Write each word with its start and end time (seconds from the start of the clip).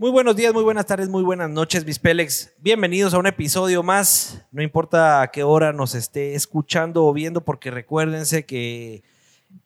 Muy 0.00 0.12
buenos 0.12 0.36
días, 0.36 0.54
muy 0.54 0.62
buenas 0.62 0.86
tardes, 0.86 1.08
muy 1.08 1.24
buenas 1.24 1.50
noches, 1.50 1.84
mis 1.84 1.98
Pélex. 1.98 2.52
Bienvenidos 2.60 3.14
a 3.14 3.18
un 3.18 3.26
episodio 3.26 3.82
más. 3.82 4.46
No 4.52 4.62
importa 4.62 5.22
a 5.22 5.32
qué 5.32 5.42
hora 5.42 5.72
nos 5.72 5.96
esté 5.96 6.36
escuchando 6.36 7.04
o 7.04 7.12
viendo, 7.12 7.44
porque 7.44 7.72
recuérdense 7.72 8.46
que 8.46 9.02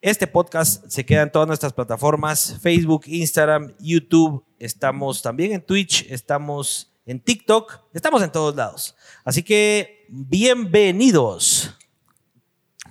este 0.01 0.25
podcast 0.25 0.87
se 0.87 1.05
queda 1.05 1.21
en 1.21 1.31
todas 1.31 1.47
nuestras 1.47 1.71
plataformas: 1.71 2.57
Facebook, 2.63 3.03
Instagram, 3.05 3.75
YouTube. 3.79 4.43
Estamos 4.57 5.21
también 5.21 5.51
en 5.51 5.61
Twitch, 5.61 6.07
estamos 6.09 6.91
en 7.05 7.19
TikTok, 7.19 7.81
estamos 7.93 8.23
en 8.23 8.31
todos 8.31 8.55
lados. 8.55 8.95
Así 9.23 9.43
que 9.43 10.07
bienvenidos. 10.09 11.77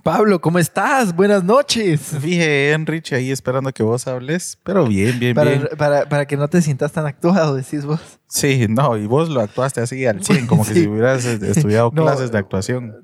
Pablo, 0.03 0.41
¿cómo 0.41 0.59
estás? 0.59 1.15
Buenas 1.15 1.45
noches. 1.45 2.01
Fije, 2.19 2.73
Enrich, 2.73 3.13
ahí 3.13 3.31
esperando 3.31 3.71
que 3.71 3.83
vos 3.83 4.05
hables, 4.05 4.59
pero 4.61 4.85
bien, 4.85 5.17
bien, 5.17 5.33
Para, 5.33 5.51
bien. 5.51 5.69
para- 5.77 6.09
para 6.09 6.25
que 6.25 6.35
no 6.35 6.49
te 6.49 6.61
sientas 6.61 6.91
tan 6.91 7.05
actuado, 7.05 7.55
decís 7.55 7.85
vos. 7.85 8.01
Sí, 8.27 8.65
no, 8.67 8.97
y 8.97 9.07
vos 9.07 9.29
lo 9.29 9.39
actuaste 9.39 9.79
así 9.79 10.05
al 10.05 10.21
100, 10.21 10.45
como 10.47 10.65
que 10.65 10.73
si 10.73 10.87
hubieras 10.87 11.23
eh, 11.25 11.39
estudiado 11.41 11.89
No, 11.95 12.01
clases 12.03 12.33
de 12.33 12.37
actuación. 12.37 12.95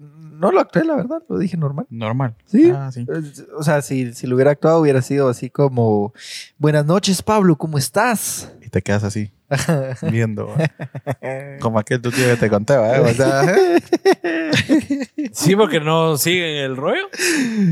No 0.42 0.52
lo 0.52 0.60
actué, 0.60 0.84
la 0.84 0.98
verdad, 0.98 1.22
lo 1.30 1.38
dije 1.38 1.56
normal. 1.56 1.86
Normal. 1.90 2.36
Sí. 2.46 2.70
Ah, 2.76 2.92
sí. 2.92 3.06
O 3.58 3.64
sea, 3.64 3.82
si, 3.82 4.14
si 4.14 4.28
lo 4.28 4.36
hubiera 4.36 4.52
actuado, 4.52 4.80
hubiera 4.82 5.02
sido 5.02 5.30
así 5.30 5.50
como: 5.50 6.14
Buenas 6.58 6.86
noches, 6.86 7.22
Pablo, 7.22 7.58
¿cómo 7.58 7.78
estás? 7.78 8.52
Y 8.62 8.70
te 8.70 8.82
quedas 8.82 9.04
así, 9.06 9.32
viendo. 10.12 10.54
Como 11.60 11.80
aquel 11.80 12.02
tu 12.02 12.12
tío 12.12 12.26
que 12.26 12.36
te 12.38 12.50
conté, 12.50 12.76
¿va? 12.78 13.02
O 13.02 13.10
sea, 13.14 13.42
Sí, 15.32 15.56
porque 15.56 15.80
no 15.80 16.18
siguen 16.18 16.58
el 16.58 16.76
rollo. 16.78 17.08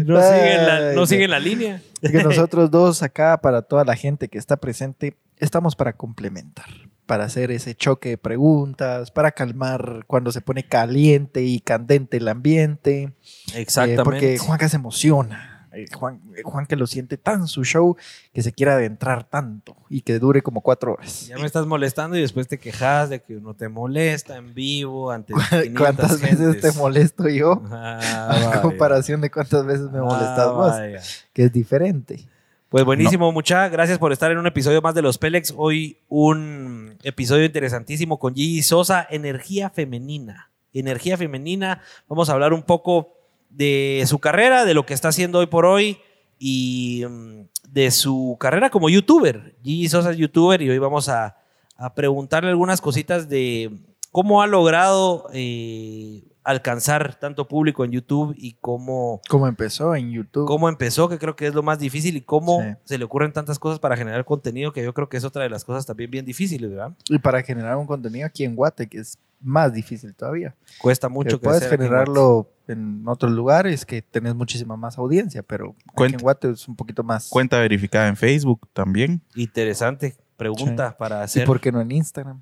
No 0.05 0.17
Ay, 0.19 0.39
siguen 0.39 0.65
la, 0.65 0.79
no 0.91 1.01
no. 1.01 1.05
siguen 1.05 1.31
la 1.31 1.39
línea. 1.39 1.81
Es 2.01 2.11
que 2.11 2.23
nosotros 2.23 2.69
dos 2.71 3.03
acá, 3.03 3.37
para 3.41 3.61
toda 3.63 3.83
la 3.83 3.95
gente 3.95 4.27
que 4.27 4.37
está 4.37 4.57
presente, 4.57 5.17
estamos 5.37 5.75
para 5.75 5.93
complementar, 5.93 6.65
para 7.05 7.25
hacer 7.25 7.51
ese 7.51 7.75
choque 7.75 8.09
de 8.09 8.17
preguntas, 8.17 9.11
para 9.11 9.31
calmar 9.31 10.03
cuando 10.07 10.31
se 10.31 10.41
pone 10.41 10.63
caliente 10.67 11.43
y 11.43 11.59
candente 11.59 12.17
el 12.17 12.27
ambiente. 12.27 13.13
Eh, 13.53 13.61
Exactamente. 13.61 14.03
porque 14.03 14.37
Juanca 14.37 14.69
se 14.69 14.75
emociona. 14.77 15.56
Eh, 15.73 15.85
Juan, 15.93 16.21
eh, 16.35 16.41
Juan 16.43 16.65
que 16.65 16.75
lo 16.75 16.87
siente 16.87 17.17
tan 17.17 17.47
su 17.47 17.63
show 17.63 17.95
que 18.33 18.41
se 18.41 18.51
quiera 18.53 18.73
adentrar 18.75 19.25
tanto 19.25 19.75
y 19.89 20.01
que 20.01 20.17
dure 20.19 20.41
como 20.41 20.61
cuatro 20.61 20.93
horas. 20.93 21.27
Ya 21.27 21.37
me 21.37 21.45
estás 21.45 21.65
molestando 21.65 22.17
y 22.17 22.21
después 22.21 22.47
te 22.47 22.57
quejas 22.57 23.09
de 23.09 23.21
que 23.21 23.35
uno 23.37 23.53
te 23.53 23.67
molesta 23.69 24.37
en 24.37 24.53
vivo 24.53 25.11
ante 25.11 25.33
500 25.33 25.69
¿Cuántas 25.77 26.21
veces 26.21 26.39
gentes. 26.39 26.61
te 26.73 26.79
molesto 26.79 27.27
yo? 27.27 27.61
Ah, 27.71 28.51
A 28.55 28.61
comparación 28.61 29.21
de 29.21 29.29
cuántas 29.29 29.65
veces 29.65 29.91
me 29.91 29.99
molestas 30.01 30.39
Ah, 30.39 30.51
vos, 30.51 30.71
vaya. 30.71 31.01
que 31.33 31.43
es 31.43 31.51
diferente. 31.51 32.25
Pues 32.69 32.83
buenísimo, 32.83 33.31
muchas 33.31 33.71
gracias 33.71 33.97
por 33.97 34.11
estar 34.11 34.29
en 34.31 34.37
un 34.39 34.47
episodio 34.47 34.81
más 34.81 34.93
de 34.93 35.01
Los 35.01 35.17
Pélex. 35.17 35.53
Hoy 35.55 35.99
un 36.09 36.97
episodio 37.03 37.45
interesantísimo 37.45 38.19
con 38.19 38.35
Gigi 38.35 38.61
Sosa, 38.61 39.07
energía 39.09 39.69
femenina. 39.69 40.51
Energía 40.73 41.17
femenina. 41.17 41.81
Vamos 42.09 42.29
a 42.29 42.33
hablar 42.33 42.51
un 42.51 42.63
poco 42.63 43.16
de 43.57 44.03
su 44.05 44.19
carrera, 44.19 44.65
de 44.65 44.75
lo 44.75 44.85
que 44.85 44.93
está 44.93 45.07
haciendo 45.07 45.39
hoy 45.39 45.47
por 45.47 45.65
hoy 45.65 45.97
y 46.37 47.03
mm, 47.09 47.41
de 47.69 47.89
su 47.89 48.37
carrera 48.39 48.69
como 48.69 48.87
youtuber. 48.87 49.55
Gigi 49.63 49.89
Sosa 49.89 50.11
es 50.11 50.17
youtuber 50.17 50.61
y 50.61 50.69
hoy 50.69 50.77
vamos 50.77 51.09
a, 51.09 51.37
a 51.75 51.95
preguntarle 51.95 52.51
algunas 52.51 52.81
cositas 52.81 53.29
de 53.29 53.71
cómo 54.11 54.43
ha 54.43 54.47
logrado 54.47 55.27
eh, 55.33 56.23
alcanzar 56.47 57.15
tanto 57.19 57.47
público 57.47 57.83
en 57.85 57.91
YouTube 57.91 58.33
y 58.37 58.53
cómo 58.61 59.21
Como 59.29 59.47
empezó 59.47 59.95
en 59.95 60.11
YouTube. 60.11 60.47
cómo 60.47 60.69
empezó, 60.69 61.09
que 61.09 61.19
creo 61.19 61.35
que 61.35 61.47
es 61.47 61.53
lo 61.53 61.61
más 61.63 61.77
difícil, 61.79 62.15
y 62.17 62.21
cómo 62.21 62.61
Sí. 62.61 62.67
se 62.85 62.97
le 62.97 63.03
ocurren 63.05 63.33
tantas 63.33 63.59
cosas 63.59 63.79
para 63.79 63.97
generar 63.97 64.23
contenido, 64.25 64.71
que 64.73 64.83
yo 64.83 64.93
creo 64.93 65.09
que 65.09 65.17
es 65.17 65.23
otra 65.23 65.43
de 65.43 65.49
las 65.49 65.63
cosas 65.65 65.85
también 65.85 66.09
bien 66.09 66.25
difíciles, 66.25 66.69
¿verdad? 66.71 66.93
Y 67.09 67.19
para 67.19 67.43
generar 67.43 67.75
un 67.77 67.85
contenido 67.85 68.25
aquí 68.25 68.43
en 68.45 68.55
Guate, 68.55 68.87
que 68.87 68.99
es 68.99 69.17
más 69.39 69.71
difícil 69.73 70.15
todavía. 70.15 70.55
Cuesta 70.81 71.07
Que 71.09 71.13
mucho 71.13 71.39
puedes 71.39 71.59
crecer 71.59 71.75
aquí 71.75 71.83
en 71.83 71.89
generarlo 71.89 72.49
en 72.67 73.03
otros 73.07 73.31
lugares 73.33 73.85
que 73.85 74.01
tenés 74.01 74.33
muchísima 74.33 74.75
más 74.75 74.97
audiencia, 74.97 75.43
pero 75.43 75.75
aquí 75.85 75.93
Cuenta- 75.95 76.17
en 76.17 76.21
Guate 76.23 76.49
es 76.51 76.67
un 76.67 76.75
poquito 76.75 77.03
más. 77.03 77.29
cuenta 77.29 77.59
verificada 77.59 78.07
en 78.07 78.15
Facebook 78.15 78.67
también. 78.73 79.21
Interesante 79.35 80.15
pregunta 80.37 80.97
para 80.97 81.19
¿Y 81.19 81.23
hacer. 81.23 81.45
por 81.45 81.59
qué 81.59 81.71
no 81.71 81.81
en 81.81 81.91
Instagram? 81.91 82.41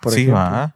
Por 0.00 0.12
sí, 0.12 0.20
ejemplo. 0.22 0.40
va. 0.40 0.74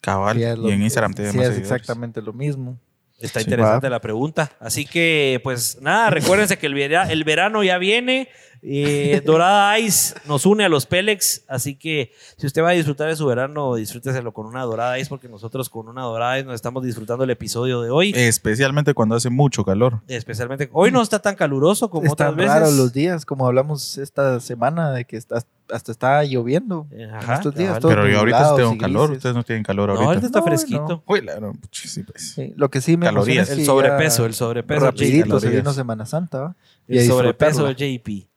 Cabal. 0.00 0.36
Sí, 0.36 0.42
es 0.44 0.58
lo- 0.58 0.68
y 0.68 0.72
en 0.72 0.82
Instagram 0.82 1.12
sí, 1.12 1.16
te 1.16 1.22
es 1.28 1.34
más 1.34 1.46
seguidores. 1.46 1.58
exactamente 1.70 2.22
lo 2.22 2.32
mismo. 2.32 2.78
Está 3.18 3.40
Sí, 3.40 3.44
interesante 3.46 3.86
va. 3.86 3.90
la 3.90 4.00
pregunta. 4.00 4.50
Así 4.60 4.86
que, 4.86 5.40
pues 5.44 5.78
nada, 5.82 6.08
recuérdense 6.10 6.56
que 6.58 6.66
el, 6.66 6.74
vera- 6.74 7.10
el 7.10 7.24
verano 7.24 7.62
ya 7.62 7.76
viene. 7.76 8.28
Eh, 8.62 9.22
Dorada 9.24 9.78
Ice 9.78 10.14
nos 10.26 10.44
une 10.46 10.64
a 10.64 10.68
los 10.68 10.86
Pélex. 10.86 11.42
Así 11.48 11.74
que 11.76 12.12
si 12.36 12.46
usted 12.46 12.62
va 12.62 12.70
a 12.70 12.72
disfrutar 12.72 13.08
de 13.08 13.16
su 13.16 13.26
verano, 13.26 13.74
disfrúteselo 13.74 14.32
con 14.32 14.46
una 14.46 14.62
Dorada 14.62 14.98
Ice, 14.98 15.08
porque 15.08 15.28
nosotros 15.28 15.68
con 15.70 15.88
una 15.88 16.02
Dorada 16.02 16.38
Ice 16.38 16.46
nos 16.46 16.54
estamos 16.54 16.84
disfrutando 16.84 17.24
el 17.24 17.30
episodio 17.30 17.80
de 17.82 17.90
hoy. 17.90 18.12
Especialmente 18.14 18.94
cuando 18.94 19.14
hace 19.14 19.30
mucho 19.30 19.64
calor. 19.64 20.00
Especialmente 20.08 20.68
hoy 20.72 20.90
no 20.90 21.02
está 21.02 21.18
tan 21.20 21.34
caluroso 21.36 21.90
como 21.90 22.06
Están 22.06 22.28
otras 22.28 22.36
veces. 22.36 22.52
raros 22.54 22.74
los 22.74 22.92
días, 22.92 23.24
como 23.24 23.46
hablamos 23.46 23.98
esta 23.98 24.40
semana, 24.40 24.90
de 24.92 25.04
que 25.04 25.16
está, 25.16 25.42
hasta 25.70 25.92
está 25.92 26.24
lloviendo. 26.24 26.86
Eh, 26.90 27.08
Ajá, 27.12 27.34
estos 27.34 27.54
días, 27.54 27.78
todos 27.78 27.94
Pero 27.94 28.08
yo 28.08 28.18
ahorita 28.18 28.56
tengo 28.56 28.76
calor. 28.78 29.12
Ustedes 29.12 29.34
no 29.34 29.42
tienen 29.44 29.62
calor 29.64 29.88
No, 29.88 29.94
ahorita. 29.94 30.08
ahorita 30.08 30.26
está 30.26 30.38
No, 30.40 30.44
fresquito. 30.44 31.02
Uy, 31.06 31.20
la 31.22 31.34
gran- 31.36 31.58
sí, 31.70 32.02
pues. 32.02 32.32
Sí, 32.34 32.52
lo 32.56 32.70
que 32.70 32.80
sí 32.80 32.96
me 32.96 33.06
Calorías. 33.06 33.48
es 33.50 33.58
El 33.58 33.64
sobrepeso, 33.64 34.26
el 34.26 34.34
sobrepeso. 34.34 34.80
Rapidito 34.84 35.38
se 35.40 35.48
vino 35.48 35.72
Semana 35.72 36.06
Santa, 36.06 36.40
¿va? 36.40 36.56
El 36.88 37.06
sobrepeso 37.06 37.66
de 37.66 37.74
JP. 37.74 38.29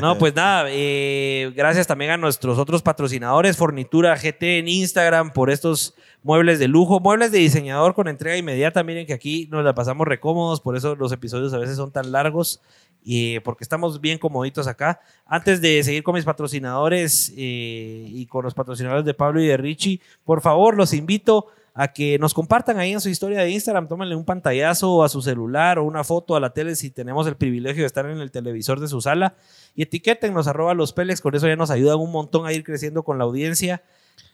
No, 0.00 0.18
pues 0.18 0.34
nada, 0.34 0.66
eh, 0.68 1.52
gracias 1.54 1.86
también 1.86 2.10
a 2.10 2.16
nuestros 2.16 2.58
otros 2.58 2.82
patrocinadores, 2.82 3.56
Fornitura 3.56 4.16
GT 4.16 4.58
en 4.58 4.68
Instagram, 4.68 5.32
por 5.32 5.50
estos 5.50 5.94
muebles 6.22 6.58
de 6.58 6.68
lujo, 6.68 7.00
muebles 7.00 7.30
de 7.32 7.38
diseñador 7.38 7.94
con 7.94 8.08
entrega 8.08 8.36
inmediata. 8.36 8.82
Miren 8.82 9.06
que 9.06 9.12
aquí 9.12 9.48
nos 9.50 9.64
la 9.64 9.74
pasamos 9.74 10.06
recómodos, 10.06 10.60
por 10.60 10.76
eso 10.76 10.96
los 10.96 11.12
episodios 11.12 11.52
a 11.54 11.58
veces 11.58 11.76
son 11.76 11.92
tan 11.92 12.10
largos, 12.10 12.60
y 13.04 13.40
porque 13.40 13.64
estamos 13.64 14.00
bien 14.00 14.18
comoditos 14.18 14.66
acá. 14.66 15.00
Antes 15.26 15.60
de 15.60 15.82
seguir 15.82 16.02
con 16.02 16.14
mis 16.14 16.24
patrocinadores 16.24 17.32
eh, 17.36 18.06
y 18.08 18.26
con 18.26 18.44
los 18.44 18.54
patrocinadores 18.54 19.04
de 19.04 19.14
Pablo 19.14 19.40
y 19.40 19.46
de 19.46 19.56
Richie, 19.56 20.00
por 20.24 20.40
favor, 20.40 20.76
los 20.76 20.92
invito 20.92 21.48
que 21.94 22.18
nos 22.18 22.34
compartan 22.34 22.78
ahí 22.78 22.92
en 22.92 23.00
su 23.00 23.08
historia 23.08 23.40
de 23.40 23.50
Instagram, 23.50 23.88
tómenle 23.88 24.14
un 24.14 24.24
pantallazo 24.24 25.02
a 25.02 25.08
su 25.08 25.22
celular 25.22 25.78
o 25.78 25.84
una 25.84 26.04
foto 26.04 26.36
a 26.36 26.40
la 26.40 26.52
tele 26.52 26.76
si 26.76 26.90
tenemos 26.90 27.26
el 27.26 27.36
privilegio 27.36 27.82
de 27.82 27.86
estar 27.86 28.04
en 28.06 28.18
el 28.18 28.30
televisor 28.30 28.78
de 28.78 28.88
su 28.88 29.00
sala 29.00 29.36
y 29.74 29.82
etiquétennos 29.82 30.46
arroba 30.48 30.74
los 30.74 30.92
Pélex, 30.92 31.20
con 31.20 31.34
eso 31.34 31.48
ya 31.48 31.56
nos 31.56 31.70
ayudan 31.70 31.98
un 31.98 32.12
montón 32.12 32.46
a 32.46 32.52
ir 32.52 32.62
creciendo 32.62 33.02
con 33.02 33.16
la 33.18 33.24
audiencia. 33.24 33.82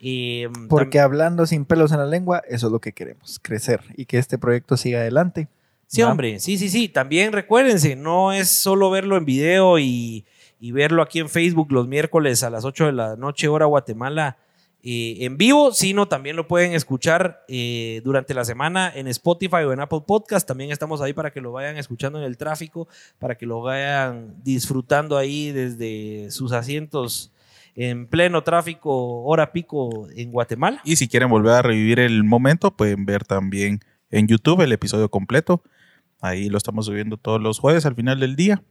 Y, 0.00 0.46
mm, 0.48 0.68
Porque 0.68 0.98
hablando 0.98 1.46
sin 1.46 1.64
pelos 1.64 1.92
en 1.92 1.98
la 1.98 2.06
lengua, 2.06 2.42
eso 2.48 2.66
es 2.66 2.72
lo 2.72 2.80
que 2.80 2.92
queremos, 2.92 3.38
crecer 3.40 3.82
y 3.96 4.06
que 4.06 4.18
este 4.18 4.38
proyecto 4.38 4.76
siga 4.76 4.98
adelante. 5.00 5.48
Sí, 5.86 6.02
hombre, 6.02 6.38
sí, 6.40 6.58
sí, 6.58 6.68
sí. 6.68 6.88
También 6.88 7.32
recuérdense, 7.32 7.96
no 7.96 8.32
es 8.32 8.50
solo 8.50 8.90
verlo 8.90 9.16
en 9.16 9.24
video 9.24 9.78
y, 9.78 10.26
y 10.60 10.72
verlo 10.72 11.02
aquí 11.02 11.20
en 11.20 11.28
Facebook 11.28 11.72
los 11.72 11.86
miércoles 11.88 12.42
a 12.42 12.50
las 12.50 12.64
8 12.64 12.86
de 12.86 12.92
la 12.92 13.16
noche, 13.16 13.48
hora 13.48 13.64
Guatemala, 13.64 14.36
eh, 14.82 15.18
en 15.20 15.36
vivo, 15.36 15.72
sino 15.72 16.06
también 16.06 16.36
lo 16.36 16.46
pueden 16.46 16.72
escuchar 16.72 17.44
eh, 17.48 18.00
durante 18.04 18.32
la 18.32 18.44
semana 18.44 18.92
en 18.94 19.08
Spotify 19.08 19.64
o 19.64 19.72
en 19.72 19.80
Apple 19.80 20.02
Podcast. 20.06 20.46
También 20.46 20.70
estamos 20.70 21.00
ahí 21.00 21.12
para 21.12 21.32
que 21.32 21.40
lo 21.40 21.50
vayan 21.50 21.76
escuchando 21.76 22.18
en 22.18 22.24
el 22.24 22.36
tráfico, 22.36 22.88
para 23.18 23.36
que 23.36 23.44
lo 23.44 23.60
vayan 23.60 24.36
disfrutando 24.44 25.18
ahí 25.18 25.50
desde 25.50 26.30
sus 26.30 26.52
asientos 26.52 27.32
en 27.74 28.06
pleno 28.06 28.42
tráfico, 28.42 29.24
hora 29.24 29.52
pico 29.52 30.08
en 30.14 30.30
Guatemala. 30.30 30.80
Y 30.84 30.96
si 30.96 31.08
quieren 31.08 31.28
volver 31.28 31.52
a 31.54 31.62
revivir 31.62 32.00
el 32.00 32.24
momento, 32.24 32.70
pueden 32.76 33.04
ver 33.04 33.24
también 33.24 33.80
en 34.10 34.26
YouTube 34.28 34.60
el 34.62 34.72
episodio 34.72 35.08
completo. 35.08 35.62
Ahí 36.20 36.48
lo 36.48 36.58
estamos 36.58 36.86
subiendo 36.86 37.16
todos 37.16 37.40
los 37.40 37.58
jueves 37.58 37.86
al 37.86 37.94
final 37.94 38.20
del 38.20 38.36
día. 38.36 38.62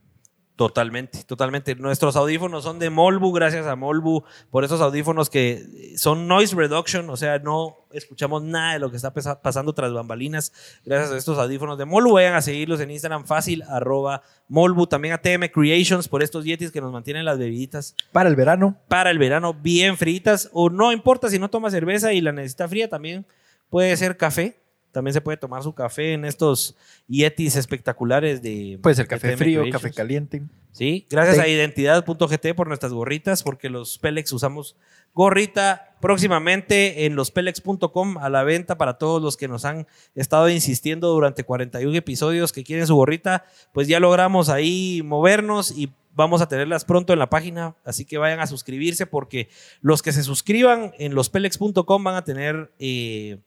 Totalmente, 0.58 1.24
totalmente. 1.24 1.76
Nuestros 1.76 2.16
audífonos 2.16 2.64
son 2.64 2.80
de 2.80 2.90
Molbu, 2.90 3.32
gracias 3.32 3.68
a 3.68 3.76
Molbu 3.76 4.24
por 4.50 4.64
esos 4.64 4.82
audífonos 4.82 5.30
que 5.30 5.94
son 5.98 6.28
noise 6.28 6.56
reduction, 6.56 7.08
o 7.12 7.16
sea, 7.16 7.38
no 7.38 7.86
escuchamos 7.92 8.42
nada 8.42 8.74
de 8.74 8.80
lo 8.80 8.90
que 8.90 8.98
está 8.98 9.14
pasando 9.14 9.74
tras 9.74 9.94
bambalinas. 9.94 10.52
Gracias 10.84 11.12
a 11.12 11.18
estos 11.18 11.38
audífonos 11.38 11.78
de 11.78 11.86
Molbu, 11.86 12.14
vayan 12.14 12.34
a 12.34 12.42
seguirlos 12.42 12.80
en 12.80 12.90
Instagram 12.90 13.28
fácil, 13.28 13.62
arroba 13.70 14.24
Molbu, 14.48 14.88
también 14.88 15.14
a 15.14 15.20
TM 15.20 15.48
Creations 15.54 16.08
por 16.08 16.24
estos 16.24 16.44
yetis 16.44 16.72
que 16.72 16.82
nos 16.82 16.92
mantienen 16.92 17.24
las 17.24 17.38
bebiditas 17.38 17.96
Para 18.12 18.28
el 18.28 18.36
verano, 18.36 18.80
para 18.88 19.12
el 19.12 19.20
verano 19.20 19.54
bien 19.54 19.96
fritas, 19.96 20.50
o 20.54 20.72
no 20.72 20.92
importa 20.92 21.30
si 21.30 21.38
no 21.38 21.52
toma 21.52 21.70
cerveza 21.70 22.14
y 22.14 22.22
la 22.22 22.32
necesita 22.32 22.68
fría, 22.68 22.90
también 22.90 23.28
puede 23.70 23.96
ser 23.96 24.18
café. 24.18 24.58
También 24.98 25.14
se 25.14 25.22
puede 25.22 25.38
tomar 25.38 25.62
su 25.62 25.76
café 25.76 26.14
en 26.14 26.26
estos 26.26 26.76
Yetis 27.08 27.56
espectaculares 27.56 28.42
de. 28.42 28.80
Puede 28.82 28.96
ser 28.96 29.08
café 29.08 29.38
frío, 29.38 29.62
Creations. 29.62 29.84
café 29.84 29.94
caliente. 29.94 30.42
Sí, 30.72 31.06
gracias 31.08 31.36
Sí. 31.36 31.42
a 31.44 31.48
identidad.gt 31.48 32.56
por 32.56 32.68
nuestras 32.68 32.94
gorritas, 32.94 33.44
porque 33.44 33.70
los 33.70 34.00
Pelex 34.00 34.32
usamos 34.34 34.76
gorrita 35.14 35.96
próximamente 36.02 37.06
en 37.06 37.16
lospelex.com 37.16 38.18
a 38.18 38.30
la 38.30 38.44
venta 38.44 38.76
para 38.80 38.98
todos 38.98 39.22
los 39.22 39.38
que 39.38 39.48
nos 39.48 39.66
han 39.66 39.86
estado 40.16 40.50
insistiendo 40.50 41.10
durante 41.10 41.44
41 41.44 41.96
episodios 41.96 42.52
que 42.52 42.64
quieren 42.64 42.88
su 42.88 42.96
gorrita, 42.96 43.46
pues 43.72 43.88
ya 43.88 44.00
logramos 44.00 44.50
ahí 44.50 45.02
movernos 45.06 45.72
y 45.78 45.92
vamos 46.14 46.42
a 46.42 46.48
tenerlas 46.48 46.86
pronto 46.86 47.14
en 47.14 47.20
la 47.20 47.30
página, 47.30 47.76
así 47.86 48.04
que 48.04 48.18
vayan 48.18 48.40
a 48.40 48.48
suscribirse 48.48 49.06
porque 49.06 49.50
los 49.82 50.02
que 50.02 50.12
se 50.12 50.24
suscriban 50.24 50.92
en 50.98 51.14
lospelex.com 51.14 52.04
van 52.04 52.16
a 52.16 52.24
tener 52.24 52.72
eh, 52.80 53.38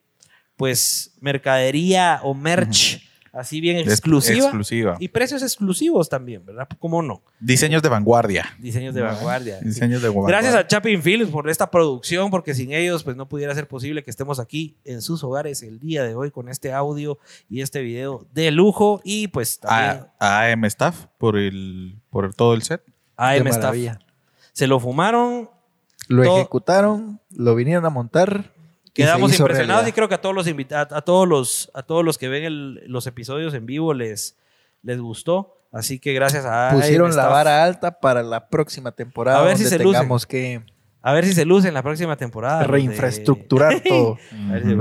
pues 0.61 1.15
mercadería 1.23 2.21
o 2.23 2.35
merch 2.35 3.03
así 3.33 3.61
bien 3.63 3.79
exclusiva 3.79 4.45
exclusiva. 4.47 4.97
y 5.01 5.09
precios 5.09 5.43
exclusivos 5.43 6.09
también, 6.11 6.45
¿verdad? 6.45 6.69
¿Cómo 6.79 7.01
no? 7.01 7.23
Diseños 7.39 7.81
de 7.83 7.89
vanguardia. 7.89 8.45
Diseños 8.59 8.95
de 8.95 9.01
vanguardia. 9.01 9.59
sí. 9.61 9.69
Diseños 9.69 10.03
de 10.03 10.09
vanguardia. 10.09 10.39
Gracias 10.41 10.55
a 10.55 10.67
Chapin 10.67 11.01
Films 11.03 11.31
por 11.31 11.49
esta 11.49 11.71
producción, 11.71 12.31
porque 12.31 12.53
sin 12.55 12.73
ellos 12.73 13.03
pues 13.05 13.17
no 13.17 13.27
pudiera 13.27 13.55
ser 13.55 13.67
posible 13.69 14.03
que 14.03 14.11
estemos 14.11 14.39
aquí 14.39 14.77
en 14.85 15.01
sus 15.01 15.25
hogares 15.25 15.63
el 15.63 15.81
día 15.81 16.03
de 16.05 16.15
hoy 16.15 16.31
con 16.31 16.51
este 16.51 16.73
audio 16.75 17.19
y 17.49 17.63
este 17.63 17.81
video 17.81 18.27
de 18.35 18.51
lujo 18.51 19.01
y 19.03 19.29
pues 19.29 19.61
también 19.61 20.05
a, 20.19 20.41
a 20.41 20.53
AM 20.53 20.67
Staff 20.67 21.07
por 21.17 21.39
el 21.39 21.97
por 22.11 22.35
todo 22.35 22.53
el 22.53 22.63
set. 22.63 22.83
AM 23.17 23.47
Staff. 23.47 23.75
Se 24.53 24.67
lo 24.67 24.79
fumaron, 24.79 25.49
Lo 26.09 26.25
Todo- 26.25 26.37
ejecutaron, 26.39 27.21
lo 27.31 27.55
vinieron 27.55 27.87
a 27.87 27.91
montar. 27.91 28.53
Quedamos 28.95 29.39
impresionados 29.39 29.87
y 29.89 29.93
creo 29.93 30.09
que 30.09 30.15
a 30.15 30.21
todos 30.21 30.35
los 30.35 30.47
invita- 30.47 30.89
a, 30.91 31.01
todos 31.03 31.27
los 31.29 31.71
a 31.75 31.83
todos 31.83 32.05
los 32.05 32.19
que 32.19 32.29
ven 32.29 32.45
el- 32.45 32.83
los 32.87 33.07
episodios 33.07 33.55
en 33.55 33.67
vivo 33.67 33.95
les 33.95 34.37
les 34.83 34.99
gustó, 35.01 35.57
así 35.73 35.99
que 35.99 36.13
gracias 36.15 36.45
a 36.47 36.71
Pusieron 36.73 37.15
la 37.15 37.27
vara 37.29 37.63
alta 37.65 38.01
para 38.01 38.23
la 38.23 38.49
próxima 38.49 38.93
temporada. 38.93 39.41
A 39.41 39.43
ver 39.43 39.57
si 39.59 39.65
se 39.67 39.79
lucen. 39.79 39.93
tengamos 40.01 40.27
que 40.27 40.63
A 41.03 41.13
ver 41.13 41.25
si 41.25 41.33
se 41.35 41.45
luce 41.45 41.69
en 41.69 41.75
la 41.75 41.83
próxima 41.83 42.17
temporada. 42.17 42.65
reinfraestructurar 42.65 43.81
todo. 43.81 44.19
A 44.49 44.53
ver 44.53 44.63
si-. 44.65 44.75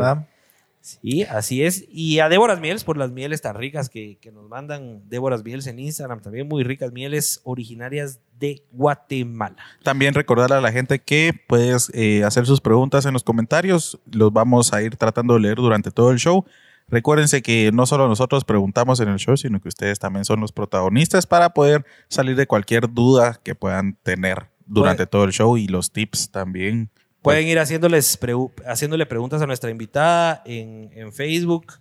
Sí, 0.81 1.23
así 1.23 1.63
es. 1.63 1.85
Y 1.91 2.19
a 2.19 2.29
Déboras 2.29 2.59
Mieles 2.61 2.83
por 2.83 2.97
las 2.97 3.11
mieles 3.11 3.41
tan 3.41 3.55
ricas 3.55 3.89
que, 3.89 4.17
que 4.19 4.31
nos 4.31 4.47
mandan 4.47 5.07
Déboras 5.09 5.43
Mieles 5.43 5.67
en 5.67 5.79
Instagram. 5.79 6.21
También 6.21 6.47
muy 6.47 6.63
ricas 6.63 6.91
mieles 6.91 7.41
originarias 7.43 8.19
de 8.39 8.63
Guatemala. 8.71 9.57
También 9.83 10.13
recordar 10.13 10.53
a 10.53 10.61
la 10.61 10.71
gente 10.71 10.99
que 10.99 11.33
puedes 11.47 11.91
eh, 11.93 12.23
hacer 12.23 12.45
sus 12.45 12.61
preguntas 12.61 13.05
en 13.05 13.13
los 13.13 13.23
comentarios. 13.23 13.99
Los 14.11 14.31
vamos 14.31 14.73
a 14.73 14.81
ir 14.81 14.95
tratando 14.95 15.33
de 15.33 15.41
leer 15.41 15.57
durante 15.57 15.91
todo 15.91 16.11
el 16.11 16.17
show. 16.17 16.45
Recuérdense 16.87 17.41
que 17.41 17.71
no 17.71 17.85
solo 17.85 18.07
nosotros 18.07 18.45
preguntamos 18.45 18.99
en 18.99 19.09
el 19.09 19.19
show, 19.19 19.37
sino 19.37 19.61
que 19.61 19.67
ustedes 19.67 19.99
también 19.99 20.25
son 20.25 20.39
los 20.39 20.51
protagonistas 20.51 21.27
para 21.27 21.51
poder 21.53 21.85
salir 22.07 22.35
de 22.35 22.47
cualquier 22.47 22.91
duda 22.91 23.39
que 23.43 23.53
puedan 23.53 23.95
tener 24.01 24.47
durante 24.65 25.05
todo 25.05 25.23
el 25.25 25.31
show 25.31 25.57
y 25.57 25.67
los 25.67 25.91
tips 25.91 26.31
también. 26.31 26.89
Pueden 27.21 27.47
ir 27.47 27.59
haciéndoles 27.59 28.19
pregu- 28.19 28.51
haciéndole 28.65 29.05
preguntas 29.05 29.41
a 29.41 29.45
nuestra 29.47 29.69
invitada 29.69 30.41
en, 30.45 30.89
en 30.93 31.11
Facebook. 31.11 31.73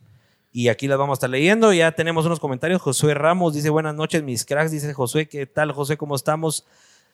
Y 0.52 0.69
aquí 0.69 0.88
las 0.88 0.99
vamos 0.99 1.14
a 1.14 1.19
estar 1.19 1.31
leyendo. 1.31 1.73
Ya 1.73 1.93
tenemos 1.93 2.26
unos 2.26 2.40
comentarios. 2.40 2.82
Josué 2.82 3.14
Ramos 3.14 3.55
dice: 3.55 3.70
Buenas 3.70 3.94
noches, 3.94 4.23
mis 4.23 4.44
cracks. 4.44 4.70
Dice 4.73 4.93
Josué: 4.93 5.29
¿Qué 5.29 5.46
tal, 5.46 5.73
Josué? 5.73 5.96
¿Cómo 5.96 6.17
estamos? 6.17 6.64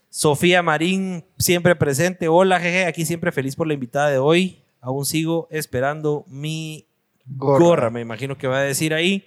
Sofía 0.08 0.62
Marín, 0.62 1.24
siempre 1.38 1.74
presente. 1.76 2.28
Hola, 2.28 2.60
jeje. 2.60 2.86
Aquí 2.86 3.04
siempre 3.04 3.32
feliz 3.32 3.56
por 3.56 3.66
la 3.66 3.74
invitada 3.74 4.10
de 4.10 4.18
hoy. 4.18 4.62
Aún 4.80 5.04
sigo 5.04 5.48
esperando 5.50 6.24
mi 6.28 6.86
gorra. 7.26 7.58
Gorra. 7.64 7.90
me 7.90 8.00
imagino 8.00 8.38
que 8.38 8.46
va 8.46 8.58
a 8.58 8.62
decir 8.62 8.94
ahí. 8.94 9.26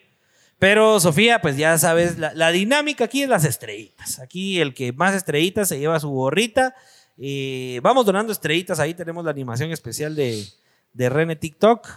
Pero 0.59 0.99
Sofía, 0.99 1.39
pues 1.41 1.55
ya 1.57 1.77
sabes, 1.77 2.17
la, 2.17 2.33
la 2.33 2.51
dinámica 2.51 3.03
aquí 3.03 3.21
es 3.21 3.29
las 3.29 3.43
estrellitas. 3.45 4.19
Aquí 4.19 4.59
el 4.59 4.73
que 4.73 4.91
más 4.93 5.13
estrellitas 5.13 5.67
se 5.67 5.77
lleva 5.77 5.99
su 5.99 6.09
gorrita. 6.09 6.73
Eh, 7.17 7.79
vamos 7.81 8.05
donando 8.05 8.31
estrellitas, 8.31 8.79
ahí 8.79 8.93
tenemos 8.93 9.25
la 9.25 9.31
animación 9.31 9.71
especial 9.71 10.15
de, 10.15 10.45
de 10.93 11.09
René 11.09 11.35
TikTok. 11.35 11.87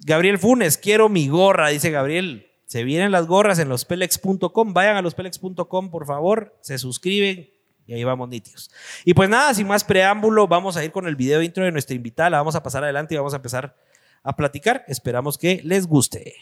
Gabriel 0.00 0.38
Funes, 0.38 0.78
quiero 0.78 1.08
mi 1.08 1.28
gorra, 1.28 1.68
dice 1.68 1.90
Gabriel. 1.90 2.48
Se 2.66 2.84
vienen 2.84 3.12
las 3.12 3.26
gorras 3.26 3.58
en 3.58 3.68
lospelex.com. 3.68 4.72
Vayan 4.72 4.96
a 4.96 5.02
lospelex.com, 5.02 5.90
por 5.90 6.06
favor. 6.06 6.56
Se 6.62 6.78
suscriben 6.78 7.50
y 7.86 7.92
ahí 7.92 8.04
vamos 8.04 8.28
nítidos. 8.28 8.70
Y 9.04 9.14
pues 9.14 9.28
nada, 9.28 9.52
sin 9.54 9.66
más 9.66 9.84
preámbulo, 9.84 10.48
vamos 10.48 10.76
a 10.76 10.84
ir 10.84 10.90
con 10.90 11.06
el 11.06 11.16
video 11.16 11.42
intro 11.42 11.64
de 11.64 11.72
nuestra 11.72 11.94
invitada. 11.94 12.30
La 12.30 12.38
vamos 12.38 12.54
a 12.54 12.62
pasar 12.62 12.82
adelante 12.82 13.14
y 13.14 13.18
vamos 13.18 13.34
a 13.34 13.36
empezar 13.36 13.76
a 14.24 14.36
platicar. 14.36 14.84
Esperamos 14.88 15.38
que 15.38 15.60
les 15.64 15.86
guste. 15.86 16.34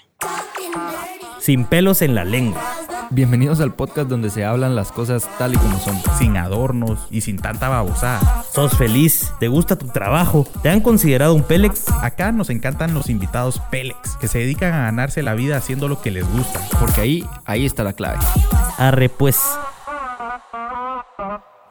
Sin 1.41 1.65
pelos 1.65 2.03
en 2.03 2.15
la 2.15 2.25
lengua. 2.25 2.63
Bienvenidos 3.13 3.61
al 3.61 3.75
podcast 3.75 4.09
donde 4.09 4.31
se 4.31 4.45
hablan 4.45 4.77
las 4.77 4.93
cosas 4.93 5.29
tal 5.37 5.55
y 5.55 5.57
como 5.57 5.81
son. 5.81 5.97
Sin 6.17 6.37
adornos 6.37 7.09
y 7.11 7.23
sin 7.23 7.39
tanta 7.39 7.69
babosada. 7.69 8.45
¿Sos 8.53 8.77
feliz? 8.77 9.33
¿Te 9.41 9.49
gusta 9.49 9.77
tu 9.77 9.89
trabajo? 9.89 10.47
¿Te 10.63 10.69
han 10.69 10.81
considerado 10.81 11.35
un 11.35 11.43
Pélex? 11.43 11.89
Acá 12.03 12.31
nos 12.31 12.51
encantan 12.51 12.95
los 12.95 13.11
invitados 13.11 13.61
Pélex, 13.71 14.17
que 14.21 14.29
se 14.29 14.39
dedican 14.39 14.75
a 14.75 14.83
ganarse 14.83 15.23
la 15.23 15.35
vida 15.35 15.57
haciendo 15.57 15.89
lo 15.89 16.01
que 16.01 16.13
les 16.13 16.31
gusta. 16.31 16.61
Porque 16.79 17.01
ahí, 17.01 17.27
ahí 17.47 17.67
está 17.67 17.83
la 17.83 17.95
clave. 17.95 18.19
Arre 18.79 19.09
pues. 19.09 19.41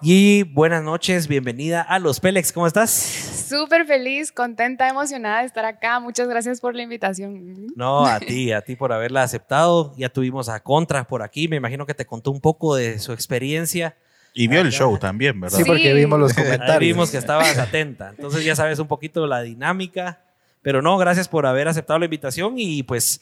Y 0.01 0.43
buenas 0.43 0.81
noches, 0.81 1.27
bienvenida 1.27 1.81
a 1.81 1.99
Los 1.99 2.21
Pélex. 2.21 2.53
¿Cómo 2.53 2.65
estás? 2.67 2.89
Súper 2.91 3.85
feliz, 3.85 4.31
contenta, 4.31 4.87
emocionada 4.87 5.41
de 5.41 5.47
estar 5.47 5.65
acá. 5.65 5.99
Muchas 5.99 6.29
gracias 6.29 6.61
por 6.61 6.73
la 6.73 6.83
invitación. 6.83 7.67
No, 7.75 8.05
a 8.05 8.19
ti, 8.21 8.53
a 8.53 8.61
ti 8.61 8.77
por 8.77 8.93
haberla 8.93 9.23
aceptado. 9.23 9.93
Ya 9.97 10.07
tuvimos 10.07 10.47
a 10.47 10.61
Contra 10.61 11.05
por 11.05 11.21
aquí. 11.21 11.49
Me 11.49 11.57
imagino 11.57 11.85
que 11.85 11.93
te 11.93 12.05
contó 12.05 12.31
un 12.31 12.39
poco 12.39 12.75
de 12.75 12.97
su 12.99 13.11
experiencia. 13.11 13.97
Y 14.33 14.47
vio 14.47 14.61
el 14.61 14.71
show 14.71 14.97
también, 14.97 15.37
¿verdad? 15.41 15.57
Sí, 15.57 15.65
porque 15.65 15.93
vimos 15.93 16.17
los 16.17 16.31
Ahí 16.37 16.43
comentarios. 16.45 16.79
vimos 16.79 17.11
que 17.11 17.17
estabas 17.17 17.57
atenta. 17.57 18.11
Entonces 18.11 18.45
ya 18.45 18.55
sabes 18.55 18.79
un 18.79 18.87
poquito 18.87 19.27
la 19.27 19.41
dinámica. 19.41 20.21
Pero 20.61 20.81
no, 20.81 20.97
gracias 20.97 21.27
por 21.27 21.45
haber 21.45 21.67
aceptado 21.67 21.99
la 21.99 22.05
invitación 22.05 22.53
y 22.57 22.83
pues 22.83 23.21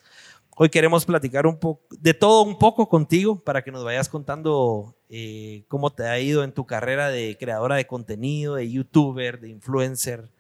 hoy 0.60 0.70
queremos 0.70 1.06
platicar 1.06 1.46
un 1.46 1.60
poco 1.60 1.86
de 2.00 2.14
todo 2.16 2.42
un 2.44 2.58
poco 2.58 2.90
contigo 2.90 3.44
para 3.44 3.64
que 3.64 3.72
nos 3.72 3.84
vayas 3.84 4.10
contando 4.10 4.96
eh, 5.08 5.64
cómo 5.68 5.92
te 5.92 6.04
ha 6.04 6.20
ido 6.20 6.44
en 6.44 6.52
tu 6.52 6.66
carrera 6.66 7.10
de 7.10 7.38
creadora 7.40 7.76
de 7.76 7.86
contenido, 7.86 8.56
de 8.56 8.70
youtuber, 8.70 9.40
de 9.40 9.50
influencer. 9.50 10.32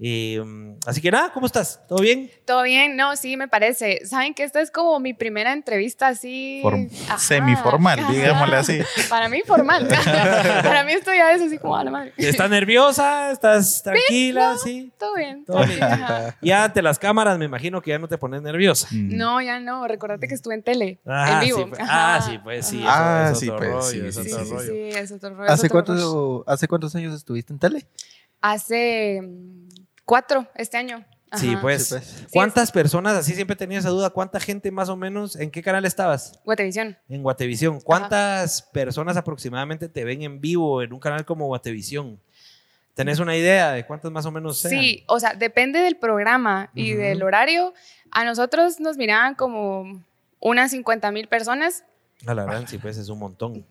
Eh, 0.00 0.40
así 0.86 1.00
que 1.00 1.10
nada, 1.10 1.32
¿cómo 1.32 1.46
estás? 1.46 1.80
¿Todo 1.88 1.98
bien? 1.98 2.30
¿Todo 2.44 2.62
bien? 2.62 2.96
No, 2.96 3.16
sí, 3.16 3.36
me 3.36 3.48
parece. 3.48 4.06
Saben 4.06 4.32
que 4.32 4.44
esta 4.44 4.60
es 4.60 4.70
como 4.70 5.00
mi 5.00 5.12
primera 5.12 5.52
entrevista 5.52 6.06
así. 6.06 6.60
Form- 6.62 6.88
Ajá. 7.08 7.18
semiformal, 7.18 7.98
Ajá. 7.98 8.12
digámosle 8.12 8.56
así. 8.56 8.78
Para 9.10 9.28
mí, 9.28 9.42
formal. 9.44 9.88
Para 10.62 10.84
mí, 10.84 10.92
esto 10.92 11.12
ya 11.12 11.32
es 11.32 11.42
así 11.42 11.58
como 11.58 11.76
a 11.76 11.82
la 11.82 11.90
madre. 11.90 12.12
¿Estás 12.16 12.48
nerviosa? 12.48 13.32
¿Estás 13.32 13.82
tranquila? 13.82 14.54
Sí. 14.62 14.92
Todo 15.00 15.16
bien. 15.16 15.44
Todo 15.44 15.64
bien. 15.66 15.80
Ya 16.42 16.64
ante 16.64 16.80
las 16.80 17.00
cámaras 17.00 17.36
me 17.36 17.46
imagino 17.46 17.82
que 17.82 17.90
ya 17.90 17.98
no 17.98 18.06
te 18.06 18.18
pones 18.18 18.40
nerviosa. 18.40 18.86
Mm. 18.92 19.16
No, 19.16 19.40
ya 19.42 19.58
no. 19.58 19.88
Recordate 19.88 20.28
que 20.28 20.34
estuve 20.34 20.54
en 20.54 20.62
tele. 20.62 21.00
Ah, 21.06 21.32
en 21.34 21.40
vivo. 21.40 21.58
sí, 21.58 21.64
pues, 21.70 21.80
Ajá. 21.80 22.16
ah, 22.16 22.22
sí, 22.22 22.38
pues 22.38 22.66
sí. 22.66 22.84
Ah, 22.86 23.30
es 23.32 23.38
sí, 23.40 23.48
otro 23.48 23.58
pues, 23.58 23.70
rollo, 23.72 23.82
sí, 23.82 24.00
es 24.06 24.14
sí, 24.14 24.22
Sí, 24.30 24.52
rollo. 24.52 24.72
es 24.96 25.10
otro 25.10 25.34
rollo, 25.34 25.50
¿Hace, 25.50 25.66
otro 25.66 25.82
rollo. 25.94 26.44
¿Hace 26.46 26.68
cuántos 26.68 26.94
años 26.94 27.14
estuviste 27.14 27.52
en 27.52 27.58
tele? 27.58 27.86
Hace 28.40 29.20
cuatro 30.08 30.48
este 30.54 30.78
año. 30.78 31.04
Sí, 31.34 31.54
pues. 31.60 31.88
Sí, 31.88 31.94
pues. 31.94 32.26
¿Cuántas 32.32 32.72
personas, 32.72 33.14
así 33.14 33.34
siempre 33.34 33.54
tenía 33.54 33.78
esa 33.78 33.90
duda, 33.90 34.08
cuánta 34.08 34.40
gente 34.40 34.70
más 34.70 34.88
o 34.88 34.96
menos, 34.96 35.36
en 35.36 35.50
qué 35.50 35.62
canal 35.62 35.84
estabas? 35.84 36.40
Guatevisión. 36.46 36.96
En 37.10 37.22
Guatevisión. 37.22 37.82
¿Cuántas 37.82 38.62
personas 38.62 39.18
aproximadamente 39.18 39.90
te 39.90 40.04
ven 40.04 40.22
en 40.22 40.40
vivo 40.40 40.82
en 40.82 40.94
un 40.94 40.98
canal 40.98 41.26
como 41.26 41.46
Guatevisión? 41.46 42.18
¿Tenés 42.94 43.18
una 43.18 43.36
idea 43.36 43.72
de 43.72 43.84
cuántas 43.84 44.10
más 44.10 44.24
o 44.24 44.32
menos 44.32 44.58
sean? 44.58 44.80
Sí, 44.80 45.04
o 45.06 45.20
sea, 45.20 45.34
depende 45.34 45.80
del 45.80 45.96
programa 45.96 46.70
y 46.74 46.94
del 46.94 47.22
horario. 47.22 47.74
A 48.10 48.24
nosotros 48.24 48.80
nos 48.80 48.96
miraban 48.96 49.34
como 49.34 50.02
unas 50.40 50.70
50 50.70 51.12
mil 51.12 51.28
personas. 51.28 51.84
A 52.26 52.34
la 52.34 52.46
verdad, 52.46 52.64
sí, 52.66 52.78
pues 52.78 52.96
es 52.96 53.10
un 53.10 53.18
montón. 53.18 53.64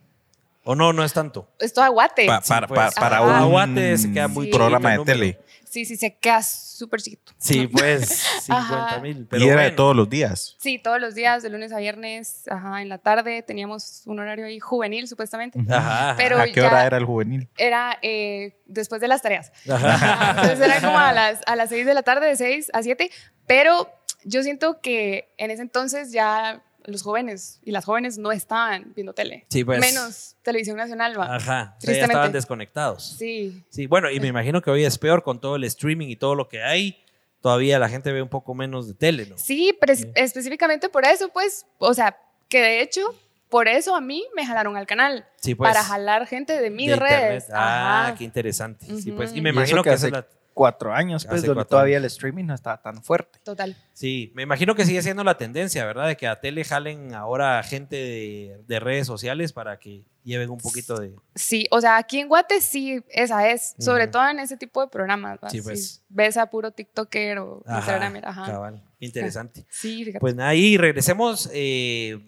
¿O 0.70 0.74
no, 0.76 0.92
no 0.92 1.02
es 1.02 1.14
tanto? 1.14 1.50
Esto 1.60 1.82
aguate. 1.82 2.26
Pa- 2.26 2.42
Sí, 2.42 2.48
para, 2.50 2.66
pues. 2.68 2.94
pa- 2.94 3.00
para 3.00 3.22
un 3.22 3.30
Aguate 3.30 3.96
se 3.96 4.12
queda 4.12 4.28
muy 4.28 4.48
programa 4.50 4.90
de 4.98 4.98
tele. 5.02 5.40
Sí, 5.64 5.86
sí, 5.86 5.96
se 5.96 6.14
queda 6.18 6.42
súper 6.42 7.00
chiquito. 7.00 7.32
Sí, 7.38 7.66
pues, 7.72 8.22
50 8.42 8.86
Ajá. 8.86 8.98
mil. 9.00 9.26
y 9.32 9.48
era 9.48 9.62
de 9.62 9.70
todos 9.70 9.96
los 9.96 10.10
días. 10.10 10.56
Sí, 10.58 10.78
todos 10.78 11.00
los 11.00 11.14
días, 11.14 11.42
de 11.42 11.48
lunes 11.48 11.72
a 11.72 11.78
viernes, 11.78 12.42
ajá, 12.50 12.82
en 12.82 12.90
la 12.90 12.98
tarde 12.98 13.42
teníamos 13.42 14.02
un 14.04 14.18
horario 14.18 14.44
ahí 14.44 14.60
juvenil, 14.60 15.08
supuestamente. 15.08 15.58
Ajá. 15.70 16.14
Pero 16.18 16.38
¿A 16.38 16.44
qué 16.46 16.60
hora 16.60 16.84
era 16.84 16.98
el 16.98 17.06
juvenil? 17.06 17.48
Era 17.56 17.96
eh, 18.02 18.60
después 18.66 19.00
de 19.00 19.08
las 19.08 19.22
tareas. 19.22 19.52
Ajá. 19.70 19.94
Ajá, 19.94 20.30
Entonces 20.42 20.60
era 20.60 20.80
como 20.82 20.98
a 20.98 21.14
las, 21.14 21.40
a 21.46 21.56
las 21.56 21.70
6 21.70 21.86
de 21.86 21.94
la 21.94 22.02
tarde, 22.02 22.26
de 22.26 22.36
6 22.36 22.70
a 22.74 22.82
7. 22.82 23.10
Pero 23.46 23.90
yo 24.24 24.42
siento 24.42 24.82
que 24.82 25.32
en 25.38 25.50
ese 25.50 25.62
entonces 25.62 26.12
ya 26.12 26.62
los 26.88 27.02
jóvenes 27.02 27.60
y 27.64 27.70
las 27.70 27.84
jóvenes 27.84 28.18
no 28.18 28.32
estaban 28.32 28.92
viendo 28.94 29.12
tele. 29.12 29.46
Sí, 29.50 29.62
pues. 29.64 29.78
Menos 29.80 30.36
televisión 30.42 30.76
nacional, 30.76 31.18
va. 31.18 31.36
Ajá. 31.36 31.76
O 31.78 31.80
sea, 31.80 31.94
ya 31.94 32.04
estaban 32.04 32.32
desconectados. 32.32 33.16
Sí. 33.18 33.62
Sí, 33.68 33.86
bueno, 33.86 34.10
y 34.10 34.18
me 34.20 34.26
imagino 34.28 34.60
que 34.62 34.70
hoy 34.70 34.84
es 34.84 34.98
peor 34.98 35.22
con 35.22 35.40
todo 35.40 35.56
el 35.56 35.64
streaming 35.64 36.08
y 36.08 36.16
todo 36.16 36.34
lo 36.34 36.48
que 36.48 36.62
hay. 36.62 37.02
todavía 37.40 37.78
la 37.78 37.88
gente 37.88 38.10
ve 38.12 38.20
un 38.20 38.28
poco 38.28 38.52
menos 38.52 38.88
de 38.88 38.94
tele, 38.94 39.26
¿no? 39.26 39.38
Sí, 39.38 39.72
pero 39.80 39.92
es- 39.92 40.08
específicamente 40.16 40.88
por 40.88 41.04
eso, 41.06 41.28
pues, 41.28 41.66
o 41.78 41.94
sea, 41.94 42.16
que 42.48 42.60
de 42.60 42.80
hecho, 42.82 43.14
por 43.48 43.68
eso 43.68 43.94
a 43.94 44.00
mí 44.00 44.24
me 44.34 44.44
jalaron 44.44 44.76
al 44.76 44.86
canal. 44.88 45.24
Sí, 45.36 45.54
pues. 45.54 45.70
para 45.70 45.84
jalar 45.84 46.26
gente 46.26 46.60
de 46.60 46.68
mis 46.70 46.88
de 46.88 46.94
internet. 46.94 47.20
redes. 47.30 47.44
Ah, 47.52 48.06
Ajá. 48.08 48.14
qué 48.16 48.24
interesante. 48.24 48.86
Sí, 49.00 49.12
pues. 49.12 49.32
Y 49.36 49.40
me 49.40 49.50
imagino 49.50 49.84
que 49.84 49.90
que, 49.90 49.94
hace- 49.94 50.10
la- 50.10 50.26
Cuatro 50.58 50.92
años, 50.92 51.24
pues, 51.24 51.42
donde 51.42 51.54
cuatro 51.54 51.70
todavía 51.70 51.96
años. 51.98 52.04
el 52.04 52.06
streaming 52.16 52.44
no 52.46 52.54
estaba 52.54 52.82
tan 52.82 53.02
fuerte. 53.02 53.38
Total. 53.44 53.76
Sí, 53.92 54.32
me 54.34 54.42
imagino 54.42 54.74
que 54.74 54.84
sigue 54.84 55.00
siendo 55.02 55.22
la 55.22 55.36
tendencia, 55.38 55.84
¿verdad? 55.86 56.08
De 56.08 56.16
que 56.16 56.26
a 56.26 56.40
tele 56.40 56.64
jalen 56.64 57.14
ahora 57.14 57.62
gente 57.62 57.94
de, 57.96 58.60
de 58.66 58.80
redes 58.80 59.06
sociales 59.06 59.52
para 59.52 59.78
que 59.78 60.04
lleven 60.24 60.50
un 60.50 60.58
poquito 60.58 60.98
de... 60.98 61.14
Sí, 61.34 61.66
o 61.70 61.80
sea, 61.80 61.96
aquí 61.96 62.18
en 62.18 62.28
Guate 62.28 62.60
sí, 62.60 63.02
esa 63.08 63.48
es, 63.48 63.74
sobre 63.78 64.08
todo 64.08 64.28
en 64.28 64.40
ese 64.40 64.56
tipo 64.56 64.80
de 64.80 64.88
programas. 64.88 65.38
¿va? 65.42 65.48
Sí, 65.48 65.58
Si 65.58 65.62
pues. 65.62 66.02
ves 66.08 66.36
a 66.36 66.50
puro 66.50 66.70
TikToker 66.70 67.38
o 67.38 67.62
Instagramer, 67.66 68.26
ajá. 68.26 68.44
cabal. 68.46 68.82
Interesante. 69.00 69.64
Sí, 69.70 70.04
fíjate. 70.04 70.20
Pues 70.20 70.34
nada, 70.34 70.54
y 70.54 70.76
regresemos, 70.76 71.48
eh, 71.52 72.18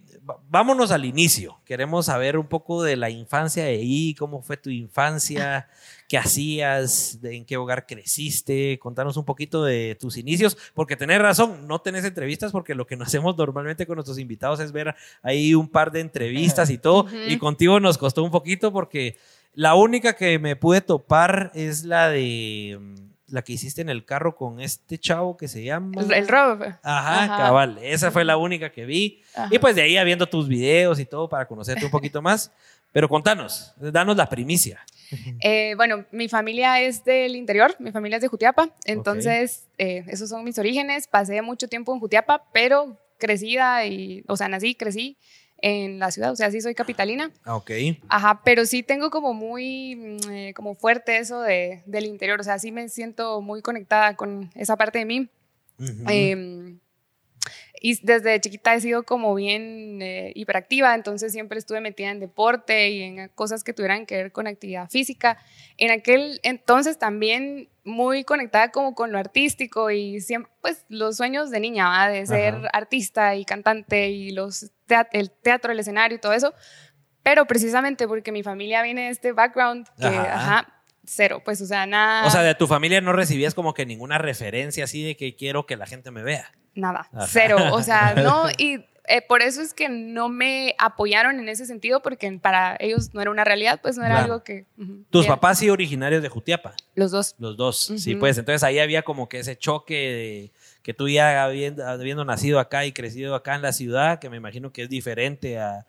vámonos 0.49 0.93
al 0.93 1.05
inicio. 1.05 1.61
Queremos 1.65 2.07
saber 2.07 2.39
un 2.39 2.47
poco 2.47 2.83
de 2.83 2.97
la 2.97 3.11
infancia 3.11 3.65
de 3.65 3.71
ahí, 3.71 4.15
cómo 4.15 4.41
fue 4.43 4.57
tu 4.57 4.71
infancia, 4.71 5.69
qué 6.11 6.19
hacías, 6.19 7.21
de 7.23 7.37
en 7.37 7.45
qué 7.45 7.57
hogar 7.57 7.87
creciste, 7.87 8.81
contanos 8.81 9.17
un 9.17 9.25
poquito 9.25 9.63
de 9.63 9.97
tus 10.01 10.17
inicios, 10.17 10.59
porque 10.75 10.97
tenés 10.97 11.23
razón, 11.23 11.69
no 11.69 11.79
tenés 11.81 12.05
entrevistas 12.05 12.51
porque 12.51 12.75
lo 12.75 12.85
que 12.85 12.97
nos 12.97 13.07
hacemos 13.07 13.39
normalmente 13.39 13.87
con 13.87 13.95
nuestros 13.95 14.19
invitados 14.19 14.59
es 14.59 14.73
ver 14.73 14.93
ahí 15.23 15.55
un 15.55 15.69
par 15.69 15.93
de 15.93 16.01
entrevistas 16.01 16.69
y 16.71 16.79
todo, 16.79 17.07
y 17.29 17.39
contigo 17.39 17.79
nos 17.79 17.97
costó 17.97 18.25
un 18.25 18.33
poquito 18.33 18.73
porque 18.73 19.17
la 19.55 19.77
única 19.77 20.15
que 20.17 20.41
me 20.41 20.57
pude 20.57 20.81
topar 20.81 21.53
es 21.55 21.85
la 21.85 22.09
de... 22.09 22.77
mm, 22.81 22.95
La 23.33 23.43
que 23.43 23.53
hiciste 23.53 23.81
en 23.81 23.89
el 23.91 24.05
carro 24.05 24.35
con 24.35 24.61
este 24.61 24.99
chavo 24.99 25.37
que 25.37 25.47
se 25.47 25.63
llama. 25.63 26.03
el, 26.03 26.13
el 26.13 26.27
Rob. 26.27 26.61
Ajá, 26.83 27.25
Ajá. 27.25 27.37
cabal. 27.37 27.79
Esa 27.83 28.11
fue 28.11 28.25
la 28.25 28.37
única 28.37 28.73
que 28.73 28.85
vi. 28.85 29.23
Ajá. 29.37 29.49
Y 29.53 29.61
pues 29.61 29.77
de 29.77 29.83
ahí 29.83 30.05
viendo 30.05 30.27
tus 30.27 30.49
videos 30.49 30.99
y 30.99 31.05
todo 31.07 31.29
para 31.29 31.47
conocerte 31.47 31.85
un 31.85 31.93
poquito 31.93 32.21
más. 32.21 32.51
Pero 32.93 33.09
contanos, 33.09 33.73
danos 33.77 34.17
la 34.17 34.29
primicia. 34.29 34.81
Eh, 35.41 35.75
bueno, 35.77 36.05
mi 36.13 36.29
familia 36.29 36.81
es 36.81 37.05
del 37.05 37.37
interior, 37.37 37.75
mi 37.79 37.93
familia 37.93 38.17
es 38.17 38.23
de 38.23 38.29
Jutiapa, 38.29 38.75
entonces 38.85 39.69
eh, 39.79 40.05
esos 40.09 40.29
son 40.29 40.45
mis 40.45 40.59
orígenes. 40.59 41.07
Pasé 41.09 41.41
mucho 41.43 41.69
tiempo 41.69 41.93
en 41.95 42.01
Jutiapa, 42.01 42.45
pero 42.53 42.99
crecida 43.19 43.85
y, 43.87 44.25
o 44.29 44.37
sea, 44.37 44.49
nací, 44.49 44.75
crecí 44.75 45.17
en 45.63 45.99
la 45.99 46.11
ciudad, 46.11 46.33
o 46.33 46.37
sea, 46.37 46.51
sí 46.51 46.61
soy 46.61 46.75
capitalina. 46.75 47.31
Ah, 47.45 47.57
Ok. 47.57 47.71
Ajá, 48.09 48.41
pero 48.45 48.65
sí 48.65 48.83
tengo 48.83 49.11
como 49.11 49.35
muy, 49.35 49.95
mm, 49.95 50.31
eh, 50.31 50.55
como 50.55 50.75
fuerte 50.75 51.19
eso 51.19 51.43
de, 51.43 51.83
del 51.87 52.07
interior, 52.07 52.41
o 52.41 52.45
sea, 52.45 52.59
sí 52.59 52.73
me 52.73 52.89
siento 52.89 53.41
muy 53.43 53.61
conectada 53.61 54.17
con 54.17 54.51
esa 54.55 54.77
parte 54.77 55.01
de 55.01 55.05
mí. 55.05 55.29
Eh, 56.09 56.77
y 57.83 57.99
desde 58.05 58.39
chiquita 58.41 58.75
he 58.75 58.81
sido 58.81 59.05
como 59.05 59.35
bien 59.35 60.01
eh, 60.03 60.33
hiperactiva, 60.35 60.95
entonces 60.95 61.33
siempre 61.33 61.59
estuve 61.59 61.81
metida 61.81 62.11
en 62.11 62.21
deporte 62.21 62.91
y 62.91 63.03
en 63.03 63.29
cosas 63.31 63.65
que 63.65 63.73
tuvieran 63.73 64.05
que 64.05 64.17
ver 64.17 64.33
con 64.33 64.47
actividad 64.47 64.89
física. 64.91 65.39
En 65.79 65.91
aquel 65.91 66.39
entonces 66.43 66.99
también 66.99 67.71
muy 67.83 68.23
conectada 68.25 68.71
como 68.71 68.95
con 68.95 69.13
lo 69.13 69.19
artístico 69.19 69.91
y 69.91 70.21
siempre, 70.21 70.53
pues 70.61 70.85
los 70.91 71.17
sueños 71.17 71.51
de 71.51 71.59
niña, 71.61 71.89
¿va? 71.89 72.09
de 72.11 72.27
ser 72.27 72.55
Ajá. 72.55 72.69
artista 72.75 73.35
y 73.35 73.47
cantante 73.47 74.11
y 74.11 74.31
los 74.33 74.71
tea- 74.87 75.09
el 75.13 75.31
teatro, 75.31 75.73
el 75.73 75.81
escenario 75.81 76.17
y 76.17 76.21
todo 76.21 76.35
eso. 76.35 76.53
Pero 77.23 77.47
precisamente 77.47 78.07
porque 78.07 78.31
mi 78.33 78.43
familia 78.43 78.83
viene 78.83 79.05
de 79.05 79.09
este 79.11 79.33
background 79.33 79.87
que, 79.99 80.07
Ajá. 80.07 80.35
ajá, 80.59 80.80
cero, 81.13 81.43
pues 81.45 81.61
o 81.61 81.67
sea, 81.67 81.87
nada. 81.87 82.27
O 82.27 82.31
sea, 82.31 82.43
de 82.43 82.55
tu 82.55 82.67
familia 82.67 83.01
no 83.01 83.13
recibías 83.13 83.55
como 83.55 83.75
que 83.75 83.85
ninguna 83.87 84.19
referencia 84.19 84.85
así 84.85 85.03
de 85.05 85.17
que 85.17 85.35
quiero 85.37 85.67
que 85.67 85.77
la 85.77 85.87
gente 85.87 86.11
me 86.11 86.23
vea. 86.23 86.51
Nada, 86.75 87.09
Ajá. 87.13 87.27
cero. 87.29 87.57
O 87.73 87.83
sea, 87.83 88.15
no, 88.17 88.45
y 88.59 88.85
eh, 89.09 89.23
por 89.27 89.43
eso 89.43 89.61
es 89.61 89.75
que 89.75 89.89
no 89.89 90.29
me 90.29 90.75
apoyaron 90.79 91.41
en 91.41 91.49
ese 91.49 91.67
sentido, 91.67 92.01
porque 92.01 92.31
para 92.41 92.77
ellos 92.79 93.13
no 93.13 93.21
era 93.21 93.31
una 93.33 93.43
realidad, 93.45 93.81
pues 93.83 93.97
no 93.97 94.05
era 94.05 94.17
Claro. 94.19 94.33
algo 94.35 94.45
que. 94.45 94.67
Tus 95.11 95.23
bien. 95.25 95.35
papás 95.35 95.59
sí 95.59 95.69
originarios 95.69 96.23
de 96.23 96.29
Jutiapa, 96.29 96.75
Los 96.95 97.11
dos. 97.11 97.35
los 97.39 97.57
dos. 97.57 97.93
Sí, 97.97 98.15
pues 98.15 98.39
entonces 98.39 98.63
ahí 98.63 98.79
había 98.79 99.03
como 99.03 99.29
que 99.29 99.41
ese 99.41 99.57
choque 99.57 99.95
de 99.95 100.53
que 100.83 100.95
tú 100.95 101.09
ya 101.09 101.43
habiendo, 101.45 101.87
habiendo 101.87 102.25
nacido 102.25 102.61
acá 102.61 102.87
y 102.87 102.93
crecido 102.93 103.35
acá 103.35 103.55
en 103.57 103.63
la 103.63 103.73
ciudad, 103.73 104.19
que 104.21 104.31
me 104.31 104.37
imagino 104.37 104.73
que 104.73 104.85
es 104.85 104.89
diferente 104.89 105.59
a, 105.59 105.87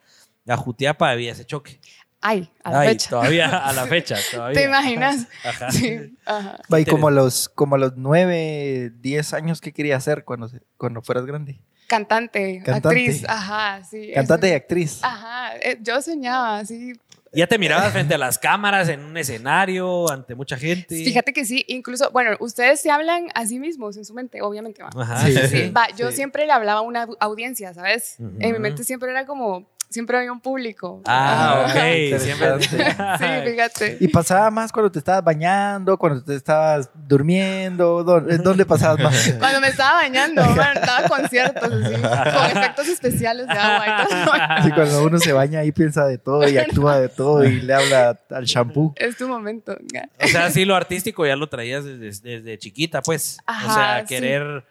a 0.48 0.58
Jutiapa, 0.58 1.10
había 1.12 1.32
ese 1.34 1.46
choque. 1.46 1.80
Ay, 2.22 2.50
a 2.64 2.72
la 2.72 2.80
Ay, 2.82 2.90
fecha. 2.90 3.10
todavía 3.10 3.58
a 3.58 3.74
la 3.74 3.86
fecha, 3.88 4.16
todavía. 4.32 4.60
¿Te 4.62 4.66
imaginas? 4.68 5.28
Ajá. 5.44 5.72
Sí, 5.72 6.16
ajá. 6.26 6.60
Y 6.80 6.86
como 6.86 7.08
a 7.08 7.12
los, 7.12 7.50
como 7.50 7.76
a 7.76 7.78
los 7.80 7.94
nueve, 7.98 8.92
diez 9.00 9.34
años, 9.34 9.60
¿qué 9.62 9.72
quería 9.74 9.98
hacer 9.98 10.24
cuando, 10.24 10.50
cuando 10.78 11.02
fueras 11.02 11.26
grande? 11.26 11.60
Cantante, 11.88 12.62
Cantante. 12.64 12.88
actriz, 12.88 13.26
ajá, 13.28 13.84
sí. 13.84 14.12
Cantante 14.14 14.50
y 14.50 14.52
actriz. 14.54 15.00
Ajá, 15.04 15.58
eh, 15.58 15.78
yo 15.82 16.02
soñaba 16.02 16.60
así. 16.60 16.94
Ya 17.34 17.48
te 17.48 17.58
mirabas 17.58 17.92
frente 17.94 18.14
a 18.14 18.18
las 18.18 18.38
cámaras 18.38 18.88
en 18.90 19.00
un 19.02 19.16
escenario 19.18 20.10
ante 20.12 20.36
mucha 20.36 20.58
gente. 20.58 20.96
Fíjate 21.04 21.32
que 21.34 21.44
sí, 21.46 21.64
incluso, 21.70 22.12
bueno, 22.12 22.32
ustedes 22.40 22.82
se 22.82 22.92
hablan 22.92 23.28
a 23.36 23.46
sí 23.46 23.58
mismos 23.60 23.96
en 23.98 24.06
su 24.06 24.14
mente, 24.14 24.42
obviamente. 24.42 24.84
¿va? 24.84 24.90
Ajá. 24.96 25.26
Sí, 25.26 25.36
Sí, 25.48 25.70
va, 25.70 25.88
yo 25.98 26.10
Sí. 26.12 26.18
siempre 26.18 26.46
le 26.46 26.52
hablaba 26.52 26.80
a 26.80 26.84
una 26.84 27.08
au- 27.08 27.18
audiencia, 27.20 27.74
¿sabes? 27.74 28.18
En 28.20 28.52
mi 28.54 28.60
mente 28.60 28.84
siempre 28.84 29.10
era 29.12 29.26
como, 29.26 29.66
siempre 29.92 30.18
había 30.18 30.32
un 30.32 30.40
público. 30.40 31.02
Ah, 31.06 31.68
ok. 31.68 32.20
Siempre. 32.20 32.62
Sí, 32.62 32.78
fíjate. 33.52 33.98
Y 34.00 34.08
pasaba 34.08 34.50
más 34.50 34.72
cuando 34.72 34.92
te 34.92 35.00
estabas 35.00 35.24
bañando, 35.24 35.98
cuando 35.98 36.24
te 36.24 36.36
estabas 36.36 36.90
durmiendo. 36.96 38.04
¿Dónde, 38.04 38.38
dónde 38.38 38.66
pasabas 38.66 39.00
más? 39.00 39.36
Cuando 39.40 39.60
me 39.62 39.68
estaba 39.68 40.02
bañando, 40.02 40.44
man, 40.44 40.78
daba 40.86 41.08
conciertos 41.08 41.72
así, 41.72 41.94
con 42.02 42.58
efectos 42.58 42.88
especiales 42.88 43.48
de 43.48 43.54
agua 43.54 43.86
y 43.88 44.26
todo. 44.26 44.64
Sí, 44.64 44.72
cuando 44.72 45.04
uno 45.04 45.20
se 45.20 45.34
baña 45.34 45.60
ahí 45.60 45.72
piensa 45.72 46.06
de 46.06 46.18
todo 46.18 46.48
y 46.48 46.58
actúa 46.58 47.00
de 47.00 47.10
todo 47.10 47.44
y 47.44 47.62
le 47.62 47.74
habla 47.74 48.20
al 48.30 48.46
shampoo. 48.46 48.94
Es 48.96 49.18
tu 49.18 49.28
momento. 49.28 49.76
O 50.24 50.28
sea, 50.28 50.50
sí, 50.50 50.66
lo 50.66 50.76
artístico 50.76 51.26
ya 51.26 51.36
lo 51.36 51.50
traías 51.50 51.84
desde, 51.84 52.38
desde 52.38 52.58
chiquita, 52.58 53.02
pues. 53.02 53.38
o 53.40 53.44
Ajá, 53.46 53.74
sea, 53.74 54.00
sí. 54.02 54.16
querer. 54.16 54.64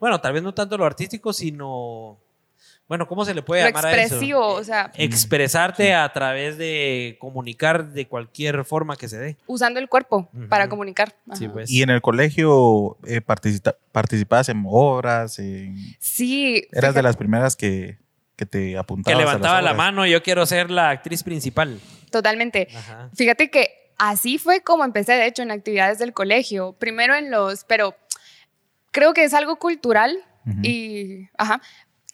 Bueno, 0.00 0.20
tal 0.20 0.32
vez 0.32 0.42
no 0.42 0.52
tanto 0.52 0.76
lo 0.76 0.84
artístico, 0.84 1.32
sino. 1.32 2.18
Bueno, 2.88 3.06
¿cómo 3.06 3.24
se 3.26 3.34
le 3.34 3.42
puede 3.42 3.62
Lo 3.62 3.68
llamar 3.68 3.84
a 3.86 3.90
eso? 3.92 4.00
expresivo, 4.00 4.46
o 4.46 4.64
sea, 4.64 4.90
Expresarte 4.94 5.92
a 5.94 6.10
través 6.12 6.56
de 6.56 7.16
comunicar 7.20 7.88
de 7.92 8.06
cualquier 8.06 8.64
forma 8.64 8.96
que 8.96 9.08
se 9.08 9.18
dé. 9.18 9.36
usando 9.46 9.78
el 9.78 9.88
cuerpo 9.90 10.30
para 10.48 10.68
comunicar. 10.70 11.14
Sí, 11.34 11.48
pues. 11.48 11.70
Y 11.70 11.82
en 11.82 11.90
el 11.90 12.00
colegio 12.00 12.96
eh, 13.06 13.20
participa- 13.20 13.76
participabas 13.92 14.48
en 14.48 14.64
obras, 14.66 15.38
en- 15.38 15.76
Sí. 15.98 16.66
eras 16.72 16.94
de 16.94 17.02
las 17.02 17.16
primeras 17.18 17.56
que, 17.56 17.98
que 18.36 18.46
te 18.46 18.70
que 18.70 18.78
apuntabas. 18.78 19.16
a 19.16 19.18
las 19.22 19.26
levantaba 19.34 19.60
la 19.62 19.74
mano, 19.74 20.06
yo 20.06 20.22
quiero 20.22 20.46
ser 20.46 20.70
la 20.70 20.88
actriz 20.90 21.22
principal. 21.22 21.78
Totalmente. 22.10 22.68
Ajá. 22.74 23.10
Fíjate 23.14 23.50
que 23.50 23.68
así 23.98 24.38
fue 24.38 24.62
como 24.62 24.84
empecé, 24.84 25.12
de 25.12 25.26
hecho, 25.26 25.42
en 25.42 25.50
actividades 25.50 25.98
del 25.98 26.14
colegio. 26.14 26.72
Primero 26.78 27.14
en 27.14 27.30
los, 27.30 27.64
pero 27.64 27.94
creo 28.92 29.12
que 29.12 29.24
es 29.24 29.34
algo 29.34 29.56
cultural 29.56 30.16
y, 30.62 31.28
ajá, 31.36 31.60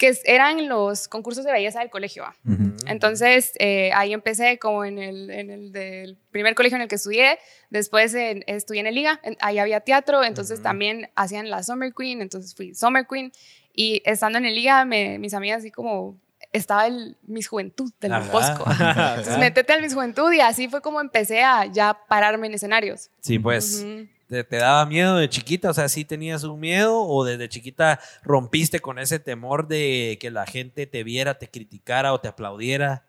que 0.05 0.19
eran 0.25 0.69
los 0.69 1.09
concursos 1.09 1.45
de 1.45 1.53
belleza 1.53 1.81
del 1.81 1.91
colegio. 1.91 2.25
¿va? 2.25 2.35
Ujú. 2.45 2.75
Entonces, 2.87 3.53
eh, 3.59 3.91
ahí 3.95 4.13
empecé 4.13 4.59
como 4.59 4.85
en 4.85 4.99
el, 4.99 5.31
en 5.31 5.51
el 5.51 5.73
del 5.73 6.19
primer 6.31 6.55
colegio 6.55 6.77
en 6.77 6.83
el 6.83 6.89
que 6.89 6.97
estudié. 6.97 7.39
Después 7.71 8.13
en- 8.15 8.45
estudié 8.47 8.81
en 8.81 8.87
el 8.89 8.95
Liga, 8.95 9.21
en- 9.23 9.37
ahí 9.41 9.59
había 9.59 9.81
teatro, 9.81 10.23
entonces 10.25 10.57
Ujú. 10.59 10.65
también 10.65 11.11
hacían 11.15 11.49
la 11.49 11.63
Summer 11.63 11.93
Queen, 11.97 12.21
entonces 12.21 12.55
fui 12.55 12.75
Summer 12.75 13.07
Queen. 13.07 13.33
Y 13.73 14.03
estando 14.05 14.39
en 14.39 14.45
el 14.45 14.55
Liga, 14.55 14.85
me- 14.85 15.19
mis 15.19 15.33
amigas 15.35 15.59
así 15.59 15.71
como, 15.71 16.17
estaba 16.53 16.87
el 16.87 17.17
Miss 17.23 17.49
Juventud 17.49 17.91
del. 18.01 18.13
Bosco. 18.31 18.65
Entonces, 18.71 19.39
métete 19.39 19.73
al 19.73 19.81
Miss 19.83 19.95
Juventud 19.95 20.31
y 20.33 20.41
así 20.41 20.69
fue 20.69 20.81
como 20.83 21.01
empecé 21.01 21.43
a 21.43 21.67
ya 21.67 21.99
pararme 22.09 22.47
en 22.47 22.55
escenarios. 22.55 23.11
Sí, 23.21 23.39
pues. 23.41 23.83
Ujú. 23.83 24.07
¿Te, 24.29 24.43
te 24.45 24.57
daba 24.57 24.87
miedo 24.87 25.17
de 25.17 25.29
chiquita? 25.29 25.71
O 25.71 25.75
sea, 25.75 25.89
¿sí 25.89 26.05
tenías 26.05 26.45
un 26.45 26.59
miedo 26.59 27.01
o 27.03 27.25
desde 27.25 27.49
chiquita 27.49 28.01
rompiste 28.23 28.81
con 28.81 28.99
ese 28.99 29.19
temor 29.19 29.69
de 29.69 30.17
que 30.21 30.31
la 30.31 30.47
gente 30.47 30.87
te 30.87 31.05
viera, 31.05 31.39
te 31.39 31.49
criticara 31.49 32.13
o 32.13 32.21
te 32.21 32.29
aplaudiera? 32.29 33.05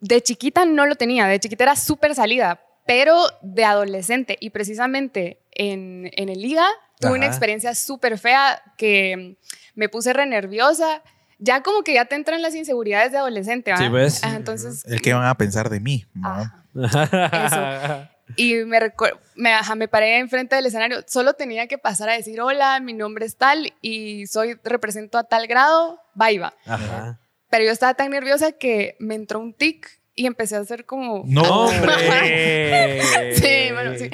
De 0.00 0.22
chiquita 0.22 0.64
no 0.66 0.86
lo 0.86 0.96
tenía, 0.96 1.26
de 1.26 1.40
chiquita 1.40 1.64
era 1.64 1.76
súper 1.76 2.14
salida, 2.14 2.60
pero 2.86 3.18
de 3.40 3.64
adolescente 3.64 4.36
y 4.38 4.50
precisamente 4.50 5.40
en, 5.52 6.10
en 6.12 6.28
el 6.28 6.40
Liga 6.40 6.66
tuve 7.00 7.12
una 7.12 7.26
experiencia 7.26 7.74
súper 7.74 8.18
fea 8.18 8.62
que 8.76 9.36
me 9.74 9.88
puse 9.88 10.12
re 10.12 10.26
nerviosa. 10.26 11.02
Ya 11.38 11.62
como 11.62 11.82
que 11.82 11.94
ya 11.94 12.04
te 12.04 12.14
entran 12.14 12.40
las 12.42 12.54
inseguridades 12.54 13.12
de 13.12 13.18
adolescente, 13.18 13.72
¿va? 13.72 13.78
Sí, 13.78 13.88
pues. 13.90 14.22
Entonces, 14.22 14.84
El 14.86 15.02
que 15.02 15.12
van 15.12 15.26
a 15.26 15.36
pensar 15.36 15.68
de 15.68 15.80
mí. 15.80 16.06
¿no? 16.14 16.28
Ajá. 16.28 18.10
y 18.36 18.54
me, 18.64 18.78
me, 19.36 19.52
ajá, 19.52 19.74
me 19.74 19.88
paré 19.88 20.18
enfrente 20.18 20.56
del 20.56 20.66
escenario, 20.66 21.04
solo 21.06 21.34
tenía 21.34 21.66
que 21.66 21.78
pasar 21.78 22.08
a 22.08 22.14
decir, 22.14 22.40
hola, 22.40 22.80
mi 22.80 22.92
nombre 22.92 23.26
es 23.26 23.36
tal 23.36 23.72
y 23.80 24.26
soy, 24.26 24.58
represento 24.64 25.18
a 25.18 25.24
tal 25.24 25.46
grado, 25.46 26.00
va 26.20 26.32
y 26.32 26.38
va. 26.38 26.54
Ajá. 26.66 27.20
Pero 27.50 27.64
yo 27.64 27.70
estaba 27.70 27.94
tan 27.94 28.10
nerviosa 28.10 28.52
que 28.52 28.96
me 28.98 29.14
entró 29.14 29.38
un 29.40 29.54
tic 29.54 29.88
y 30.16 30.26
empecé 30.26 30.54
a 30.56 30.60
hacer 30.60 30.86
como... 30.86 31.24
No, 31.26 31.42
¡Hombre! 31.66 33.02
Sí, 33.34 33.72
bueno, 33.72 33.94
sí. 33.98 34.10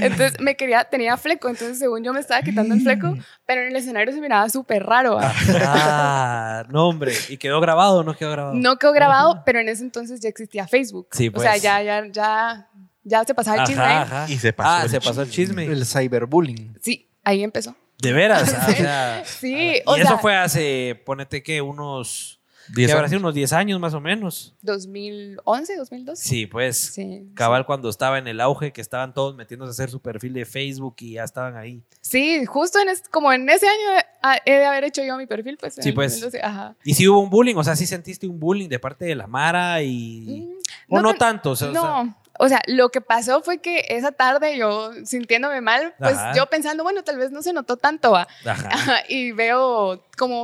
Entonces 0.00 0.40
me 0.40 0.56
quería, 0.56 0.84
tenía 0.84 1.16
fleco, 1.16 1.48
entonces 1.48 1.78
según 1.78 2.02
yo 2.02 2.12
me 2.12 2.20
estaba 2.20 2.42
quitando 2.42 2.74
el 2.74 2.80
fleco, 2.80 3.14
pero 3.44 3.62
en 3.62 3.68
el 3.68 3.76
escenario 3.76 4.14
se 4.14 4.20
miraba 4.20 4.48
súper 4.48 4.84
raro. 4.84 5.18
Ah, 5.20 6.64
no, 6.70 6.88
hombre. 6.88 7.12
¿Y 7.28 7.36
quedó 7.36 7.60
grabado 7.60 7.98
o 7.98 8.02
no 8.02 8.16
quedó 8.16 8.30
grabado? 8.30 8.54
No 8.54 8.78
quedó 8.78 8.92
grabado, 8.92 9.42
pero 9.44 9.60
en 9.60 9.68
ese 9.68 9.82
entonces 9.82 10.20
ya 10.20 10.28
existía 10.28 10.66
Facebook. 10.66 11.08
Sí, 11.12 11.30
O 11.34 11.40
sea, 11.40 11.52
pues. 11.52 11.62
ya, 11.62 11.82
ya, 11.82 12.06
ya, 12.10 12.68
ya 13.04 13.24
se 13.24 13.34
pasaba 13.34 13.62
el 13.62 13.66
chisme. 13.66 13.82
Ajá. 13.82 14.26
Y 14.28 14.38
se 14.38 14.52
pasó 14.52 14.70
Ah, 14.70 14.82
el 14.84 14.90
se 14.90 15.00
pasó 15.00 15.22
el 15.22 15.30
chisme. 15.30 15.64
El 15.66 15.84
cyberbullying. 15.86 16.78
Sí, 16.80 17.08
ahí 17.24 17.42
empezó. 17.42 17.74
De 17.98 18.12
veras. 18.12 18.52
ah, 18.58 18.66
o 18.68 18.72
sea, 18.74 19.22
Sí, 19.24 19.54
y 19.86 20.00
eso 20.00 20.18
fue 20.18 20.34
hace, 20.36 21.00
ponete 21.06 21.42
que 21.42 21.60
unos. 21.62 22.38
Diez 22.74 22.86
¿qué 22.88 22.92
habrá 22.92 23.02
años. 23.06 23.10
sido? 23.10 23.20
Unos 23.20 23.34
10 23.34 23.52
años 23.54 23.80
más 23.80 23.92
o 23.92 24.00
menos. 24.00 24.54
2011, 24.62 25.76
2012. 25.76 26.22
Sí, 26.28 26.46
pues. 26.46 26.78
Sí. 26.94 27.28
Cabal 27.34 27.66
cuando 27.66 27.88
estaba 27.88 28.18
en 28.18 28.28
el 28.28 28.40
auge, 28.40 28.72
que 28.72 28.80
estaban 28.80 29.12
todos 29.12 29.34
metiéndose 29.34 29.70
a 29.70 29.72
hacer 29.72 29.90
su 29.90 30.00
perfil 30.00 30.32
de 30.32 30.44
Facebook 30.44 30.94
y 31.00 31.14
ya 31.14 31.24
estaban 31.24 31.56
ahí. 31.56 31.82
Sí, 32.00 32.46
justo 32.46 32.78
en 32.80 32.88
es- 32.88 33.02
como 33.10 33.32
en 33.32 33.48
ese 33.50 33.66
año 33.66 34.00
he 34.46 34.52
de 34.58 34.64
haber 34.64 34.84
hecho 34.84 35.02
yo 35.02 35.16
mi 35.16 35.26
perfil, 35.26 35.56
pues. 35.58 35.74
Sí, 35.74 35.90
pues. 35.92 36.12
2012, 36.20 36.40
ajá. 36.40 36.76
Y 36.84 36.94
si 36.94 37.08
hubo 37.08 37.18
un 37.18 37.30
bullying, 37.30 37.56
o 37.56 37.64
sea, 37.64 37.74
sí 37.74 37.84
sentiste 37.84 38.28
un 38.28 38.38
bullying 38.38 38.68
de 38.68 38.78
parte 38.78 39.04
de 39.06 39.16
la 39.16 39.26
Mara 39.26 39.82
y. 39.82 40.48
Mm, 40.88 40.94
o 40.94 41.00
no 41.02 41.10
tan- 41.10 41.18
tanto, 41.18 41.50
o 41.50 41.56
sea, 41.56 41.68
o 41.68 41.72
sea, 41.72 41.80
no, 41.80 42.16
o 42.42 42.48
sea, 42.48 42.60
lo 42.66 42.88
que 42.88 43.00
pasó 43.00 43.40
fue 43.40 43.58
que 43.58 43.84
esa 43.88 44.10
tarde 44.10 44.58
yo 44.58 44.90
sintiéndome 45.04 45.60
mal, 45.60 45.94
pues 45.96 46.16
Ajá. 46.16 46.32
yo 46.34 46.46
pensando, 46.46 46.82
bueno, 46.82 47.04
tal 47.04 47.16
vez 47.16 47.30
no 47.30 47.40
se 47.40 47.52
notó 47.52 47.76
tanto, 47.76 48.10
¿va? 48.10 48.26
Ajá. 48.44 48.68
Ajá, 48.68 48.96
y 49.08 49.30
veo 49.30 50.04
como 50.18 50.42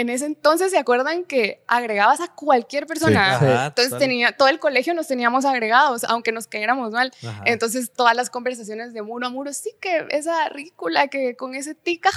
en 0.00 0.08
ese 0.08 0.26
entonces 0.26 0.70
se 0.72 0.78
acuerdan 0.78 1.24
que 1.24 1.62
agregabas 1.68 2.20
a 2.20 2.28
cualquier 2.28 2.86
persona. 2.86 3.38
Sí. 3.38 3.44
Ajá, 3.46 3.66
Entonces 3.66 3.98
tenía 3.98 4.36
todo 4.36 4.48
el 4.48 4.58
colegio 4.58 4.92
nos 4.94 5.06
teníamos 5.06 5.44
agregados, 5.44 6.04
aunque 6.04 6.32
nos 6.32 6.46
cayéramos 6.46 6.90
mal. 6.92 7.12
Ajá. 7.26 7.42
Entonces 7.46 7.92
todas 7.94 8.16
las 8.16 8.28
conversaciones 8.30 8.92
de 8.92 9.02
muro 9.02 9.26
a 9.26 9.30
muro, 9.30 9.52
sí 9.52 9.70
que 9.80 10.06
esa 10.10 10.48
ridícula 10.48 11.06
que 11.08 11.36
con 11.36 11.54
ese 11.54 11.74
tica. 11.74 12.10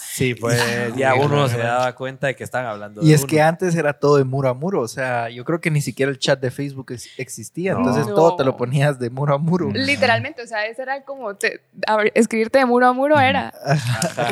Sí, 0.00 0.34
pues 0.34 0.60
ya 0.96 1.14
uno 1.14 1.48
se 1.48 1.58
daba 1.58 1.94
cuenta 1.94 2.26
de 2.26 2.34
que 2.36 2.44
estaban 2.44 2.66
hablando 2.66 3.02
Y 3.02 3.08
de 3.08 3.14
es 3.14 3.20
uno. 3.22 3.28
que 3.30 3.42
antes 3.42 3.74
era 3.74 3.92
todo 3.92 4.16
de 4.16 4.24
muro 4.24 4.48
a 4.48 4.54
muro, 4.54 4.80
o 4.80 4.88
sea, 4.88 5.28
yo 5.30 5.44
creo 5.44 5.60
que 5.60 5.70
ni 5.70 5.80
siquiera 5.80 6.10
el 6.10 6.18
chat 6.18 6.40
de 6.40 6.50
Facebook 6.50 6.92
ex- 6.92 7.08
existía, 7.18 7.72
No. 7.74 7.78
entonces 7.80 8.06
No. 8.08 8.14
todo 8.14 8.36
te 8.36 8.44
lo 8.44 8.56
ponías 8.56 8.98
de 8.98 9.10
muro 9.10 9.34
a 9.34 9.38
muro. 9.38 9.70
Literalmente, 9.72 10.42
o 10.42 10.46
sea, 10.46 10.66
ese 10.66 10.82
era 10.82 11.04
como 11.04 11.34
te- 11.36 11.60
a 11.86 11.96
ver, 11.96 12.12
escribirte 12.14 12.58
de 12.58 12.64
muro 12.66 12.86
a 12.88 12.92
muro 12.92 13.18
era 13.20 13.52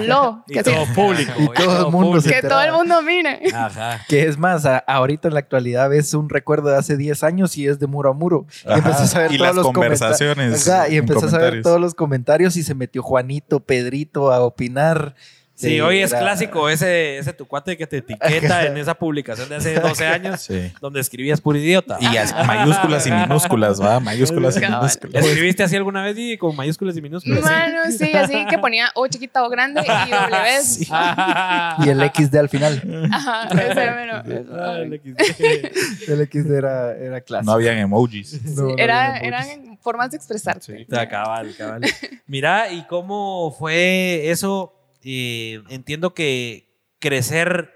lo 0.03 0.43
Y 0.49 0.55
que, 0.55 0.63
todo 0.63 0.85
público. 0.95 1.33
Y 1.39 1.49
todo 1.55 1.87
el 1.87 1.93
mundo 1.93 2.21
se 2.21 2.31
que 2.31 2.43
todo 2.43 2.61
el 2.63 2.73
mundo 2.73 2.80
mire. 3.03 3.41
Ajá. 3.55 4.01
Que 4.09 4.27
es 4.27 4.39
más, 4.39 4.67
a- 4.67 4.79
ahorita 4.79 5.29
en 5.29 5.35
la 5.35 5.41
actualidad 5.41 5.89
ves 5.91 6.15
un 6.15 6.29
recuerdo 6.29 6.71
de 6.71 6.77
hace 6.77 6.97
10 6.97 7.23
años 7.25 7.57
y 7.57 7.67
es 7.67 7.79
de 7.79 7.87
muro 7.87 8.11
a 8.11 8.13
muro. 8.15 8.47
Y 8.67 8.73
empezás 8.73 9.15
a 9.17 9.21
ver 9.21 9.33
Y 9.33 9.37
todos 9.39 9.49
las 9.49 9.57
los 9.57 9.67
conversaciones 9.67 10.37
comenta- 10.65 10.83
Ajá, 10.83 10.89
y 10.89 10.97
empezás 10.97 11.35
a 11.35 11.39
ver 11.39 11.63
todos 11.63 11.81
los 11.81 11.95
comentarios 11.95 12.57
y 12.57 12.63
se 12.63 12.75
metió 12.75 13.03
Juanito, 13.03 13.61
Pedrito 13.61 14.33
a 14.33 14.41
opinar. 14.41 15.15
Sí, 15.61 15.81
hoy 15.81 15.99
es 16.01 16.11
era- 16.13 16.21
clásico 16.21 16.69
ese, 16.69 17.19
ese 17.19 17.33
tu 17.33 17.47
cuate 17.47 17.77
que 17.77 17.87
te 17.87 17.99
etiqueta 17.99 18.67
en 18.67 18.77
esa 18.79 18.95
publicación 18.95 19.49
de 19.49 19.57
hace 19.57 19.75
12 19.79 20.07
años 20.07 20.41
Sí. 20.41 20.73
donde 20.81 21.01
escribías 21.01 21.41
puro 21.41 21.59
idiota. 21.59 21.99
Y 22.01 22.17
as- 22.17 22.35
mayúsculas 22.47 23.07
y 23.07 23.11
minúsculas, 23.13 23.81
¿va? 23.81 24.01
Mayúsculas 24.01 24.57
y 24.57 24.61
minúsculas. 24.67 25.25
¿Escribiste 25.25 25.63
así 25.63 25.77
alguna 25.77 26.03
vez 26.03 26.17
y 26.19 26.37
con 26.39 26.57
mayúsculas 26.57 26.97
y 26.97 27.03
minúsculas? 27.03 27.43
Mano, 27.43 27.79
sí, 27.97 28.13
así 28.13 28.47
que 28.49 28.59
ponía 28.59 28.91
O 28.95 29.07
chiquita 29.07 29.45
o 29.45 29.49
grande 29.51 29.83
y 29.83 30.11
W. 30.11 30.51
Y 31.87 31.89
el 31.89 32.11
XD 32.11 32.37
al 32.37 32.49
final. 32.49 33.09
Ajá, 33.13 33.49
ese 33.49 34.41
eso. 34.41 34.57
Ah, 34.59 34.79
el 34.79 35.01
XD. 35.01 36.11
El 36.11 36.27
XD 36.29 36.51
era, 36.57 36.97
era 36.97 37.21
clásico. 37.21 37.47
No 37.51 37.53
habían 37.53 37.79
emojis. 37.79 38.43
No, 38.57 38.63
no 38.63 38.79
Era, 38.79 39.15
había 39.17 39.29
emojis. 39.29 39.49
eran 39.57 39.79
formas 39.79 40.11
de 40.11 40.17
expresarte. 40.17 40.87
Ah, 40.93 41.07
cabal, 41.09 41.55
cabal. 41.57 41.83
Mira, 42.27 42.73
¿y 42.73 42.83
cómo 42.87 43.55
fue 43.59 44.31
eso? 44.31 44.75
Eh, 45.05 45.63
entiendo 45.69 46.15
que 46.15 46.69
crecer 46.99 47.71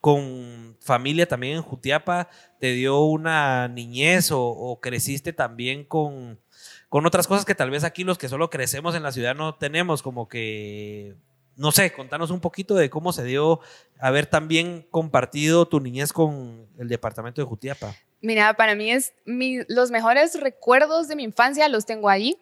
con 0.00 0.76
familia 0.80 1.26
también 1.26 1.56
en 1.56 1.62
Jutiapa 1.62 2.28
te 2.60 2.72
dio 2.72 3.00
una 3.02 3.68
niñez 3.68 4.30
o, 4.30 4.40
o 4.42 4.80
creciste 4.80 5.32
también 5.32 5.84
con, 5.84 6.40
con 6.88 7.04
otras 7.04 7.26
cosas 7.26 7.44
que 7.44 7.54
tal 7.54 7.70
vez 7.70 7.84
aquí 7.84 8.04
los 8.04 8.16
que 8.16 8.28
solo 8.28 8.48
crecemos 8.48 8.94
en 8.94 9.02
la 9.02 9.12
ciudad 9.12 9.34
no 9.34 9.56
tenemos, 9.56 10.02
como 10.02 10.28
que, 10.28 11.16
no 11.56 11.72
sé, 11.72 11.92
contanos 11.92 12.30
un 12.30 12.40
poquito 12.40 12.74
de 12.76 12.90
cómo 12.90 13.12
se 13.12 13.24
dio 13.24 13.60
haber 13.98 14.26
también 14.26 14.86
compartido 14.90 15.66
tu 15.66 15.80
niñez 15.80 16.12
con 16.12 16.68
el 16.78 16.88
departamento 16.88 17.40
de 17.42 17.46
Jutiapa. 17.48 17.94
Mira, 18.20 18.54
para 18.54 18.74
mí 18.76 18.90
es 18.92 19.12
mi- 19.26 19.64
los 19.68 19.90
mejores 19.90 20.40
recuerdos 20.40 21.08
de 21.08 21.16
mi 21.16 21.24
infancia 21.24 21.68
los 21.68 21.86
tengo 21.86 22.08
ahí. 22.08 22.38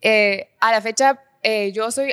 Eh, 0.00 0.48
a 0.60 0.72
la 0.72 0.80
fecha, 0.80 1.22
eh, 1.42 1.72
yo 1.72 1.90
soy, 1.90 2.12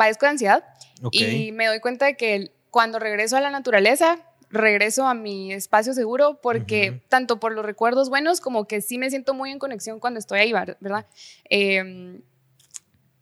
padezco 0.00 0.24
de 0.24 0.30
ansiedad 0.30 0.64
Ok. 1.02 1.14
y 1.14 1.52
me 1.52 1.66
doy 1.66 1.78
cuenta 1.80 2.06
de 2.06 2.16
que 2.16 2.52
cuando 2.70 2.98
regreso 2.98 3.36
a 3.36 3.42
la 3.42 3.50
naturaleza, 3.50 4.18
regreso 4.48 5.06
a 5.06 5.12
mi 5.12 5.52
espacio 5.52 5.92
seguro 5.92 6.40
porque 6.42 6.90
Ujú. 6.92 7.00
tanto 7.10 7.38
por 7.38 7.52
los 7.52 7.66
recuerdos 7.66 8.08
buenos 8.08 8.40
como 8.40 8.66
que 8.66 8.80
sí 8.80 8.96
me 8.96 9.10
siento 9.10 9.34
muy 9.34 9.50
en 9.50 9.58
conexión 9.58 10.00
cuando 10.00 10.18
estoy 10.18 10.40
ahí, 10.40 10.52
¿ver- 10.52 10.78
¿verdad? 10.80 11.06
Eh, 11.50 12.22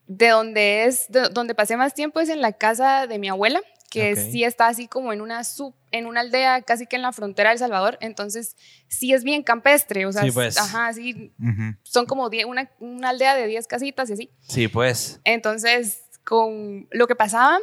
de 0.06 0.28
donde 0.28 0.84
es, 0.84 1.06
de 1.10 1.28
donde 1.30 1.54
pasé 1.56 1.76
más 1.76 1.94
tiempo 1.94 2.20
es 2.20 2.28
en 2.28 2.40
la 2.40 2.52
casa 2.52 3.06
de 3.08 3.18
mi 3.18 3.28
abuela, 3.28 3.60
que 3.90 4.12
Ok. 4.12 4.18
sí 4.30 4.44
está 4.44 4.68
así 4.68 4.86
como 4.86 5.12
en 5.12 5.20
una 5.20 5.42
sub, 5.44 5.74
en 5.90 6.06
una 6.06 6.20
aldea 6.20 6.62
casi 6.62 6.86
que 6.86 6.96
en 6.96 7.02
la 7.02 7.12
frontera 7.12 7.50
de 7.50 7.54
El 7.54 7.58
Salvador, 7.58 7.98
entonces 8.00 8.56
sí 8.88 9.12
es 9.12 9.24
bien 9.24 9.42
campestre, 9.42 10.06
o 10.06 10.12
sea, 10.12 10.22
Sí, 10.22 10.28
es- 10.28 10.34
pues. 10.34 10.58
ajá, 10.58 10.92
sí, 10.92 11.32
Ujú. 11.38 11.74
son 11.82 12.06
como 12.06 12.30
die- 12.30 12.44
una, 12.46 12.70
una 12.80 13.08
aldea 13.10 13.34
de 13.34 13.46
10 13.46 13.66
casitas 13.66 14.08
y 14.10 14.12
así. 14.14 14.30
Sí, 14.40 14.68
pues. 14.68 15.20
Entonces, 15.24 16.04
con 16.28 16.86
lo 16.90 17.06
que 17.06 17.16
pasaba 17.16 17.58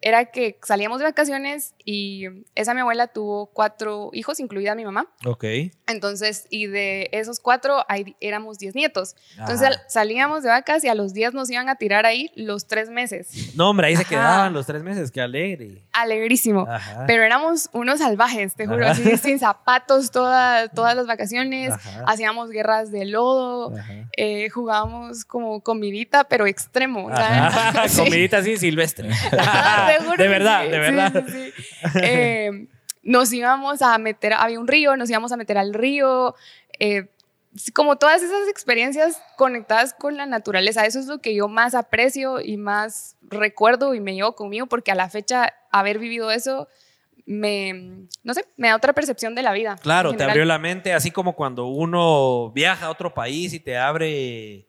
Era 0.00 0.26
que 0.26 0.58
salíamos 0.62 0.98
de 0.98 1.04
vacaciones 1.04 1.74
y 1.84 2.24
esa 2.54 2.74
mi 2.74 2.80
abuela 2.80 3.06
tuvo 3.08 3.46
cuatro 3.46 4.10
hijos, 4.12 4.38
incluida 4.40 4.74
mi 4.74 4.84
mamá. 4.84 5.06
Ok. 5.24 5.44
Entonces, 5.86 6.46
y 6.50 6.66
de 6.66 7.08
esos 7.12 7.40
cuatro 7.40 7.84
hay- 7.88 8.16
éramos 8.20 8.58
10 8.58 8.74
nietos. 8.74 9.16
Entonces 9.38 9.62
Ajá. 9.68 9.82
salíamos 9.88 10.42
de 10.42 10.50
vacas 10.50 10.84
y 10.84 10.88
a 10.88 10.94
los 10.94 11.14
10 11.14 11.32
nos 11.34 11.50
iban 11.50 11.68
a 11.68 11.76
tirar 11.76 12.06
ahí 12.06 12.30
los 12.36 12.66
tres 12.66 12.90
meses. 12.90 13.54
No, 13.56 13.70
hombre, 13.70 13.88
ahí 13.88 13.96
se 13.96 14.04
quedaban 14.04 14.52
los 14.52 14.66
tres 14.66 14.82
meses, 14.82 15.10
qué 15.10 15.20
alegre. 15.20 15.82
Alegrísimo. 15.92 16.66
Ajá. 16.68 17.04
Pero 17.06 17.22
éramos 17.22 17.68
unos 17.72 17.98
salvajes, 18.00 18.54
te 18.54 18.66
juro, 18.66 18.86
así 18.86 19.16
sin 19.16 19.38
zapatos 19.38 20.10
toda- 20.10 20.68
todas 20.68 20.94
las 20.94 21.06
vacaciones. 21.06 21.72
Hacíamos 22.06 22.50
guerras 22.50 22.90
de 22.92 23.04
lodo, 23.06 23.72
eh, 24.16 24.48
jugábamos 24.50 25.24
como 25.24 25.60
comidita, 25.62 26.24
pero 26.24 26.46
extremo. 26.46 27.08
¿sabes? 27.08 27.90
Sí. 27.90 27.98
Comidita 28.04 28.38
así 28.38 28.56
silvestre. 28.56 29.08
Juro 30.04 30.16
de 30.16 30.28
verdad, 30.28 30.64
sí, 30.64 30.70
de 30.70 30.78
verdad. 30.78 31.24
sí, 31.26 31.32
sí. 31.32 31.52
Eh, 32.02 32.66
nos 33.02 33.32
íbamos 33.32 33.82
a 33.82 33.96
meter, 33.98 34.34
había 34.34 34.60
un 34.60 34.68
río, 34.68 34.96
nos 34.96 35.10
íbamos 35.10 35.32
a 35.32 35.36
meter 35.36 35.58
al 35.58 35.74
río. 35.74 36.34
eh, 36.78 37.08
como 37.74 37.96
todas 37.96 38.22
esas 38.22 38.48
experiencias 38.48 39.20
conectadas 39.36 39.92
con 39.94 40.16
la 40.16 40.26
naturaleza, 40.26 40.86
eso 40.86 41.00
es 41.00 41.06
lo 41.06 41.18
que 41.20 41.34
yo 41.34 41.48
más 41.48 41.74
aprecio 41.74 42.40
y 42.40 42.56
más 42.56 43.16
recuerdo 43.22 43.94
y 43.94 44.00
me 44.00 44.14
llevo 44.14 44.36
conmigo, 44.36 44.66
porque 44.66 44.92
a 44.92 44.94
la 44.94 45.08
fecha 45.08 45.52
haber 45.72 45.98
vivido 45.98 46.30
eso 46.30 46.68
me, 47.26 48.06
no 48.22 48.34
sé, 48.34 48.44
me 48.56 48.68
da 48.68 48.76
otra 48.76 48.92
percepción 48.92 49.34
de 49.34 49.42
la 49.42 49.52
vida. 49.52 49.76
Claro, 49.82 50.14
te 50.14 50.22
abrió 50.24 50.44
la 50.44 50.58
mente, 50.58 50.92
así 50.92 51.10
como 51.10 51.34
cuando 51.34 51.66
uno 51.66 52.50
viaja 52.52 52.86
a 52.86 52.90
otro 52.90 53.14
país 53.14 53.52
y 53.52 53.60
te 53.60 53.76
abre, 53.76 54.66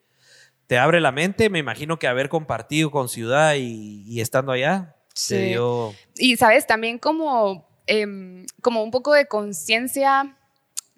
te 0.72 0.78
abre 0.78 1.02
la 1.02 1.12
mente. 1.12 1.50
Me 1.50 1.60
imagino 1.60 2.00
que 2.00 2.08
haber 2.08 2.30
compartido 2.30 2.92
con 2.92 3.10
ciudad 3.10 3.56
y, 3.56 4.04
y 4.08 4.22
estando 4.22 4.54
allá 4.54 4.96
Sí. 5.14 5.36
te 5.36 5.42
dio. 5.48 5.94
Y 6.16 6.38
sabes, 6.38 6.66
también 6.66 6.98
como, 6.98 7.68
em, 7.88 8.46
como 8.62 8.82
un 8.82 8.90
poco 8.90 9.12
de 9.12 9.26
conciencia 9.26 10.38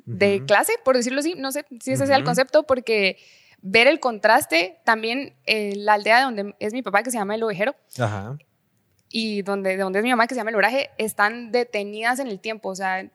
de 0.06 0.46
clase, 0.46 0.74
por 0.86 0.96
decirlo 0.96 1.22
así, 1.22 1.34
no 1.36 1.52
sé 1.52 1.66
si 1.82 1.94
ese 1.94 2.06
sea 2.06 2.18
el 2.18 2.24
concepto, 2.24 2.68
porque 2.68 3.18
ver 3.64 3.88
el 3.88 4.00
contraste 4.00 4.78
también 4.86 5.34
en 5.48 5.86
la 5.86 5.94
aldea 5.94 6.18
de 6.20 6.24
donde 6.26 6.56
es 6.60 6.72
mi 6.72 6.84
papá, 6.84 7.02
que 7.02 7.10
se 7.10 7.18
llama 7.18 7.34
El 7.34 7.42
Ovejero, 7.42 7.76
Ajá. 7.98 8.38
y 9.10 9.42
donde, 9.42 9.72
de 9.72 9.78
donde 9.78 9.98
es 9.98 10.04
mi 10.04 10.12
mamá, 10.12 10.28
que 10.28 10.36
se 10.36 10.40
llama 10.42 10.52
El 10.52 10.58
Oraje, 10.58 10.92
están 11.00 11.52
detenidas 11.52 12.20
en 12.20 12.28
el 12.28 12.40
tiempo, 12.40 12.70
o 12.70 12.76
sea, 12.76 13.10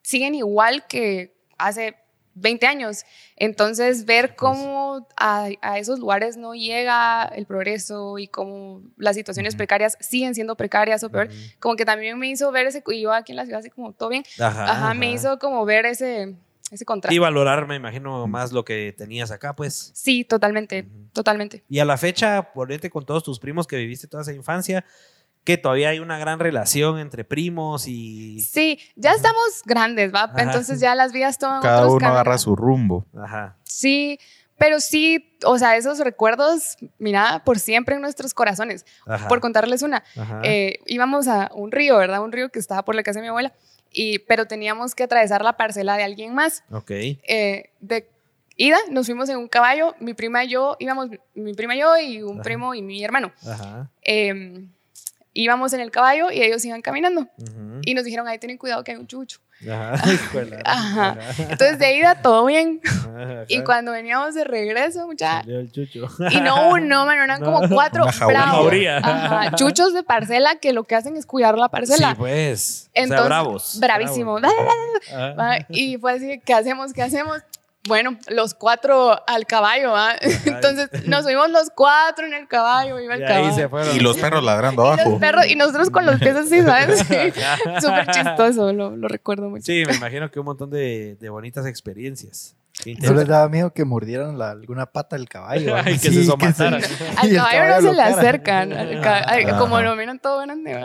siguen 0.00 0.34
igual 0.34 0.86
que 0.86 1.36
hace 1.58 1.96
20 2.40 2.66
años. 2.66 3.04
Entonces, 3.36 4.04
ver 4.04 4.34
cómo 4.36 5.06
a, 5.16 5.48
a 5.62 5.78
esos 5.78 5.98
lugares 5.98 6.36
no 6.36 6.54
llega 6.54 7.24
el 7.24 7.46
progreso 7.46 8.18
y 8.18 8.28
cómo 8.28 8.82
las 8.96 9.16
situaciones 9.16 9.54
precarias 9.56 9.96
siguen 10.00 10.34
siendo 10.34 10.56
precarias 10.56 11.02
o 11.04 11.10
peor, 11.10 11.26
Ujú. 11.28 11.36
como 11.60 11.76
que 11.76 11.84
también 11.84 12.18
me 12.18 12.28
hizo 12.28 12.50
ver 12.52 12.66
ese, 12.66 12.82
y 12.88 13.00
yo 13.02 13.12
aquí 13.12 13.32
en 13.32 13.36
la 13.36 13.44
ciudad 13.44 13.60
así 13.60 13.70
como 13.70 13.92
todo 13.92 14.08
bien, 14.08 14.24
Ajá, 14.38 14.64
ajá, 14.70 14.94
me 14.94 15.06
ajá. 15.06 15.14
hizo 15.14 15.38
como 15.38 15.64
ver 15.64 15.86
ese, 15.86 16.34
ese 16.70 16.84
contraste. 16.84 17.14
Y 17.14 17.18
valorar, 17.18 17.66
me 17.66 17.76
imagino, 17.76 18.26
más 18.26 18.52
lo 18.52 18.64
que 18.64 18.94
tenías 18.96 19.30
acá, 19.30 19.54
pues. 19.54 19.90
Sí, 19.94 20.24
totalmente, 20.24 20.82
Ujú. 20.82 21.08
totalmente. 21.12 21.64
Y 21.68 21.78
a 21.78 21.84
la 21.84 21.96
fecha, 21.96 22.52
ponete 22.52 22.90
con 22.90 23.04
todos 23.06 23.22
tus 23.24 23.38
primos 23.38 23.66
que 23.66 23.76
viviste 23.76 24.06
toda 24.06 24.22
esa 24.22 24.32
infancia, 24.32 24.84
que 25.48 25.56
todavía 25.56 25.88
hay 25.88 25.98
una 25.98 26.18
gran 26.18 26.38
relación 26.40 26.98
entre 26.98 27.24
primos 27.24 27.88
y... 27.88 28.38
Sí, 28.40 28.78
ya 28.96 29.12
estamos 29.12 29.62
grandes, 29.64 30.14
¿va? 30.14 30.24
Ajá. 30.24 30.42
Entonces 30.42 30.78
ya 30.78 30.94
las 30.94 31.10
vidas 31.10 31.38
toman 31.38 31.62
Cada 31.62 31.86
otros 31.86 31.94
uno 31.94 32.08
agarra 32.08 32.36
su 32.36 32.54
rumbo. 32.54 33.06
Ajá. 33.16 33.56
Sí, 33.64 34.20
pero 34.58 34.78
sí, 34.78 35.38
o 35.46 35.56
sea, 35.56 35.78
esos 35.78 36.00
recuerdos, 36.00 36.76
mira, 36.98 37.40
por 37.46 37.58
siempre 37.58 37.94
en 37.94 38.02
nuestros 38.02 38.34
corazones. 38.34 38.84
Ajá. 39.06 39.26
Por 39.26 39.40
contarles 39.40 39.80
una, 39.80 40.04
eh, 40.42 40.80
íbamos 40.84 41.28
a 41.28 41.50
un 41.54 41.72
río, 41.72 41.96
¿verdad? 41.96 42.22
Un 42.22 42.32
río 42.32 42.50
que 42.50 42.58
estaba 42.58 42.84
por 42.84 42.94
la 42.94 43.02
casa 43.02 43.20
de 43.20 43.22
mi 43.22 43.28
abuela, 43.28 43.54
y, 43.90 44.18
pero 44.18 44.46
teníamos 44.46 44.94
que 44.94 45.04
atravesar 45.04 45.42
la 45.42 45.56
parcela 45.56 45.96
de 45.96 46.04
alguien 46.04 46.34
más. 46.34 46.62
ok. 46.70 46.90
Eh, 46.90 47.70
de 47.80 48.06
ida, 48.58 48.76
nos 48.90 49.06
fuimos 49.06 49.30
en 49.30 49.38
un 49.38 49.48
caballo, 49.48 49.94
mi 49.98 50.12
prima 50.12 50.44
y 50.44 50.50
yo, 50.50 50.76
íbamos, 50.78 51.08
mi 51.34 51.54
prima 51.54 51.74
y 51.74 51.80
yo 51.80 51.96
y 51.96 52.22
un 52.22 52.34
Ajá. 52.34 52.42
primo 52.42 52.74
y 52.74 52.82
mi 52.82 53.02
hermano. 53.02 53.32
Ajá. 53.46 53.90
Eh, 54.02 54.68
íbamos 55.42 55.72
en 55.72 55.80
el 55.80 55.90
caballo 55.90 56.30
y 56.30 56.42
ellos 56.42 56.64
iban 56.64 56.82
caminando. 56.82 57.22
Ujú. 57.22 57.80
Y 57.82 57.94
nos 57.94 58.04
dijeron, 58.04 58.26
ahí 58.28 58.38
tienen 58.38 58.58
cuidado 58.58 58.82
que 58.84 58.92
hay 58.92 58.96
un 58.98 59.06
chucho. 59.06 59.38
Ajá. 59.62 60.02
Ajá. 60.64 61.16
Entonces 61.38 61.78
de 61.78 61.96
ida 61.96 62.22
todo 62.22 62.44
bien. 62.46 62.80
Ajá. 62.84 63.44
Y 63.48 63.62
cuando 63.62 63.92
veníamos 63.92 64.34
de 64.34 64.44
regreso, 64.44 65.06
mucha... 65.06 65.40
Salió 65.40 65.60
el 65.60 65.72
chucho. 65.72 66.06
Y 66.30 66.40
no 66.40 66.70
uno, 66.70 67.06
mano, 67.06 67.22
eran 67.24 67.40
No. 67.40 67.52
como 67.52 67.68
cuatro 67.68 68.04
bravos. 68.26 68.72
Ajá, 69.02 69.52
chuchos 69.56 69.94
de 69.94 70.02
parcela 70.02 70.56
que 70.56 70.72
lo 70.72 70.84
que 70.84 70.94
hacen 70.96 71.16
es 71.16 71.24
cuidar 71.26 71.56
la 71.56 71.68
parcela. 71.68 72.10
Sí, 72.10 72.14
pues. 72.18 72.90
Entonces, 72.94 73.18
o 73.18 73.28
sea, 73.28 73.28
bravos. 73.28 73.78
bravísimo. 73.80 74.38
Y 75.68 75.96
fue 75.98 76.12
así, 76.12 76.40
¿qué 76.44 76.54
hacemos? 76.54 76.92
¿Qué 76.92 77.02
hacemos? 77.02 77.38
Bueno, 77.88 78.16
los 78.28 78.54
cuatro 78.54 79.18
al 79.26 79.46
caballo, 79.46 79.90
¿va? 79.92 80.12
Entonces 80.44 80.90
nos 81.06 81.24
subimos 81.24 81.50
los 81.50 81.70
cuatro 81.74 82.26
en 82.26 82.34
el 82.34 82.46
caballo, 82.46 83.00
iba 83.00 83.14
el 83.14 83.22
Y 83.22 83.26
caballo. 83.26 83.46
ahí 83.48 83.54
se 83.54 83.68
fueron. 83.68 83.96
Y 83.96 84.00
los 84.00 84.16
perros 84.18 84.44
ladrando 84.44 84.84
Y 84.84 84.86
abajo. 84.86 85.10
los 85.10 85.18
perros, 85.20 85.46
y 85.48 85.56
nosotros 85.56 85.90
con 85.90 86.06
los 86.06 86.20
pies 86.20 86.36
así, 86.36 86.60
¿sabes? 86.62 87.00
Súper 87.80 88.06
chistoso, 88.12 88.72
lo, 88.72 88.94
lo 88.96 89.08
recuerdo 89.08 89.48
mucho. 89.50 89.64
Sí, 89.64 89.82
me 89.86 89.94
imagino 89.96 90.30
que 90.30 90.38
un 90.38 90.46
montón 90.46 90.70
de, 90.70 91.16
de 91.18 91.28
bonitas 91.30 91.66
experiencias. 91.66 92.54
¿No 93.00 93.12
les 93.12 93.26
daba 93.26 93.48
miedo 93.48 93.72
que 93.72 93.84
mordieran 93.84 94.38
la- 94.38 94.50
alguna 94.52 94.86
pata 94.86 95.16
del 95.16 95.28
caballo? 95.28 95.74
Ay, 95.84 95.98
que 95.98 96.08
así, 96.08 96.14
se 96.22 96.24
somataran. 96.26 96.80
Al 97.16 97.34
caballo 97.34 97.80
no 97.82 97.88
se 97.90 97.96
le 97.96 98.02
acercan. 98.02 98.72
al 98.72 99.00
ca- 99.00 99.24
ay, 99.26 99.44
Ajá. 99.44 99.58
como 99.58 99.80
lo 99.80 99.96
miran 99.96 100.20
todo 100.20 100.42
grande. 100.42 100.78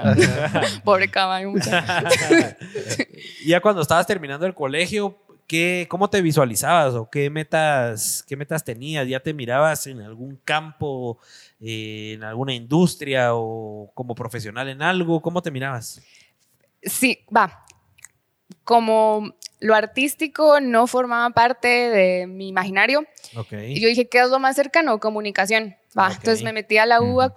Pobre 0.83 1.11
caballo, 1.11 1.53
ya 3.45 3.59
cuando 3.61 3.81
estabas 3.81 4.07
terminando 4.07 4.45
el 4.45 4.53
colegio, 4.55 5.17
¿qué, 5.47 5.87
¿cómo 5.89 6.09
te 6.09 6.21
visualizabas 6.21 6.93
o 6.95 7.09
qué 7.09 7.29
metas, 7.29 8.23
qué 8.27 8.35
metas 8.35 8.63
tenías? 8.63 9.07
¿Ya 9.07 9.19
te 9.19 9.33
mirabas 9.33 9.87
en 9.87 10.01
algún 10.01 10.39
campo, 10.43 11.19
eh, 11.59 12.13
en 12.15 12.23
alguna 12.23 12.53
industria 12.53 13.35
o 13.35 13.91
como 13.93 14.15
profesional 14.15 14.69
en 14.69 14.81
algo? 14.81 15.21
¿Cómo 15.21 15.41
te 15.41 15.51
mirabas? 15.51 16.01
Sí, 16.81 17.19
va. 17.35 17.65
Como 18.63 19.35
lo 19.63 19.75
artístico 19.75 20.59
no 20.59 20.87
formaba 20.87 21.29
parte 21.29 21.69
de 21.69 22.27
mi 22.27 22.49
imaginario, 22.49 23.05
y 23.51 23.79
yo 23.79 23.87
dije, 23.87 24.09
¿qué 24.09 24.19
es 24.19 24.29
lo 24.29 24.37
más 24.37 24.57
cercano? 24.57 24.99
Comunicación. 24.99 25.75
Va, 25.97 26.07
Ok. 26.07 26.15
entonces 26.15 26.43
me 26.43 26.51
metí 26.51 26.77
a 26.77 26.85
la 26.85 27.01
UBA, 27.01 27.33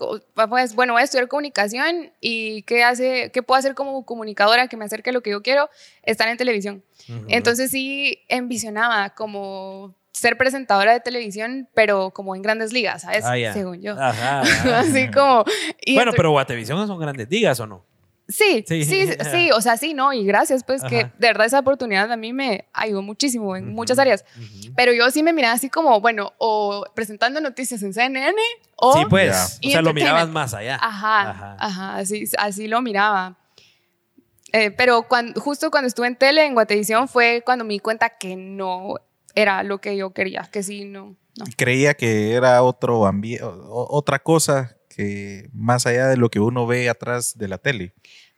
pues 0.49 0.75
bueno, 0.75 0.95
voy 0.95 1.03
a 1.03 1.05
estudiar 1.05 1.29
comunicación 1.29 2.11
y 2.21 2.63
¿qué, 2.63 2.83
hace, 2.83 3.31
¿qué 3.33 3.43
puedo 3.45 3.59
hacer 3.59 3.75
como 3.75 4.05
comunicadora 4.05 4.67
que 4.67 4.77
me 4.77 4.85
acerque 4.85 5.11
a 5.11 5.13
lo 5.13 5.21
que 5.23 5.31
yo 5.31 5.43
quiero? 5.43 5.71
Estar 6.03 6.27
en 6.29 6.37
televisión. 6.37 6.83
Entonces 7.29 7.71
sí 7.71 8.25
envisionaba 8.29 9.11
como 9.11 9.95
ser 10.11 10.37
presentadora 10.37 10.95
de 10.95 11.01
televisión, 11.01 11.69
pero 11.75 12.11
como 12.11 12.35
en 12.35 12.43
grandes 12.43 12.73
ligas, 12.73 13.03
¿sabes? 13.03 13.25
Ah, 13.25 13.39
ya. 13.39 13.53
Según 13.53 13.83
yo. 13.83 13.93
Ajá, 13.93 14.41
ajá. 14.41 14.81
Así 14.81 15.11
como... 15.11 15.45
y 15.81 15.95
Bueno, 15.95 16.11
pero 16.17 16.31
Guatevisión 16.33 16.85
son 16.89 16.99
grandes 16.99 17.29
digas 17.29 17.61
o 17.61 17.67
no? 17.67 17.85
Sí, 18.29 18.65
Sí. 18.67 18.85
sí, 19.31 19.51
o 19.53 19.61
sea, 19.61 19.77
sí, 19.77 19.95
no, 19.95 20.13
y 20.13 20.25
gracias, 20.25 20.65
pues 20.65 20.83
que 20.83 21.05
de 21.05 21.11
verdad 21.29 21.47
esa 21.47 21.61
oportunidad 21.61 22.11
a 22.11 22.17
mí 22.17 22.33
me 22.33 22.67
ayudó 22.73 23.03
muchísimo 23.03 23.57
en 23.57 23.73
muchas 23.73 23.99
áreas. 23.99 24.25
Pero 24.77 24.93
yo 24.93 25.11
sí 25.11 25.23
me 25.23 25.33
miraba 25.33 25.55
así 25.55 25.71
como, 25.71 26.01
bueno, 26.01 26.33
o 26.39 26.85
presentando 26.95 27.41
noticias 27.41 27.83
en 27.83 27.93
CNN, 27.93 28.37
o... 28.77 28.99
Sí, 28.99 29.05
pues. 29.09 29.61
O 29.65 29.71
sea, 29.71 29.83
lo 29.83 29.95
mirabas 29.95 30.29
más 30.29 30.55
allá. 30.55 30.77
Ajá, 30.81 31.31
Ajá. 31.31 31.57
ajá, 31.59 31.97
así, 31.97 32.25
así 32.39 32.67
lo 32.67 32.83
miraba. 32.83 33.39
Eh, 34.53 34.71
pero 34.71 35.07
cuando, 35.09 35.41
justo 35.41 35.71
cuando 35.71 35.89
estuve 35.89 36.07
en 36.07 36.17
tele, 36.17 36.47
en 36.47 36.55
Guatevisión, 36.55 37.09
fue 37.09 37.43
cuando 37.45 37.65
me 37.65 37.75
di 37.75 37.81
cuenta 37.81 38.11
que 38.11 38.37
no 38.37 38.95
era 39.35 39.63
lo 39.63 39.79
que 39.79 39.97
yo 39.97 40.11
quería, 40.11 40.49
que 40.51 40.63
sí, 40.63 40.85
no, 40.85 41.17
no. 41.37 41.45
Creía 41.57 41.95
que 41.95 42.33
era 42.33 42.63
otro 42.63 43.07
ambiente, 43.07 43.45
otra 43.45 44.19
cosa 44.19 44.77
que 44.97 45.51
más 45.53 45.87
allá 45.87 46.09
de 46.09 46.17
lo 46.17 46.31
que 46.31 46.41
uno 46.41 46.67
ve 46.67 46.89
atrás 46.89 47.37
de 47.37 47.49
la 47.49 47.59
tele. 47.59 47.93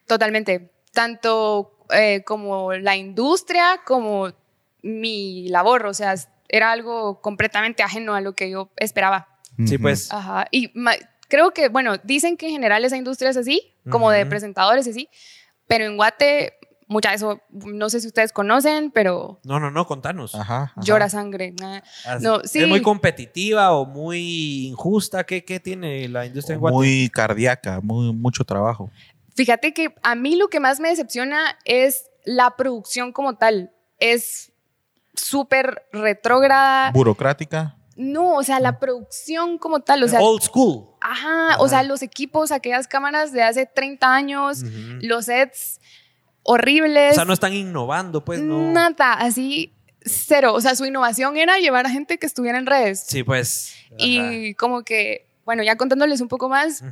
Totalmente. 0.07 0.73
Tanto 0.93 1.87
eh, 1.91 2.25
como 2.25 2.73
la 2.73 2.97
industria 2.97 3.81
como 3.87 4.33
mi 4.83 5.49
labor. 5.49 5.87
O 5.87 5.95
sea, 5.95 6.15
era 6.49 6.73
algo 6.73 7.21
completamente 7.21 7.83
ajeno 7.85 8.15
a 8.15 8.21
lo 8.21 8.35
que 8.35 8.51
yo 8.51 8.71
esperaba. 8.77 9.29
Sí, 9.67 9.79
pues. 9.79 10.13
Ajá. 10.13 10.47
Y 10.51 10.73
creo 11.29 11.53
que, 11.53 11.69
bueno, 11.69 11.97
dicen 12.03 12.37
que 12.37 12.47
en 12.47 12.53
general 12.53 12.85
esa 12.85 12.97
industria 12.97 13.31
es 13.31 13.37
así, 13.37 13.75
como 13.89 14.11
de 14.11 14.23
Ujú. 14.23 14.31
presentadores 14.31 14.87
y 14.87 14.91
así. 14.91 15.09
Pero 15.69 15.85
en 15.85 15.97
Guate, 15.97 16.58
mucha 16.89 17.15
eso, 17.15 17.41
no 17.51 17.91
sé 17.91 18.01
si 18.01 18.07
ustedes 18.09 18.33
conocen, 18.33 18.91
pero 18.91 19.39
No, 19.45 19.61
no, 19.61 19.71
no, 19.71 19.87
contanos. 19.87 20.35
Ajá, 20.35 20.63
ajá. 20.65 20.81
llora 20.83 21.09
sangre. 21.09 21.55
Ah, 21.63 22.19
No, 22.21 22.41
sí. 22.45 22.61
¿Es 22.61 22.69
muy 22.69 22.83
competitiva 22.83 23.73
o 23.73 23.87
muy 23.87 24.69
injusta? 24.69 25.25
¿Qué, 25.25 25.45
qué 25.45 25.61
tiene 25.61 26.09
la 26.09 26.27
industria 26.27 26.55
en 26.55 26.61
Guate? 26.61 26.75
Muy 26.75 27.09
cardíaca, 27.11 27.81
muy, 27.83 28.13
mucho 28.13 28.45
trabajo. 28.45 28.91
Fíjate 29.37 29.73
que 29.73 29.95
a 30.03 30.15
mí 30.15 30.35
lo 30.37 30.49
que 30.49 30.59
más 30.61 30.81
me 30.81 30.89
decepciona 30.89 31.57
es 31.65 32.11
la 32.25 32.57
producción 32.57 33.13
como 33.13 33.37
tal. 33.37 33.71
Es 34.01 34.53
súper 35.15 35.87
retrógrada. 35.93 36.91
Burocrática. 36.93 37.77
No, 37.97 38.37
o 38.37 38.43
sea, 38.45 38.61
la 38.61 38.79
producción 38.79 39.59
como 39.59 39.81
tal, 39.81 40.05
o 40.05 40.09
sea, 40.09 40.21
Old 40.21 40.41
school. 40.43 40.87
ajá, 41.01 41.57
o 41.59 41.67
sea, 41.69 41.83
los 41.83 42.01
equipos, 42.03 42.53
aquellas 42.53 42.87
cámaras 42.87 43.33
de 43.33 43.43
hace 43.43 43.67
30 43.67 44.15
años, 44.15 44.63
los 45.01 45.25
sets 45.25 45.81
horribles. 46.51 47.13
O 47.13 47.15
sea, 47.17 47.25
no 47.25 47.33
están 47.35 47.53
innovando, 47.53 48.25
pues 48.25 48.41
no. 48.41 48.73
Nada, 48.73 49.13
así 49.15 49.73
cero. 50.03 50.55
O 50.55 50.61
sea, 50.61 50.75
su 50.75 50.87
innovación 50.87 51.37
era 51.37 51.59
llevar 51.59 51.85
a 51.87 51.91
gente 51.91 52.19
que 52.19 52.27
estuviera 52.27 52.59
en 52.59 52.67
redes. 52.67 53.05
Sí, 53.07 53.23
pues. 53.23 53.75
Ajá. 53.87 53.97
Y 53.99 54.55
como 54.55 54.83
que, 54.83 55.27
bueno, 55.45 55.63
ya 55.63 55.77
contándoles 55.77 56.21
un 56.23 56.29
poco 56.29 56.49
más, 56.49 56.83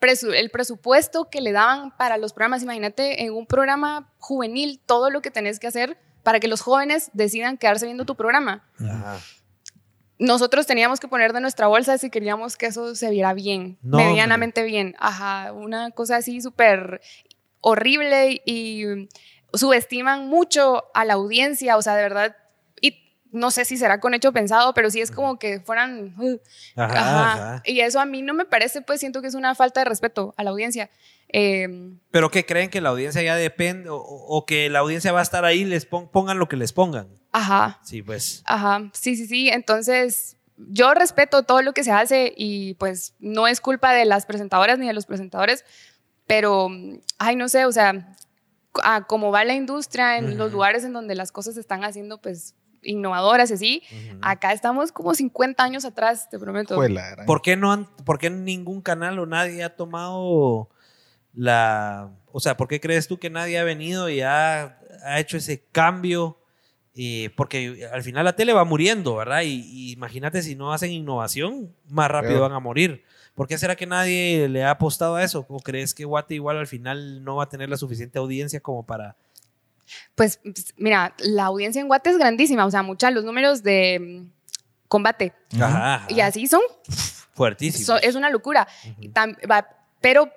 presu- 0.00 0.34
el 0.34 0.50
presupuesto 0.50 1.28
que 1.30 1.40
le 1.42 1.52
daban 1.52 1.94
para 1.96 2.16
los 2.16 2.32
programas, 2.32 2.62
imagínate 2.62 3.24
en 3.24 3.34
un 3.34 3.46
programa 3.46 4.10
juvenil 4.18 4.80
todo 4.86 5.10
lo 5.10 5.20
que 5.20 5.30
tenés 5.30 5.58
que 5.60 5.66
hacer 5.66 5.98
para 6.22 6.40
que 6.40 6.48
los 6.48 6.60
jóvenes 6.62 7.10
decidan 7.12 7.58
quedarse 7.58 7.84
viendo 7.86 8.04
tu 8.06 8.14
programa. 8.14 8.64
Ajá. 8.80 9.18
Nosotros 10.20 10.66
teníamos 10.66 10.98
que 10.98 11.06
poner 11.06 11.32
de 11.32 11.40
nuestra 11.40 11.68
bolsa 11.68 11.96
si 11.96 12.10
queríamos 12.10 12.56
que 12.56 12.66
eso 12.66 12.96
se 12.96 13.08
viera 13.10 13.34
bien, 13.34 13.78
No, 13.82 13.98
medianamente 13.98 14.64
bien. 14.64 14.96
Ajá, 14.98 15.52
una 15.52 15.92
cosa 15.92 16.16
así 16.16 16.40
súper 16.40 17.00
horrible 17.60 18.42
y 18.44 18.84
subestiman 19.52 20.28
mucho 20.28 20.84
a 20.94 21.04
la 21.04 21.14
audiencia, 21.14 21.76
o 21.76 21.82
sea, 21.82 21.96
de 21.96 22.02
verdad, 22.02 22.36
y 22.80 22.98
no 23.32 23.50
sé 23.50 23.64
si 23.64 23.76
será 23.76 24.00
con 24.00 24.14
hecho 24.14 24.32
pensado, 24.32 24.74
pero 24.74 24.90
sí 24.90 25.00
es 25.00 25.10
como 25.10 25.38
que 25.38 25.60
fueran... 25.60 26.14
uh, 26.18 26.38
Ajá, 26.76 26.94
Ajá. 27.00 27.32
ajá. 27.32 27.62
Y 27.64 27.80
eso 27.80 28.00
a 28.00 28.04
mí 28.06 28.22
no 28.22 28.34
me 28.34 28.44
parece, 28.44 28.82
pues 28.82 29.00
siento 29.00 29.22
que 29.22 29.28
es 29.28 29.34
una 29.34 29.54
falta 29.54 29.80
de 29.80 29.84
respeto 29.86 30.34
a 30.36 30.44
la 30.44 30.50
audiencia. 30.50 30.90
Eh, 31.30 31.68
Pero 32.10 32.30
que 32.30 32.46
creen 32.46 32.70
que 32.70 32.80
la 32.80 32.88
audiencia 32.90 33.22
ya 33.22 33.36
depende 33.36 33.90
o, 33.90 33.96
o 33.98 34.46
que 34.46 34.70
la 34.70 34.78
audiencia 34.78 35.12
va 35.12 35.20
a 35.20 35.22
estar 35.22 35.44
ahí, 35.44 35.64
les 35.64 35.84
pon- 35.84 36.08
pongan 36.10 36.38
lo 36.38 36.48
que 36.48 36.56
les 36.56 36.72
pongan. 36.72 37.08
ajá, 37.32 37.80
Sí, 37.84 38.02
pues. 38.02 38.42
ajá, 38.46 38.90
sí, 38.94 39.14
sí, 39.16 39.26
sí. 39.26 39.48
Entonces, 39.50 40.36
yo 40.56 40.94
respeto 40.94 41.42
todo 41.42 41.60
lo 41.62 41.72
que 41.74 41.84
se 41.84 41.92
hace 41.92 42.32
y 42.36 42.74
pues 42.74 43.14
no 43.18 43.46
es 43.46 43.60
culpa 43.60 43.92
de 43.92 44.04
las 44.06 44.24
presentadoras 44.26 44.78
ni 44.78 44.86
de 44.86 44.94
los 44.94 45.04
presentadores, 45.06 45.64
pero, 46.28 46.68
ay, 47.18 47.34
no 47.34 47.48
sé, 47.48 47.64
o 47.64 47.72
sea, 47.72 48.14
a 48.84 49.04
cómo 49.08 49.32
va 49.32 49.42
la 49.44 49.54
industria 49.54 50.18
en 50.18 50.36
los 50.38 50.46
Ujú. 50.48 50.52
lugares 50.56 50.84
en 50.84 50.92
donde 50.92 51.16
las 51.16 51.32
cosas 51.32 51.54
se 51.54 51.60
están 51.60 51.82
haciendo, 51.82 52.20
pues 52.20 52.54
innovadoras 52.82 53.50
y 53.50 53.54
así. 53.54 53.82
Ujú. 53.90 54.18
Acá 54.22 54.52
estamos 54.52 54.92
como 54.92 55.12
50 55.14 55.64
años 55.64 55.84
atrás, 55.84 56.30
te 56.30 56.38
prometo. 56.38 56.78
Gran- 56.78 57.26
¿Por 57.26 57.42
qué 57.42 57.56
no 57.56 57.72
han, 57.72 57.86
por 58.04 58.18
qué 58.20 58.30
ningún 58.30 58.80
canal 58.82 59.18
o 59.18 59.26
nadie 59.26 59.64
ha 59.64 59.74
tomado 59.74 60.68
la, 61.34 62.10
o 62.30 62.40
sea, 62.40 62.56
¿por 62.56 62.68
qué 62.68 62.80
crees 62.80 63.08
tú 63.08 63.18
que 63.18 63.30
nadie 63.30 63.58
ha 63.58 63.64
venido 63.64 64.08
y 64.08 64.20
ha, 64.20 64.78
ha 65.04 65.18
hecho 65.20 65.36
ese 65.36 65.64
cambio? 65.72 66.38
Eh, 66.94 67.30
porque 67.36 67.88
al 67.92 68.02
final 68.02 68.24
la 68.24 68.34
tele 68.34 68.52
va 68.52 68.64
muriendo, 68.64 69.14
¿verdad? 69.16 69.42
Y, 69.42 69.60
y 69.66 69.92
imagínate 69.92 70.42
si 70.42 70.56
no 70.56 70.72
hacen 70.72 70.90
innovación, 70.90 71.74
más 71.88 72.10
rápido 72.10 72.34
Peor. 72.34 72.42
van 72.50 72.52
a 72.52 72.60
morir. 72.60 73.04
¿Por 73.38 73.46
qué 73.46 73.56
será 73.56 73.76
que 73.76 73.86
nadie 73.86 74.48
le 74.48 74.64
ha 74.64 74.70
apostado 74.72 75.14
a 75.14 75.22
eso? 75.22 75.46
¿O 75.48 75.60
crees 75.60 75.94
que 75.94 76.04
Guate 76.04 76.34
igual 76.34 76.56
al 76.58 76.66
final 76.66 77.22
no 77.22 77.36
va 77.36 77.44
a 77.44 77.48
tener 77.48 77.68
la 77.70 77.76
suficiente 77.76 78.18
audiencia 78.18 78.58
como 78.58 78.84
para... 78.84 79.14
Pues 80.16 80.40
pues, 80.42 80.74
mira, 80.76 81.14
la 81.18 81.44
audiencia 81.44 81.80
en 81.80 81.86
Guate 81.86 82.10
es 82.10 82.18
grandísima, 82.18 82.66
o 82.66 82.70
sea, 82.72 82.82
muchas 82.82 83.14
los 83.14 83.22
números 83.24 83.62
de 83.62 84.24
mm, 84.26 84.88
combate 84.88 85.32
Ajá, 85.54 85.94
ajá. 85.94 86.06
y 86.10 86.20
así 86.20 86.48
son, 86.48 86.60
Fuertísimo. 87.32 87.86
so- 87.86 88.02
es 88.02 88.16
una 88.16 88.28
locura. 88.28 88.66
Tam- 89.14 89.38
va, 89.48 89.68
pero 90.00 90.30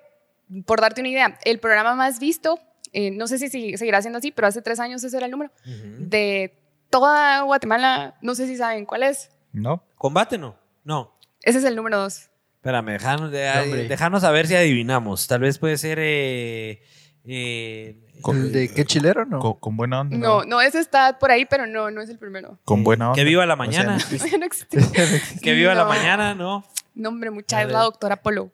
por 0.67 0.79
darte 0.79 1.01
una 1.01 1.09
idea, 1.09 1.39
el 1.43 1.59
programa 1.59 1.95
más 1.95 2.19
visto, 2.19 2.59
eh, 2.93 3.09
no 3.09 3.25
sé 3.25 3.39
si 3.39 3.49
seguirá 3.49 4.01
siendo 4.01 4.19
así, 4.19 4.31
pero 4.31 4.47
hace 4.47 4.61
tres 4.61 4.79
años 4.79 5.03
ese 5.03 5.17
era 5.17 5.25
el 5.25 5.31
número, 5.31 5.51
de 5.65 6.53
toda 6.91 7.41
Guatemala, 7.41 8.15
no 8.21 8.35
sé 8.35 8.45
si 8.45 8.57
saben 8.57 8.85
cuál 8.85 9.01
es. 9.03 9.31
¿No? 9.53 9.83
¿Combate 9.97 10.37
no? 10.37 10.55
No. 10.83 11.15
Ese 11.41 11.57
es 11.57 11.63
el 11.63 11.75
número 11.75 11.97
dos. 11.99 12.27
Espérame, 12.61 12.91
dejanos, 12.91 13.31
de- 13.31 13.87
dejanos 13.87 14.23
a 14.23 14.29
ver 14.29 14.45
si 14.45 14.55
adivinamos. 14.55 15.25
Tal 15.27 15.39
vez 15.41 15.57
puede 15.57 15.79
ser. 15.79 15.97
eh, 15.99 16.83
eh, 17.25 17.97
Con- 18.21 18.37
¿El 18.37 18.51
de 18.51 18.69
qué 18.71 18.85
chilero 18.85 19.25
no? 19.25 19.39
Con, 19.39 19.53
con 19.59 19.77
buena 19.77 20.01
onda. 20.01 20.15
No, 20.15 20.43
no, 20.43 20.61
ese 20.61 20.77
está 20.79 21.17
por 21.17 21.31
ahí, 21.31 21.45
pero 21.45 21.65
no, 21.65 21.89
no 21.89 22.01
es 22.03 22.09
el 22.09 22.19
primero. 22.19 22.59
Con 22.63 22.83
buena 22.83 23.09
onda. 23.09 23.15
que 23.15 23.23
viva 23.23 23.47
la 23.47 23.55
O 23.55 23.57
sea, 23.57 23.65
mañana. 23.65 23.97
Ya 24.31 24.37
no 24.37 24.45
existe. 24.45 24.77
que 25.41 25.53
viva 25.53 25.73
la 25.73 25.83
No. 25.83 25.89
mañana, 25.89 26.35
¿no? 26.35 26.63
No, 26.93 27.09
hombre, 27.09 27.31
mucha, 27.31 27.63
es 27.63 27.71
la 27.71 27.79
doctora 27.81 28.21
Polo. 28.21 28.51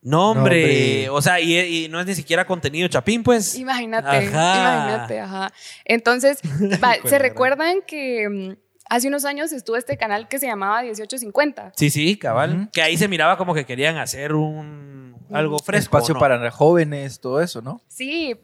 No, 0.00 0.30
hombre. 0.30 0.62
hombre. 0.62 1.10
O 1.10 1.20
sea, 1.20 1.40
y, 1.40 1.58
y 1.58 1.88
no 1.90 2.00
es 2.00 2.06
ni 2.06 2.14
siquiera 2.14 2.46
contenido 2.46 2.88
chapín, 2.88 3.22
pues. 3.22 3.54
Imagínate, 3.58 4.08
Ajá. 4.08 4.22
imagínate, 4.24 5.20
ajá. 5.20 5.52
Entonces, 5.84 6.38
va, 6.82 6.94
¿se 7.04 7.10
la 7.10 7.18
recuerdan 7.18 7.82
que 7.86 8.26
mm, 8.30 8.52
hace 8.90 9.08
unos 9.08 9.24
años 9.24 9.50
estuvo 9.52 9.76
este 9.76 9.96
canal 9.96 10.28
que 10.28 10.38
se 10.38 10.46
llamaba 10.46 10.82
1850? 10.82 11.72
Sí, 11.76 11.88
sí, 11.88 12.18
cabal. 12.18 12.68
Que 12.72 12.82
ahí 12.82 12.98
se 12.98 13.08
miraba 13.08 13.38
como 13.38 13.54
que 13.54 13.64
querían 13.64 13.96
hacer 13.96 14.34
un 14.34 15.16
algo 15.32 15.58
fresco. 15.60 15.96
Espacio 15.96 16.14
¿no? 16.14 16.20
para 16.20 16.50
jóvenes, 16.50 17.20
todo 17.20 17.40
eso, 17.40 17.62
¿no? 17.62 17.80
Sí, 17.88 18.36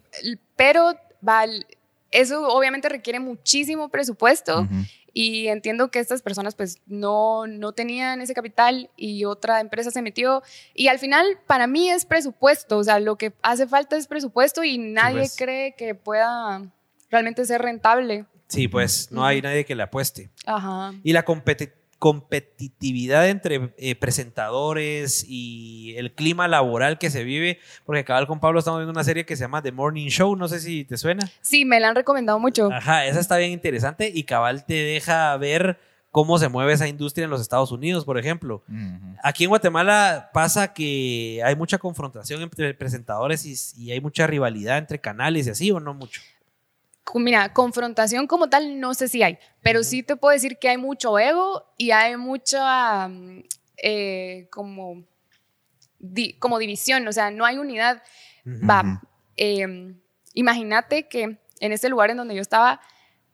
pero 0.56 0.94
va, 1.26 1.44
l- 1.44 1.66
eso 2.12 2.48
obviamente 2.48 2.88
requiere 2.88 3.18
muchísimo 3.20 3.88
presupuesto 3.90 4.66
y 5.12 5.48
entiendo 5.48 5.90
que 5.90 5.98
estas 5.98 6.22
personas 6.22 6.54
pues 6.54 6.78
no, 6.87 7.46
no 7.46 7.72
tenían 7.72 8.20
ese 8.20 8.32
capital 8.35 8.90
y 8.96 9.24
otra 9.24 9.61
empresa 9.61 9.90
se 9.90 10.00
metió 10.02 10.42
y 10.74 10.87
al 10.88 10.98
final 10.98 11.26
para 11.46 11.66
mí 11.66 11.90
es 11.90 12.04
presupuesto, 12.04 12.78
o 12.78 12.85
sea, 12.85 13.00
lo 13.00 13.16
que 13.16 13.32
hace 13.42 13.66
falta 13.66 13.96
es 13.96 14.06
presupuesto 14.06 14.62
y 14.62 14.78
nadie 14.78 15.20
pues. 15.20 15.37
cree 15.37 15.74
que 15.74 15.94
pueda 15.94 16.62
realmente 17.11 17.44
ser 17.44 17.61
rentable. 17.62 18.26
Sí, 18.48 18.68
pues 18.68 19.11
no 19.11 19.24
hay 19.24 19.42
nadie 19.42 19.64
que 19.64 19.74
le 19.74 19.82
apueste. 19.82 20.30
Ajá. 20.46 20.92
Y 21.02 21.12
la 21.12 21.24
competi- 21.24 21.72
competitividad 21.98 23.28
entre 23.28 23.72
eh, 23.78 23.94
presentadores 23.96 25.24
y 25.28 25.94
el 25.96 26.12
clima 26.12 26.46
laboral 26.48 26.98
que 26.98 27.11
se 27.11 27.24
vive, 27.24 27.59
porque 27.85 28.04
cabal 28.04 28.26
con 28.26 28.40
Pablo 28.40 28.59
estamos 28.59 28.78
viendo 28.80 28.92
una 28.92 29.04
serie 29.04 29.24
que 29.26 29.37
se 29.37 29.42
llama 29.44 29.62
The 29.62 29.72
Morning 29.72 30.09
Show, 30.09 30.37
no 30.37 30.48
sé 30.48 30.61
si 30.61 30.85
te 30.85 30.96
suena. 30.96 31.28
Sí, 31.40 31.64
me 31.64 31.80
la 31.80 31.88
han 31.88 31.94
recomendado 31.96 32.38
mucho. 32.38 32.70
Ajá, 32.72 33.06
esa 33.06 33.20
está 33.20 33.37
bien 33.38 33.52
interesante 33.52 34.11
y 34.14 34.24
cabal 34.24 34.64
te 34.66 34.74
deja 34.74 35.37
ver 35.37 35.78
cómo 36.11 36.38
se 36.38 36.48
mueve 36.48 36.72
esa 36.72 36.88
industria 36.88 37.24
en 37.24 37.30
los 37.30 37.40
Estados 37.40 37.72
Unidos, 37.72 38.04
por 38.04 38.18
ejemplo. 38.18 38.62
Aquí 39.22 39.44
en 39.44 39.50
Guatemala 39.50 40.30
pasa 40.32 40.72
que 40.72 41.42
hay 41.44 41.56
mucha 41.56 41.78
confrontación 41.78 42.40
entre 42.42 42.72
presentadores 42.74 43.44
y, 43.44 43.54
y 43.82 43.92
hay 43.92 44.00
mucha 44.00 44.26
rivalidad 44.26 44.78
entre 44.78 44.98
canales 45.00 45.46
y 45.46 45.50
así, 45.50 45.70
o 45.70 45.80
no 45.80 45.92
mucho. 45.94 46.22
Mira, 47.14 47.53
confrontación 47.53 48.27
como 48.27 48.49
tal 48.49 48.81
no 48.81 48.92
sé 48.95 49.09
si 49.09 49.23
hay, 49.23 49.38
pero 49.62 49.83
sí 49.85 50.03
te 50.03 50.16
puedo 50.16 50.33
decir 50.33 50.59
que 50.59 50.69
hay 50.69 50.77
mucho 50.77 51.19
ego 51.19 51.64
y 51.79 51.90
hay 51.92 52.16
mucha 52.16 53.09
mm, 53.09 53.42
eh, 53.79 54.49
como, 54.51 55.05
di- 55.99 56.35
como 56.38 56.59
división, 56.59 57.07
o 57.09 57.12
sea, 57.12 57.31
no 57.31 57.45
hay 57.45 57.59
unidad. 57.59 58.03
Va, 58.69 59.03
eh, 59.37 59.95
imagínate 60.35 61.09
que 61.09 61.38
en 61.61 61.73
este 61.73 61.88
lugar 61.88 62.11
en 62.11 62.16
donde 62.19 62.35
yo 62.35 62.42
estaba, 62.42 62.81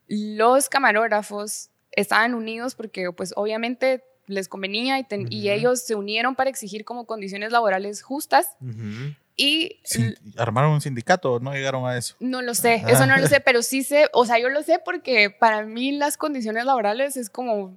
los 0.09 0.69
camarógrafos 0.69 1.71
estaban 1.91 2.35
unidos 2.35 2.75
porque 2.75 3.11
pues 3.13 3.33
obviamente 3.37 4.05
les 4.27 4.49
convenía 4.49 4.99
y, 4.99 5.05
ten- 5.05 5.27
y 5.31 5.49
Ujú. 5.49 5.59
ellos 5.59 5.83
se 5.83 5.95
unieron 5.95 6.35
para 6.35 6.49
exigir 6.51 6.85
como 6.85 7.07
condiciones 7.07 7.51
laborales 7.53 8.03
justas 8.03 8.57
Ujú. 8.61 9.15
Y 9.37 9.81
Sin- 9.85 10.15
¿Armaron 10.37 10.73
un 10.73 10.81
sindicato? 10.81 11.41
¿No 11.41 11.53
llegaron 11.53 11.87
a 11.87 11.97
eso? 11.97 12.17
no 12.21 12.43
lo 12.43 12.55
sé, 12.55 12.83
eso 12.89 13.07
no 13.07 13.17
lo 13.17 13.27
sé, 13.27 13.41
pero 13.45 13.63
sí 13.63 13.83
sé, 13.83 14.09
o 14.13 14.27
sea, 14.27 14.39
yo 14.39 14.49
lo 14.51 14.63
sé 14.63 14.79
porque 14.85 15.31
para 15.31 15.63
mí 15.65 15.93
las 15.93 16.17
condiciones 16.17 16.65
laborales 16.65 17.17
es 17.17 17.31
como, 17.31 17.77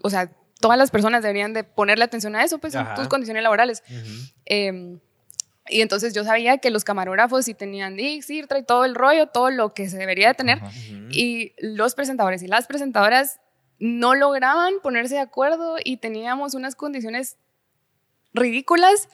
o 0.00 0.10
sea, 0.10 0.30
todas 0.60 0.78
las 0.78 0.90
personas 0.92 1.22
deberían 1.22 1.52
de 1.52 1.64
ponerle 1.64 2.04
atención 2.04 2.36
a 2.36 2.44
eso, 2.44 2.58
pues 2.58 2.76
Ajá. 2.76 2.94
tus 2.94 3.08
condiciones 3.08 3.42
laborales. 3.42 3.82
Ujú. 3.88 4.32
Eh, 4.46 4.98
y 5.68 5.80
entonces 5.80 6.12
yo 6.14 6.24
sabía 6.24 6.58
que 6.58 6.70
los 6.70 6.84
camarógrafos 6.84 7.44
sí 7.44 7.54
tenían 7.54 7.96
Dix, 7.96 8.28
IRTRA 8.30 8.58
y 8.58 8.64
todo 8.64 8.84
el 8.84 8.94
rollo, 8.94 9.26
todo 9.28 9.50
lo 9.50 9.74
que 9.74 9.88
se 9.88 9.96
debería 9.96 10.28
de 10.28 10.34
tener. 10.34 10.58
Ajá. 10.58 10.68
Ujú. 10.68 11.08
Y 11.10 11.52
los 11.58 11.94
presentadores 11.94 12.42
y 12.42 12.46
las 12.48 12.66
presentadoras 12.66 13.40
no 13.78 14.14
lograban 14.14 14.74
ponerse 14.82 15.14
de 15.14 15.20
acuerdo 15.20 15.76
y 15.82 15.96
teníamos 15.98 16.54
unas 16.54 16.74
condiciones 16.76 17.36
ridículas. 18.34 19.08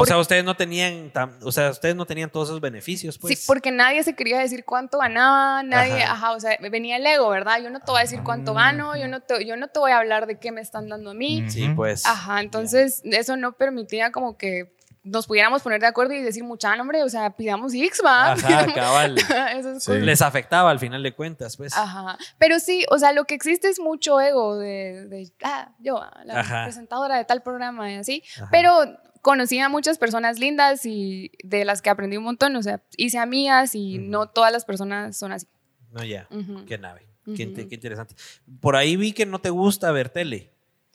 O 0.00 0.06
sea, 0.06 0.18
ustedes 0.18 0.44
no 0.44 0.56
tenían, 0.56 1.12
tam- 1.12 1.36
o 1.42 1.52
sea, 1.52 1.70
ustedes 1.70 1.94
no 1.96 2.06
tenían 2.06 2.30
todos 2.30 2.48
esos 2.48 2.60
beneficios, 2.60 3.18
pues. 3.18 3.38
sí, 3.38 3.44
porque 3.46 3.70
nadie 3.70 4.02
se 4.04 4.14
quería 4.14 4.38
decir 4.38 4.64
cuánto 4.64 4.98
ganaba, 4.98 5.62
nadie, 5.62 6.02
Ajá. 6.02 6.12
ajá, 6.12 6.32
o 6.32 6.40
sea, 6.40 6.56
venía 6.70 6.96
el 6.96 7.06
ego, 7.06 7.28
¿verdad? 7.28 7.60
Yo 7.62 7.70
no 7.70 7.80
te 7.80 7.90
voy 7.90 7.98
a 7.98 8.02
decir 8.02 8.20
cuánto 8.22 8.54
gano, 8.54 8.96
yo 8.96 9.08
no 9.08 9.20
te, 9.20 9.44
yo 9.44 9.56
no 9.56 9.68
te 9.68 9.78
voy 9.78 9.90
a 9.92 9.98
hablar 9.98 10.26
de 10.26 10.38
qué 10.38 10.52
me 10.52 10.60
están 10.60 10.88
dando 10.88 11.10
a 11.10 11.14
mí. 11.14 11.42
Ujú. 11.42 11.50
Sí, 11.50 11.68
pues. 11.74 12.06
Ajá, 12.06 12.40
entonces 12.40 13.02
eso 13.04 13.36
no 13.36 13.52
permitía 13.52 14.12
como 14.12 14.36
que 14.36 14.76
nos 15.04 15.26
pudiéramos 15.26 15.62
poner 15.62 15.80
de 15.80 15.86
acuerdo 15.86 16.12
y 16.12 16.20
decir, 16.20 16.44
mucha 16.44 16.76
nombre, 16.76 17.02
o 17.02 17.08
sea, 17.08 17.30
pidamos 17.30 17.72
X, 17.72 18.02
va. 18.04 18.32
Ajá, 18.32 18.66
cabal. 18.74 19.16
Esas 19.56 19.82
Sí. 19.82 19.92
Les 20.00 20.20
afectaba 20.20 20.70
al 20.70 20.78
final 20.78 21.02
de 21.02 21.14
cuentas, 21.14 21.56
pues. 21.56 21.74
Ajá. 21.74 22.18
Pero 22.36 22.60
sí, 22.60 22.84
o 22.90 22.98
sea, 22.98 23.12
lo 23.12 23.24
que 23.24 23.34
existe 23.34 23.68
es 23.68 23.80
mucho 23.80 24.20
ego 24.20 24.58
de, 24.58 25.06
de, 25.06 25.32
ah, 25.44 25.70
yo, 25.78 26.04
la 26.24 26.40
Ajá. 26.40 26.64
presentadora 26.64 27.16
de 27.16 27.24
tal 27.24 27.42
programa 27.42 27.90
y 27.90 27.94
así. 27.94 28.22
Ajá. 28.36 28.48
Pero 28.50 28.84
conocí 29.22 29.58
a 29.58 29.68
muchas 29.68 29.98
personas 29.98 30.38
lindas 30.38 30.84
y 30.86 31.30
de 31.44 31.64
las 31.64 31.82
que 31.82 31.90
aprendí 31.90 32.16
un 32.16 32.24
montón, 32.24 32.54
o 32.56 32.62
sea, 32.62 32.82
hice 32.96 33.18
amigas 33.18 33.74
y 33.74 33.98
Ujú. 33.98 34.08
no 34.08 34.26
todas 34.28 34.52
las 34.52 34.64
personas 34.64 35.16
son 35.16 35.32
así. 35.32 35.46
No, 35.92 36.04
ya. 36.04 36.26
Ujú. 36.30 36.64
Qué 36.66 36.78
nave. 36.78 37.06
Qué, 37.36 37.42
inte- 37.42 37.60
Ujú. 37.62 37.68
qué 37.68 37.74
interesante. 37.74 38.14
Por 38.60 38.74
ahí 38.76 38.96
vi 38.96 39.12
que 39.12 39.26
no 39.26 39.38
te 39.40 39.50
gusta 39.50 39.90
ver 39.92 40.08
tele. 40.08 40.52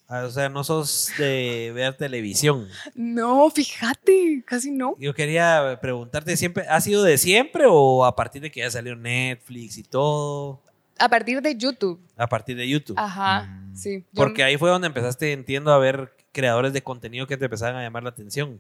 Ah, 0.08 0.24
O 0.26 0.30
sea, 0.30 0.50
no 0.50 0.64
sos 0.64 1.12
de 1.18 1.72
ver 1.74 1.96
televisión. 1.96 2.68
No, 2.94 3.50
fíjate, 3.50 4.44
casi 4.46 4.70
no. 4.72 4.96
Yo 5.00 5.14
quería 5.14 5.80
preguntarte, 5.82 6.36
¿siempre 6.38 6.66
ha 6.68 6.82
sido 6.82 7.04
de 7.04 7.18
siempre 7.18 7.66
o 7.68 8.04
a 8.06 8.16
partir 8.16 8.42
de 8.42 8.52
que 8.52 8.60
ya 8.60 8.70
salió 8.70 8.96
Netflix 8.96 9.78
y 9.78 9.84
todo? 9.84 10.62
A 11.00 11.10
partir 11.10 11.42
de 11.42 11.56
YouTube. 11.56 12.00
A 12.18 12.28
partir 12.28 12.56
de 12.58 12.68
YouTube. 12.68 12.98
Ajá, 13.00 13.44
Mm. 13.46 13.76
sí. 13.76 14.00
Yo- 14.12 14.24
Porque 14.24 14.44
ahí 14.44 14.58
fue 14.58 14.70
donde 14.70 14.88
empezaste, 14.88 15.32
entiendo, 15.34 15.72
a 15.74 15.80
ver 15.80 16.14
creadores 16.34 16.74
de 16.74 16.84
contenido 16.84 17.28
que 17.28 17.38
te 17.38 17.46
empezaban 17.46 17.78
a 17.78 17.84
llamar 17.84 18.04
la 18.04 18.10
atención. 18.10 18.60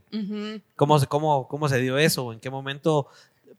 ¿Cómo 0.78 1.00
se, 1.00 1.08
cómo, 1.08 1.48
cómo 1.50 1.68
se 1.68 1.80
dio 1.80 1.98
eso? 1.98 2.32
¿En 2.32 2.40
qué 2.40 2.50
momento? 2.50 3.08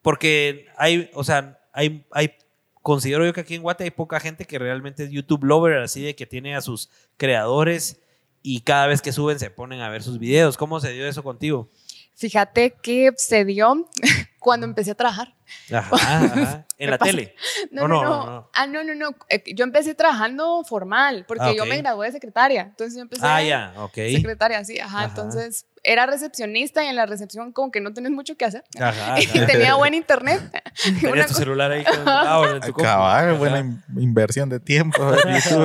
Porque 0.01 0.67
hay, 0.79 1.11
o 1.13 1.25
sea, 1.25 1.59
hay, 1.73 2.07
hay, 2.13 2.33
considero 2.81 3.27
yo 3.27 3.33
que 3.35 3.41
aquí 3.41 3.55
en 3.55 3.63
Guate 3.63 3.85
hay 3.85 3.91
poca 3.91 4.21
gente 4.21 4.47
que 4.47 4.59
realmente 4.59 5.05
es 5.05 5.11
YouTube 5.11 5.45
lover, 5.45 5.79
así 5.79 6.03
de 6.03 6.15
que 6.15 6.27
tiene 6.27 6.55
a 6.55 6.63
sus 6.63 6.89
creadores 7.19 8.01
y 8.43 8.61
cada 8.61 8.87
vez 8.87 9.03
que 9.03 9.13
suben 9.13 9.39
se 9.39 9.51
ponen 9.51 9.81
a 9.81 9.89
ver 9.89 10.03
sus 10.03 10.19
videos. 10.19 10.57
¿Cómo 10.57 10.79
se 10.79 10.93
dio 10.93 11.07
eso 11.07 11.23
contigo? 11.23 11.69
Fíjate 12.17 12.71
que 12.83 13.13
se 13.17 13.45
dio 13.45 13.89
cuando 14.39 14.67
empecé 14.67 14.93
a 14.93 14.95
trabajar. 14.95 15.35
Ajá, 15.73 15.97
ajá. 15.97 16.67
En 16.77 16.87
¿Qué 16.87 16.91
la 16.91 16.99
pasa? 16.99 17.11
tele. 17.13 17.35
No, 17.71 17.87
no, 17.87 17.89
no, 17.89 18.03
no, 18.03 18.11
no, 18.27 18.27
no. 18.27 18.51
Ah, 18.53 18.67
no, 18.67 18.83
no, 18.83 18.95
no. 18.97 19.11
Eh, 19.29 19.43
Yo 19.55 19.63
empecé 19.65 19.95
trabajando 19.95 20.65
formal 20.65 21.25
porque 21.29 21.45
Ah, 21.45 21.53
yo 21.57 21.65
me 21.67 21.77
gradué 21.79 22.07
de 22.07 22.13
secretaria. 22.13 22.63
Entonces 22.63 22.97
yo 22.97 23.03
empecé 23.03 23.25
Ah, 23.25 23.41
ya, 23.43 23.73
ok. 23.77 23.95
secretaria, 23.95 24.65
sí, 24.65 24.81
ajá. 24.81 24.99
Ajá. 24.99 25.05
Entonces 25.07 25.67
era 25.85 26.07
recepcionista 26.07 26.83
y 26.83 26.89
en 26.89 26.97
la 26.97 27.07
recepción 27.07 27.53
como 27.53 27.71
que 27.71 27.81
no 27.81 27.93
tenés 27.93 28.11
mucho 28.11 28.37
que 28.37 28.45
hacer. 28.47 28.65
Ajá, 28.81 29.17
Y 29.21 29.27
ajá. 29.39 29.47
tenía 29.47 29.75
buen 29.75 29.95
internet. 29.95 30.41
Tenías 31.01 31.27
tu 31.29 31.35
celular 31.35 31.71
ahí 31.71 31.85
con, 31.85 31.95
ah, 32.07 32.59
tu. 32.67 32.73
Cabal, 32.73 33.35
buena 33.35 33.61
in- 33.61 33.83
inversión 33.99 34.49
de 34.49 34.59
tiempo. 34.61 34.99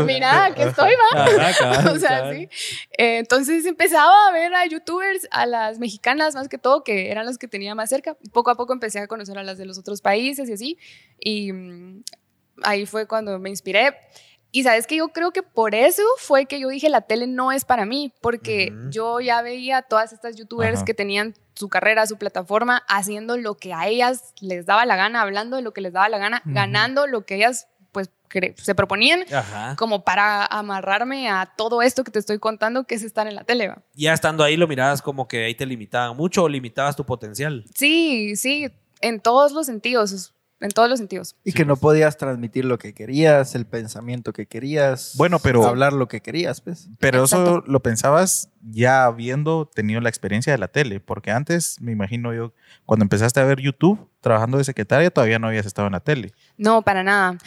Mira, 0.05 0.45
aquí 0.45 0.61
estoy, 0.61 0.91
va. 1.15 1.23
Ajá, 1.23 1.53
cabal, 1.57 1.87
o 1.87 1.99
sea, 1.99 2.09
cabal. 2.19 2.35
sí. 2.35 2.49
Eh, 2.97 3.17
entonces 3.19 3.65
empezaba 3.65 4.27
a 4.27 4.31
ver 4.31 4.53
a 4.53 4.65
youtubers, 4.65 5.27
a 5.31 5.45
las 5.45 5.79
mexicanas 5.79 6.35
más 6.35 6.49
que 6.49 6.57
todo, 6.57 6.83
que 6.83 7.09
eran 7.11 7.25
las 7.25 7.37
que 7.37 7.47
tenía 7.47 7.73
más 7.73 7.89
cerca. 7.89 8.15
Poco 8.33 8.51
a 8.51 8.55
poco 8.57 8.73
empecé 8.73 8.99
a 8.99 9.07
conocer 9.07 9.37
a 9.37 9.43
las 9.43 9.57
de 9.57 9.65
los 9.65 9.77
otros 9.79 10.01
países 10.01 10.49
y 10.49 10.53
así. 10.53 10.77
Y 11.19 11.53
mm, 11.53 12.03
ahí 12.63 12.85
fue 12.85 13.07
cuando 13.07 13.39
me 13.39 13.49
inspiré. 13.49 13.95
Y 14.51 14.63
sabes 14.63 14.87
que 14.87 14.95
yo 14.95 15.09
creo 15.09 15.31
que 15.31 15.43
por 15.43 15.75
eso 15.75 16.01
fue 16.17 16.45
que 16.45 16.59
yo 16.59 16.69
dije 16.69 16.89
la 16.89 17.01
tele 17.01 17.27
no 17.27 17.51
es 17.51 17.65
para 17.65 17.85
mí, 17.85 18.13
porque 18.21 18.73
yo 18.89 19.19
ya 19.19 19.41
veía 19.41 19.77
a 19.77 19.81
todas 19.83 20.11
estas 20.11 20.35
youtubers 20.35 20.77
Ajá. 20.77 20.85
que 20.85 20.93
tenían 20.93 21.35
su 21.53 21.69
carrera, 21.69 22.07
su 22.07 22.17
plataforma, 22.17 22.83
haciendo 22.87 23.37
lo 23.37 23.55
que 23.55 23.73
a 23.73 23.87
ellas 23.87 24.33
les 24.41 24.65
daba 24.65 24.85
la 24.85 24.95
gana, 24.95 25.21
hablando 25.21 25.55
de 25.55 25.61
lo 25.61 25.71
que 25.71 25.81
les 25.81 25.93
daba 25.93 26.09
la 26.09 26.17
gana, 26.17 26.41
ganando 26.45 27.05
lo 27.05 27.25
que 27.25 27.35
ellas 27.35 27.67
pues 27.91 28.09
se 28.57 28.75
proponían 28.75 29.25
Ajá. 29.33 29.75
como 29.75 30.03
para 30.03 30.45
amarrarme 30.45 31.29
a 31.29 31.51
todo 31.57 31.81
esto 31.81 32.03
que 32.03 32.11
te 32.11 32.19
estoy 32.19 32.39
contando, 32.39 32.85
que 32.85 32.95
es 32.95 33.03
estar 33.03 33.27
en 33.27 33.35
la 33.35 33.43
tele. 33.43 33.67
¿va? 33.67 33.81
Ya 33.93 34.13
estando 34.13 34.43
ahí 34.43 34.57
lo 34.57 34.67
mirabas 34.67 35.01
como 35.01 35.27
que 35.27 35.45
ahí 35.45 35.55
te 35.55 35.65
limitaban 35.65 36.15
mucho 36.15 36.43
o 36.43 36.49
limitabas 36.49 36.95
tu 36.95 37.05
potencial. 37.05 37.65
Sí, 37.75 38.35
sí, 38.35 38.67
en 39.01 39.19
todos 39.19 39.51
los 39.51 39.65
sentidos. 39.65 40.33
En 40.61 40.69
todos 40.71 40.89
los 40.89 40.99
sentidos. 40.99 41.35
Y 41.43 41.53
que 41.53 41.63
no 41.65 41.77
podías 41.77 42.17
transmitir 42.17 42.65
lo 42.65 42.77
que 42.77 42.93
querías, 42.93 43.55
el 43.55 43.65
pensamiento 43.65 44.33
que 44.33 44.45
querías. 44.45 45.13
Bueno, 45.17 45.39
pero- 45.39 45.65
Hablar 45.65 45.93
lo 45.93 46.07
que 46.07 46.21
querías, 46.21 46.61
pues. 46.61 46.89
Pero 46.99 47.23
eso 47.23 47.63
lo 47.65 47.79
pensabas 47.81 48.49
ya 48.61 49.05
habiendo 49.05 49.65
tenido 49.67 50.01
la 50.01 50.09
experiencia 50.09 50.51
de 50.51 50.59
la 50.59 50.67
tele, 50.67 50.99
porque 50.99 51.31
antes, 51.31 51.79
me 51.81 51.91
imagino 51.91 52.33
yo, 52.33 52.53
cuando 52.85 53.03
empezaste 53.03 53.39
a 53.39 53.45
ver 53.45 53.59
YouTube 53.61 54.09
trabajando 54.21 54.57
de 54.57 54.63
secretaria, 54.65 55.09
todavía 55.11 55.39
no 55.39 55.47
habías 55.47 55.65
estado 55.65 55.87
en 55.87 55.93
la 55.93 56.01
tele. 56.01 56.33
No, 56.57 56.81
para 56.81 57.03
nada. 57.03 57.37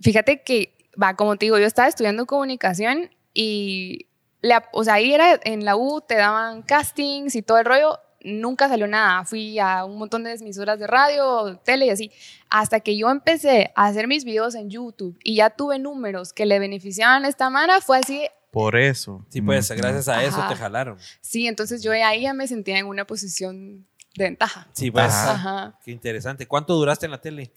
Fíjate 0.00 0.42
que, 0.42 0.76
va, 1.00 1.14
como 1.16 1.36
te 1.36 1.46
digo, 1.46 1.58
yo 1.58 1.66
estaba 1.66 1.88
estudiando 1.88 2.26
comunicación 2.26 3.10
y, 3.32 4.08
la, 4.42 4.68
o 4.72 4.84
sea, 4.84 4.94
ahí 4.94 5.14
era 5.14 5.40
en 5.44 5.64
la 5.64 5.76
U, 5.76 6.02
te 6.06 6.16
daban 6.16 6.62
castings 6.62 7.34
y 7.34 7.42
todo 7.42 7.58
el 7.58 7.64
rollo. 7.64 7.98
Nunca 8.24 8.68
salió 8.68 8.86
nada. 8.86 9.24
Fui 9.24 9.58
a 9.58 9.84
un 9.84 9.98
montón 9.98 10.24
de 10.24 10.32
emisoras 10.32 10.78
de 10.78 10.86
radio, 10.86 11.58
tele 11.64 11.86
y 11.86 11.90
así. 11.90 12.12
Hasta 12.50 12.80
que 12.80 12.96
yo 12.96 13.10
empecé 13.10 13.72
a 13.74 13.86
hacer 13.86 14.08
mis 14.08 14.24
videos 14.24 14.54
en 14.54 14.70
YouTube 14.70 15.18
y 15.22 15.36
ya 15.36 15.50
tuve 15.50 15.78
números 15.78 16.32
que 16.32 16.46
le 16.46 16.58
beneficiaban 16.58 17.24
a 17.24 17.28
esta 17.28 17.50
mano, 17.50 17.72
fue 17.80 17.98
así. 17.98 18.26
Por 18.50 18.76
eso. 18.76 19.24
Sí, 19.30 19.40
pues 19.40 19.70
gracias 19.70 20.08
a 20.08 20.22
eso 20.22 20.38
Ajá. 20.38 20.48
te 20.50 20.56
jalaron. 20.56 20.98
Sí, 21.20 21.46
entonces 21.46 21.82
yo 21.82 21.92
ahí 21.92 22.22
ya 22.22 22.34
me 22.34 22.46
sentía 22.46 22.78
en 22.78 22.86
una 22.86 23.06
posición 23.06 23.86
de 24.14 24.24
ventaja. 24.24 24.68
Sí, 24.72 24.90
pues. 24.90 25.06
Ajá. 25.06 25.32
Ajá. 25.32 25.78
Qué 25.84 25.90
interesante. 25.90 26.46
¿Cuánto 26.46 26.74
duraste 26.74 27.06
en 27.06 27.12
la 27.12 27.20
tele? 27.20 27.50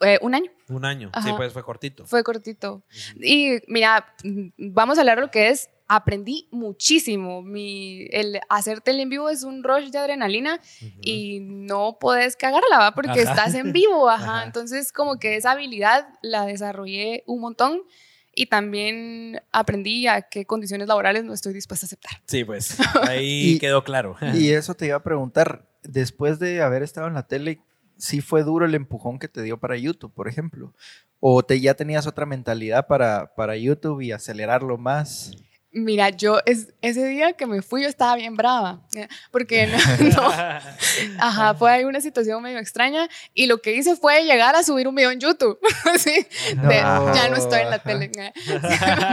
Eh, 0.00 0.18
un 0.22 0.34
año. 0.34 0.50
Un 0.68 0.84
año. 0.84 1.10
Sí, 1.22 1.30
pues 1.36 1.52
fue 1.52 1.62
cortito. 1.62 2.04
Fue 2.06 2.24
cortito. 2.24 2.82
Y 3.16 3.60
mira, 3.68 4.12
mm, 4.24 4.48
vamos 4.58 4.98
a 4.98 5.02
hablar 5.02 5.18
de 5.18 5.22
lo 5.22 5.30
que 5.30 5.50
es. 5.50 5.70
Aprendí 5.86 6.48
muchísimo. 6.50 7.42
Mi, 7.42 8.06
el 8.10 8.40
hacer 8.48 8.80
tele 8.80 9.02
en 9.02 9.10
vivo 9.10 9.28
es 9.28 9.42
un 9.42 9.62
rush 9.62 9.90
de 9.90 9.98
adrenalina 9.98 10.60
y 11.00 11.40
no 11.40 11.98
puedes 12.00 12.36
cagarla, 12.36 12.78
¿va? 12.78 12.94
Porque 12.94 13.20
Ajá. 13.20 13.30
estás 13.30 13.54
en 13.54 13.72
vivo, 13.72 14.08
ajá. 14.08 14.36
Ajá. 14.38 14.44
Entonces, 14.46 14.92
como 14.92 15.18
que 15.18 15.36
esa 15.36 15.52
habilidad 15.52 16.08
la 16.22 16.46
desarrollé 16.46 17.22
un 17.26 17.40
montón 17.42 17.82
y 18.34 18.46
también 18.46 19.40
aprendí 19.52 20.06
a 20.06 20.22
qué 20.22 20.44
condiciones 20.46 20.88
laborales 20.88 21.22
no 21.24 21.32
estoy 21.34 21.52
dispuesta 21.52 21.84
a 21.84 21.88
aceptar. 21.88 22.12
Sí, 22.26 22.44
pues. 22.44 22.76
Ahí 23.08 23.52
Y- 23.52 23.58
quedó 23.58 23.84
claro. 23.84 24.16
Y 24.34 24.50
eso 24.50 24.74
te 24.74 24.86
iba 24.86 24.96
a 24.96 25.02
preguntar, 25.02 25.68
después 25.82 26.38
de 26.38 26.62
haber 26.62 26.82
estado 26.82 27.06
en 27.08 27.14
la 27.14 27.26
tele, 27.28 27.60
¿sí 27.98 28.20
fue 28.22 28.42
duro 28.42 28.64
el 28.66 28.74
empujón 28.74 29.18
que 29.18 29.28
te 29.28 29.42
dio 29.42 29.58
para 29.60 29.76
YouTube, 29.76 30.12
por 30.12 30.28
ejemplo? 30.28 30.72
¿O 31.20 31.42
te, 31.44 31.60
ya 31.60 31.74
tenías 31.74 32.06
otra 32.06 32.26
mentalidad 32.26 32.86
para, 32.86 33.34
para 33.34 33.56
YouTube 33.56 34.00
y 34.00 34.12
acelerarlo 34.12 34.78
más? 34.78 35.30
Mira, 35.76 36.10
yo 36.10 36.38
es, 36.46 36.72
ese 36.82 37.04
día 37.06 37.32
que 37.32 37.46
me 37.46 37.60
fui 37.60 37.82
yo 37.82 37.88
estaba 37.88 38.14
bien 38.14 38.36
brava, 38.36 38.80
porque 39.32 39.66
no, 39.66 39.76
no, 40.16 40.28
Ajá, 41.18 41.54
fue 41.54 41.70
ahí 41.72 41.84
una 41.84 42.00
situación 42.00 42.40
medio 42.40 42.58
extraña 42.58 43.08
y 43.34 43.46
lo 43.46 43.58
que 43.60 43.74
hice 43.74 43.96
fue 43.96 44.22
llegar 44.24 44.54
a 44.54 44.62
subir 44.62 44.86
un 44.86 44.94
video 44.94 45.10
en 45.10 45.18
YouTube. 45.20 45.58
Sí, 45.98 46.26
de, 46.50 46.82
No. 46.82 47.14
ya 47.14 47.28
no 47.28 47.36
estoy 47.36 47.60
en 47.60 47.70
la 47.70 47.78
tele. 47.78 48.10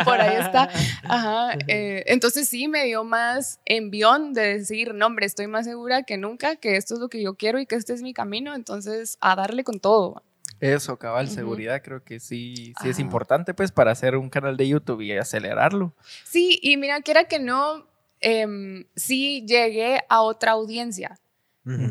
Por 0.04 0.20
ahí 0.20 0.38
está. 0.38 0.70
Ajá. 1.04 1.58
eh, 1.68 2.04
entonces 2.08 2.48
sí 2.48 2.68
me 2.68 2.86
dio 2.86 3.04
más 3.04 3.60
envión 3.66 4.34
de 4.34 4.58
decir, 4.60 4.94
no, 4.94 5.08
hombre, 5.08 5.26
estoy 5.26 5.48
más 5.48 5.66
segura 5.66 6.04
que 6.04 6.18
nunca 6.18 6.56
que 6.56 6.76
esto 6.78 6.96
es 6.96 7.00
lo 7.00 7.10
que 7.10 7.22
yo 7.22 7.36
quiero 7.36 7.60
y 7.60 7.66
que 7.66 7.76
este 7.76 7.94
es 7.94 8.02
mi 8.02 8.14
camino. 8.14 8.56
Entonces, 8.56 9.18
a 9.22 9.36
darle 9.36 9.64
con 9.64 9.80
todo. 9.80 10.24
Eso, 10.62 10.98
cabal, 10.98 11.26
Ujú. 11.26 11.34
seguridad, 11.34 11.82
creo 11.84 12.04
que 12.04 12.20
sí, 12.20 12.74
sí 12.80 12.90
es 12.90 13.00
importante 13.00 13.56
pues 13.56 13.72
para 13.72 13.92
hacer 13.92 14.16
un 14.16 14.30
canal 14.30 14.56
de 14.58 14.68
YouTube 14.68 15.02
y 15.02 15.12
acelerarlo. 15.12 15.96
Sí, 16.24 16.60
y 16.62 16.78
mira, 16.78 17.02
que 17.02 17.12
era 17.12 17.24
que 17.26 17.40
no, 17.40 17.88
em, 18.20 18.86
sí 18.96 19.44
llegué 19.48 20.02
a 20.08 20.22
otra 20.22 20.52
audiencia. 20.52 21.18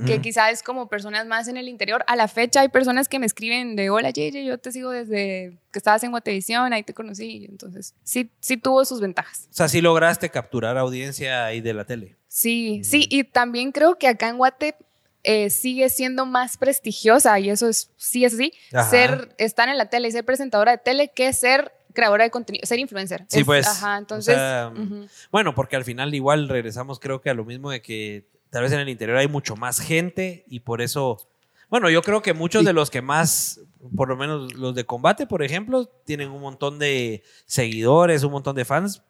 Que 0.04 0.20
quizás 0.20 0.52
es 0.52 0.62
como 0.64 0.88
personas 0.88 1.26
más 1.26 1.46
en 1.46 1.56
el 1.56 1.68
interior. 1.68 2.04
A 2.08 2.16
la 2.16 2.26
fecha 2.26 2.60
hay 2.60 2.68
personas 2.68 3.08
que 3.08 3.20
me 3.20 3.26
escriben 3.26 3.76
de, 3.76 3.88
hola 3.88 4.10
Yeye, 4.10 4.44
yo 4.44 4.58
te 4.58 4.72
sigo 4.72 4.90
desde 4.90 5.58
que 5.72 5.78
estabas 5.78 6.02
en 6.02 6.10
Guatevisión, 6.10 6.72
ahí 6.72 6.82
te 6.82 6.92
conocí. 6.92 7.46
Entonces, 7.48 7.94
sí, 8.02 8.30
sí 8.40 8.56
tuvo 8.56 8.84
sus 8.84 9.00
ventajas. 9.00 9.46
O 9.48 9.54
sea, 9.54 9.68
sí 9.68 9.80
lograste 9.80 10.28
capturar 10.28 10.76
audiencia 10.76 11.44
ahí 11.44 11.60
de 11.60 11.72
la 11.72 11.84
tele. 11.84 12.16
Sí, 12.26 12.82
sí, 12.82 13.06
y 13.10 13.24
también 13.24 13.70
creo 13.72 13.96
que 13.96 14.08
acá 14.08 14.28
en 14.28 14.38
Guate 14.38 14.74
eh, 15.22 15.50
sigue 15.50 15.88
siendo 15.90 16.26
más 16.26 16.56
prestigiosa, 16.56 17.38
y 17.38 17.50
eso 17.50 17.68
es, 17.68 17.90
sí 17.96 18.24
es 18.24 18.34
así, 18.34 18.52
Ajá. 18.72 18.88
ser, 18.88 19.34
estar 19.38 19.68
en 19.68 19.76
la 19.78 19.90
tele 19.90 20.08
y 20.08 20.12
ser 20.12 20.24
presentadora 20.24 20.72
de 20.72 20.78
tele 20.78 21.08
que 21.14 21.32
ser 21.32 21.72
creadora 21.92 22.24
de 22.24 22.30
contenido, 22.30 22.64
ser 22.66 22.78
influencer. 22.78 23.24
Sí, 23.28 23.40
Es- 23.40 23.44
pues. 23.46 23.66
Ajá, 23.66 23.98
entonces... 23.98 24.34
O 24.34 24.38
sea, 24.38 24.72
ujú. 24.74 25.06
Bueno, 25.32 25.54
porque 25.54 25.76
al 25.76 25.84
final 25.84 26.14
igual 26.14 26.48
regresamos 26.48 27.00
creo 27.00 27.20
que 27.20 27.30
a 27.30 27.34
lo 27.34 27.44
mismo 27.44 27.70
de 27.70 27.82
que 27.82 28.24
tal 28.50 28.62
vez 28.62 28.72
en 28.72 28.80
el 28.80 28.88
interior 28.88 29.16
hay 29.18 29.28
mucho 29.28 29.56
más 29.56 29.80
gente 29.80 30.44
y 30.48 30.60
por 30.60 30.80
eso, 30.82 31.18
bueno, 31.68 31.90
yo 31.90 32.02
creo 32.02 32.22
que 32.22 32.32
muchos 32.32 32.64
de 32.64 32.72
los 32.72 32.90
que 32.90 33.02
más, 33.02 33.60
por 33.96 34.08
lo 34.08 34.16
menos 34.16 34.54
los 34.54 34.74
de 34.74 34.84
combate, 34.84 35.26
por 35.26 35.42
ejemplo, 35.42 35.86
tienen 36.04 36.30
un 36.30 36.40
montón 36.40 36.78
de 36.78 37.22
seguidores, 37.46 38.22
un 38.22 38.32
montón 38.32 38.56
de 38.56 38.64
fans 38.64 39.02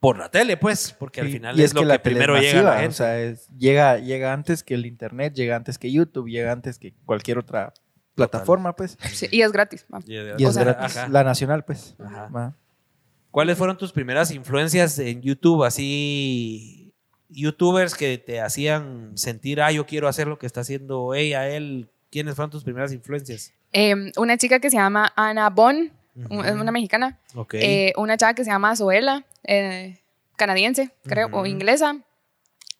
por 0.00 0.16
la 0.18 0.30
tele, 0.30 0.56
pues, 0.56 0.94
porque 0.98 1.20
al 1.20 1.28
final 1.28 1.58
y 1.58 1.62
es, 1.64 1.74
lo 1.74 1.80
que, 1.80 1.86
la 1.86 1.98
tele 1.98 2.14
primero 2.16 2.38
llega 2.40 2.60
a 2.60 2.62
la 2.62 2.72
gente. 2.76 2.88
O 2.88 2.92
sea, 2.92 3.20
es- 3.20 3.48
llega, 3.56 3.98
llega 3.98 4.32
antes 4.32 4.62
que 4.62 4.74
el 4.74 4.86
internet, 4.86 5.34
llega 5.34 5.56
antes 5.56 5.76
que 5.78 5.90
YouTube, 5.90 6.28
llega 6.28 6.52
antes 6.52 6.78
que 6.78 6.94
cualquier 7.04 7.38
otra 7.38 7.72
plataforma, 8.14 8.74
pues. 8.76 8.96
Sí, 9.12 9.26
y 9.30 9.42
es 9.42 9.50
gratis. 9.52 9.86
Y 10.06 10.16
es- 10.16 10.34
Y 10.38 10.44
es 10.44 10.48
O 10.50 10.52
sea, 10.52 10.64
gratis. 10.64 10.96
ajá. 10.96 11.08
La 11.08 11.24
nacional, 11.24 11.64
pues. 11.64 11.96
Ajá. 11.98 12.56
¿Cuáles 13.30 13.58
fueron 13.58 13.76
tus 13.76 13.92
primeras 13.92 14.30
influencias 14.30 14.98
en 14.98 15.20
YouTube? 15.20 15.64
Así, 15.64 16.94
youtubers 17.28 17.94
que 17.94 18.18
te 18.18 18.40
hacían 18.40 19.12
sentir, 19.16 19.60
ah, 19.60 19.70
yo 19.72 19.86
quiero 19.86 20.08
hacer 20.08 20.26
lo 20.28 20.38
que 20.38 20.46
está 20.46 20.60
haciendo 20.60 21.14
ella, 21.14 21.48
él. 21.48 21.90
¿Quiénes 22.10 22.34
fueron 22.36 22.50
tus 22.50 22.64
primeras 22.64 22.90
influencias? 22.92 23.52
Em, 23.70 24.10
una 24.16 24.38
chica 24.38 24.60
que 24.60 24.70
se 24.70 24.76
llama 24.78 25.12
Ana 25.14 25.50
Bon, 25.50 25.92
Ujú. 26.30 26.42
es 26.42 26.52
una 26.52 26.72
mexicana. 26.72 27.18
Ok. 27.34 27.54
Eh, 27.54 27.92
una 27.96 28.16
chava 28.16 28.34
que 28.34 28.44
se 28.44 28.50
llama 28.50 28.74
Zoela, 28.76 29.24
eh, 29.44 30.00
canadiense, 30.36 30.90
creo, 31.04 31.28
o 31.28 31.38
Ujú. 31.38 31.46
inglesa. 31.46 31.96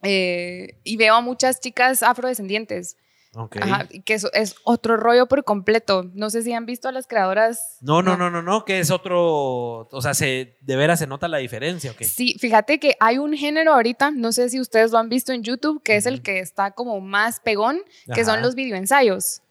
Eh, 0.03 0.77
y 0.85 0.97
veo 0.97 1.15
a 1.17 1.21
muchas 1.21 1.59
chicas 1.61 2.05
afrodescendientes, 2.05 2.97
ok. 3.35 3.57
ajá, 3.61 3.89
que 4.05 4.15
eso 4.15 4.31
es 4.33 4.55
otro 4.63 4.97
rollo 4.97 5.27
por 5.27 5.43
completo. 5.43 6.09
No 6.15 6.31
sé 6.31 6.43
si 6.43 6.53
han 6.53 6.67
visto 6.67 6.89
a 6.89 6.93
las 6.93 7.09
creadoras. 7.09 7.79
No, 7.81 8.01
no, 8.01 8.17
no, 8.17 8.31
no, 8.31 8.41
no, 8.41 8.65
que 8.65 8.79
es 8.79 8.93
otro, 8.93 9.89
o 9.91 10.01
sea, 10.01 10.15
se, 10.15 10.57
de 10.61 10.77
veras 10.77 11.01
se 11.01 11.09
nota 11.09 11.27
la 11.27 11.39
diferencia, 11.39 11.91
¿ok? 11.91 12.03
Sí, 12.03 12.37
fíjate 12.39 12.79
que 12.79 12.95
hay 13.01 13.19
un 13.19 13.33
género 13.35 13.73
ahorita, 13.75 14.13
no 14.13 14.31
sé 14.31 14.49
si 14.51 14.61
ustedes 14.61 14.93
lo 14.93 14.99
han 14.99 15.09
visto 15.09 15.33
en 15.33 15.43
YouTube, 15.43 15.83
que 15.83 15.97
es 15.97 16.07
el 16.07 16.23
que 16.23 16.39
está 16.39 16.71
como 16.71 17.01
más 17.01 17.41
pegón, 17.41 17.81
que 18.15 18.21
Ajá. 18.21 18.25
son 18.35 18.43
los 18.43 18.55
videoensayos. 18.55 19.43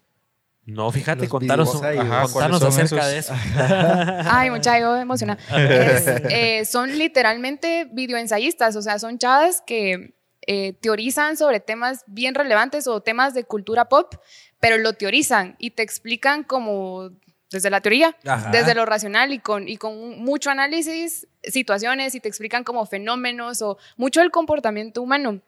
No, 0.67 0.91
fíjate, 0.91 1.21
Los 1.21 1.29
contanos, 1.29 1.73
videoensayos. 1.73 2.05
Ajá, 2.05 2.21
contanos 2.23 2.59
¿cuáles 2.59 2.59
son 2.59 2.67
acerca 2.67 3.11
esos? 3.11 3.11
de 3.11 3.17
eso. 3.19 4.23
Ay, 4.29 4.49
mucha 4.49 4.77
yo 4.77 4.97
emocionada. 4.97 5.39
Es, 5.57 6.07
eh, 6.07 6.65
son 6.65 6.97
literalmente 6.97 7.87
videoensayistas, 7.93 8.75
o 8.75 8.81
sea, 8.81 8.99
son 8.99 9.17
chavas 9.17 9.63
que 9.65 10.13
eh, 10.45 10.73
teorizan 10.73 11.37
sobre 11.37 11.61
temas 11.61 12.03
bien 12.05 12.35
relevantes 12.35 12.85
o 12.87 13.01
temas 13.01 13.33
de 13.33 13.45
cultura 13.45 13.85
pop, 13.85 14.15
pero 14.59 14.77
lo 14.77 14.91
teorizan 14.91 15.55
y 15.57 15.71
te 15.71 15.83
explican 15.83 16.43
como 16.43 17.11
desde 17.49 17.69
la 17.69 17.79
teoría, 17.79 18.17
Ajá. 18.25 18.51
desde 18.51 18.75
lo 18.75 18.85
racional 18.85 19.31
y 19.31 19.39
con, 19.39 19.69
y 19.69 19.77
con 19.77 20.19
mucho 20.19 20.49
análisis, 20.49 21.29
situaciones 21.43 22.13
y 22.13 22.19
te 22.19 22.27
explican 22.27 22.65
como 22.65 22.85
fenómenos 22.85 23.61
o 23.61 23.77
mucho 23.95 24.19
del 24.19 24.31
comportamiento 24.31 25.01
humano. 25.01 25.39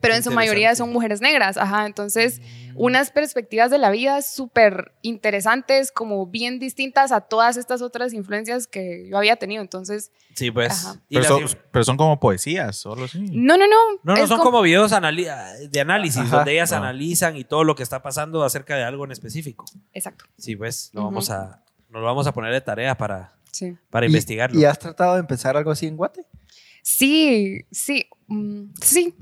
Pero 0.00 0.14
en 0.14 0.22
su 0.22 0.30
mayoría 0.30 0.74
son 0.74 0.90
mujeres 0.92 1.20
negras, 1.20 1.56
ajá. 1.58 1.84
Entonces, 1.86 2.40
unas 2.74 3.10
perspectivas 3.10 3.70
de 3.70 3.76
la 3.78 3.90
vida 3.90 4.22
súper 4.22 4.92
interesantes, 5.02 5.92
como 5.92 6.26
bien 6.26 6.58
distintas 6.58 7.12
a 7.12 7.20
todas 7.20 7.56
estas 7.58 7.82
otras 7.82 8.12
influencias 8.14 8.66
que 8.66 9.06
yo 9.10 9.18
había 9.18 9.36
tenido. 9.36 9.60
Entonces, 9.62 10.10
Sí, 10.34 10.50
pues. 10.50 10.70
Ajá. 10.86 11.00
Pero 11.10 11.24
son, 11.24 11.44
pero 11.70 11.84
son 11.84 11.96
como 11.98 12.18
poesías, 12.18 12.76
solo 12.76 13.04
así. 13.04 13.18
no, 13.20 13.58
no, 13.58 13.66
no. 13.66 13.76
no, 14.02 14.14
no, 14.14 14.26
son 14.26 14.38
como- 14.38 14.42
como 14.52 14.62
videos 14.62 14.90
de 14.90 15.80
análisis, 15.80 16.22
Ajá. 16.22 16.36
donde 16.36 16.52
ellas 16.52 16.72
Ah. 16.72 16.78
analizan 16.78 17.36
y 17.36 17.44
todo 17.44 17.64
lo 17.64 17.74
que 17.74 17.82
está 17.82 18.00
pasando 18.00 18.42
acerca 18.42 18.76
de 18.76 18.84
algo 18.84 19.04
en 19.04 19.12
específico. 19.12 19.64
Exacto. 19.92 20.24
Sí, 20.38 20.56
pues, 20.56 20.90
lo 20.94 21.02
Ujú. 21.02 21.10
vamos 21.10 21.30
a, 21.30 21.62
nos 21.90 22.00
lo 22.00 22.06
vamos 22.06 22.26
a 22.26 22.32
poner 22.32 22.52
de 22.52 22.60
tarea 22.62 22.96
para, 22.96 23.34
Sí. 23.52 23.76
para 23.90 24.06
¿Y- 24.06 24.08
investigarlo. 24.08 24.58
¿Y 24.58 24.64
has 24.64 24.78
tratado 24.78 25.14
de 25.14 25.20
empezar 25.20 25.56
algo 25.56 25.72
así 25.72 25.86
en 25.86 25.96
Guate? 25.96 26.24
Sí, 26.82 27.60
sí, 27.70 28.06
mm, 28.28 28.70
sí. 28.80 29.14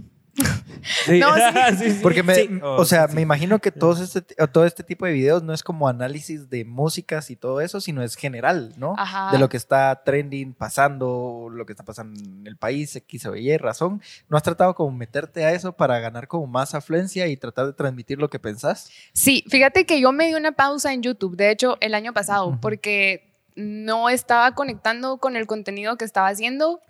Sí. 1.05 1.18
No, 1.18 1.35
sí. 1.35 1.40
Sí, 1.79 1.90
sí. 1.90 2.01
Porque, 2.03 2.22
me, 2.22 2.35
Sí. 2.35 2.61
o 2.62 2.85
sea, 2.85 3.09
sí, 3.09 3.14
me 3.14 3.22
imagino 3.22 3.59
que 3.59 3.70
todos 3.72 4.01
este, 4.01 4.35
o 4.42 4.46
todo 4.48 4.64
este 4.64 4.83
tipo 4.85 5.07
de 5.07 5.12
videos 5.12 5.42
no 5.42 5.53
es 5.53 5.62
como 5.62 5.88
análisis 5.88 6.48
de 6.48 6.64
músicas 6.64 7.31
y 7.31 7.37
todo 7.37 7.61
eso, 7.61 7.81
sino 7.81 8.03
es 8.03 8.14
general, 8.14 8.74
¿no? 8.77 8.94
Ajá. 8.96 9.31
De 9.33 9.38
lo 9.38 9.48
que 9.48 9.57
está 9.57 10.03
trending, 10.05 10.55
pasando, 10.55 11.48
lo 11.53 11.66
que 11.66 11.72
está 11.72 11.85
pasando 11.85 12.18
en 12.20 12.46
el 12.46 12.57
país, 12.57 12.94
X 12.96 13.27
o 13.27 13.37
Y, 13.37 13.57
razón. 13.57 14.01
¿No 14.29 14.37
has 14.37 14.42
tratado 14.42 14.74
como 14.74 14.90
meterte 14.96 15.44
a 15.44 15.53
eso 15.53 15.72
para 15.72 15.98
ganar 16.01 16.29
como 16.29 16.46
más 16.46 16.74
afluencia 16.74 17.27
y 17.27 17.37
tratar 17.37 17.66
de 17.66 17.72
transmitir 17.72 18.18
lo 18.18 18.31
que 18.31 18.38
pensás? 18.38 18.90
Sí, 19.12 19.44
fíjate 19.48 19.85
que 19.85 20.01
yo 20.01 20.12
me 20.12 20.27
di 20.29 20.35
una 20.35 20.53
pausa 20.53 20.92
en 20.92 21.03
YouTube, 21.03 21.37
de 21.37 21.51
hecho, 21.51 21.77
el 21.81 21.94
año 21.94 22.12
pasado, 22.12 22.59
porque 22.61 23.27
no 23.59 24.09
estaba 24.09 24.55
conectando 24.55 25.18
con 25.18 25.35
el 25.37 25.47
contenido 25.47 25.97
que 25.97 26.05
estaba 26.05 26.29
haciendo. 26.29 26.81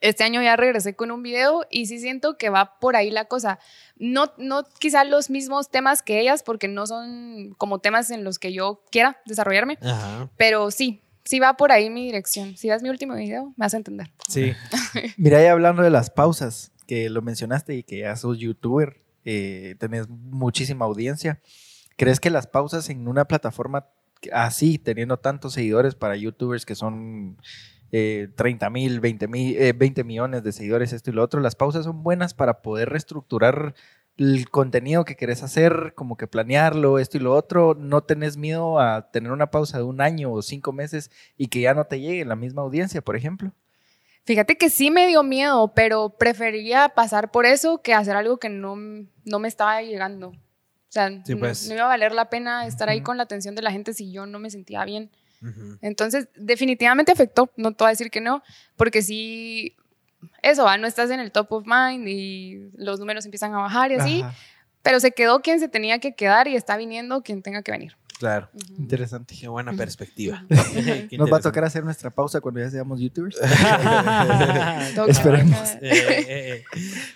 Este 0.00 0.22
año 0.22 0.42
ya 0.42 0.54
regresé 0.54 0.94
con 0.94 1.10
un 1.10 1.22
video 1.22 1.64
y 1.70 1.86
sí 1.86 1.98
siento 1.98 2.36
que 2.36 2.50
va 2.50 2.78
por 2.78 2.94
ahí 2.94 3.10
la 3.10 3.24
cosa. 3.24 3.58
No, 3.96 4.32
no 4.36 4.64
quizá 4.78 5.04
los 5.04 5.30
mismos 5.30 5.70
temas 5.70 6.02
que 6.02 6.20
ellas, 6.20 6.42
porque 6.42 6.68
no 6.68 6.86
son 6.86 7.54
como 7.56 7.78
temas 7.78 8.10
en 8.10 8.22
los 8.22 8.38
que 8.38 8.52
yo 8.52 8.82
quiera 8.92 9.18
desarrollarme, 9.24 9.78
pero 10.36 10.70
sí, 10.70 11.02
sí 11.24 11.40
va 11.40 11.56
por 11.56 11.72
ahí 11.72 11.88
mi 11.88 12.04
dirección. 12.04 12.56
Si 12.56 12.68
ves 12.68 12.82
mi 12.82 12.90
último 12.90 13.14
video, 13.14 13.46
me 13.56 13.64
vas 13.64 13.74
a 13.74 13.78
entender. 13.78 14.12
Sí. 14.28 14.52
Mira, 15.16 15.42
ya 15.42 15.52
hablando 15.52 15.82
de 15.82 15.90
las 15.90 16.10
pausas, 16.10 16.70
que 16.86 17.08
lo 17.08 17.22
mencionaste 17.22 17.74
y 17.74 17.82
que 17.82 18.00
ya 18.00 18.14
sos 18.16 18.38
youtuber, 18.38 19.02
eh, 19.24 19.74
tenés 19.78 20.08
muchísima 20.08 20.84
audiencia. 20.84 21.40
¿Crees 21.96 22.20
que 22.20 22.30
las 22.30 22.46
pausas 22.46 22.90
en 22.90 23.08
una 23.08 23.24
plataforma 23.24 23.88
así, 24.32 24.78
teniendo 24.78 25.18
tantos 25.18 25.52
seguidores 25.52 25.94
para 25.94 26.16
youtubers 26.16 26.66
que 26.66 26.74
son 26.74 27.36
eh, 27.92 28.28
30 28.36 28.70
mil, 28.70 29.00
20, 29.00 29.28
mil, 29.28 29.56
eh, 29.56 29.72
20 29.72 30.04
millones 30.04 30.42
de 30.42 30.52
seguidores, 30.52 30.92
esto 30.92 31.10
y 31.10 31.14
lo 31.14 31.22
otro, 31.22 31.40
las 31.40 31.54
pausas 31.54 31.84
son 31.84 32.02
buenas 32.02 32.34
para 32.34 32.60
poder 32.60 32.90
reestructurar 32.90 33.74
el 34.18 34.50
contenido 34.50 35.04
que 35.04 35.16
querés 35.16 35.42
hacer, 35.42 35.92
como 35.94 36.16
que 36.16 36.26
planearlo, 36.26 36.98
esto 36.98 37.16
y 37.16 37.20
lo 37.20 37.34
otro, 37.34 37.74
no 37.78 38.02
tenés 38.02 38.36
miedo 38.36 38.80
a 38.80 39.10
tener 39.10 39.30
una 39.30 39.50
pausa 39.50 39.78
de 39.78 39.84
un 39.84 40.00
año 40.00 40.32
o 40.32 40.42
cinco 40.42 40.72
meses 40.72 41.10
y 41.36 41.46
que 41.48 41.60
ya 41.60 41.72
no 41.72 41.84
te 41.84 42.00
llegue 42.00 42.24
la 42.24 42.34
misma 42.34 42.62
audiencia, 42.62 43.00
por 43.00 43.16
ejemplo. 43.16 43.52
Fíjate 44.24 44.58
que 44.58 44.68
sí 44.68 44.90
me 44.90 45.06
dio 45.06 45.22
miedo, 45.22 45.72
pero 45.72 46.10
prefería 46.10 46.90
pasar 46.90 47.30
por 47.30 47.46
eso 47.46 47.80
que 47.80 47.94
hacer 47.94 48.16
algo 48.16 48.38
que 48.38 48.50
no, 48.50 48.76
no 48.76 49.38
me 49.38 49.48
estaba 49.48 49.80
llegando. 49.82 50.32
O 50.88 50.92
sea, 50.92 51.08
Sí, 51.24 51.34
no- 51.34 51.38
pues. 51.40 51.68
no, 51.68 51.74
iba 51.74 51.84
a 51.84 51.88
valer 51.88 52.12
la 52.12 52.30
pena 52.30 52.66
estar 52.66 52.88
ahí 52.88 53.02
con 53.02 53.16
la 53.18 53.22
atención 53.24 53.54
de 53.54 53.62
la 53.62 53.70
gente 53.70 53.92
si 53.92 54.10
yo 54.10 54.24
no 54.26 54.38
me 54.38 54.50
sentía 54.50 54.84
bien. 54.84 55.10
Entonces, 55.82 56.28
definitivamente 56.34 57.12
afectó, 57.12 57.50
no 57.56 57.70
te 57.72 57.84
voy 57.84 57.88
a 57.88 57.90
decir 57.90 58.10
que 58.10 58.20
no, 58.20 58.42
porque 58.76 59.02
sí, 59.02 59.76
eso, 60.42 60.64
¿va? 60.64 60.76
no 60.78 60.86
estás 60.88 61.10
en 61.10 61.20
el 61.20 61.30
top 61.30 61.52
of 61.52 61.64
mind 61.66 62.08
y 62.08 62.70
los 62.76 62.98
números 62.98 63.24
empiezan 63.24 63.54
a 63.54 63.58
bajar 63.58 63.92
y 63.92 63.94
así, 63.94 64.22
Ajá. 64.22 64.34
pero 64.82 64.98
se 64.98 65.12
quedó 65.12 65.40
quien 65.40 65.60
se 65.60 65.68
tenía 65.68 66.00
que 66.00 66.14
quedar 66.14 66.48
y 66.48 66.56
está 66.56 66.76
viniendo 66.76 67.22
quien 67.22 67.42
tenga 67.42 67.62
que 67.62 67.70
venir. 67.70 67.96
Claro. 68.18 68.48
Interesante. 68.78 69.36
Qué 69.38 69.46
buena 69.48 69.72
perspectiva. 69.74 70.44
Nos 71.18 71.32
va 71.32 71.36
a 71.36 71.40
tocar 71.40 71.64
hacer 71.64 71.84
nuestra 71.84 72.10
pausa 72.10 72.40
cuando 72.40 72.60
ya 72.60 72.68
seamos 72.70 72.98
youtubers. 73.00 73.36
Esperemos. 75.08 75.58
Eh, 75.80 75.90
eh, 75.90 76.24
eh. 76.28 76.64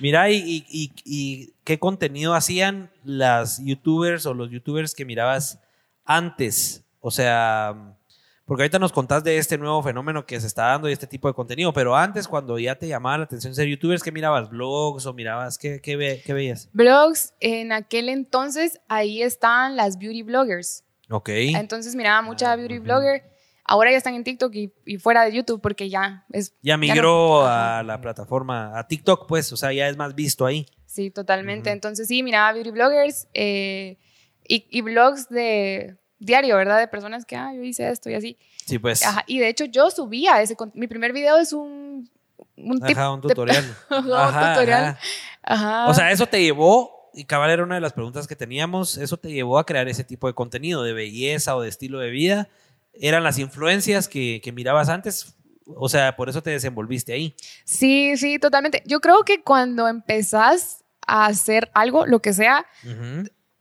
Mira, 0.00 0.30
y, 0.30 0.36
y- 0.36 0.64
y- 0.70 0.92
y 1.04 1.52
qué 1.64 1.78
contenido 1.78 2.34
hacían 2.34 2.90
las 3.04 3.62
youtubers 3.64 4.26
o 4.26 4.34
los 4.34 4.50
youtubers 4.50 4.94
que 4.94 5.04
mirabas 5.04 5.58
antes? 6.04 6.84
O 7.00 7.10
sea, 7.10 7.96
porque 8.44 8.62
ahorita 8.62 8.78
nos 8.78 8.92
contás 8.92 9.24
de 9.24 9.38
este 9.38 9.58
nuevo 9.58 9.82
fenómeno 9.82 10.24
que 10.26 10.40
se 10.40 10.46
está 10.46 10.66
dando 10.66 10.88
y 10.88 10.92
este 10.92 11.06
tipo 11.06 11.26
de 11.28 11.34
contenido, 11.34 11.72
pero 11.72 11.96
antes, 11.96 12.28
cuando 12.28 12.58
ya 12.58 12.76
te 12.76 12.86
llamaba 12.86 13.18
la 13.18 13.24
atención 13.24 13.54
ser 13.54 13.66
youtubers, 13.66 14.02
¿qué 14.02 14.12
mirabas? 14.12 14.50
¿Blogs 14.50 15.06
o 15.06 15.12
mirabas? 15.12 15.58
¿Qué, 15.58 15.80
qué, 15.80 15.96
ve- 15.96 16.22
qué 16.24 16.32
veías? 16.32 16.68
Blogs, 16.72 17.34
en 17.40 17.72
aquel 17.72 18.08
entonces 18.08 18.80
ahí 18.88 19.22
estaban 19.22 19.76
las 19.76 19.98
beauty 19.98 20.22
bloggers. 20.22 20.84
Ok. 21.10 21.28
Entonces 21.30 21.94
miraba 21.94 22.22
mucha 22.22 22.52
Ah, 22.52 22.56
beauty 22.56 22.78
blogger. 22.78 23.22
Ahora 23.64 23.90
ya 23.92 23.96
están 23.96 24.14
en 24.14 24.24
TikTok 24.24 24.52
y, 24.54 24.72
y 24.84 24.98
fuera 24.98 25.24
de 25.24 25.32
YouTube 25.32 25.60
porque 25.60 25.88
ya 25.88 26.24
es... 26.32 26.52
Ya 26.62 26.76
migró 26.76 27.46
a 27.46 27.82
la 27.84 28.00
plataforma, 28.00 28.76
a 28.78 28.88
TikTok, 28.88 29.28
pues, 29.28 29.52
o 29.52 29.56
sea, 29.56 29.72
ya 29.72 29.88
es 29.88 29.96
más 29.96 30.14
visto 30.16 30.44
ahí. 30.44 30.66
Sí, 30.86 31.10
totalmente. 31.10 31.70
Entonces 31.70 32.08
sí, 32.08 32.22
miraba 32.22 32.52
beauty 32.52 32.70
bloggers 32.72 33.28
eh, 33.34 33.98
y, 34.46 34.66
y 34.68 34.80
blogs 34.80 35.28
de 35.28 35.96
diario, 36.18 36.56
¿verdad? 36.56 36.78
De 36.80 36.88
personas 36.88 37.24
que, 37.24 37.36
ah, 37.36 37.52
yo 37.54 37.62
hice 37.62 37.88
esto 37.88 38.10
y 38.10 38.14
así. 38.14 38.36
Sí, 38.66 38.78
pues. 38.80 39.04
Ajá, 39.06 39.22
Y 39.28 39.38
de 39.38 39.48
hecho 39.48 39.64
yo 39.64 39.90
subía 39.90 40.42
ese... 40.42 40.56
Mi 40.74 40.86
primer 40.88 41.12
video 41.12 41.38
es 41.38 41.52
un... 41.52 42.10
Un 42.56 42.80
tip. 42.80 42.96
Ajá, 42.98 43.12
un 43.12 43.20
de- 43.20 43.28
tutorial. 43.28 43.64
Ajá, 43.90 44.48
un 44.48 44.54
tutorial. 44.54 44.98
Ajá. 45.42 45.88
O 45.88 45.94
sea, 45.94 46.10
eso 46.10 46.26
te 46.26 46.42
llevó, 46.42 47.01
y 47.14 47.24
cabal 47.24 47.50
era 47.50 47.62
una 47.62 47.76
de 47.76 47.80
las 47.80 47.92
preguntas 47.92 48.26
que 48.26 48.36
teníamos, 48.36 48.96
eso 48.96 49.16
te 49.16 49.30
llevó 49.30 49.58
a 49.58 49.66
crear 49.66 49.88
ese 49.88 50.04
tipo 50.04 50.26
de 50.26 50.34
contenido, 50.34 50.82
de 50.82 50.92
belleza 50.92 51.56
o 51.56 51.62
de 51.62 51.68
estilo 51.68 51.98
de 51.98 52.10
vida. 52.10 52.48
¿Eran 52.94 53.24
las 53.24 53.38
influencias 53.38 54.08
que, 54.08 54.40
que 54.42 54.52
mirabas 54.52 54.88
antes? 54.88 55.34
O 55.66 55.88
sea, 55.88 56.16
por 56.16 56.28
eso 56.28 56.42
te 56.42 56.50
desenvolviste 56.50 57.12
ahí. 57.12 57.34
Sí, 57.64 58.16
sí, 58.16 58.38
totalmente. 58.38 58.82
Yo 58.86 59.00
creo 59.00 59.24
que 59.24 59.42
cuando 59.42 59.88
empezás 59.88 60.84
a 61.06 61.26
hacer 61.26 61.70
algo, 61.74 62.06
lo 62.06 62.20
que 62.20 62.32
sea, 62.32 62.66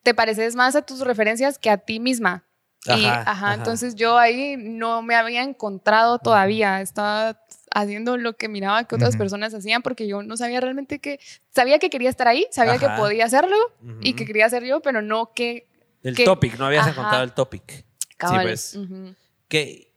te 0.03 0.13
pareces 0.13 0.55
más 0.55 0.75
a 0.75 0.81
tus 0.81 1.01
referencias 1.01 1.57
que 1.57 1.69
a 1.69 1.77
ti 1.77 1.99
misma. 1.99 2.43
y, 2.85 3.05
ajá. 3.05 3.53
entonces 3.53 3.93
yo 3.95 4.17
ahí 4.17 4.57
no 4.57 5.01
me 5.03 5.15
había 5.15 5.43
encontrado 5.43 6.19
todavía. 6.19 6.81
Estaba 6.81 7.39
haciendo 7.73 8.17
lo 8.17 8.33
que 8.37 8.47
miraba 8.49 8.83
que 8.85 8.95
otras 8.95 9.15
personas 9.17 9.53
hacían 9.53 9.81
porque 9.81 10.07
yo 10.07 10.23
no 10.23 10.37
sabía 10.37 10.59
realmente 10.61 10.99
que. 10.99 11.19
Sabía 11.49 11.79
que 11.79 11.89
quería 11.89 12.09
estar 12.09 12.27
ahí, 12.27 12.47
sabía 12.51 12.73
Ajá. 12.73 12.95
que 12.95 13.01
podía 13.01 13.25
hacerlo 13.25 13.55
y 14.01 14.13
que 14.13 14.25
quería 14.25 14.45
hacer 14.45 14.63
yo, 14.65 14.81
pero 14.81 15.01
no 15.01 15.31
que. 15.33 15.67
El 16.03 16.15
que- 16.15 16.25
topic, 16.25 16.57
no 16.57 16.65
habías 16.65 16.83
Ajá. 16.83 16.91
encontrado 16.91 17.23
el 17.23 17.33
topic. 17.33 17.85
cabal. 18.17 18.43
pues. 18.43 18.75
Ujú. 18.75 19.15
¿Qué, 19.47 19.91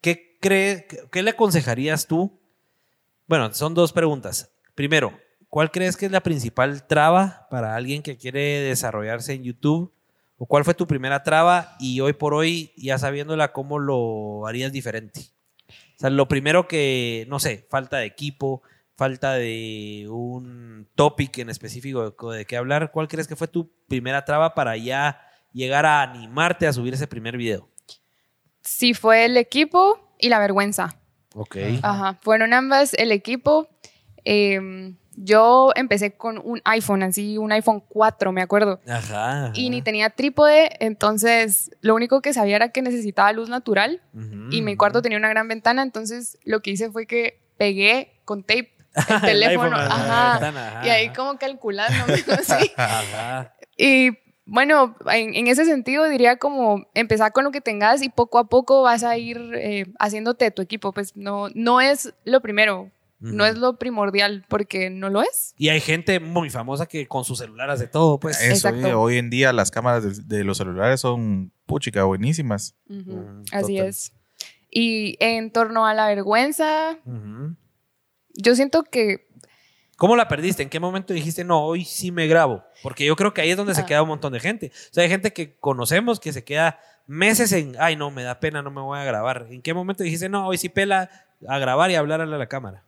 qué, 0.00 0.36
crees, 0.40 0.84
qué, 0.88 1.02
qué 1.10 1.22
le 1.22 1.30
aconsejarías 1.30 2.06
tú? 2.06 2.38
Bueno, 3.26 3.52
son 3.54 3.74
dos 3.74 3.92
preguntas. 3.92 4.50
Primero, 4.74 5.12
¿cuál 5.48 5.70
crees 5.70 5.96
que 5.96 6.06
es 6.06 6.12
la 6.12 6.22
principal 6.22 6.86
traba 6.86 7.46
para 7.50 7.76
alguien 7.76 8.02
que 8.02 8.16
quiere 8.16 8.60
desarrollarse 8.60 9.32
en 9.34 9.44
YouTube? 9.44 9.92
¿O 10.36 10.46
cuál 10.46 10.64
fue 10.64 10.74
tu 10.74 10.86
primera 10.86 11.22
traba 11.22 11.76
y 11.78 12.00
hoy 12.00 12.14
por 12.14 12.34
hoy, 12.34 12.72
ya 12.76 12.98
sabiéndola, 12.98 13.52
cómo 13.52 13.78
lo 13.78 14.46
harías 14.46 14.72
diferente? 14.72 15.20
O 15.96 15.98
sea, 15.98 16.10
lo 16.10 16.28
primero 16.28 16.68
que, 16.68 17.26
no 17.28 17.38
sé, 17.38 17.66
falta 17.70 17.98
de 17.98 18.06
equipo, 18.06 18.62
falta 18.96 19.34
de 19.34 20.06
un 20.08 20.88
topic 20.94 21.38
en 21.38 21.50
específico 21.50 22.10
de, 22.10 22.36
de 22.36 22.44
qué 22.46 22.56
hablar. 22.56 22.90
¿Cuál 22.92 23.08
crees 23.08 23.28
que 23.28 23.36
fue 23.36 23.48
tu 23.48 23.70
primera 23.88 24.24
traba 24.24 24.54
para 24.54 24.76
ya 24.76 25.20
llegar 25.52 25.86
a 25.86 26.02
animarte 26.02 26.66
a 26.66 26.72
subir 26.72 26.94
ese 26.94 27.06
primer 27.06 27.36
video? 27.36 27.68
Sí, 28.62 28.94
fue 28.94 29.24
el 29.24 29.36
equipo 29.36 30.14
y 30.18 30.28
la 30.28 30.38
vergüenza. 30.38 30.96
Ok. 31.34 31.56
Ajá, 31.82 32.18
fueron 32.22 32.52
ambas 32.52 32.94
el 32.94 33.12
equipo. 33.12 33.68
Em, 34.24 34.96
yo 35.24 35.70
empecé 35.74 36.12
con 36.12 36.40
un 36.42 36.60
iPhone, 36.64 37.02
así, 37.02 37.38
un 37.38 37.52
iPhone 37.52 37.82
4, 37.88 38.32
me 38.32 38.42
acuerdo. 38.42 38.80
Ajá. 38.88 39.52
Y 39.54 39.70
ni 39.70 39.82
tenía 39.82 40.10
trípode, 40.10 40.70
entonces 40.80 41.70
lo 41.80 41.94
único 41.94 42.20
que 42.20 42.32
sabía 42.34 42.56
era 42.56 42.70
que 42.70 42.82
necesitaba 42.82 43.32
luz 43.32 43.48
natural 43.48 44.00
y 44.50 44.62
mi 44.62 44.76
cuarto 44.76 45.02
tenía 45.02 45.18
una 45.18 45.28
gran 45.28 45.48
ventana, 45.48 45.82
entonces 45.82 46.38
lo 46.44 46.60
que 46.60 46.72
hice 46.72 46.90
fue 46.90 47.06
que 47.06 47.40
pegué 47.56 48.12
con 48.24 48.42
tape 48.42 48.72
el 49.10 49.20
teléfono, 49.20 49.76
ajá, 49.76 50.82
y 50.84 50.88
ahí 50.88 51.12
como 51.12 51.38
calculando. 51.38 52.14
Y 53.74 54.10
bueno, 54.44 54.94
en, 55.10 55.34
en 55.34 55.46
ese 55.46 55.64
sentido 55.64 56.04
diría 56.04 56.36
como 56.36 56.84
empezar 56.94 57.32
con 57.32 57.42
lo 57.42 57.50
que 57.50 57.60
tengas 57.62 58.02
y 58.02 58.10
poco 58.10 58.38
a 58.38 58.44
poco 58.44 58.82
vas 58.82 59.02
a 59.02 59.16
ir 59.16 59.40
eh, 59.54 59.86
haciéndote 59.98 60.50
tu 60.50 60.62
equipo, 60.62 60.92
pues 60.92 61.16
no, 61.16 61.48
no 61.54 61.80
es 61.80 62.12
lo 62.24 62.40
primero, 62.42 62.90
no 63.22 63.46
es 63.46 63.56
lo 63.56 63.78
primordial 63.78 64.44
porque 64.48 64.90
no 64.90 65.08
lo 65.10 65.22
es. 65.22 65.54
Y 65.56 65.68
hay 65.68 65.80
gente 65.80 66.18
muy 66.20 66.50
famosa 66.50 66.86
que 66.86 67.06
con 67.06 67.24
su 67.24 67.36
celular 67.36 67.70
hace 67.70 67.86
todo, 67.86 68.18
pues. 68.18 68.40
Eso, 68.40 68.68
Exacto. 68.68 68.86
eh, 68.88 68.94
hoy 68.94 69.18
en 69.18 69.30
día 69.30 69.52
las 69.52 69.70
cámaras 69.70 70.26
de, 70.28 70.36
de 70.38 70.44
los 70.44 70.58
celulares 70.58 71.00
son 71.00 71.52
puchica 71.66 72.04
buenísimas. 72.04 72.74
Mm, 72.88 73.42
Así 73.52 73.74
total. 73.76 73.88
es. 73.88 74.12
Y 74.70 75.16
en 75.20 75.52
torno 75.52 75.86
a 75.86 75.94
la 75.94 76.06
vergüenza, 76.08 76.98
yo 78.34 78.54
siento 78.54 78.82
que 78.84 79.28
¿Cómo 79.98 80.16
la 80.16 80.26
perdiste? 80.26 80.64
¿En 80.64 80.68
qué 80.68 80.80
momento 80.80 81.12
dijiste, 81.14 81.44
no, 81.44 81.62
hoy 81.64 81.84
sí 81.84 82.10
me 82.10 82.26
grabo? 82.26 82.64
Porque 82.82 83.04
yo 83.04 83.14
creo 83.14 83.32
que 83.32 83.40
ahí 83.42 83.50
es 83.50 83.56
donde 83.56 83.74
se 83.74 83.82
Ah. 83.82 83.86
queda 83.86 84.02
un 84.02 84.08
montón 84.08 84.32
de 84.32 84.40
gente. 84.40 84.72
O 84.90 84.94
sea, 84.94 85.04
hay 85.04 85.08
gente 85.10 85.32
que 85.32 85.56
conocemos 85.58 86.18
que 86.18 86.32
se 86.32 86.42
queda 86.42 86.80
meses 87.06 87.52
en, 87.52 87.76
ay, 87.78 87.94
no, 87.94 88.10
me 88.10 88.24
da 88.24 88.40
pena, 88.40 88.62
no 88.62 88.72
me 88.72 88.80
voy 88.80 88.98
a 88.98 89.04
grabar. 89.04 89.46
¿En 89.50 89.62
qué 89.62 89.74
momento 89.74 90.02
dijiste, 90.02 90.28
no, 90.28 90.48
hoy 90.48 90.58
sí 90.58 90.68
pela 90.68 91.08
a 91.46 91.58
grabar 91.58 91.90
y 91.92 91.94
hablarle 91.94 92.34
a 92.34 92.38
la 92.38 92.48
cámara? 92.48 92.84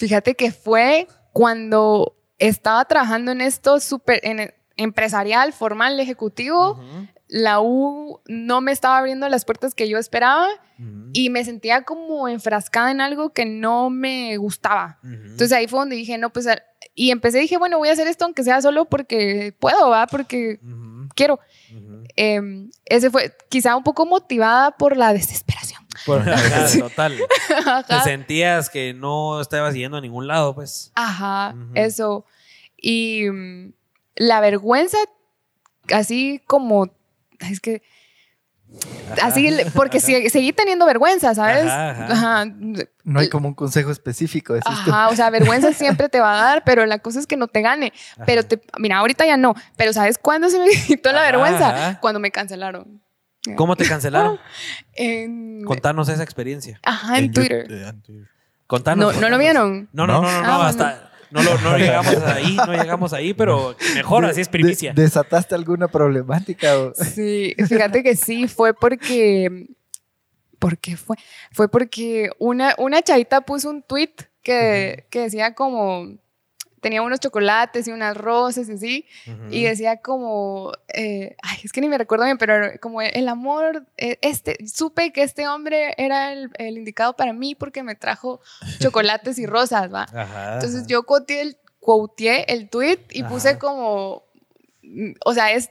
Fíjate 0.00 0.34
que 0.34 0.50
fue 0.50 1.06
cuando 1.32 2.16
estaba 2.38 2.84
trabajando 2.86 3.32
en 3.32 3.42
esto 3.42 3.78
súper 3.80 4.20
en- 4.24 4.52
empresarial, 4.76 5.52
formal, 5.52 6.00
ejecutivo. 6.00 6.80
La 7.28 7.60
U 7.60 8.20
no 8.26 8.60
me 8.62 8.72
estaba 8.72 8.96
abriendo 8.98 9.28
las 9.28 9.44
puertas 9.44 9.74
que 9.74 9.88
yo 9.88 9.98
esperaba 9.98 10.48
y 11.12 11.28
me 11.28 11.44
sentía 11.44 11.82
como 11.82 12.26
enfrascada 12.28 12.90
en 12.90 13.02
algo 13.02 13.34
que 13.34 13.44
no 13.44 13.90
me 13.90 14.36
gustaba. 14.38 14.98
Entonces 15.04 15.52
ahí 15.52 15.68
fue 15.68 15.80
donde 15.80 15.96
dije, 15.96 16.16
no, 16.16 16.30
pues, 16.32 16.48
y 16.94 17.10
empecé, 17.10 17.38
dije, 17.38 17.58
bueno, 17.58 17.76
voy 17.76 17.90
a 17.90 17.92
hacer 17.92 18.08
esto 18.08 18.24
aunque 18.24 18.42
sea 18.42 18.62
solo 18.62 18.86
porque 18.86 19.54
puedo, 19.60 19.90
¿va? 19.90 20.06
Porque 20.06 20.58
quiero. 21.14 21.38
Em, 22.16 22.70
ese 22.86 23.10
fue 23.10 23.36
quizá 23.50 23.76
un 23.76 23.84
poco 23.84 24.06
motivada 24.06 24.70
por 24.72 24.96
la 24.96 25.12
desesperación. 25.12 25.84
Por- 26.06 26.28
Ajá, 26.28 26.66
total. 26.78 27.18
Te 27.86 28.00
sentías 28.00 28.68
que 28.70 28.94
no 28.94 29.40
estabas 29.40 29.74
yendo 29.74 29.96
a 29.96 30.00
ningún 30.00 30.26
lado, 30.26 30.54
pues. 30.54 30.92
Ajá, 30.94 31.54
eso. 31.74 32.24
Y 32.76 33.28
mm, 33.30 33.72
la 34.16 34.40
vergüenza, 34.40 34.98
así 35.92 36.40
como, 36.46 36.88
es 37.40 37.60
que 37.60 37.82
Así, 39.20 39.50
porque 39.74 39.98
si- 40.00 40.30
seguí 40.30 40.52
teniendo 40.52 40.86
vergüenza, 40.86 41.34
¿sabes? 41.34 41.64
Ajá, 41.66 41.90
ajá. 41.90 42.12
Ajá. 42.12 42.44
No 43.02 43.18
hay 43.18 43.28
como 43.28 43.48
un 43.48 43.54
consejo 43.54 43.90
específico, 43.90 44.54
tú. 44.54 44.60
Ajá, 44.64 45.08
o 45.08 45.16
sea, 45.16 45.28
vergüenza 45.30 45.72
siempre 45.72 46.08
te 46.08 46.20
va 46.20 46.38
a 46.38 46.44
dar, 46.44 46.64
pero 46.64 46.86
la 46.86 47.00
cosa 47.00 47.18
es 47.18 47.26
que 47.26 47.36
no 47.36 47.48
te 47.48 47.60
gane. 47.62 47.92
Pero 48.26 48.44
te, 48.44 48.60
mira, 48.78 48.98
ahorita 48.98 49.26
ya 49.26 49.36
no, 49.36 49.54
pero 49.76 49.92
¿sabes 49.92 50.18
cuándo 50.18 50.48
se 50.50 50.58
me 50.60 50.68
quitó 50.86 51.10
la 51.12 51.22
vergüenza? 51.22 51.68
ajá. 51.70 52.00
Cuando 52.00 52.20
me 52.20 52.30
cancelaron. 52.30 53.02
¿Cómo 53.56 53.76
te 53.76 53.86
cancelaron? 53.86 54.38
En, 54.94 55.64
Contanos 55.64 56.08
esa 56.08 56.22
experiencia. 56.22 56.80
ajá, 56.82 57.18
en 57.18 57.32
Twitter. 57.32 57.66
eh, 57.70 57.88
en 57.88 58.00
Twitter. 58.02 58.28
Contanos. 58.66 59.14
¿No, 59.14 59.20
¿No 59.22 59.28
lo 59.30 59.38
vieron? 59.38 59.88
No, 59.92 60.06
no, 60.06 60.20
no, 60.20 60.22
no, 60.22 60.28
Ah, 60.28 60.42
no, 60.42 60.54
bueno. 60.56 60.62
hasta. 60.68 61.10
No, 61.30 61.42
lo- 61.42 61.58
no 61.60 61.76
llegamos 61.78 62.16
ahí, 62.24 62.56
no 62.56 62.72
llegamos 62.72 63.12
ahí, 63.12 63.34
pero 63.34 63.76
mejor, 63.94 64.24
así 64.24 64.40
es 64.40 64.48
primicia. 64.48 64.92
De- 64.92 65.02
¿Desataste 65.02 65.54
alguna 65.54 65.88
problemática? 65.88 66.78
o- 66.78 66.92
Sí, 67.14 67.54
fíjate 67.68 68.02
que 68.02 68.16
sí, 68.16 68.48
fue 68.48 68.74
porque. 68.74 69.66
¿Por 70.58 70.76
qué 70.78 70.96
fue? 70.96 71.16
Fue 71.52 71.68
porque 71.70 72.30
una, 72.38 72.74
una 72.78 73.00
chavita 73.02 73.40
puso 73.42 73.70
un 73.70 73.82
tweet 73.82 74.12
que, 74.42 75.06
que 75.10 75.20
decía 75.22 75.54
como. 75.54 76.16
Tenía 76.80 77.02
unos 77.02 77.20
chocolates 77.20 77.86
y 77.86 77.92
unas 77.92 78.16
rosas 78.16 78.68
y 78.68 78.72
así. 78.72 79.06
Y 79.50 79.64
decía 79.64 79.98
como. 79.98 80.72
eh, 80.88 81.36
ay, 81.42 81.58
es 81.62 81.72
que 81.72 81.80
ni 81.80 81.88
me 81.88 81.98
recuerdo 81.98 82.24
bien, 82.24 82.38
pero 82.38 82.70
como 82.80 83.02
el 83.02 83.28
amor. 83.28 83.86
eh, 83.98 84.18
este, 84.22 84.56
supe 84.66 85.12
que 85.12 85.22
este 85.22 85.46
hombre 85.46 85.94
era 85.98 86.32
el, 86.32 86.50
el 86.54 86.78
indicado 86.78 87.14
para 87.16 87.32
mí 87.32 87.54
porque 87.54 87.82
me 87.82 87.94
trajo 87.94 88.40
chocolates 88.80 89.38
y 89.38 89.46
rosas, 89.46 89.92
¿va? 89.92 90.06
Ajá. 90.14 90.54
Entonces 90.54 90.86
yo 90.86 91.02
quoteé 91.04 91.42
el, 91.42 91.56
quoteé 91.80 92.44
el 92.48 92.68
tweet 92.68 93.00
y 93.10 93.20
Ajá. 93.20 93.28
puse 93.28 93.58
como, 93.58 94.24
mm, 94.82 95.12
o 95.24 95.34
sea, 95.34 95.52
es 95.52 95.70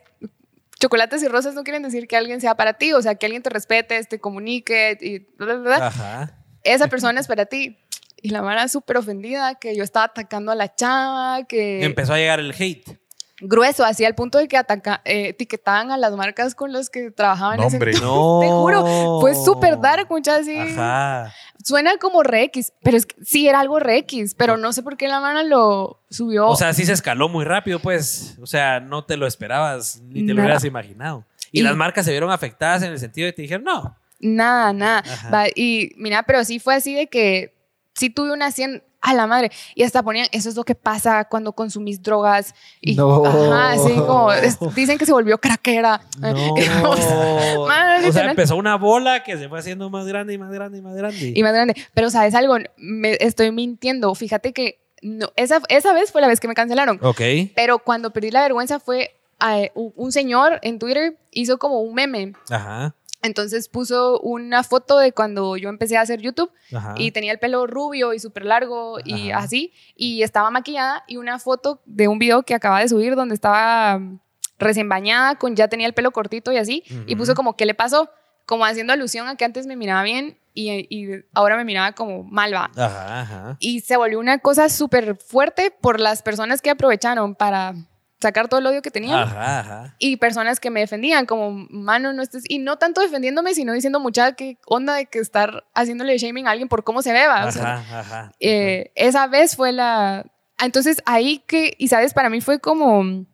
chocolates 0.80 1.22
y 1.24 1.28
rosas 1.28 1.56
no 1.56 1.64
quieren 1.64 1.84
decir 1.84 2.08
que 2.08 2.16
alguien 2.16 2.40
sea 2.40 2.56
para 2.56 2.74
ti, 2.74 2.94
o 2.94 3.02
sea, 3.02 3.16
que 3.16 3.26
alguien 3.26 3.44
te 3.44 3.50
respete, 3.50 4.02
te 4.06 4.20
comunique 4.20 4.98
y 5.02 5.20
bla, 5.38 5.56
bla, 5.56 5.78
bla. 5.78 5.88
Ajá. 5.88 6.36
Esa 6.64 6.88
persona 6.90 7.20
es 7.20 7.28
para 7.28 7.46
ti. 7.48 7.78
Y 8.22 8.30
la 8.30 8.42
Mara 8.42 8.68
súper 8.68 8.98
ofendida 8.98 9.56
que 9.56 9.76
yo 9.76 9.84
estaba 9.84 10.06
atacando 10.06 10.52
a 10.52 10.56
la 10.56 10.74
chava, 10.76 11.44
que 11.48 11.84
Empezó 11.84 12.14
a 12.14 12.18
llegar 12.18 12.40
el 12.40 12.54
hate. 12.58 13.00
grueso, 13.42 13.86
así 13.86 14.04
al 14.04 14.16
punto 14.16 14.38
de 14.38 14.48
que 14.50 14.58
ataca, 14.58 15.02
eh, 15.06 15.30
etiquetaban 15.30 15.92
a 15.92 15.98
las 15.98 16.12
marcas 16.14 16.56
con 16.56 16.74
las 16.74 16.90
que 16.90 17.10
trabajaban 17.12 17.58
No, 17.58 17.64
en 17.64 17.68
ese 17.68 17.78
hombre. 17.78 17.94
No. 18.02 18.40
Te 18.42 18.48
juro, 18.50 19.20
fue 19.22 19.34
súper 19.36 19.80
dark, 19.80 20.08
muchachos. 20.10 20.42
así. 20.42 20.58
Ajá. 20.60 21.34
Suena 21.64 21.98
como 21.98 22.24
re 22.24 22.44
X, 22.44 22.74
pero 22.84 22.98
es 22.98 23.06
que 23.06 23.16
sí 23.24 23.48
era 23.48 23.60
algo 23.62 23.80
re 23.80 23.98
X, 24.00 24.34
pero 24.38 24.58
no 24.58 24.74
sé 24.74 24.82
por 24.84 24.98
qué 24.98 25.08
la 25.08 25.20
mano 25.22 25.44
lo 25.44 26.02
subió. 26.10 26.48
O 26.48 26.56
sea, 26.56 26.74
sí 26.74 26.86
se 26.86 26.94
escaló 26.94 27.30
muy 27.30 27.46
rápido, 27.46 27.80
pues. 27.80 28.38
O 28.42 28.48
sea, 28.48 28.80
no 28.82 29.04
te 29.06 29.16
lo 29.18 29.28
esperabas, 29.28 30.02
ni 30.02 30.26
te 30.26 30.34
lo 30.34 30.42
hubieras 30.42 30.64
imaginado. 30.66 31.26
Y, 31.52 31.60
Y- 31.60 31.64
las 31.64 31.76
marcas 31.76 32.06
se 32.06 32.12
vieron 32.12 32.32
afectadas 32.32 32.84
en 32.84 32.92
el 32.92 33.00
sentido 33.00 33.26
de 33.26 33.32
que 33.32 33.36
te 33.38 33.42
dijeron, 33.44 33.64
no. 33.64 33.96
nada, 34.20 34.74
nada. 34.74 35.00
Ajá. 35.00 35.46
Y 35.56 35.92
mira, 35.98 36.24
pero 36.24 36.44
sí 36.44 36.60
fue 36.60 36.76
así 36.76 36.94
de 36.94 37.08
que 37.08 37.54
sí 38.00 38.10
tuve 38.10 38.32
una 38.32 38.52
100 38.52 38.84
a 39.02 39.14
la 39.14 39.28
madre. 39.28 39.50
Y 39.76 39.84
hasta 39.84 40.04
ponían, 40.04 40.28
eso 40.32 40.50
es 40.50 40.56
lo 40.56 40.64
que 40.66 40.76
pasa 40.76 41.26
cuando 41.26 41.54
consumís 41.54 42.02
drogas. 42.02 42.54
Y, 42.82 42.96
No. 42.96 43.24
Ajá, 43.26 43.72
así 43.72 43.94
como, 43.96 44.32
es- 44.34 44.58
dicen 44.76 44.98
que 44.98 45.06
se 45.06 45.14
volvió 45.14 45.38
craquera. 45.38 46.02
No. 46.20 46.30
Mano, 46.34 46.88
o 46.88 47.68
sea, 47.68 48.00
literal. 48.02 48.30
empezó 48.32 48.56
una 48.56 48.76
bola 48.76 49.24
que 49.24 49.38
se 49.38 49.48
fue 49.50 49.60
haciendo 49.60 49.90
más 49.90 50.06
grande 50.06 50.34
y 50.34 50.38
más 50.38 50.52
grande 50.52 50.80
y 50.80 50.82
más 50.82 50.96
grande. 50.96 51.34
Y 51.36 51.44
más 51.44 51.54
grande. 51.54 51.76
Pero, 51.94 52.10
¿sabes 52.10 52.36
algo? 52.36 52.58
Me 52.78 53.18
estoy 53.22 53.52
mintiendo. 53.52 54.14
Fíjate 54.16 54.52
que 54.54 54.80
no, 55.02 55.30
esa, 55.38 55.62
esa 55.70 55.94
vez 55.94 56.12
fue 56.12 56.20
la 56.22 56.28
vez 56.28 56.40
que 56.42 56.48
me 56.50 56.54
cancelaron. 56.56 57.00
ok. 57.02 57.22
Pero 57.56 57.80
cuando 57.80 58.12
perdí 58.12 58.32
la 58.32 58.42
vergüenza 58.42 58.80
fue 58.82 59.16
eh, 59.50 59.72
un 59.76 59.94
un 59.96 60.12
señor 60.12 60.60
en 60.62 60.78
Twitter 60.80 61.16
hizo 61.32 61.58
como 61.58 61.80
un 61.82 61.94
meme. 61.96 62.34
Ajá. 62.50 62.94
Entonces 63.22 63.68
puso 63.68 64.20
una 64.22 64.64
foto 64.64 64.98
de 64.98 65.12
cuando 65.12 65.58
yo 65.58 65.70
empecé 65.70 65.98
a 65.98 66.02
hacer 66.02 66.22
YouTube 66.22 66.52
Ajá. 66.74 66.96
y 66.98 67.12
tenía 67.12 67.32
el 67.32 67.40
pelo 67.40 67.68
rubio 67.68 68.14
y 68.14 68.20
súper 68.20 68.46
largo 68.46 69.00
y 69.04 69.32
Ajá. 69.32 69.44
así. 69.44 69.74
Y 69.96 70.24
estaba 70.24 70.50
maquillada 70.52 71.04
y 71.08 71.18
una 71.18 71.38
foto 71.40 71.82
de 71.86 72.08
un 72.08 72.18
video 72.20 72.44
que 72.44 72.56
acaba 72.56 72.80
de 72.80 72.88
subir 72.88 73.16
donde 73.16 73.36
estaba 73.36 74.00
mm, 74.00 74.20
recién 74.58 74.88
bañada, 74.88 75.36
con 75.36 75.56
ya 75.56 75.68
tenía 75.68 75.88
el 75.88 75.94
pelo 75.94 76.12
cortito 76.12 76.52
y 76.52 76.58
así. 76.58 76.84
Y 77.08 77.16
puso 77.16 77.36
como, 77.36 77.56
¿qué 77.58 77.66
le 77.66 77.74
pasó? 77.74 78.10
Como 78.46 78.66
haciendo 78.66 78.94
alusión 78.94 79.28
a 79.28 79.36
que 79.36 79.46
antes 79.46 79.68
me 79.68 79.76
miraba 79.76 80.04
bien 80.04 80.38
y, 80.54 80.88
y 80.90 81.24
ahora 81.34 81.56
me 81.58 81.66
miraba 81.66 81.92
como 81.94 82.24
malva. 82.24 82.72
Ajá, 82.76 83.22
ajá. 83.22 83.58
Y 83.60 83.82
se 83.82 83.98
volvió 83.98 84.20
una 84.20 84.40
cosa 84.40 84.70
súper 84.70 85.16
fuerte 85.18 85.72
por 85.72 86.00
las 86.00 86.22
personas 86.22 86.62
que 86.62 86.70
aprovecharon 86.70 87.36
para 87.36 87.76
sacar 88.22 88.48
todo 88.50 88.60
el 88.60 88.66
odio 88.66 88.82
que 88.82 88.92
tenían 88.92 89.20
Ajá, 89.20 89.60
ajá. 89.60 89.96
y 89.98 90.18
personas 90.18 90.60
que 90.60 90.70
me 90.70 90.82
defendían, 90.82 91.26
como, 91.26 91.52
mano, 91.70 92.12
no 92.14 92.22
estés, 92.22 92.44
y 92.50 92.60
no 92.60 92.78
tanto 92.78 93.00
defendiéndome, 93.02 93.54
sino 93.54 93.74
diciendo 93.74 94.00
mucha 94.00 94.34
que 94.34 94.58
onda 94.68 94.96
de 94.96 95.06
que 95.06 95.20
estar 95.20 95.66
haciéndole 95.74 96.18
shaming 96.18 96.48
a 96.48 96.52
alguien 96.52 96.68
por 96.68 96.84
cómo 96.84 97.02
se 97.02 97.14
beba. 97.14 97.46
o 97.46 97.52
sea, 97.52 97.76
Ajá, 97.76 98.00
ajá. 98.02 98.32
eh, 98.40 98.92
esa 98.96 99.28
vez 99.28 99.56
fue 99.56 99.72
la... 99.72 100.26
ah, 100.58 100.66
Entonces 100.66 101.02
ahí 101.06 101.44
que, 101.48 101.76
y 101.78 101.88
sabes, 101.88 102.14
para 102.14 102.30
mí 102.30 102.42
fue 102.42 102.60
como, 102.60 103.26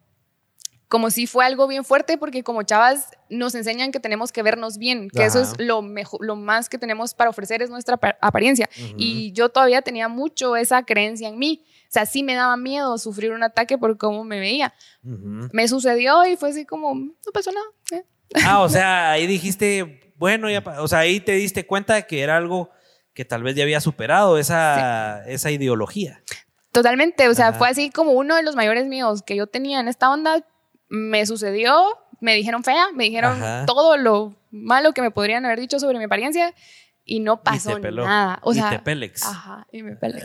como 0.88 1.10
si 1.10 1.26
fue 1.28 1.46
algo 1.46 1.68
bien 1.68 1.84
fuerte, 1.84 2.18
porque 2.18 2.44
como 2.44 2.62
chavas 2.64 3.10
nos 3.30 3.56
enseñan 3.56 3.92
que 3.92 4.00
tenemos 4.00 4.32
que 4.32 4.44
vernos 4.44 4.78
bien, 4.78 5.10
que 5.10 5.26
eso 5.26 5.42
es 5.42 5.54
lo, 5.60 5.82
mejor, 5.82 6.24
lo 6.24 6.36
más 6.36 6.70
que 6.70 6.78
tenemos 6.78 7.14
para 7.14 7.30
ofrecer 7.30 7.62
es 7.62 7.70
nuestra 7.70 7.96
apa- 7.96 8.18
apariencia. 8.22 8.70
Y 8.98 9.32
yo 9.34 9.50
todavía 9.50 9.82
tenía 9.82 10.08
mucho 10.08 10.56
esa 10.56 10.84
creencia 10.84 11.28
en 11.28 11.38
mí. 11.40 11.66
O 11.88 11.92
sea, 11.96 12.06
sí 12.06 12.24
me 12.24 12.36
daba 12.36 12.56
miedo 12.58 12.98
sufrir 12.98 13.32
un 13.32 13.42
ataque 13.44 13.78
por 13.78 13.98
cómo 13.98 14.24
me 14.24 14.40
veía. 14.40 14.74
Me 15.02 15.68
sucedió 15.68 16.26
y 16.26 16.36
fue 16.38 16.50
así 16.50 16.66
como, 16.66 16.94
no 16.96 17.32
pasó 17.34 17.52
nada. 17.52 17.66
eh". 17.92 18.06
Ah, 18.46 18.62
o 18.62 18.70
sea, 18.70 19.12
ahí 19.12 19.28
dijiste, 19.28 20.14
bueno, 20.18 20.50
ya, 20.50 20.64
o 20.80 20.88
sea, 20.88 21.00
ahí 21.00 21.20
te 21.20 21.34
diste 21.34 21.66
cuenta 21.66 21.96
de 21.96 22.06
que 22.08 22.22
era 22.22 22.38
algo 22.38 22.70
que 23.14 23.24
tal 23.26 23.44
vez 23.44 23.56
ya 23.56 23.64
había 23.64 23.80
superado 23.82 24.38
esa, 24.38 25.24
esa 25.28 25.50
ideología. 25.52 26.22
Totalmente, 26.72 27.30
o 27.30 27.34
sea, 27.34 27.50
Ajá. 27.50 27.58
fue 27.58 27.70
así 27.70 27.90
como 27.90 28.12
uno 28.12 28.36
de 28.36 28.44
los 28.44 28.56
mayores 28.56 28.86
miedos 28.88 29.22
que 29.24 29.36
yo 29.38 29.48
tenía 29.48 29.80
en 29.80 29.88
esta 29.88 30.12
onda. 30.12 30.46
Me 30.90 31.26
sucedió, 31.26 31.74
me 32.22 32.36
dijeron 32.36 32.64
fea, 32.64 32.88
me 32.94 33.06
dijeron 33.06 33.34
Ajá. 33.42 33.66
todo 33.66 33.98
lo 33.98 34.36
malo 34.52 34.94
que 34.94 35.02
me 35.02 35.12
podrían 35.12 35.46
haber 35.46 35.60
dicho 35.60 35.80
sobre 35.80 35.98
mi 35.98 36.06
apariencia 36.06 36.54
y 37.08 37.20
no 37.20 37.44
pasó 37.44 37.78
y 37.78 37.82
nada. 37.82 38.40
O 38.42 38.52
y 38.52 38.56
sea, 38.56 38.70
te 38.72 38.80
pelex. 38.80 39.24
ajá, 39.24 39.68
y 39.72 39.84
me 39.84 39.96
pelé. 39.96 40.22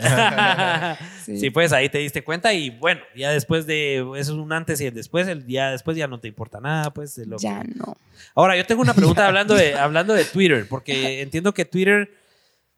sí. 1.23 1.37
Sí. 1.39 1.49
pues 1.51 1.73
ahí 1.73 1.89
te 1.89 1.99
diste 1.99 2.23
cuenta 2.23 2.53
y 2.53 2.69
bueno, 2.71 3.01
ya 3.15 3.31
después 3.31 3.65
de 3.67 3.97
eso 3.97 4.15
es 4.15 4.29
un 4.29 4.51
antes 4.51 4.81
y 4.81 4.87
el 4.87 4.93
después, 4.93 5.27
el 5.27 5.45
ya 5.45 5.71
después 5.71 5.95
ya 5.97 6.07
no 6.07 6.19
te 6.19 6.27
importa 6.27 6.59
nada, 6.59 6.91
pues 6.91 7.15
de 7.15 7.25
lo 7.27 7.37
que- 7.37 7.43
ya 7.43 7.63
no. 7.75 7.95
Ahora, 8.35 8.55
yo 8.57 8.65
tengo 8.65 8.81
una 8.81 8.93
pregunta 8.93 9.25
hablando 9.27 9.53
de, 9.55 9.75
hablando 9.75 10.13
de 10.13 10.25
Twitter, 10.25 10.65
porque 10.69 11.21
entiendo 11.21 11.53
que 11.53 11.65
Twitter 11.65 12.13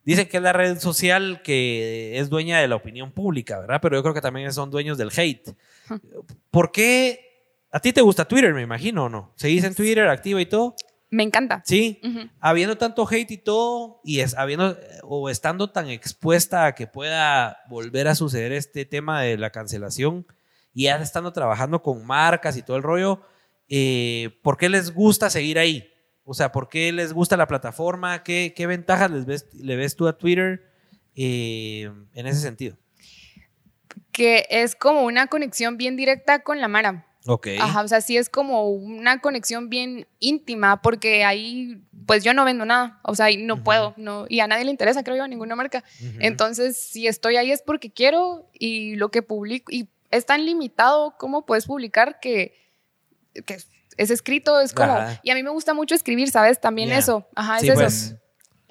dice 0.04 0.28
que 0.28 0.36
es 0.38 0.44
la 0.44 0.52
red 0.52 0.80
social 0.80 1.42
que 1.42 2.18
es 2.20 2.30
dueña 2.30 2.60
de 2.60 2.68
la 2.68 2.76
opinión 2.76 3.12
pública, 3.12 3.60
¿verdad? 3.60 3.80
Pero 3.82 3.96
yo 3.96 4.02
creo 4.04 4.14
que 4.14 4.22
también 4.22 4.52
son 4.52 4.70
dueños 4.70 4.98
del 4.98 5.12
hate. 5.16 5.50
¿Por 6.52 6.72
qué? 6.74 7.33
¿A 7.74 7.80
ti 7.80 7.92
te 7.92 8.02
gusta 8.02 8.26
Twitter, 8.26 8.54
me 8.54 8.62
imagino, 8.62 9.06
o 9.06 9.10
no? 9.10 9.34
¿Seguís 9.36 9.64
en 9.64 9.74
Twitter, 9.74 10.08
activa 10.08 10.40
y 10.40 10.46
todo? 10.46 10.76
Me 11.10 11.24
encanta. 11.24 11.64
Sí. 11.66 12.00
Habiendo 12.40 12.78
tanto 12.78 13.08
hate 13.10 13.32
y 13.32 13.38
todo, 13.40 14.00
y 14.04 14.20
es, 14.20 14.36
habiendo 14.36 14.78
o 15.02 15.28
estando 15.28 15.72
tan 15.72 15.90
expuesta 15.90 16.68
a 16.68 16.76
que 16.76 16.86
pueda 16.86 17.64
volver 17.68 18.08
a 18.08 18.14
suceder 18.14 18.52
este 18.52 18.86
tema 18.86 19.24
de 19.24 19.40
la 19.40 19.50
cancelación, 19.50 20.28
y 20.72 20.84
ya 20.84 20.98
estando 20.98 21.34
trabajando 21.34 21.82
con 21.82 22.06
marcas 22.06 22.58
y 22.58 22.62
todo 22.62 22.78
el 22.78 22.84
rollo, 22.84 23.24
eh, 23.68 24.40
¿por 24.44 24.56
qué 24.58 24.70
les 24.70 24.94
gusta 24.94 25.32
seguir 25.32 25.58
ahí? 25.58 25.92
O 26.26 26.36
sea, 26.36 26.52
¿por 26.52 26.70
qué 26.70 26.92
les 26.92 27.12
gusta 27.12 27.38
la 27.38 27.48
plataforma? 27.48 28.22
¿Qué, 28.22 28.54
qué 28.56 28.68
ventajas 28.68 29.10
les 29.10 29.26
ves, 29.26 29.50
le 29.52 29.76
ves 29.76 29.96
tú 29.96 30.08
a 30.08 30.16
Twitter 30.16 30.72
eh, 31.16 31.92
en 32.14 32.28
ese 32.28 32.40
sentido? 32.40 32.78
Que 34.12 34.46
es 34.52 34.76
como 34.76 35.02
una 35.06 35.26
conexión 35.26 35.78
bien 35.78 35.96
directa 35.96 36.44
con 36.44 36.62
la 36.62 36.68
Mara. 36.68 37.08
Ok. 37.26 37.48
Ajá, 37.60 37.82
o 37.82 37.88
sea, 37.88 38.02
sí 38.02 38.18
es 38.18 38.30
como 38.30 38.70
una 38.70 39.20
conexión 39.22 39.70
bien 39.70 40.08
íntima, 40.20 40.82
porque 40.82 41.24
ahí, 41.24 41.82
pues 42.06 42.24
yo 42.24 42.34
no 42.34 42.44
vendo 42.44 42.66
nada, 42.66 43.00
o 43.04 43.16
sea, 43.16 43.28
no 43.38 43.64
puedo, 43.64 43.94
no, 43.98 44.26
y 44.28 44.42
a 44.42 44.48
nadie 44.48 44.66
le 44.66 44.72
interesa, 44.72 45.04
creo 45.04 45.16
yo, 45.18 45.24
a 45.24 45.28
ninguna 45.28 45.56
marca. 45.56 45.84
Entonces, 46.20 46.78
si 46.78 47.08
estoy 47.08 47.38
ahí 47.38 47.52
es 47.52 47.62
porque 47.62 47.92
quiero 47.92 48.50
y 48.54 48.96
lo 48.96 49.10
que 49.10 49.22
publico, 49.22 49.72
y 49.72 49.88
es 50.12 50.26
tan 50.26 50.46
limitado 50.46 51.16
como 51.18 51.46
puedes 51.46 51.66
publicar 51.66 52.20
que, 52.20 52.56
que 53.46 53.58
es 53.98 54.10
escrito, 54.10 54.60
es 54.60 54.74
como, 54.74 54.94
Ajá. 54.94 55.20
y 55.24 55.32
a 55.32 55.36
mí 55.36 55.44
me 55.44 55.50
gusta 55.50 55.74
mucho 55.74 55.96
escribir, 55.96 56.30
¿sabes? 56.30 56.60
También 56.60 56.92
eso, 56.92 57.28
ajá, 57.36 57.58
es 57.58 57.62
Sí, 57.62 57.70
eso. 57.70 58.18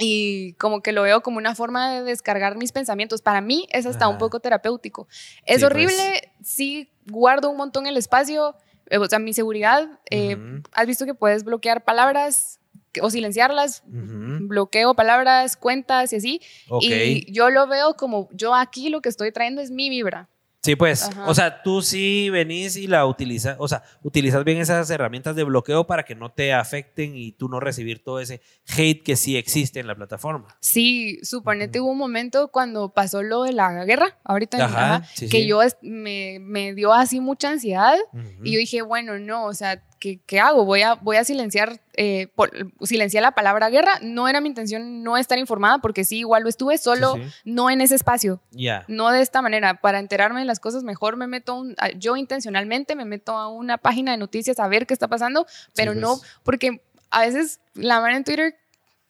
Pues. 0.03 0.09
Y 0.09 0.55
como 0.59 0.83
que 0.83 0.93
lo 0.93 1.03
veo 1.03 1.23
como 1.23 1.39
una 1.39 1.55
forma 1.55 1.93
de 1.93 2.03
descargar 2.03 2.57
mis 2.57 2.73
pensamientos. 2.73 3.23
Para 3.23 3.41
mí 3.41 3.67
es 3.71 3.87
hasta 3.87 4.09
un 4.09 4.19
poco 4.19 4.41
terapéutico. 4.41 5.07
Es 5.47 5.59
Sí, 5.61 5.65
horrible, 5.65 5.95
pues. 6.37 6.49
sí 6.49 6.91
guardo 7.07 7.51
un 7.51 7.57
montón 7.57 7.87
el 7.87 7.97
espacio, 7.97 8.55
eh, 8.91 8.99
o 8.99 9.07
sea, 9.07 9.19
mi 9.19 9.33
seguridad. 9.33 9.89
eh. 10.11 10.37
Has 10.73 10.87
visto 10.87 11.05
que 11.07 11.15
puedes 11.15 11.45
bloquear 11.45 11.85
palabras 11.85 12.59
o 13.01 13.09
silenciarlas. 13.11 13.83
Bloqueo 13.87 14.95
palabras, 14.95 15.57
cuentas 15.57 16.13
y 16.13 16.17
así. 16.17 16.41
Ok. 16.69 16.85
Y 16.85 17.33
yo 17.33 17.49
lo 17.51 17.67
veo 17.67 17.95
como 17.95 18.29
yo 18.33 18.55
aquí 18.55 18.89
lo 18.91 19.01
que 19.01 19.09
estoy 19.09 19.33
trayendo 19.33 19.63
es 19.63 19.71
mi 19.71 19.89
vibra. 19.89 20.29
Sí, 20.63 20.77
pues. 20.77 21.03
Ajá. 21.03 21.27
O 21.29 21.35
sea, 21.35 21.63
tú 21.63 21.83
sí 21.83 22.31
venís 22.31 22.77
y 22.77 22.87
la 22.87 23.05
utilizas, 23.05 23.57
o 23.59 23.67
sea, 23.67 23.83
utilizas 24.03 24.45
bien 24.45 24.59
esas 24.59 24.89
herramientas 24.91 25.35
de 25.35 25.43
bloqueo 25.43 25.87
para 25.89 26.05
que 26.05 26.15
no 26.15 26.31
te 26.31 26.53
afecten 26.53 27.17
y 27.17 27.33
tú 27.33 27.49
no 27.49 27.59
recibir 27.59 28.05
todo 28.05 28.21
ese 28.21 28.41
hate 28.77 29.03
que 29.03 29.17
sí 29.17 29.37
existe 29.37 29.81
en 29.81 29.89
la 29.89 29.97
plataforma. 29.97 30.57
Sí, 30.61 31.19
suponete 31.25 31.81
hubo 31.81 31.91
un 31.91 31.99
momento 31.99 32.49
cuando 32.49 32.91
pasó 32.91 33.23
lo 33.25 33.43
de 33.43 33.53
la 33.53 33.85
guerra, 33.85 34.19
ahorita, 34.23 34.65
Ajá, 34.65 34.95
ajá, 34.97 35.07
sí, 35.15 35.29
que 35.29 35.39
sí. 35.39 35.47
yo 35.49 35.61
me 35.83 36.75
dio 36.75 36.93
así 36.93 37.19
mucha 37.19 37.51
ansiedad 37.51 37.97
y 38.45 38.53
yo 38.53 38.59
dije, 38.59 38.83
bueno, 38.83 39.19
no, 39.19 39.47
o 39.47 39.55
sea, 39.55 39.83
¿qué, 40.03 40.21
qué 40.27 40.41
hago? 40.41 40.65
Voy 40.65 40.83
a, 40.83 40.95
voy 40.95 41.15
a 41.17 41.23
silenciar, 41.23 41.81
eh, 41.97 42.27
por- 42.35 42.51
silenciar 42.83 43.23
la 43.23 43.31
palabra 43.37 43.71
guerra. 43.71 44.01
No 44.03 44.27
era 44.27 44.41
mi 44.41 44.49
intención 44.49 45.05
no 45.05 45.17
estar 45.17 45.39
informada 45.39 45.79
porque 45.79 46.03
sí, 46.05 46.19
igual 46.19 46.43
lo 46.43 46.49
estuve, 46.49 46.77
solo 46.77 47.15
Sí, 47.15 47.23
sí. 47.23 47.31
no 47.45 47.71
en 47.71 47.81
ese 47.81 47.95
espacio. 47.95 48.43
Ya. 48.51 48.85
No 48.89 49.11
de 49.11 49.23
esta 49.23 49.41
manera. 49.43 49.81
Para 49.81 50.01
enterarme 50.01 50.41
de 50.41 50.47
las 50.47 50.59
cosas, 50.59 50.83
mejor 50.83 51.17
me 51.17 51.29
meto, 51.29 51.55
un- 51.55 51.77
yo 51.97 52.17
intencionalmente 52.17 52.97
me 52.97 53.05
meto 53.05 53.37
a 53.37 53.47
una 53.49 53.79
página 53.79 54.11
de 54.11 54.19
noticias 54.19 54.59
a 54.59 54.67
ver 54.67 54.89
qué 54.89 54.95
está 54.95 55.07
pasando, 55.07 55.47
pero 55.77 55.93
pues. 55.93 56.03
no, 56.03 56.21
porque 56.43 56.83
a 57.11 57.21
veces 57.21 57.61
la 57.75 58.01
mano 58.01 58.17
en 58.17 58.25
Twitter 58.25 58.57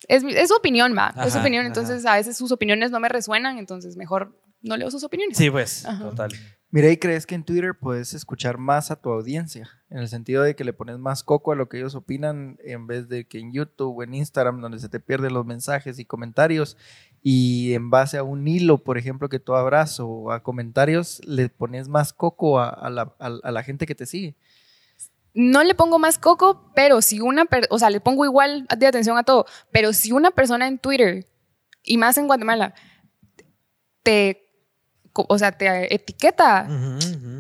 es, 0.09 0.25
mi- 0.25 0.35
es 0.35 0.49
su 0.49 0.55
opinión, 0.57 0.95
va, 0.95 1.15
es 1.25 1.33
su 1.33 1.39
opinión, 1.39 1.63
ajá. 1.63 1.69
entonces 1.69 2.05
a 2.05 2.17
veces 2.17 2.37
sus 2.37 2.53
opiniones 2.53 2.91
no 2.91 3.01
me 3.01 3.09
resuenan, 3.09 3.57
entonces 3.57 3.97
mejor 3.97 4.39
no 4.61 4.77
leo 4.77 4.91
sus 4.91 5.05
opiniones. 5.05 5.39
Sí, 5.39 5.51
pues. 5.51 5.87
Ajá. 5.87 6.05
Total. 6.11 6.31
Mira, 6.71 6.89
¿y 6.91 6.97
crees 6.97 7.27
que 7.27 7.35
en 7.35 7.45
Twitter 7.45 7.73
puedes 7.79 8.15
escuchar 8.15 8.57
más 8.59 8.91
a 8.91 8.97
tu 8.97 9.11
audiencia? 9.11 9.69
En 9.93 9.99
el 9.99 10.09
sentido 10.09 10.43
de 10.43 10.57
que 10.57 10.65
le 10.65 10.73
pones 10.73 10.99
más 10.99 11.23
coco 11.23 11.53
a 11.53 11.55
lo 11.55 11.69
que 11.69 11.77
ellos 11.77 11.95
opinan 11.95 12.57
en 12.65 12.87
vez 12.87 13.09
de 13.09 13.27
que 13.27 13.39
en 13.39 13.53
YouTube 13.53 13.99
o 13.99 14.03
en 14.03 14.15
Instagram, 14.15 14.61
donde 14.63 14.79
se 14.79 14.89
te 14.89 15.01
pierden 15.01 15.35
los 15.35 15.45
mensajes 15.45 15.99
y 15.99 16.07
comentarios, 16.07 16.79
y 17.23 17.75
en 17.75 17.91
base 17.91 18.17
a 18.17 18.23
un 18.23 18.49
hilo, 18.49 18.79
por 18.79 18.97
ejemplo, 18.97 19.29
que 19.29 19.39
tú 19.39 19.55
abras 19.55 20.01
o 20.01 20.33
a 20.33 20.43
comentarios, 20.43 21.21
le 21.27 21.51
pones 21.51 21.89
más 21.89 22.13
coco 22.15 22.59
a, 22.59 22.71
a 22.71 22.89
la, 22.89 23.15
a- 23.19 23.39
a 23.43 23.51
la 23.53 23.63
gente 23.63 23.85
que 23.87 23.95
te 23.95 24.07
sigue. 24.07 24.35
No 25.35 25.63
le 25.63 25.75
pongo 25.75 25.99
más 25.99 26.19
coco, 26.19 26.71
pero 26.75 27.01
si 27.03 27.21
una, 27.21 27.45
o 27.71 27.79
sea, 27.79 27.91
le 27.91 28.01
pongo 28.01 28.25
igual 28.25 28.67
de 28.77 28.87
atención 28.87 29.17
a 29.19 29.23
todo, 29.25 29.45
pero 29.71 29.93
si 29.93 30.13
una 30.13 30.31
persona 30.31 30.67
en 30.69 30.79
Twitter, 30.79 31.27
y 31.85 31.99
más 31.99 32.17
en 32.17 32.27
Guatemala, 32.29 32.75
te, 34.03 34.49
o 35.13 35.39
sea, 35.39 35.53
te 35.53 35.95
etiqueta, 35.95 36.67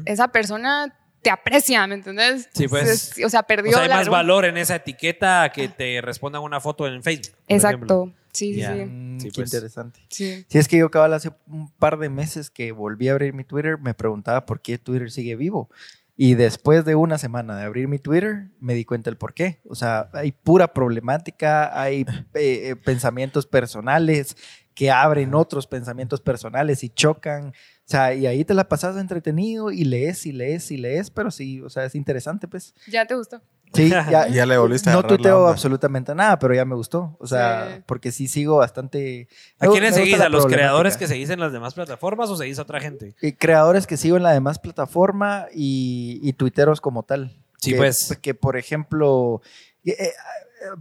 esa 0.04 0.28
persona 0.28 0.98
te 1.22 1.30
aprecia, 1.30 1.86
¿me 1.86 1.94
entendés? 1.94 2.48
Sí, 2.52 2.68
pues. 2.68 2.88
Es- 3.18 3.24
o 3.24 3.28
sea, 3.28 3.40
O 3.40 3.46
perdió 3.46 3.72
sea, 3.72 3.82
hay 3.82 3.88
la- 3.88 3.96
más 3.96 4.08
valor 4.08 4.44
en 4.44 4.56
esa 4.56 4.76
etiqueta 4.76 5.50
que 5.54 5.68
te 5.68 6.00
respondan 6.02 6.42
una 6.42 6.60
foto 6.60 6.86
en 6.86 7.02
Facebook. 7.02 7.36
Exacto. 7.48 8.12
Sí, 8.32 8.54
sí, 8.54 8.60
Ya. 8.60 8.74
sí. 8.74 8.80
Mm, 8.86 9.20
Sí, 9.20 9.28
qué 9.30 9.34
pues. 9.42 9.52
interesante. 9.52 10.00
Sí. 10.08 10.44
Si 10.48 10.58
es 10.58 10.66
que 10.66 10.78
yo 10.78 10.90
cabal 10.90 11.12
hace 11.12 11.30
un 11.46 11.70
par 11.72 11.98
de 11.98 12.08
meses 12.08 12.50
que 12.50 12.72
volví 12.72 13.08
a 13.08 13.12
abrir 13.12 13.34
mi 13.34 13.44
Twitter, 13.44 13.78
me 13.78 13.94
preguntaba 13.94 14.46
por 14.46 14.60
qué 14.60 14.78
Twitter 14.78 15.10
sigue 15.10 15.36
vivo. 15.36 15.70
Y 16.16 16.34
después 16.34 16.84
de 16.84 16.94
una 16.94 17.18
semana 17.18 17.56
de 17.56 17.64
abrir 17.64 17.88
mi 17.88 17.98
Twitter, 17.98 18.48
me 18.60 18.74
di 18.74 18.84
cuenta 18.84 19.10
el 19.10 19.16
por 19.16 19.32
qué. 19.34 19.60
O 19.68 19.74
sea, 19.74 20.08
hay 20.12 20.32
pura 20.32 20.72
problemática, 20.72 21.78
hay 21.80 22.04
eh, 22.34 22.70
eh, 22.70 22.76
pensamientos 22.76 23.46
personales 23.46 24.36
que 24.74 24.90
abren 24.90 25.34
otros 25.34 25.66
pensamientos 25.66 26.20
personales 26.20 26.82
y 26.84 26.88
chocan. 26.88 27.52
O 27.86 27.90
sea, 27.92 28.14
y 28.14 28.26
ahí 28.26 28.44
te 28.44 28.54
la 28.54 28.68
pasas 28.68 28.96
entretenido 28.96 29.70
y 29.70 29.84
lees 29.84 30.24
y 30.26 30.32
lees 30.32 30.70
y 30.70 30.76
lees, 30.76 31.10
pero 31.10 31.30
sí, 31.30 31.60
o 31.60 31.68
sea, 31.68 31.84
es 31.84 31.94
interesante, 31.94 32.48
pues. 32.48 32.74
¿Ya 32.88 33.06
te 33.06 33.14
gustó? 33.14 33.42
Sí, 33.74 33.88
ya, 33.90 34.28
Ya 34.28 34.46
le 34.46 34.56
volviste 34.58 34.90
a 34.90 34.92
no 34.94 35.00
onda. 35.00 35.50
absolutamente 35.50 36.14
nada, 36.14 36.38
pero 36.38 36.54
ya 36.54 36.64
me 36.64 36.74
gustó. 36.74 37.16
O 37.18 37.26
sea, 37.26 37.74
Sí. 37.76 37.82
porque 37.86 38.12
sí 38.12 38.28
sigo 38.28 38.56
bastante. 38.58 39.28
¿A 39.58 39.66
quiénes 39.66 39.94
seguís? 39.94 40.20
¿A 40.20 40.28
los 40.28 40.46
creadores 40.46 40.96
que 40.96 41.06
seguís 41.08 41.30
en 41.30 41.40
las 41.40 41.52
demás 41.52 41.74
plataformas 41.74 42.30
o 42.30 42.36
seguís 42.36 42.58
a 42.58 42.62
otra 42.62 42.80
gente? 42.80 43.14
y 43.20 43.32
creadores 43.32 43.86
que 43.86 43.96
sigo 43.96 44.16
en 44.16 44.22
la 44.22 44.32
demás 44.32 44.58
plataforma 44.58 45.46
y, 45.54 46.20
y 46.22 46.32
tuiteros 46.34 46.80
como 46.80 47.02
tal. 47.02 47.36
Sí, 47.58 47.70
que, 47.72 47.76
pues. 47.76 48.18
Que, 48.22 48.34
por 48.34 48.56
ejemplo, 48.56 49.40
eh, 49.84 49.96
eh, 49.98 50.12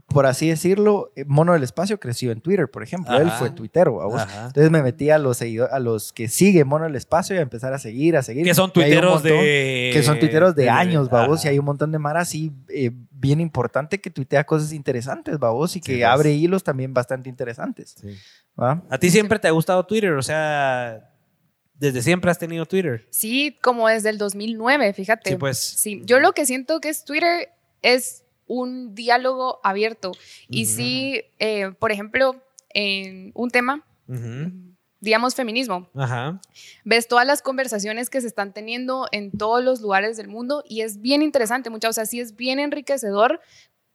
por 0.07 0.25
así 0.25 0.49
decirlo, 0.49 1.11
eh, 1.15 1.23
Mono 1.27 1.53
del 1.53 1.63
Espacio 1.63 1.99
creció 1.99 2.31
en 2.31 2.41
Twitter, 2.41 2.69
por 2.69 2.83
ejemplo. 2.83 3.17
Él 3.19 3.29
fue 3.31 3.49
tuitero. 3.51 3.99
Entonces 4.17 4.69
me 4.71 4.81
metí 4.81 5.09
a 5.09 5.17
los, 5.17 5.37
seguido- 5.41 5.69
a 5.71 5.79
los 5.79 6.13
que 6.13 6.27
siguen 6.27 6.67
Mono 6.67 6.85
del 6.85 6.95
Espacio 6.95 7.35
y 7.35 7.39
a 7.39 7.41
empezar 7.41 7.73
a 7.73 7.79
seguir, 7.79 8.17
a 8.17 8.23
seguir. 8.23 8.45
Que 8.45 8.53
son 8.53 8.71
tuiteros 8.71 9.15
montón 9.15 9.31
de... 9.31 9.89
Que 9.93 10.03
son 10.03 10.19
tuiteros 10.19 10.55
de, 10.55 10.69
años, 10.69 11.09
babos, 11.09 11.43
y 11.45 11.47
hay 11.47 11.59
un 11.59 11.65
montón 11.65 11.91
de 11.91 11.99
mara 11.99 12.21
así 12.21 12.51
eh, 12.69 12.91
bien 13.11 13.39
importante 13.39 13.99
que 14.01 14.09
tuitea 14.09 14.43
cosas 14.43 14.73
interesantes, 14.73 15.37
babos, 15.39 15.71
y 15.75 15.79
Sí, 15.79 15.81
que 15.81 15.93
pues. 15.97 16.05
abre 16.05 16.31
hilos 16.33 16.63
también 16.63 16.93
bastante 16.93 17.29
interesantes. 17.29 17.95
Sí. 17.99 18.17
¿va? 18.59 18.81
¿A 18.89 18.97
ti 18.97 19.09
siempre 19.09 19.39
te 19.39 19.47
ha 19.47 19.51
gustado 19.51 19.85
Twitter? 19.85 20.11
O 20.13 20.21
sea, 20.21 21.09
desde 21.75 22.01
siempre 22.01 22.29
has 22.29 22.37
tenido 22.37 22.65
Twitter. 22.65 23.07
Sí, 23.09 23.57
como 23.61 23.87
desde 23.87 24.09
el 24.09 24.17
2009, 24.17 24.93
fíjate. 24.93 25.31
Sí, 25.31 25.35
pues. 25.37 25.57
Sí, 25.57 26.01
yo 26.05 26.19
lo 26.19 26.33
que 26.33 26.45
siento 26.45 26.79
que 26.79 26.89
es 26.89 27.03
Twitter 27.05 27.49
es 27.81 28.20
un 28.51 28.93
diálogo 28.93 29.59
abierto. 29.63 30.11
Y 30.49 30.65
sí, 30.65 31.23
eh, 31.39 31.71
por 31.79 31.91
ejemplo, 31.91 32.35
en 32.73 33.31
un 33.33 33.49
tema, 33.49 33.85
Ujú. 34.09 34.51
digamos 34.99 35.35
feminismo, 35.35 35.89
Ajá. 35.95 36.41
ves 36.83 37.07
todas 37.07 37.25
las 37.25 37.41
conversaciones 37.41 38.09
que 38.09 38.19
se 38.19 38.27
están 38.27 38.53
teniendo 38.53 39.07
en 39.13 39.31
todos 39.31 39.63
los 39.63 39.79
lugares 39.79 40.17
del 40.17 40.27
mundo 40.27 40.63
y 40.67 40.81
es 40.81 40.99
bien 41.01 41.21
interesante, 41.21 41.69
muchas, 41.69 41.91
o 41.91 41.93
sea, 41.93 42.05
sí 42.05 42.19
es 42.19 42.35
bien 42.35 42.59
enriquecedor 42.59 43.39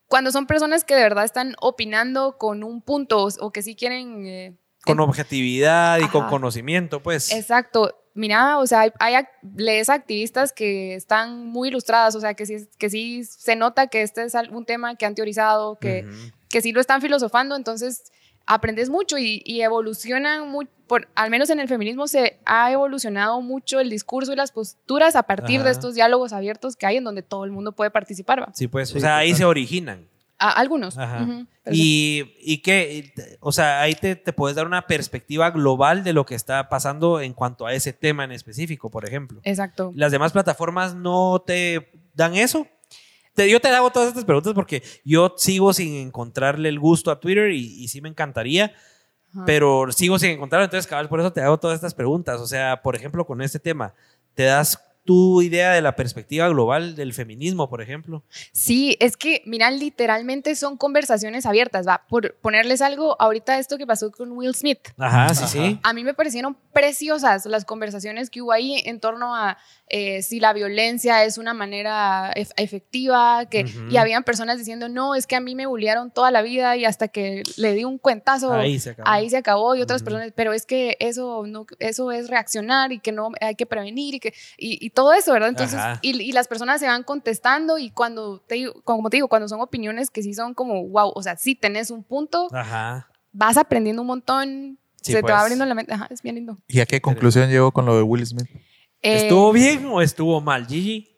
cuando 0.09 0.31
son 0.33 0.47
personas 0.47 0.85
que 0.85 0.95
de 0.95 1.03
verdad 1.03 1.25
están 1.25 1.55
opinando 1.61 2.39
con 2.39 2.65
un 2.65 2.81
punto 2.81 3.29
o, 3.41 3.51
que 3.53 3.61
sí 3.63 3.75
quieren... 3.75 4.25
eh, 4.27 4.57
Con 4.85 5.01
objetividad 5.01 5.99
y 5.99 6.09
con 6.09 6.29
conocimiento, 6.29 7.03
pues. 7.03 7.33
Exacto. 7.33 7.95
Mira, 8.17 8.59
o 8.59 8.67
sea, 8.67 8.81
hay, 8.81 8.91
hay 8.99 9.15
ac- 9.15 9.29
lees 9.57 9.89
activistas 9.89 10.53
que 10.53 10.95
están 10.95 11.47
muy 11.47 11.69
ilustradas, 11.69 12.15
o 12.17 12.21
sea, 12.21 12.35
que 12.35 12.47
sí, 12.47 12.69
que 12.79 12.91
sí 12.91 13.23
se 13.25 13.55
nota 13.57 13.87
que 13.87 14.03
este 14.03 14.25
es 14.25 14.35
algún 14.35 14.65
tema 14.65 14.97
que 14.97 15.07
han 15.07 15.15
teorizado, 15.15 15.79
que, 15.79 16.05
que 16.49 16.61
sí 16.63 16.73
lo 16.73 16.81
están 16.81 17.01
filosofando, 17.01 17.55
entonces 17.55 18.11
aprendes 18.47 18.89
mucho 18.91 19.19
y, 19.19 19.43
y 19.45 19.63
evolucionan 19.63 20.49
muy, 20.49 20.67
por, 20.87 21.09
al 21.17 21.31
menos 21.31 21.51
en 21.51 21.59
el 21.61 21.67
feminismo 21.69 22.07
se 22.07 22.39
ha 22.47 22.71
evolucionado 22.73 23.41
mucho 23.41 23.81
el 23.81 23.91
discurso 23.91 24.33
y 24.33 24.37
las 24.37 24.53
posturas 24.53 25.17
a 25.17 25.25
partir 25.25 25.63
de 25.65 25.71
estos 25.73 25.95
diálogos 25.97 26.33
abiertos 26.33 26.77
que 26.77 26.87
hay 26.87 26.97
en 26.97 27.05
donde 27.05 27.23
todo 27.23 27.45
el 27.45 27.51
mundo 27.51 27.73
puede 27.73 27.91
participar. 27.91 28.41
¿va? 28.43 28.53
Sí, 28.55 28.69
pues. 28.69 28.95
O 28.95 29.01
sea, 29.01 29.17
ahí 29.19 29.35
se 29.35 29.45
originan. 29.45 30.09
A- 30.39 30.51
algunos. 30.53 30.99
Ajá. 30.99 31.27
Pero 31.65 31.75
sí. 31.77 31.83
Y, 32.43 32.55
y 32.55 32.59
qué, 32.59 33.13
o 33.41 33.53
sea, 33.53 33.81
ahí 33.81 33.95
te, 33.95 34.17
te 34.17 34.33
puedes 34.33 34.55
dar 34.57 34.67
una 34.67 34.87
perspectiva 34.87 35.51
global 35.51 36.05
de 36.05 36.13
lo 36.13 36.27
que 36.27 36.35
está 36.35 36.69
pasando 36.69 37.21
en 37.21 37.33
cuanto 37.33 37.67
a 37.67 37.73
ese 37.73 37.93
tema 37.93 38.25
en 38.25 38.33
específico, 38.33 38.91
por 38.91 39.07
ejemplo. 39.07 39.41
Exacto. 39.45 39.93
¿Las 39.95 40.13
demás 40.13 40.33
plataformas 40.33 40.95
no 40.95 41.43
te 41.47 41.91
dan 42.15 42.35
eso? 42.37 42.67
Te- 43.35 43.51
yo 43.51 43.61
te 43.61 43.69
hago 43.69 43.91
todas 43.91 44.09
estas 44.09 44.25
preguntas 44.25 44.53
porque 44.55 44.83
yo 45.05 45.35
sigo 45.37 45.73
sin 45.73 45.95
encontrarle 45.95 46.69
el 46.69 46.79
gusto 46.79 47.11
a 47.11 47.21
Twitter 47.21 47.51
y, 47.53 47.83
y 47.85 47.89
sí 47.89 48.01
me 48.01 48.09
encantaría, 48.09 48.75
Ajá. 49.35 49.45
pero 49.47 49.91
sigo 49.93 50.19
sin 50.19 50.31
encontrarlo. 50.31 50.65
Entonces, 50.65 50.87
cabal, 50.87 51.09
por 51.09 51.21
eso 51.21 51.33
te 51.33 51.41
hago 51.41 51.59
todas 51.59 51.75
estas 51.77 51.95
preguntas. 51.95 52.41
O 52.41 52.47
sea, 52.47 52.83
por 52.83 52.95
ejemplo, 52.97 53.27
con 53.27 53.43
este 53.43 53.59
tema, 53.59 53.95
¿te 54.35 54.45
das 54.45 54.79
tu 55.07 55.41
idea 55.41 55.73
de 55.73 55.81
la 55.81 55.97
perspectiva 55.97 56.49
global 56.49 56.95
del 56.97 57.15
feminismo, 57.15 57.71
por 57.71 57.81
ejemplo? 57.81 58.23
Sí, 58.53 58.97
es 59.01 59.17
que, 59.17 59.43
mira, 59.47 59.71
literalmente 59.71 60.55
son 60.57 60.77
conversaciones 60.77 61.47
abiertas, 61.47 61.87
va. 61.89 62.05
Por 62.09 62.35
ponerles 62.43 62.83
algo, 62.83 63.17
ahorita 63.21 63.59
esto 63.59 63.79
que 63.79 63.87
pasó 63.87 64.11
con 64.13 64.33
Will 64.33 64.55
Smith. 64.55 64.81
Ajá, 64.99 65.33
sí, 65.35 65.45
sí. 65.47 65.81
A 65.83 65.93
mí 65.95 66.05
me 66.05 66.13
parecieron 66.13 66.57
preciosas 66.73 67.47
las 67.47 67.65
conversaciones 67.65 68.29
que 68.29 68.43
hubo 68.43 68.53
ahí 68.53 68.83
en 68.85 69.01
torno 69.01 69.35
a 69.35 69.57
eh, 69.89 70.23
si 70.23 70.41
la 70.41 70.53
violencia 70.53 71.25
es 71.25 71.39
una 71.39 71.55
manera 71.55 72.33
ef- 72.35 72.51
efectiva, 72.57 73.47
que, 73.49 73.65
y 73.89 73.97
habían 73.99 74.25
personas 74.25 74.59
diciendo, 74.59 74.89
no, 74.89 75.15
es 75.15 75.29
que 75.29 75.37
a 75.37 75.41
mí 75.41 75.55
me 75.55 75.67
bullearon 75.67 76.11
toda 76.11 76.33
la 76.33 76.43
vida 76.43 76.77
y 76.77 76.85
hasta 76.85 77.07
que 77.07 77.45
le 77.57 77.73
di 77.75 77.85
un 77.85 77.99
cuentazo, 77.99 78.53
Ahí 78.53 78.81
se 78.81 78.91
acabó. 78.91 79.09
ahí 79.09 79.31
se 79.31 79.37
acabó 79.37 79.75
y 79.77 79.83
otras 79.83 80.03
personas, 80.03 80.33
pero 80.35 80.53
es 80.53 80.67
que 80.67 80.97
eso 80.99 81.45
no, 81.47 81.67
eso 81.79 82.11
es 82.11 82.29
reaccionar 82.29 82.91
y 82.91 82.99
que 82.99 83.13
no 83.13 83.31
hay 83.41 83.55
que 83.55 83.65
prevenir 83.67 84.15
y 84.17 84.21
que 84.21 84.35
y, 84.59 84.85
y 84.85 84.91
todo 84.97 85.13
eso, 85.13 85.31
¿verdad? 85.33 85.51
Entonces, 85.51 85.79
Ajá. 85.79 85.99
y, 86.01 86.21
y 86.23 86.33
las 86.33 86.49
personas 86.49 86.81
se 86.81 86.87
van 86.87 87.03
contestando 87.05 87.77
y 87.77 87.91
cuando 87.91 88.41
te 88.41 88.55
digo, 88.55 88.81
como 88.83 89.11
te 89.11 89.19
digo, 89.19 89.29
cuando 89.29 89.47
son 89.47 89.61
opiniones 89.61 90.11
que 90.11 90.23
sí 90.23 90.33
son 90.33 90.55
como, 90.55 90.83
wow, 90.89 91.13
o 91.15 91.23
sea, 91.23 91.37
sí 91.37 91.55
tenés 91.55 91.91
un 91.91 92.03
punto, 92.03 92.49
Ajá. 92.53 93.07
vas 93.31 93.59
aprendiendo 93.59 94.01
un 94.03 94.09
montón, 94.09 94.79
Sí, 95.03 95.13
se 95.13 95.19
te 95.19 95.23
pues. 95.23 95.35
va 95.35 95.41
abriendo 95.43 95.67
la 95.67 95.75
mente, 95.75 95.93
ajá, 95.93 96.09
es 96.11 96.23
bien 96.23 96.35
lindo. 96.37 96.59
¿Y 96.67 96.81
a 96.81 96.87
qué 96.87 97.01
conclusión 97.03 97.49
llegó 97.51 97.71
con 97.73 97.85
lo 97.85 97.95
de 97.95 98.03
Will 98.03 98.27
Smith? 98.27 98.49
Eh, 99.03 99.19
¿Estuvo 99.19 99.53
bien 99.53 99.87
o 99.87 100.01
estuvo 100.01 100.41
mal, 100.41 100.67
Gigi? 100.67 101.15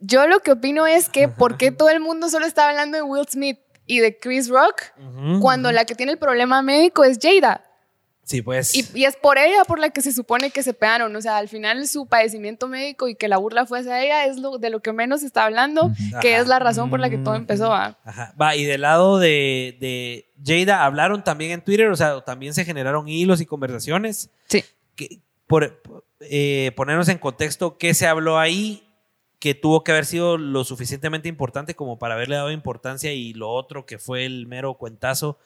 Yo 0.00 0.26
lo 0.28 0.40
que 0.40 0.52
opino 0.52 0.86
es 0.86 1.08
que 1.08 1.26
¿por 1.40 1.56
qué 1.56 1.72
todo 1.72 1.88
el 1.88 2.00
mundo 2.00 2.28
solo 2.28 2.44
está 2.46 2.68
hablando 2.68 2.96
de 2.98 3.02
Will 3.02 3.26
Smith 3.26 3.58
y 3.86 4.00
de 4.00 4.18
Chris 4.18 4.50
Rock 4.50 4.82
cuando 5.40 5.72
la 5.72 5.86
que 5.86 5.94
tiene 5.94 6.12
el 6.12 6.18
problema 6.18 6.60
médico 6.62 7.04
es 7.04 7.18
Jada? 7.20 7.64
Sí, 8.28 8.42
pues. 8.42 8.74
Y, 8.74 8.86
y 8.92 9.04
es 9.06 9.16
por 9.16 9.38
ella 9.38 9.64
por 9.64 9.78
la 9.78 9.88
que 9.88 10.02
se 10.02 10.12
supone 10.12 10.50
que 10.50 10.62
se 10.62 10.74
pegaron. 10.74 11.16
O 11.16 11.20
sea, 11.22 11.38
al 11.38 11.48
final 11.48 11.88
su 11.88 12.06
padecimiento 12.06 12.68
médico 12.68 13.08
y 13.08 13.14
que 13.14 13.26
la 13.26 13.38
burla 13.38 13.64
fue 13.64 13.80
hacia 13.80 14.04
ella 14.04 14.26
es 14.26 14.36
lo, 14.36 14.58
de 14.58 14.68
lo 14.68 14.80
que 14.80 14.92
menos 14.92 15.20
se 15.20 15.26
está 15.26 15.46
hablando, 15.46 15.90
que 16.20 16.34
Ajá. 16.34 16.42
es 16.42 16.46
la 16.46 16.58
razón 16.58 16.90
por 16.90 17.00
la 17.00 17.08
que 17.08 17.16
todo 17.16 17.36
empezó. 17.36 17.70
¿va? 17.70 17.98
Ajá. 18.04 18.34
Va, 18.38 18.54
y 18.54 18.66
del 18.66 18.82
lado 18.82 19.18
de, 19.18 19.78
de 19.80 20.26
Jada, 20.44 20.84
¿hablaron 20.84 21.24
también 21.24 21.52
en 21.52 21.64
Twitter? 21.64 21.88
O 21.88 21.96
sea, 21.96 22.20
también 22.20 22.52
se 22.52 22.66
generaron 22.66 23.08
hilos 23.08 23.40
y 23.40 23.46
conversaciones. 23.46 24.30
Sí. 24.46 24.62
Que, 24.94 25.20
por, 25.46 25.80
eh, 26.20 26.72
ponernos 26.76 27.08
en 27.08 27.16
contexto 27.16 27.78
qué 27.78 27.94
se 27.94 28.06
habló 28.06 28.38
ahí 28.38 28.84
que 29.38 29.54
tuvo 29.54 29.84
que 29.84 29.92
haber 29.92 30.04
sido 30.04 30.36
lo 30.36 30.64
suficientemente 30.64 31.28
importante 31.28 31.74
como 31.74 31.98
para 31.98 32.14
haberle 32.14 32.36
dado 32.36 32.50
importancia 32.50 33.12
y 33.12 33.32
lo 33.32 33.48
otro 33.48 33.86
que 33.86 33.98
fue 33.98 34.26
el 34.26 34.46
mero 34.46 34.74
cuentazo 34.74 35.38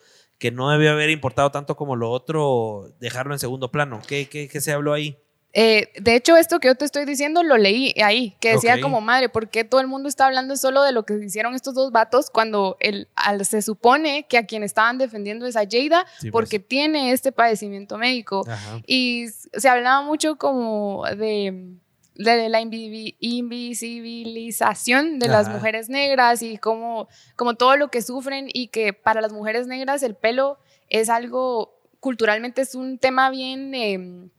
que 0.43 0.51
no 0.51 0.69
debió 0.69 0.91
haber 0.91 1.09
importado 1.09 1.51
tanto 1.51 1.77
como 1.77 1.95
lo 1.95 2.11
otro, 2.11 2.91
dejarlo 2.99 3.33
en 3.33 3.39
segundo 3.39 3.71
plano. 3.71 4.01
¿Qué, 4.05 4.27
qué, 4.27 4.49
qué 4.49 4.59
se 4.59 4.73
habló 4.73 4.91
ahí? 4.91 5.17
Eh, 5.53 5.87
de 6.01 6.15
hecho, 6.15 6.35
esto 6.35 6.59
que 6.59 6.67
yo 6.67 6.75
te 6.75 6.83
estoy 6.83 7.05
diciendo 7.05 7.43
lo 7.43 7.55
leí 7.57 7.93
ahí, 8.03 8.35
que 8.41 8.51
decía 8.51 8.81
como 8.81 8.99
madre, 8.99 9.29
¿por 9.29 9.47
qué 9.47 9.63
todo 9.63 9.79
el 9.79 9.87
mundo 9.87 10.09
está 10.09 10.25
hablando 10.25 10.57
solo 10.57 10.83
de 10.83 10.91
lo 10.91 11.03
que 11.05 11.13
hicieron 11.13 11.55
estos 11.55 11.75
dos 11.75 11.93
vatos 11.93 12.29
cuando 12.29 12.75
el, 12.81 13.07
al- 13.15 13.45
se 13.45 13.61
supone 13.61 14.25
que 14.27 14.37
a 14.37 14.45
quien 14.45 14.63
estaban 14.63 14.97
defendiendo 14.97 15.45
es 15.45 15.55
a 15.55 15.61
Jada 15.61 16.05
Sí, 16.19 16.29
pues. 16.29 16.31
porque 16.33 16.59
tiene 16.59 17.13
este 17.13 17.31
padecimiento 17.31 17.97
médico? 17.97 18.43
Ajá. 18.45 18.81
Y 18.85 19.27
se 19.53 19.69
hablaba 19.69 20.01
mucho 20.01 20.35
como 20.35 21.05
de, 21.15 21.77
de 22.15 22.49
la 22.49 22.61
invi- 22.61 23.15
invisibilización 23.19 25.19
de 25.19 25.27
las 25.27 25.49
mujeres 25.49 25.89
negras 25.89 26.41
y 26.41 26.57
como, 26.57 27.07
como 27.35 27.55
todo 27.55 27.75
lo 27.75 27.89
que 27.89 28.01
sufren 28.01 28.47
y 28.51 28.67
que 28.67 28.93
para 28.93 29.21
las 29.21 29.33
mujeres 29.33 29.67
negras 29.67 30.03
el 30.03 30.15
pelo 30.15 30.57
es 30.89 31.09
algo, 31.09 31.79
culturalmente 31.99 32.61
es 32.61 32.75
un 32.75 32.97
tema 32.97 33.29
bien... 33.29 33.73
em, 33.75 34.29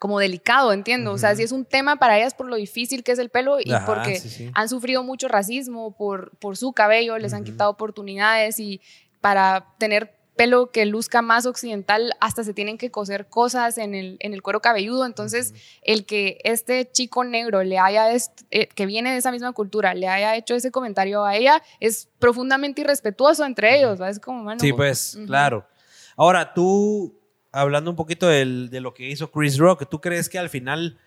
como 0.00 0.20
delicado, 0.20 0.72
entiendo. 0.72 1.10
O 1.10 1.18
sea, 1.18 1.34
sí 1.34 1.42
es 1.42 1.50
un 1.50 1.64
tema 1.64 1.96
para 1.96 2.16
ellas 2.16 2.32
por 2.32 2.46
lo 2.46 2.54
difícil 2.54 3.02
que 3.02 3.10
es 3.10 3.18
el 3.18 3.30
pelo 3.30 3.58
y 3.58 3.72
Ajá, 3.72 3.84
porque 3.84 4.20
sí, 4.20 4.28
sí. 4.28 4.50
han 4.54 4.68
sufrido 4.68 5.02
mucho 5.02 5.26
racismo 5.26 5.90
por, 5.96 6.36
por 6.38 6.56
su 6.56 6.72
cabello, 6.72 7.18
les 7.18 7.34
han 7.34 7.42
quitado 7.42 7.70
oportunidades 7.70 8.60
y 8.60 8.80
para 9.20 9.74
tener 9.78 10.14
pelo 10.38 10.70
que 10.70 10.86
luzca 10.86 11.20
más 11.20 11.46
occidental, 11.46 12.12
hasta 12.20 12.44
se 12.44 12.54
tienen 12.54 12.78
que 12.78 12.92
coser 12.92 13.26
cosas 13.28 13.76
en 13.76 13.94
el, 13.94 14.16
en 14.20 14.32
el 14.34 14.40
cuero 14.40 14.60
cabelludo. 14.62 15.04
Entonces, 15.04 15.52
el 15.82 16.06
que 16.06 16.38
este 16.44 16.88
chico 16.90 17.24
negro 17.24 17.64
le 17.64 17.78
haya, 17.78 18.06
eh, 18.14 18.68
que 18.68 18.86
viene 18.86 19.10
de 19.10 19.16
esa 19.18 19.32
misma 19.32 19.50
cultura, 19.52 19.94
le 19.94 20.06
haya 20.06 20.36
hecho 20.36 20.54
ese 20.54 20.70
comentario 20.70 21.24
a 21.24 21.34
ella, 21.34 21.60
es 21.80 22.08
profundamente 22.20 22.82
irrespetuoso 22.82 23.44
entre 23.44 23.76
ellos. 23.78 24.00
¿va? 24.00 24.08
Es 24.08 24.20
como, 24.20 24.44
mano, 24.44 24.60
Sí, 24.60 24.72
pues, 24.72 25.18
claro. 25.26 25.66
Ahora, 26.16 26.54
tú, 26.54 27.20
hablando 27.50 27.90
un 27.90 27.96
poquito 27.96 28.28
del- 28.28 28.70
de 28.70 28.80
lo 28.80 28.94
que 28.94 29.08
hizo 29.10 29.32
Chris 29.32 29.58
Rock, 29.58 29.88
¿tú 29.90 30.00
crees 30.00 30.28
que 30.28 30.38
al 30.38 30.48
final, 30.50 30.98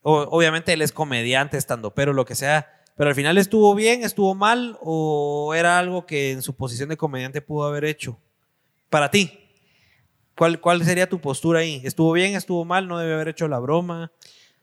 o- 0.00 0.22
obviamente 0.30 0.72
él 0.72 0.80
es 0.80 0.92
comediante, 0.92 1.58
estando, 1.58 1.94
pero 1.94 2.14
lo 2.14 2.24
que 2.24 2.34
sea, 2.34 2.72
pero 2.96 3.10
al 3.10 3.14
final 3.14 3.36
estuvo 3.36 3.74
bien, 3.74 4.02
estuvo 4.02 4.34
mal, 4.34 4.78
o 4.80 5.52
era 5.54 5.78
algo 5.78 6.06
que 6.06 6.30
en 6.32 6.40
su 6.40 6.56
posición 6.56 6.88
de 6.88 6.96
comediante 6.96 7.42
pudo 7.42 7.66
haber 7.66 7.84
hecho? 7.84 8.18
Para 8.90 9.10
ti, 9.10 9.38
¿cuál, 10.36 10.60
cuál 10.60 10.84
sería 10.84 11.08
tu 11.08 11.20
postura 11.20 11.60
ahí? 11.60 11.80
¿Estuvo 11.84 12.12
bien, 12.12 12.34
estuvo 12.34 12.64
mal, 12.64 12.88
no 12.88 12.98
debe 12.98 13.14
haber 13.14 13.28
hecho 13.28 13.48
la 13.48 13.58
broma? 13.58 14.12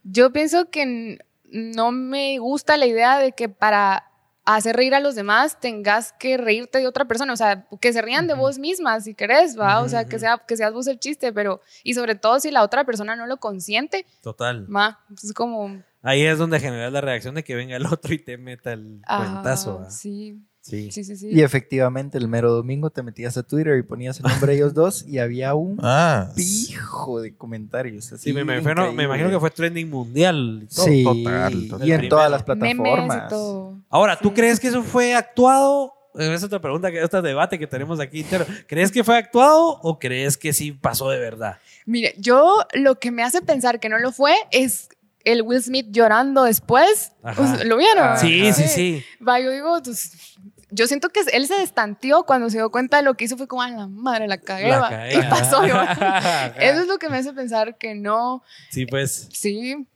Yo 0.04 0.32
pienso 0.32 0.70
que 0.70 1.20
no 1.52 1.92
me 1.92 2.40
gusta 2.40 2.78
la 2.78 2.86
idea 2.86 3.20
de 3.20 3.32
que 3.32 3.50
para 3.50 4.12
hacer 4.46 4.76
reír 4.76 4.94
a 4.94 5.00
los 5.00 5.16
demás 5.16 5.60
tengas 5.60 6.14
que 6.14 6.38
reírte 6.38 6.78
de 6.78 6.88
otra 6.88 7.06
persona, 7.06 7.34
o 7.34 7.38
sea, 7.38 7.68
que 7.82 7.92
se 7.92 8.02
rían 8.02 8.28
de 8.28 8.36
vos 8.36 8.60
misma 8.60 9.02
si 9.02 9.16
querés, 9.16 9.60
¿va? 9.60 9.82
O 9.82 9.90
sea, 9.90 10.06
que, 10.06 10.20
sea, 10.20 10.38
que 10.48 10.56
seas 10.56 10.72
vos 10.72 10.88
el 10.88 11.00
chiste, 11.00 11.34
pero, 11.34 11.62
y 11.84 11.96
sobre 11.96 12.16
todo 12.16 12.40
si 12.40 12.52
la 12.52 12.64
otra 12.64 12.84
persona 12.86 13.16
no 13.16 13.26
lo 13.26 13.38
consiente, 13.38 14.06
Total. 14.22 14.66
ma, 14.68 15.04
es 15.12 15.34
como... 15.34 15.84
Ahí 16.04 16.24
es 16.24 16.38
donde 16.38 16.60
generas 16.60 16.94
la 16.94 17.02
reacción 17.02 17.34
de 17.34 17.44
que 17.44 17.56
venga 17.56 17.76
el 17.76 17.86
otro 17.88 18.14
y 18.14 18.20
te 18.20 18.38
meta 18.38 18.74
el 18.74 19.02
ajá, 19.08 19.32
cuentazo. 19.32 19.80
¿va? 19.80 19.90
sí, 19.90 20.40
Sí. 20.68 20.92
sí, 20.92 21.04
sí, 21.04 21.16
sí. 21.16 21.30
Y 21.32 21.42
efectivamente, 21.44 22.18
el 22.18 22.28
mero 22.28 22.52
domingo 22.52 22.90
te 22.90 23.04
metías 23.04 23.38
a 23.38 23.44
Twitter 23.44 23.78
y 23.78 23.84
ponías 23.84 24.18
el 24.18 24.24
nombre 24.24 24.54
de 24.54 24.58
ellos 24.58 24.74
dos 24.74 25.06
y 25.08 25.20
había 25.20 25.54
un 25.54 25.78
Ah, 25.84 26.32
pijo 26.36 27.22
de 27.22 27.36
comentarios. 27.36 28.12
Así 28.12 28.24
Sí, 28.30 28.34
me, 28.34 28.42
imagino, 28.42 28.92
me 28.92 29.04
imagino 29.04 29.30
que 29.30 29.40
fue 29.40 29.52
trending 29.52 29.90
mundial. 29.90 30.68
todo. 30.76 30.86
Sí, 30.86 31.04
Total, 31.04 31.68
total. 31.70 31.88
y 31.88 31.92
en 31.92 32.10
todas 32.10 32.32
las 32.32 32.42
plataformas. 32.44 33.30
todo. 33.30 33.78
Ahora, 33.90 34.18
¿tú 34.18 34.30
Sí. 34.30 34.34
crees 34.36 34.60
que 34.60 34.70
eso 34.70 34.82
fue 34.82 35.14
actuado? 35.14 35.94
Eh, 36.18 36.34
Es 36.34 36.44
otra 36.44 36.60
pregunta, 36.62 36.90
que 36.92 37.00
este 37.04 37.22
debate 37.22 37.60
que 37.60 37.68
tenemos 37.68 38.00
aquí 38.00 38.22
entero. 38.22 38.46
¿Crees 38.68 38.92
que 38.92 39.04
fue 39.04 39.18
actuado 39.18 39.80
o 39.84 40.00
crees 40.00 40.36
que 40.38 40.52
sí 40.54 40.72
pasó 40.72 41.10
de 41.12 41.20
verdad? 41.20 41.58
Mire, 41.86 42.16
yo 42.18 42.66
lo 42.74 42.96
que 43.00 43.12
me 43.12 43.22
hace 43.22 43.42
pensar 43.44 43.80
que 43.80 43.90
no 43.90 44.00
lo 44.00 44.12
fue 44.12 44.34
es 44.50 44.90
el 45.26 45.42
Will 45.42 45.62
Smith 45.62 45.88
llorando 45.92 46.44
después. 46.44 47.12
Ajá. 47.22 47.58
Sea, 47.58 47.66
¿Lo 47.66 47.78
vieron? 47.78 48.04
Ajá. 48.04 48.18
Sí, 48.18 48.52
sí, 48.54 48.64
sí. 48.68 49.04
Va, 49.28 49.40
yo 49.40 49.52
digo, 49.52 49.78
pues, 49.84 50.38
yo 50.72 50.88
siento 50.88 51.10
que 51.10 51.22
él 51.34 51.48
se 51.48 51.56
destanteó 51.56 52.24
cuando 52.24 52.50
se 52.50 52.58
dio 52.58 52.70
cuenta 52.72 52.98
de 52.98 53.04
lo 53.04 53.14
que 53.16 53.26
hizo. 53.26 53.38
Fue 53.38 53.48
como, 53.48 53.62
a 53.62 53.70
la 53.70 53.88
madre, 53.88 54.28
la 54.28 54.38
cagué. 54.38 54.70
La 54.70 54.80
va". 54.80 54.90
cagué, 54.90 55.14
Y 55.16 55.22
pasó. 55.30 55.64
Eso 56.60 56.82
es 56.82 56.88
lo 56.88 56.98
que 56.98 57.10
me 57.10 57.18
hace 57.18 57.34
pensar 57.34 57.78
que 57.78 57.96
no. 57.96 58.44
Sí, 58.72 58.86
pues. 58.86 59.30
Sí. 59.32 59.88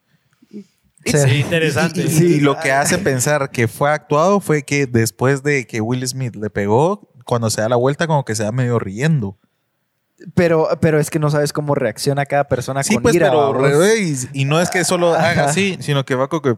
Sí, 1.06 1.38
interesante. 1.40 2.02
Y, 2.02 2.06
y- 2.24 2.34
y 2.36 2.40
lo 2.42 2.60
que 2.60 2.72
hace 2.74 2.98
pensar 2.98 3.50
que 3.52 3.68
fue 3.70 3.90
actuado 3.90 4.40
fue 4.42 4.64
que 4.64 4.86
después 4.86 5.44
de 5.44 5.66
que 5.66 5.80
Will 5.82 6.06
Smith 6.08 6.36
le 6.36 6.50
pegó, 6.50 7.10
cuando 7.26 7.50
se 7.50 7.62
da 7.62 7.70
la 7.70 7.78
vuelta, 7.78 8.06
como 8.06 8.26
que 8.26 8.36
se 8.36 8.44
da 8.44 8.52
medio 8.52 8.80
riendo. 8.80 9.38
Pero, 10.36 10.68
pero 10.82 11.00
es 11.00 11.10
que 11.10 11.18
no 11.18 11.30
sabes 11.30 11.54
cómo 11.54 11.74
reacciona 11.76 12.26
cada 12.26 12.44
persona 12.50 12.84
Sí, 12.84 12.96
con 12.96 13.04
pues, 13.04 13.16
ira. 13.16 13.32
pero 13.32 13.88
y, 13.96 14.18
y 14.34 14.44
no 14.44 14.60
es 14.60 14.70
que 14.70 14.84
solo 14.84 15.14
haga 15.14 15.46
así, 15.46 15.78
sino 15.80 16.04
que 16.04 16.16
va 16.16 16.28
como 16.28 16.42
que. 16.42 16.56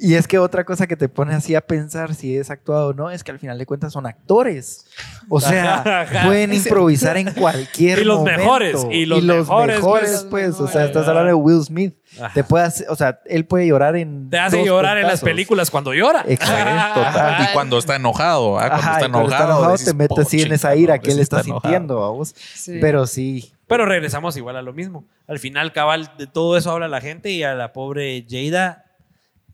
Y 0.00 0.14
es 0.14 0.28
que 0.28 0.38
otra 0.38 0.64
cosa 0.64 0.86
que 0.86 0.96
te 0.96 1.08
pone 1.08 1.34
así 1.34 1.56
a 1.56 1.60
pensar 1.60 2.14
si 2.14 2.36
es 2.36 2.50
actuado 2.50 2.88
o 2.90 2.92
no 2.92 3.10
es 3.10 3.24
que 3.24 3.32
al 3.32 3.40
final 3.40 3.58
de 3.58 3.66
cuentas 3.66 3.92
son 3.92 4.06
actores. 4.06 4.86
O 5.28 5.40
sea, 5.40 6.02
Ajá. 6.02 6.24
pueden 6.26 6.54
improvisar 6.54 7.16
en 7.16 7.32
cualquier 7.34 7.98
Y 8.02 8.04
los 8.04 8.18
momento. 8.20 8.38
mejores, 8.40 8.86
y 8.92 9.06
los 9.06 9.24
mejores, 9.24 9.76
mejores, 9.78 10.26
pues. 10.30 10.54
pues. 10.54 10.60
O 10.60 10.68
sea, 10.68 10.84
estás 10.84 11.08
hablando 11.08 11.28
de 11.28 11.34
Will 11.34 11.62
Smith. 11.64 11.94
Ajá. 12.16 12.32
Te 12.32 12.44
puede 12.44 12.64
hacer- 12.66 12.86
o 12.88 12.94
sea, 12.94 13.20
él 13.26 13.44
puede 13.44 13.66
llorar 13.66 13.96
en. 13.96 14.30
Te 14.30 14.38
hace 14.38 14.64
llorar 14.64 14.98
en 14.98 15.06
las 15.08 15.20
películas 15.20 15.68
cuando 15.70 15.92
llora. 15.92 16.24
Exacto, 16.28 17.00
total. 17.02 17.42
Y 17.42 17.52
cuando 17.52 17.78
está 17.78 17.96
enojado, 17.96 18.56
¿ah? 18.58 18.68
cuando 18.68 18.76
Ajá, 18.76 18.92
está 18.92 18.98
cuando 19.00 19.18
enojado, 19.18 19.32
está 19.42 19.44
enojado 19.52 19.72
decís, 19.72 19.84
te 19.86 19.94
metes 19.94 20.18
así 20.20 20.36
en 20.36 20.42
"Puchica, 20.42 20.54
esa 20.54 20.76
ira 20.76 20.98
que 21.00 21.10
él 21.10 21.18
está, 21.18 21.40
enojado". 21.40 21.60
sintiendo, 21.60 22.00
¿va 22.00 22.10
vos. 22.10 22.34
Sí. 22.54 22.78
Pero 22.80 23.06
sí. 23.08 23.52
Pero 23.66 23.84
regresamos 23.84 24.36
igual 24.36 24.56
a 24.56 24.62
lo 24.62 24.72
mismo. 24.72 25.04
Al 25.26 25.38
final, 25.40 25.72
cabal, 25.72 26.12
de 26.16 26.26
todo 26.28 26.56
eso 26.56 26.70
habla 26.70 26.86
la 26.88 27.00
gente 27.00 27.30
y 27.30 27.42
a 27.42 27.54
la 27.54 27.72
pobre 27.74 28.24
Jada, 28.30 28.84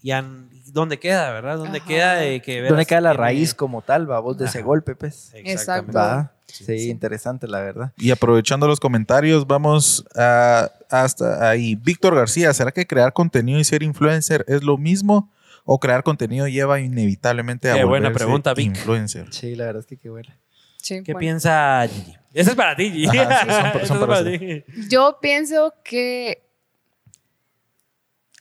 ya, 0.04 0.24
¿dónde 0.66 0.98
queda, 1.00 1.32
verdad? 1.32 1.56
¿Dónde 1.58 1.78
Ajá. 1.78 1.86
queda 1.88 2.14
de 2.16 2.40
que 2.42 2.62
¿Dónde 2.62 2.86
queda 2.86 3.00
la 3.00 3.10
tiene- 3.10 3.24
raíz 3.24 3.54
como 3.54 3.82
tal, 3.82 4.08
va 4.08 4.20
vos, 4.20 4.38
de 4.38 4.44
ese 4.44 4.62
golpe, 4.62 4.94
pues? 4.94 5.32
Exactamente. 5.34 5.96
Va. 5.96 6.30
Sí, 6.46 6.64
Sí, 6.66 6.78
sí. 6.78 6.90
interesante, 6.90 7.48
la 7.48 7.60
verdad. 7.60 7.92
Y 7.96 8.12
aprovechando 8.12 8.68
los 8.68 8.78
comentarios, 8.78 9.44
vamos 9.46 10.04
a, 10.14 10.70
hasta 10.88 11.48
ahí. 11.48 11.74
Víctor 11.74 12.14
García, 12.14 12.52
¿será 12.52 12.70
que 12.70 12.86
crear 12.86 13.12
contenido 13.12 13.58
y 13.58 13.64
ser 13.64 13.82
influencer 13.82 14.44
es 14.46 14.62
lo 14.62 14.76
mismo? 14.78 15.32
¿O 15.64 15.80
crear 15.80 16.02
contenido 16.04 16.46
lleva 16.46 16.78
inevitablemente 16.78 17.70
a 17.70 17.74
Qué 17.74 17.84
buena 17.84 18.08
volverse 18.08 18.24
pregunta, 18.24 18.54
Vic. 18.54 18.66
influencer? 18.66 19.32
Sí, 19.32 19.56
la 19.56 19.64
verdad 19.64 19.80
es 19.80 19.86
que 19.86 19.96
qué 19.96 20.10
buena. 20.10 20.38
Sí, 20.76 21.02
¿Qué 21.02 21.12
bueno. 21.14 21.18
piensa 21.20 21.88
Gigi? 21.88 22.14
Ese 22.34 22.50
es 22.50 22.56
para 22.56 22.76
ti, 22.76 22.90
Gigi. 22.92 23.18
Ajá, 23.18 23.40
sí, 23.40 23.50
son 23.50 23.62
para- 23.72 23.86
son 23.86 24.00
para 24.06 24.24
ti. 24.24 24.64
Yo 24.90 25.18
pienso 25.20 25.72
que 25.82 26.44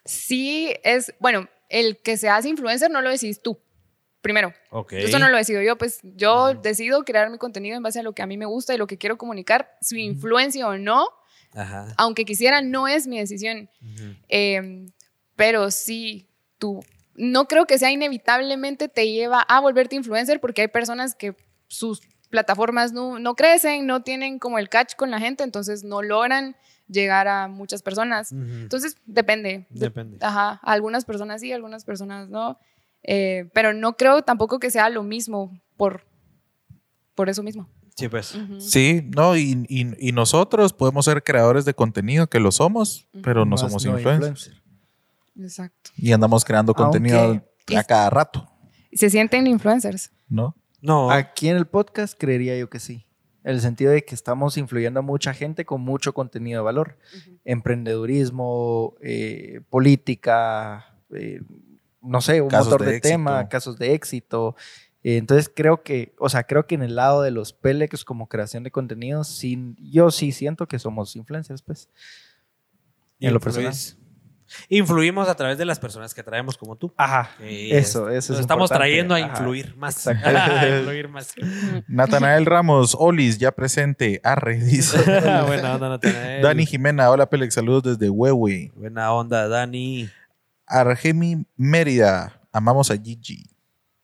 sí 0.05 0.73
es, 0.83 1.13
bueno, 1.19 1.47
el 1.73 1.97
que 1.97 2.17
se 2.17 2.29
hace 2.29 2.49
influencer 2.49 2.91
no 2.91 3.01
lo 3.01 3.09
decís 3.09 3.41
tú, 3.41 3.59
primero. 4.21 4.53
Ok. 4.69 4.93
Eso 4.93 5.17
no 5.17 5.27
lo 5.27 5.37
decido 5.37 5.61
yo, 5.63 5.75
pues 5.75 5.99
yo 6.03 6.53
decido 6.53 7.03
crear 7.03 7.31
mi 7.31 7.39
contenido 7.39 7.75
en 7.75 7.81
base 7.81 7.99
a 7.99 8.03
lo 8.03 8.13
que 8.13 8.21
a 8.21 8.27
mí 8.27 8.37
me 8.37 8.45
gusta 8.45 8.75
y 8.75 8.77
lo 8.77 8.85
que 8.85 8.99
quiero 8.99 9.17
comunicar, 9.17 9.75
su 9.81 9.95
influencia 9.95 10.67
o 10.67 10.77
no, 10.77 11.07
Ajá. 11.53 11.87
aunque 11.97 12.25
quisiera, 12.25 12.61
no 12.61 12.87
es 12.87 13.07
mi 13.07 13.17
decisión. 13.17 13.69
Eh, 14.29 14.85
pero 15.35 15.71
sí, 15.71 16.29
tú, 16.59 16.85
no 17.15 17.47
creo 17.47 17.65
que 17.65 17.79
sea 17.79 17.91
inevitablemente 17.91 18.87
te 18.87 19.11
lleva 19.11 19.41
a 19.41 19.59
volverte 19.59 19.95
influencer 19.95 20.39
porque 20.39 20.61
hay 20.61 20.67
personas 20.67 21.15
que 21.15 21.35
sus 21.67 22.01
plataformas 22.29 22.93
no, 22.93 23.17
no 23.17 23.35
crecen, 23.35 23.87
no 23.87 24.03
tienen 24.03 24.37
como 24.37 24.59
el 24.59 24.69
catch 24.69 24.95
con 24.95 25.09
la 25.09 25.19
gente, 25.19 25.43
entonces 25.43 25.83
no 25.83 26.03
logran 26.03 26.55
llegar 26.93 27.27
a 27.27 27.47
muchas 27.49 27.81
personas. 27.81 28.31
Entonces, 28.31 28.95
depende. 29.05 29.65
De- 29.69 29.79
Depende. 29.81 30.17
Ajá, 30.21 30.59
algunas 30.63 31.03
personas 31.03 31.41
sí, 31.41 31.51
algunas 31.51 31.83
personas 31.83 32.29
no. 32.29 32.57
Eh, 33.03 33.49
pero 33.53 33.73
no 33.73 33.97
creo 33.97 34.21
tampoco 34.21 34.59
que 34.59 34.71
sea 34.71 34.87
lo 34.89 35.03
mismo 35.03 35.51
por, 35.75 36.05
por 37.15 37.27
eso 37.29 37.43
mismo. 37.43 37.67
Sí, 37.95 38.07
pues. 38.07 38.35
Sí, 38.59 39.07
no, 39.15 39.35
y, 39.35 39.65
y- 39.67 40.09
y 40.09 40.11
nosotros 40.13 40.73
podemos 40.73 41.05
ser 41.05 41.21
creadores 41.23 41.65
de 41.65 41.73
contenido, 41.73 42.27
que 42.27 42.39
lo 42.39 42.51
somos, 42.51 43.07
pero 43.21 43.43
no 43.45 43.51
Más 43.51 43.59
somos 43.61 43.85
no 43.85 43.91
influencers. 43.97 44.47
influencer. 44.47 44.63
Exacto. 45.39 45.91
Y 45.97 46.11
andamos 46.11 46.45
creando 46.45 46.73
Aunque 46.77 46.83
contenido 46.99 47.43
a 47.77 47.83
cada 47.83 48.09
rato, 48.09 48.47
Se 48.93 49.09
sienten 49.09 49.47
influencers. 49.47 50.11
¿no? 50.29 50.55
No. 50.81 51.11
Aquí 51.11 51.49
en 51.49 51.57
el 51.57 51.65
podcast 51.67 52.15
creería 52.17 52.57
yo 52.57 52.69
que 52.69 52.79
sí. 52.79 53.05
En 53.43 53.55
el 53.55 53.61
sentido 53.61 53.91
de 53.91 54.05
que 54.05 54.15
estamos 54.15 54.57
influyendo 54.57 55.01
a 55.01 55.03
mucha 55.03 55.33
gente 55.33 55.65
con 55.65 55.81
mucho 55.81 56.13
contenido 56.13 56.61
de 56.61 56.65
valor. 56.65 56.97
Emprendedurismo, 57.43 58.95
eh, 59.01 59.61
política, 59.69 60.95
eh, 61.13 61.41
no 62.01 62.21
sé, 62.21 62.41
un 62.41 62.49
Casos 62.49 62.67
motor 62.67 62.85
de 62.85 62.93
de, 62.93 63.01
tema, 63.01 63.49
casos 63.49 63.77
de 63.77 63.93
éxito. 63.93 64.55
Eh, 65.03 65.17
entonces 65.17 65.51
creo 65.53 65.83
que, 65.83 66.13
o 66.19 66.29
sea, 66.29 66.43
creo 66.43 66.67
que 66.67 66.75
en 66.75 66.83
el 66.83 66.95
lado 66.95 67.21
de 67.21 67.31
los 67.31 67.53
Pelex 67.53 68.05
como 68.05 68.27
creación 68.27 68.63
de 68.63 68.71
contenido, 68.71 69.23
sí, 69.23 69.75
yo 69.77 70.11
sí 70.11 70.31
siento 70.31 70.67
que 70.67 70.79
somos 70.79 71.15
influencers, 71.15 71.61
pues. 71.61 71.89
¿Y 73.19 73.27
en 73.27 73.33
lo 73.33 73.39
Luis? 73.39 73.97
Influimos 74.69 75.27
a 75.29 75.35
través 75.35 75.57
de 75.57 75.65
las 75.65 75.79
personas 75.79 76.13
que 76.13 76.23
traemos 76.23 76.57
como 76.57 76.75
tú. 76.75 76.93
Ajá. 76.97 77.29
Que 77.37 77.77
Eso, 77.77 78.09
eso 78.09 78.33
nos 78.33 78.39
es 78.39 78.41
estamos 78.41 78.69
importante. 78.71 78.77
trayendo 78.89 79.15
a 79.15 79.17
Ajá. 79.17 79.27
influir 79.27 79.75
más. 79.75 80.07
Exacto. 80.07 80.29
A 80.63 80.77
influir 80.79 81.07
más. 81.09 81.33
Natanael 81.87 82.45
Ramos, 82.45 82.95
Olis, 82.99 83.37
ya 83.37 83.51
presente. 83.51 84.19
Arre, 84.23 84.57
dice. 84.59 84.97
Buena 85.47 85.75
onda, 85.75 85.89
Natanael. 85.89 86.41
Dani 86.41 86.65
Jimena, 86.65 87.09
hola 87.09 87.29
Pelex, 87.29 87.53
saludos 87.53 87.83
desde 87.97 88.09
Huehue. 88.09 88.71
Buena 88.75 89.11
onda, 89.13 89.47
Dani. 89.47 90.09
Argemi 90.65 91.45
Mérida, 91.57 92.41
amamos 92.51 92.89
a 92.89 92.97
Gigi. 92.97 93.49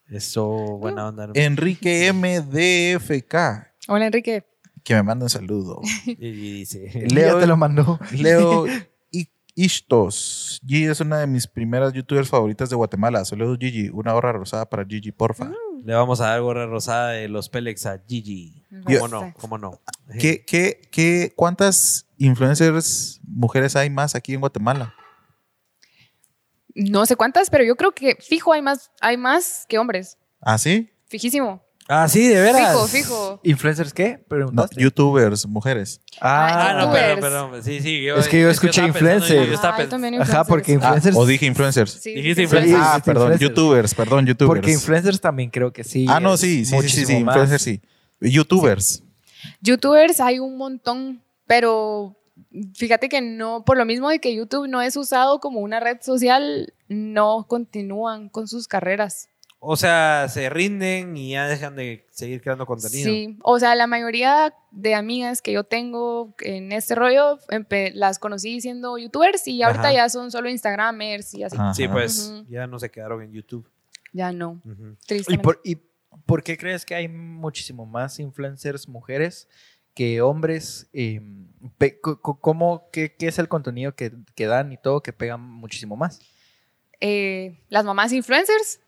Eso, 0.07 0.43
buena 0.79 1.07
onda. 1.07 1.29
Enrique 1.35 2.11
MDFK, 2.11 3.35
Hola, 3.87 4.07
Enrique. 4.07 4.43
que 4.83 4.95
me 4.95 5.03
manda 5.03 5.25
un 5.25 5.29
saludo. 5.29 5.81
Y 6.05 6.15
dice. 6.31 6.91
Ya 7.07 7.39
te 7.39 7.45
lo 7.47 7.57
mandó. 7.57 7.99
Leo 8.11 8.65
Ishtos. 9.59 10.61
Gigi 10.65 10.85
es 10.85 11.01
una 11.01 11.19
de 11.19 11.27
mis 11.27 11.45
primeras 11.45 11.91
youtubers 11.91 12.29
favoritas 12.29 12.69
de 12.69 12.77
Guatemala. 12.77 13.25
Saludos, 13.25 13.57
Gigi. 13.59 13.89
Una 13.89 14.15
hora 14.15 14.31
rosada 14.31 14.69
para 14.69 14.85
Gigi, 14.85 15.11
porfa. 15.11 15.51
Le 15.83 15.93
vamos 15.93 16.21
a 16.21 16.27
dar 16.27 16.39
gorra 16.39 16.65
rosada 16.65 17.09
de 17.09 17.27
los 17.27 17.49
Pélex 17.49 17.85
a 17.85 18.01
Gigi. 18.07 18.63
¿Cómo 18.85 19.09
no? 19.09 19.33
¿Cómo 19.37 19.57
no? 19.57 19.81
¿Qué, 20.17 20.45
qué, 20.45 20.79
qué, 20.89 21.33
¿Cuántas 21.35 22.07
influencers 22.17 23.19
mujeres 23.27 23.75
hay 23.75 23.89
más 23.89 24.15
aquí 24.15 24.33
en 24.33 24.39
Guatemala? 24.39 24.93
No 26.73 27.05
sé 27.05 27.17
cuántas, 27.17 27.49
pero 27.49 27.65
yo 27.65 27.75
creo 27.75 27.91
que 27.91 28.15
fijo 28.15 28.53
hay 28.53 28.61
más, 28.61 28.91
hay 29.01 29.17
más 29.17 29.65
que 29.67 29.77
hombres. 29.77 30.17
¿Ah, 30.39 30.57
sí? 30.57 30.89
Fijísimo. 31.07 31.61
Ah, 31.91 32.07
sí, 32.07 32.27
de 32.27 32.39
veras. 32.39 32.71
Fijo, 32.71 32.87
fijo. 32.87 33.39
¿Influencers 33.43 33.93
qué? 33.93 34.19
No, 34.19 34.25
Preguntaste. 34.27 34.79
youtubers, 34.81 35.47
mujeres. 35.47 35.99
Ah, 36.21 36.73
no, 36.75 36.81
youtubers. 36.81 37.19
perdón, 37.19 37.49
perdón. 37.49 37.63
Sí, 37.63 37.79
sí. 37.81 38.03
Yo, 38.03 38.15
Es 38.17 38.27
que 38.27 38.41
yo 38.41 38.49
escuché 38.51 38.81
estaba 38.81 38.93
pensando, 38.93 39.15
influencer. 39.15 39.47
yo 39.49 39.53
estaba 39.55 39.75
Ah, 39.75 39.81
yo 39.83 39.89
también 39.89 40.13
Ajá, 40.13 40.21
influencers. 40.23 40.47
porque 40.47 40.71
Ah, 40.71 40.75
influencers. 40.75 41.15
o 41.17 41.25
dije 41.25 41.45
influencers. 41.47 41.91
Sí, 41.91 42.13
Dijiste 42.13 42.35
sí, 42.35 42.43
influencers. 42.43 42.75
sí. 42.77 42.79
ah, 42.79 42.87
dijiste 42.91 43.05
perdón, 43.11 43.31
influencers. 43.33 43.49
youtubers, 43.57 43.93
perdón, 43.95 44.25
youtubers. 44.27 44.55
Porque 44.59 44.71
influencers 44.71 45.19
también 45.19 45.49
creo 45.49 45.73
que 45.73 45.83
sí. 45.83 46.05
ah, 46.07 46.19
no, 46.19 46.35
es 46.35 46.41
sí, 46.41 46.57
sí, 46.59 46.65
sí, 46.65 46.69
sí, 46.69 46.75
muchísimo 46.75 47.07
sí, 47.19 47.23
más. 47.23 47.35
influencers 47.35 47.61
sí. 47.63 47.81
Youtubers. 48.21 49.03
Youtubers 49.61 50.19
hay 50.19 50.37
un 50.39 50.57
montón, 50.57 51.23
pero 51.47 52.15
fíjate 52.75 53.09
que 53.09 53.21
no, 53.21 53.63
por 53.65 53.77
lo 53.77 53.85
mismo 53.85 54.09
de 54.09 54.19
que 54.19 54.35
YouTube 54.35 54.67
no 54.67 54.81
es 54.81 54.95
usado 54.95 55.39
como 55.39 55.59
una 55.61 55.79
red 55.79 55.97
social, 56.01 56.73
no 56.87 57.45
continúan 57.47 58.29
con 58.29 58.47
sus 58.47 58.67
carreras. 58.67 59.27
O 59.61 59.75
sea, 59.75 60.27
se 60.29 60.49
rinden 60.49 61.17
y 61.17 61.31
ya 61.31 61.45
dejan 61.47 61.75
de 61.75 62.07
seguir 62.11 62.41
creando 62.41 62.65
contenido. 62.65 63.03
Sí, 63.09 63.37
o 63.43 63.59
sea, 63.59 63.75
la 63.75 63.87
mayoría 63.87 64.53
de 64.71 64.95
amigas 64.95 65.41
que 65.41 65.51
yo 65.51 65.65
tengo 65.65 66.33
en 66.39 66.71
este 66.71 66.95
rollo 66.95 67.39
las 67.93 68.19
conocí 68.19 68.61
siendo 68.61 68.97
youtubers 68.97 69.45
y 69.49 69.61
ahorita 69.61 69.89
Ajá. 69.89 69.93
ya 69.93 70.09
son 70.09 70.31
solo 70.31 70.49
instagramers 70.49 71.33
y 71.33 71.43
así. 71.43 71.57
Ajá. 71.57 71.73
Sí, 71.73 71.87
pues 71.89 72.33
ya 72.47 72.67
no 72.67 72.79
se 72.79 72.89
quedaron 72.89 73.21
en 73.21 73.33
YouTube. 73.33 73.69
Ya 74.13 74.31
no. 74.31 74.61
¿Y 74.65 75.05
tristemente. 75.05 75.43
por, 75.43 75.59
¿Y 75.65 75.75
por 76.25 76.41
qué 76.41 76.57
crees 76.57 76.85
que 76.85 76.95
hay 76.95 77.09
muchísimo 77.09 77.85
más 77.85 78.17
influencers 78.19 78.87
mujeres 78.87 79.49
que 79.93 80.21
hombres? 80.21 80.87
Eh, 80.93 81.21
co- 82.01 82.21
¿Cómo, 82.39 82.87
qué, 82.93 83.13
qué 83.13 83.27
es 83.27 83.37
el 83.39 83.49
contenido 83.49 83.93
que, 83.93 84.13
que 84.35 84.45
dan 84.45 84.71
y 84.71 84.77
todo 84.77 85.03
que 85.03 85.11
pegan 85.11 85.41
muchísimo 85.41 85.97
más? 85.97 86.21
Eh, 87.01 87.59
las 87.69 87.83
mamás 87.85 88.11
influencers, 88.13 88.79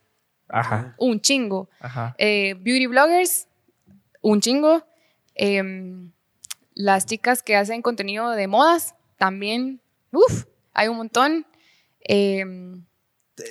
Ajá, 0.51 0.95
un 0.97 1.19
chingo. 1.21 1.69
ajá. 1.79 2.15
Eh, 2.17 2.55
beauty 2.59 2.87
bloggers, 2.87 3.47
un 4.21 4.41
chingo. 4.41 4.85
Em, 5.35 6.11
las 6.73 7.05
chicas 7.05 7.41
que 7.43 7.55
hacen 7.55 7.81
contenido 7.81 8.29
de 8.31 8.47
modas, 8.47 8.95
también, 9.17 9.81
uff, 10.11 10.45
hay 10.73 10.87
un 10.87 10.97
montón. 10.97 11.45
Em, 12.01 12.83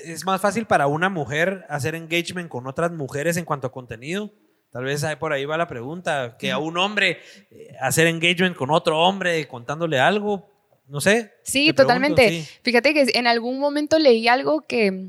Es 0.06 0.24
más 0.24 0.40
fácil 0.40 0.66
para 0.66 0.86
una 0.86 1.08
mujer 1.08 1.64
hacer 1.68 1.94
engagement 1.94 2.48
con 2.48 2.66
otras 2.66 2.92
mujeres 2.92 3.36
en 3.36 3.44
cuanto 3.44 3.66
a 3.66 3.72
contenido. 3.72 4.30
Tal 4.70 4.84
vez 4.84 5.02
ahí 5.02 5.16
por 5.16 5.32
ahí 5.32 5.44
va 5.44 5.56
la 5.56 5.66
pregunta. 5.66 6.36
Que 6.38 6.52
a 6.52 6.58
un 6.58 6.76
hombre 6.78 7.18
eh, 7.50 7.74
hacer 7.80 8.06
engagement 8.06 8.54
con 8.56 8.70
otro 8.70 8.98
hombre 9.00 9.48
contándole 9.48 9.98
algo. 9.98 10.48
No 10.86 11.00
sé. 11.00 11.32
sí, 11.42 11.72
pregunto, 11.72 11.82
totalmente. 11.82 12.28
sí. 12.30 12.48
Fíjate 12.62 12.92
que 12.94 13.06
en 13.14 13.26
algún 13.26 13.58
momento 13.58 13.98
leí 13.98 14.28
algo 14.28 14.62
que 14.62 15.08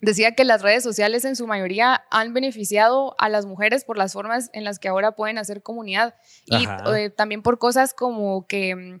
decía 0.00 0.34
que 0.34 0.44
las 0.44 0.62
redes 0.62 0.82
sociales 0.82 1.24
en 1.24 1.36
su 1.36 1.46
mayoría 1.46 2.04
han 2.10 2.34
beneficiado 2.34 3.14
a 3.18 3.28
las 3.28 3.46
mujeres 3.46 3.84
por 3.84 3.96
las 3.96 4.12
formas 4.12 4.50
en 4.52 4.64
las 4.64 4.78
que 4.78 4.88
ahora 4.88 5.12
pueden 5.12 5.38
hacer 5.38 5.62
comunidad 5.62 6.14
y 6.44 6.66
eh, 6.94 7.10
también 7.10 7.42
por 7.42 7.58
cosas 7.58 7.94
como 7.94 8.46
que 8.46 8.74
mm, 8.74 9.00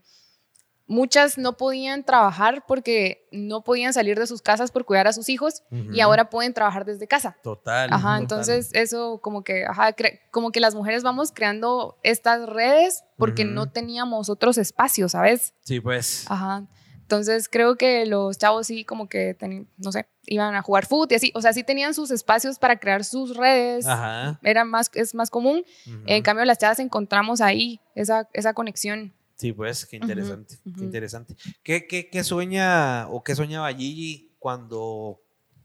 muchas 0.86 1.36
no 1.36 1.56
podían 1.56 2.04
trabajar 2.04 2.64
porque 2.66 3.26
no 3.32 3.62
podían 3.62 3.92
salir 3.92 4.18
de 4.18 4.26
sus 4.26 4.40
casas 4.40 4.70
por 4.70 4.84
cuidar 4.84 5.06
a 5.06 5.12
sus 5.12 5.28
hijos 5.28 5.62
y 5.70 5.90
Ujú. 5.90 6.02
ahora 6.02 6.30
pueden 6.30 6.54
trabajar 6.54 6.84
desde 6.84 7.06
casa. 7.06 7.36
Total. 7.42 7.90
Ajá, 7.92 7.98
total. 7.98 8.20
entonces 8.22 8.70
eso 8.72 9.18
como 9.20 9.42
que, 9.42 9.64
ajá, 9.66 9.94
como 10.30 10.52
que 10.52 10.60
las 10.60 10.74
mujeres 10.74 11.02
vamos 11.02 11.32
creando 11.32 11.98
estas 12.02 12.46
redes 12.48 13.04
porque 13.18 13.44
Ujú. 13.44 13.52
no 13.52 13.70
teníamos 13.70 14.30
otros 14.30 14.58
espacios, 14.58 15.12
¿sabes? 15.12 15.54
Sí, 15.62 15.80
pues. 15.80 16.24
Ajá. 16.28 16.64
Entonces 17.06 17.48
creo 17.48 17.76
que 17.76 18.04
los 18.04 18.36
chavos 18.36 18.66
sí 18.66 18.84
como 18.84 19.08
que, 19.08 19.38
teni- 19.38 19.68
no 19.76 19.92
sé, 19.92 20.06
iban 20.26 20.56
a 20.56 20.62
jugar 20.62 20.86
fútbol 20.86 21.06
y 21.10 21.14
así, 21.14 21.30
o 21.36 21.40
sea, 21.40 21.52
sí 21.52 21.62
tenían 21.62 21.94
sus 21.94 22.10
espacios 22.10 22.58
para 22.58 22.80
crear 22.80 23.04
sus 23.04 23.36
redes, 23.36 23.86
Ajá. 23.86 24.40
era 24.42 24.64
más, 24.64 24.90
es 24.94 25.14
más 25.14 25.30
común. 25.30 25.62
En 26.06 26.22
cambio, 26.24 26.44
las 26.44 26.58
chavas 26.58 26.80
encontramos 26.80 27.40
ahí 27.40 27.80
esa, 27.94 28.28
esa 28.32 28.54
conexión. 28.54 29.12
Sí, 29.36 29.52
pues, 29.52 29.86
qué 29.86 29.96
interesante, 29.96 30.56
qué 30.64 30.84
interesante. 30.84 31.36
¿Qué, 31.62 31.86
qué, 31.86 32.08
qué 32.10 32.24
sueña 32.24 33.06
o 33.08 33.22
qué 33.22 33.36
soñaba 33.36 33.72
Gigi 33.72 34.32
cuando 34.40 35.20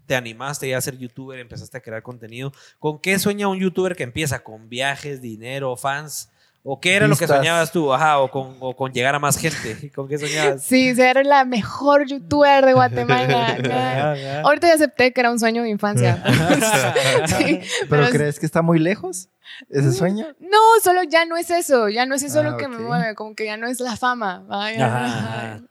te 0.05 0.15
animaste 0.15 0.67
ya 0.69 0.77
a 0.77 0.81
ser 0.81 0.97
youtuber, 0.97 1.39
empezaste 1.39 1.77
a 1.77 1.81
crear 1.81 2.03
contenido? 2.03 2.51
¿Con 2.79 2.99
qué 2.99 3.17
sueña 3.17 3.47
un 3.47 3.57
youtuber 3.59 3.95
que 3.95 4.03
empieza? 4.03 4.43
¿Con 4.43 4.69
viajes, 4.69 5.21
dinero, 5.21 5.75
fans? 5.77 6.29
¿O 6.63 6.79
qué 6.79 6.95
era 6.95 7.07
lo 7.07 7.15
que 7.15 7.25
soñabas 7.27 7.71
tú? 7.71 7.91
Ajá, 7.91 8.19
o 8.19 8.29
con, 8.29 8.55
o 8.59 8.75
con 8.75 8.91
llegar 8.93 9.15
a 9.15 9.19
más 9.19 9.35
gente. 9.37 9.91
¿Con 9.95 10.07
qué 10.07 10.17
soñabas? 10.19 10.63
Sí, 10.63 10.93
ser 10.93 11.25
la 11.25 11.43
mejor 11.43 12.05
youtuber 12.05 12.63
de 12.65 12.73
Guatemala. 12.73 14.41
Ahorita 14.43 14.67
ya 14.67 14.75
acepté 14.75 15.11
que 15.11 15.21
era 15.21 15.31
un 15.31 15.39
sueño 15.39 15.63
de 15.63 15.69
infancia. 15.69 16.23
Sí, 17.37 17.59
¿Pero 17.89 18.03
es- 18.03 18.11
crees 18.11 18.39
que 18.39 18.45
está 18.45 18.61
muy 18.61 18.77
lejos 18.79 19.29
ese 19.69 19.91
sueño? 19.91 20.27
No, 20.39 20.57
solo 20.83 21.03
ya 21.03 21.25
no 21.25 21.35
es 21.37 21.49
eso, 21.49 21.89
ya 21.89 22.05
no 22.05 22.15
es 22.15 22.23
eso 22.23 22.39
Ah, 22.41 22.43
lo 22.43 22.57
que 22.57 22.67
me 22.67 22.77
mueve, 22.77 23.15
como 23.15 23.35
que 23.35 23.45
ya 23.45 23.57
no 23.57 23.67
es 23.67 23.79
la 23.79 23.95
fama, 23.97 24.43
ah, 24.49 24.71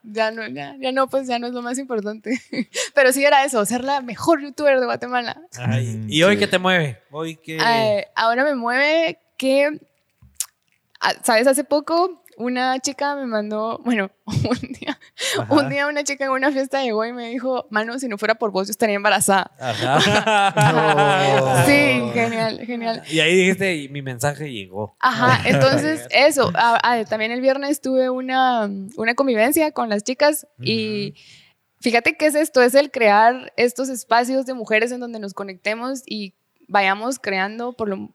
ya, 0.03 0.31
no, 0.33 0.47
ya, 0.49 0.75
ya 0.79 0.93
no, 0.93 1.09
pues 1.09 1.27
ya 1.29 1.39
no 1.39 1.47
es 1.47 1.53
lo 1.53 1.63
más 1.63 1.79
importante. 1.79 2.39
Pero 2.95 3.13
sí 3.13 3.25
era 3.25 3.45
eso, 3.45 3.65
ser 3.65 3.85
la 3.85 4.01
mejor 4.01 4.43
youtuber 4.43 4.79
de 4.81 4.87
Guatemala. 4.87 5.41
Ay, 5.59 5.87
Mm, 5.97 6.07
¿Y 6.11 6.23
hoy 6.25 6.35
sí. 6.35 6.41
qué 6.41 6.47
te 6.47 6.59
mueve? 6.59 6.99
Hoy 7.11 7.37
qué... 7.37 8.07
Ahora 8.15 8.45
me 8.45 8.55
mueve 8.55 9.19
que, 9.37 9.67
ah, 9.67 9.73
¿sabes? 11.23 11.47
Hace 11.47 11.65
poco 11.65 12.23
una 12.37 12.79
chica 12.79 13.15
me 13.17 13.27
mandó, 13.27 13.81
bueno, 13.85 14.11
un 14.27 14.73
día, 14.73 14.99
Ajá. 15.39 15.55
un 15.55 15.69
día 15.69 15.87
una 15.87 16.05
chica 16.05 16.25
en 16.25 16.31
una 16.31 16.51
fiesta 16.51 16.83
llegó 16.83 17.05
y 17.05 17.13
me 17.13 17.29
dijo, 17.29 17.67
mano, 17.71 17.99
si 17.99 18.09
no 18.09 18.17
fuera 18.17 18.37
por 18.37 18.51
vos 18.51 18.67
yo 18.67 18.71
estaría 18.71 18.97
embarazada. 18.97 19.51
Ajá. 19.61 21.61
Sí, 21.67 22.01
genial, 22.15 22.61
genial. 22.65 23.03
Y 23.11 23.21
ahí 23.21 23.37
dijiste, 23.37 23.77
y 23.77 23.89
mi 23.89 24.03
mensaje 24.03 24.51
llegó. 24.51 24.97
Ajá, 25.01 25.41
entonces 25.49 26.07
eso. 26.11 26.51
Ah, 26.55 26.79
ah, 26.83 27.05
también 27.05 27.33
el 27.33 27.41
viernes 27.41 27.81
tuve 27.81 28.11
una, 28.11 28.71
una 28.97 29.15
convivencia 29.15 29.73
con 29.73 29.89
las 29.89 30.05
chicas 30.05 30.47
y 30.61 31.15
fíjate 31.81 32.17
que 32.17 32.27
es 32.27 32.35
esto, 32.35 32.63
es 32.63 32.75
el 32.75 32.91
crear 32.91 33.53
estos 33.57 33.89
espacios 33.89 34.47
de 34.47 34.55
mujeres 34.55 34.93
en 34.93 35.01
donde 35.01 35.19
nos 35.19 35.35
conectemos 35.35 36.03
y 36.07 36.35
vayamos 36.69 37.19
creando 37.19 37.73
por 37.73 37.89
lo 37.89 38.11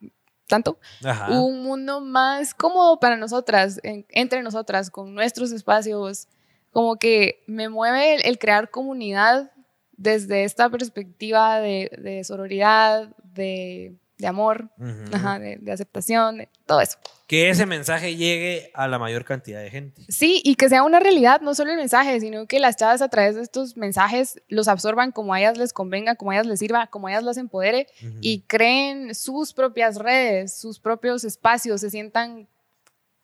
tanto 0.47 0.79
Ajá. 1.03 1.31
un 1.31 1.63
mundo 1.63 2.01
más 2.01 2.53
cómodo 2.53 2.99
para 2.99 3.17
nosotras, 3.17 3.79
en- 3.83 4.05
entre 4.09 4.41
nosotras, 4.43 4.89
con 4.89 5.13
nuestros 5.13 5.51
espacios. 5.51 6.27
Como 6.71 6.97
que 6.97 7.43
me 7.47 7.69
mueve 7.69 8.15
el, 8.15 8.25
el 8.25 8.37
crear 8.37 8.69
comunidad 8.69 9.51
desde 9.93 10.43
esta 10.43 10.69
perspectiva 10.69 11.59
de, 11.61 11.89
de 12.01 12.23
sororidad, 12.23 13.15
de, 13.23 13.95
de 14.17 14.27
amor, 14.27 14.69
ajá, 15.11 15.39
de, 15.39 15.57
de 15.57 15.71
aceptación, 15.71 16.37
de 16.37 16.49
todo 16.65 16.81
eso. 16.81 16.97
Que 17.27 17.49
ese 17.49 17.65
mensaje 17.65 18.15
llegue 18.15 18.71
a 18.73 18.87
la 18.87 18.97
mayor 18.97 19.25
cantidad 19.25 19.61
de 19.61 19.69
gente. 19.69 20.03
Sí, 20.09 20.41
y 20.43 20.55
que 20.55 20.69
sea 20.69 20.83
una 20.83 20.99
realidad, 20.99 21.41
no 21.41 21.53
solo 21.55 21.71
el 21.71 21.77
mensaje, 21.77 22.19
sino 22.19 22.45
que 22.45 22.59
las 22.59 22.77
chavas 22.77 23.01
a 23.01 23.09
través 23.09 23.35
de 23.35 23.41
estos 23.41 23.75
mensajes 23.75 24.41
los 24.47 24.67
absorban 24.67 25.11
como 25.11 25.33
a 25.33 25.39
ellas 25.39 25.57
les 25.57 25.73
convenga, 25.73 26.15
como 26.15 26.31
a 26.31 26.35
ellas 26.35 26.47
les 26.47 26.59
sirva, 26.59 26.87
como 26.87 27.07
a 27.07 27.11
ellas 27.11 27.23
las 27.23 27.37
empodere 27.37 27.87
y 28.21 28.41
creen 28.41 29.15
sus 29.15 29.53
propias 29.53 29.97
redes, 29.97 30.57
sus 30.57 30.79
propios 30.79 31.23
espacios, 31.23 31.81
se 31.81 31.89
sientan 31.89 32.47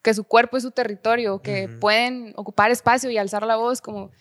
que 0.02 0.14
su 0.14 0.24
cuerpo 0.24 0.58
es 0.58 0.64
su 0.64 0.72
territorio, 0.72 1.42
que 1.42 1.68
pueden 1.68 2.34
ocupar 2.36 2.72
espacio 2.72 3.12
y 3.12 3.18
alzar 3.18 3.46
la 3.46 3.56
voz, 3.56 3.82
como 3.82 4.12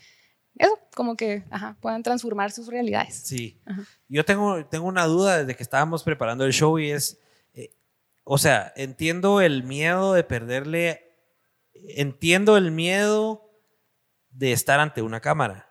eso, 0.57 0.79
como 0.95 1.17
que 1.17 1.45
ajá, 1.51 1.77
puedan 1.81 2.03
transformar 2.03 2.51
sus 2.53 2.67
realidades. 2.67 3.15
Sí. 3.15 3.61
Ajá. 3.65 3.83
Yo 4.09 4.25
tengo, 4.25 4.65
tengo 4.67 4.87
una 4.87 5.05
duda 5.07 5.39
desde 5.39 5.57
que 5.57 5.63
estábamos 5.63 6.03
preparando 6.03 6.45
el 6.45 6.53
show 6.53 6.79
y 6.79 6.91
es, 6.91 7.19
eh, 7.55 7.75
o 8.25 8.37
sea, 8.39 8.73
entiendo 8.77 9.41
el 9.41 9.63
miedo 9.63 10.13
de 10.15 10.25
perderle, 10.25 11.15
entiendo 11.97 12.57
el 12.57 12.71
miedo 12.71 13.49
de 14.31 14.53
estar 14.53 14.81
ante 14.81 15.03
una 15.03 15.21
cámara. 15.21 15.67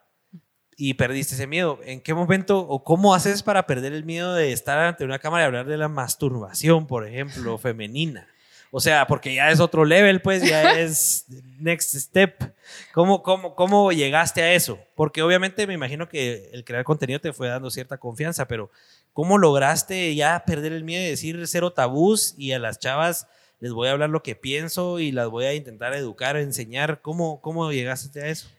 y 0.81 0.93
perdiste 0.93 1.35
ese 1.35 1.45
miedo. 1.45 1.77
¿En 1.83 1.99
qué 1.99 2.13
momento 2.13 2.59
o 2.59 2.85
cómo 2.85 3.13
haces 3.13 3.43
para 3.43 3.67
perder 3.67 3.91
el 3.91 4.05
miedo 4.05 4.33
de 4.33 4.53
estar 4.53 4.79
ante 4.79 5.03
una 5.03 5.19
cámara 5.19 5.43
y 5.43 5.47
hablar 5.47 5.65
de 5.67 5.75
la 5.75 5.89
masturbación, 5.89 6.87
por 6.87 7.05
ejemplo, 7.05 7.57
femenina? 7.57 8.29
O 8.71 8.79
sea, 8.79 9.07
porque 9.07 9.33
ya 9.33 9.49
es 9.49 9.59
otro 9.59 9.83
level, 9.83 10.21
pues 10.21 10.43
ya 10.43 10.71
es 10.79 11.25
next 11.59 11.95
step. 11.95 12.53
¿Cómo, 12.93 13.23
cómo, 13.23 13.55
¿Cómo 13.55 13.91
llegaste 13.91 14.41
a 14.41 14.53
eso? 14.53 14.79
Porque 14.95 15.21
obviamente 15.21 15.65
me 15.65 15.73
imagino 15.73 16.07
que 16.07 16.49
el 16.53 16.63
crear 16.63 16.83
contenido 16.83 17.19
te 17.19 17.33
fue 17.33 17.47
dando 17.47 17.71
cierta 17.71 17.97
confianza, 17.97 18.47
pero 18.47 18.69
¿cómo 19.13 19.37
lograste 19.37 20.13
ya 20.15 20.43
perder 20.45 20.73
el 20.73 20.83
miedo 20.83 21.03
de 21.03 21.09
decir 21.09 21.41
cero 21.47 21.73
tabús 21.73 22.35
y 22.37 22.51
a 22.51 22.59
las 22.59 22.79
chavas 22.79 23.27
les 23.59 23.73
voy 23.73 23.87
a 23.87 23.91
hablar 23.91 24.09
lo 24.09 24.23
que 24.23 24.35
pienso 24.35 24.99
y 24.99 25.11
las 25.11 25.27
voy 25.29 25.45
a 25.45 25.53
intentar 25.53 25.93
educar, 25.93 26.37
enseñar? 26.37 27.01
¿Cómo, 27.01 27.41
cómo 27.41 27.71
llegaste 27.71 28.21
a 28.21 28.27
eso? 28.27 28.49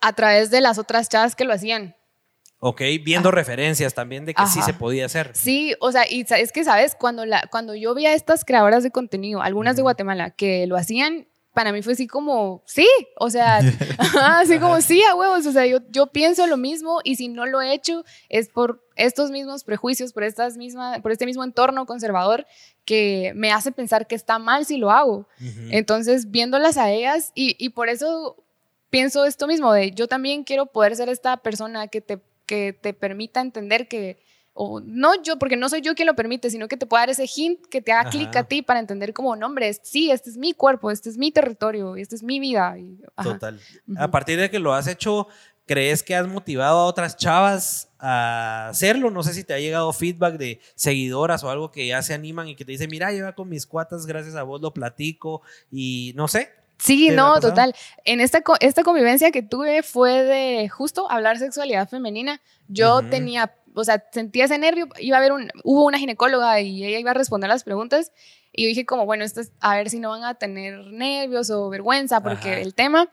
A 0.00 0.14
través 0.14 0.50
de 0.50 0.60
las 0.60 0.78
otras 0.78 1.08
chavas 1.08 1.36
que 1.36 1.44
lo 1.44 1.52
hacían. 1.52 1.94
Ok, 2.62 2.82
viendo 3.02 3.30
referencias 3.30 3.94
también 3.94 4.26
de 4.26 4.34
que 4.34 4.46
sí 4.46 4.58
Ajá. 4.58 4.66
se 4.66 4.74
podía 4.74 5.06
hacer. 5.06 5.30
Sí, 5.34 5.74
o 5.80 5.90
sea, 5.92 6.04
y 6.08 6.26
es 6.28 6.52
que, 6.52 6.62
¿sabes? 6.62 6.94
Cuando, 6.94 7.24
la, 7.24 7.48
cuando 7.50 7.74
yo 7.74 7.94
vi 7.94 8.04
a 8.04 8.12
estas 8.12 8.44
creadoras 8.44 8.82
de 8.82 8.90
contenido, 8.90 9.42
algunas 9.42 9.76
de. 9.76 9.82
Guatemala, 9.82 10.30
que 10.30 10.66
lo 10.66 10.76
hacían, 10.76 11.26
para 11.54 11.72
mí 11.72 11.80
fue 11.80 11.94
así 11.94 12.06
como, 12.06 12.62
sí, 12.66 12.86
o 13.18 13.30
sea, 13.30 13.58
así 14.38 14.58
como, 14.58 14.80
sí, 14.82 15.02
a 15.02 15.14
huevos, 15.14 15.46
o 15.46 15.52
sea, 15.52 15.64
yo, 15.66 15.78
yo 15.90 16.08
pienso 16.08 16.46
lo 16.46 16.58
mismo 16.58 17.00
y 17.02 17.16
si 17.16 17.28
no 17.28 17.46
lo 17.46 17.62
he 17.62 17.72
hecho 17.72 18.04
es 18.28 18.48
por 18.50 18.86
estos 18.94 19.30
mismos 19.30 19.64
prejuicios, 19.64 20.12
por, 20.12 20.22
estas 20.22 20.58
mismas, 20.58 21.00
por 21.00 21.12
este 21.12 21.26
mismo 21.26 21.42
entorno 21.42 21.86
conservador 21.86 22.46
que 22.84 23.32
me 23.34 23.52
hace 23.52 23.72
pensar 23.72 24.06
que 24.06 24.14
está 24.14 24.38
mal 24.38 24.66
si 24.66 24.76
lo 24.76 24.90
hago. 24.90 25.26
Ujú. 25.40 25.68
Entonces, 25.70 26.30
viéndolas 26.30 26.76
a 26.76 26.90
ellas, 26.90 27.32
y, 27.34 27.56
y 27.58 27.70
por 27.70 27.88
eso 27.88 28.36
pienso 28.90 29.24
esto 29.24 29.46
mismo, 29.46 29.72
de 29.72 29.92
yo 29.92 30.08
también 30.08 30.44
quiero 30.44 30.66
poder 30.66 30.94
ser 30.96 31.08
esta 31.08 31.36
persona 31.38 31.88
que 31.88 32.00
te, 32.00 32.20
que 32.50 32.72
te 32.72 32.92
permita 32.94 33.40
entender 33.40 33.86
que, 33.86 34.18
o 34.54 34.80
no 34.80 35.22
yo, 35.22 35.38
porque 35.38 35.56
no 35.56 35.68
soy 35.68 35.82
yo 35.82 35.94
quien 35.94 36.08
lo 36.08 36.16
permite, 36.16 36.50
sino 36.50 36.66
que 36.66 36.76
te 36.76 36.84
pueda 36.84 37.02
dar 37.02 37.10
ese 37.10 37.30
hint 37.32 37.64
que 37.70 37.80
te 37.80 37.92
haga 37.92 38.10
clic 38.10 38.34
a 38.34 38.42
ti 38.42 38.60
para 38.60 38.80
entender 38.80 39.14
como, 39.14 39.36
no, 39.36 39.46
hombre, 39.46 39.72
sí, 39.84 40.10
este 40.10 40.30
es 40.30 40.36
mi 40.36 40.52
cuerpo, 40.52 40.90
este 40.90 41.10
es 41.10 41.16
mi 41.16 41.30
territorio, 41.30 41.94
esta 41.94 42.16
es 42.16 42.24
mi 42.24 42.40
vida. 42.40 42.74
ajá. 43.14 43.34
Total. 43.34 43.60
A 43.96 44.10
partir 44.10 44.40
de 44.40 44.50
que 44.50 44.58
lo 44.58 44.74
has 44.74 44.88
hecho, 44.88 45.28
¿crees 45.64 46.02
que 46.02 46.16
has 46.16 46.26
motivado 46.26 46.80
a 46.80 46.86
otras 46.86 47.16
chavas 47.16 47.88
a 48.00 48.70
hacerlo? 48.70 49.12
No 49.12 49.22
sé 49.22 49.32
si 49.32 49.44
te 49.44 49.54
ha 49.54 49.60
llegado 49.60 49.92
feedback 49.92 50.38
de 50.38 50.58
seguidoras 50.74 51.44
o 51.44 51.50
algo 51.50 51.70
que 51.70 51.86
ya 51.86 52.02
se 52.02 52.14
animan 52.14 52.48
y 52.48 52.56
que 52.56 52.64
te 52.64 52.72
dicen, 52.72 52.90
mira, 52.90 53.12
yo 53.12 53.18
ya 53.18 53.36
con 53.36 53.48
mis 53.48 53.64
cuatas, 53.64 54.06
gracias 54.06 54.34
a 54.34 54.42
vos 54.42 54.60
lo 54.60 54.74
platico 54.74 55.42
y 55.70 56.12
no 56.16 56.26
sé. 56.26 56.50
Sí, 56.80 57.08
¿Qué 57.08 57.12
le 57.12 57.20
ha 57.20 57.22
no, 57.22 57.40
total. 57.40 57.74
En 58.04 58.20
esta, 58.20 58.42
esta 58.60 58.82
convivencia 58.82 59.30
que 59.30 59.42
tuve 59.42 59.82
fue 59.82 60.22
de 60.22 60.68
justo 60.68 61.10
hablar 61.10 61.38
sexualidad 61.38 61.88
femenina. 61.88 62.40
Yo 62.68 63.02
tenía, 63.02 63.54
o 63.74 63.84
sea, 63.84 64.02
sentía 64.12 64.46
ese 64.46 64.58
nervio. 64.58 64.88
Iba 64.98 65.16
a 65.16 65.20
haber 65.20 65.32
un, 65.32 65.50
hubo 65.62 65.84
una 65.84 65.98
ginecóloga 65.98 66.60
y 66.60 66.84
ella 66.84 66.98
iba 66.98 67.10
a 67.10 67.14
responder 67.14 67.48
las 67.48 67.64
preguntas. 67.64 68.12
Y 68.52 68.62
yo 68.64 68.68
dije 68.68 68.86
como, 68.86 69.04
bueno, 69.06 69.24
esto 69.24 69.40
es, 69.40 69.52
a 69.60 69.76
ver 69.76 69.90
si 69.90 70.00
no 70.00 70.10
van 70.10 70.24
a 70.24 70.34
tener 70.34 70.86
nervios 70.86 71.50
o 71.50 71.68
vergüenza, 71.68 72.22
porque 72.22 72.52
Ajá. 72.52 72.60
el 72.60 72.74
tema, 72.74 73.08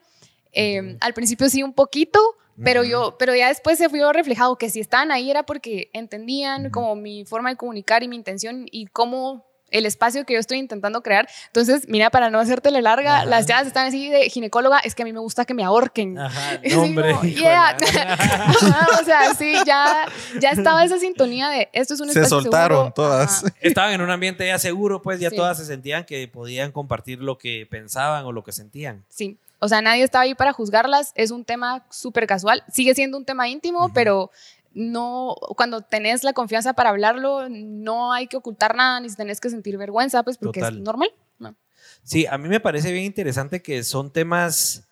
eh, 0.54 0.82
Ujú. 0.82 0.98
al 1.02 1.14
principio 1.14 1.50
sí 1.50 1.62
un 1.62 1.74
poquito, 1.74 2.20
pero 2.64 2.84
yo, 2.84 3.18
pero 3.20 3.36
ya 3.36 3.50
después 3.50 3.78
se 3.78 3.88
vio 3.88 4.12
reflejado 4.14 4.58
que 4.58 4.72
si 4.72 4.80
estaban 4.80 5.12
ahí 5.12 5.30
era 5.30 5.44
porque 5.44 5.92
entendían 5.94 6.72
como 6.72 6.96
mi 6.96 7.24
forma 7.24 7.52
de 7.52 7.56
comunicar 7.56 8.02
y 8.02 8.08
mi 8.08 8.16
intención 8.16 8.66
y 8.72 8.88
cómo 8.88 9.46
el 9.70 9.86
espacio 9.86 10.26
que 10.26 10.34
yo 10.34 10.40
estoy 10.40 10.58
intentando 10.60 11.02
crear. 11.02 11.28
Entonces, 11.48 11.88
mira, 11.88 12.10
para 12.10 12.30
no 12.30 12.40
hacértele 12.40 12.82
larga, 12.82 13.18
Ajá. 13.18 13.26
las 13.26 13.46
chavas 13.46 13.68
están 13.68 13.88
así 13.88 14.10
de 14.10 14.30
ginecóloga, 14.30 14.80
es 14.80 14.96
que 14.96 15.04
a 15.04 15.06
mí 15.06 15.14
me 15.14 15.20
gusta 15.20 15.46
que 15.46 15.54
me 15.54 15.64
ahorquen. 15.64 16.18
Ajá, 16.18 16.60
no, 16.72 16.82
hombre. 16.84 17.12
como, 17.12 17.24
yeah. 17.24 17.76
Ajá, 18.22 18.88
o 19.02 19.04
sea, 19.06 19.34
sí, 19.34 19.54
ya, 19.66 20.06
ya 20.40 20.52
estaba 20.52 20.84
esa 20.84 21.00
sintonía 21.00 21.50
de 21.50 21.70
esto 21.74 21.94
es 21.94 22.00
un 22.00 22.08
Se 22.10 22.20
espacio 22.22 22.42
soltaron 22.42 22.78
seguro. 22.78 22.94
todas. 22.94 23.44
Ajá. 23.44 23.54
Estaban 23.62 23.94
en 23.94 24.02
un 24.02 24.10
ambiente 24.10 24.46
ya 24.48 24.60
seguro, 24.60 25.02
pues 25.02 25.20
ya 25.20 25.30
Sí. 25.30 25.36
todas 25.36 25.58
se 25.58 25.66
sentían 25.66 26.06
que 26.06 26.28
podían 26.28 26.72
compartir 26.72 27.20
lo 27.20 27.38
que 27.38 27.68
pensaban 27.70 28.24
o 28.26 28.32
lo 28.32 28.44
que 28.44 28.52
sentían. 28.54 29.04
Sí, 29.10 29.38
o 29.60 29.68
sea, 29.68 29.82
nadie 29.82 30.04
estaba 30.04 30.22
ahí 30.24 30.36
para 30.36 30.54
juzgarlas, 30.54 31.12
es 31.16 31.32
un 31.32 31.44
tema 31.44 31.84
súper 31.90 32.28
casual, 32.28 32.64
sigue 32.72 32.94
siendo 32.96 33.18
un 33.18 33.26
tema 33.26 33.50
íntimo, 33.50 33.92
pero 33.94 34.32
no, 34.78 35.36
cuando 35.56 35.82
tenés 35.82 36.24
la 36.24 36.34
confianza 36.34 36.74
para 36.74 36.92
hablarlo, 36.92 37.50
no 37.50 38.14
hay 38.14 38.28
que 38.28 38.38
ocultar 38.38 38.76
nada, 38.76 39.00
ni 39.00 39.10
tenés 39.10 39.42
que 39.42 39.50
sentir 39.50 39.76
vergüenza, 39.78 40.22
pues 40.22 40.38
porque 40.38 40.60
Total. 40.60 40.76
es 40.76 40.84
normal. 40.84 41.10
¿no? 41.40 41.56
Sí, 42.04 42.28
a 42.28 42.38
mí 42.38 42.48
me 42.48 42.60
parece 42.60 42.92
bien 42.92 43.06
interesante 43.06 43.64
que 43.64 43.84
son 43.84 44.14
temas 44.14 44.88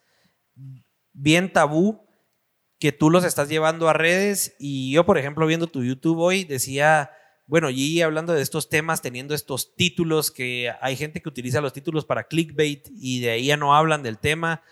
bien 1.14 1.54
tabú 1.54 2.02
que 2.80 2.92
tú 2.92 3.12
los 3.12 3.24
estás 3.24 3.48
llevando 3.48 3.88
a 3.88 3.94
redes 3.94 4.56
y 4.60 4.92
yo, 4.92 5.06
por 5.06 5.20
ejemplo, 5.20 5.46
viendo 5.46 5.68
tu 5.68 5.84
YouTube 5.84 6.20
hoy, 6.20 6.46
decía, 6.46 7.12
bueno, 7.46 7.70
y 7.70 8.02
hablando 8.02 8.34
de 8.34 8.42
estos 8.42 8.70
temas, 8.70 9.04
teniendo 9.04 9.36
estos 9.36 9.76
títulos, 9.76 10.32
que 10.32 10.72
hay 10.82 10.96
gente 10.96 11.22
que 11.22 11.30
utiliza 11.30 11.62
los 11.62 11.74
títulos 11.74 12.06
para 12.06 12.24
clickbait 12.24 12.88
y 12.92 13.20
de 13.22 13.30
ahí 13.30 13.46
ya 13.46 13.58
no 13.58 13.76
hablan 13.76 14.02
del 14.02 14.18
tema, 14.18 14.64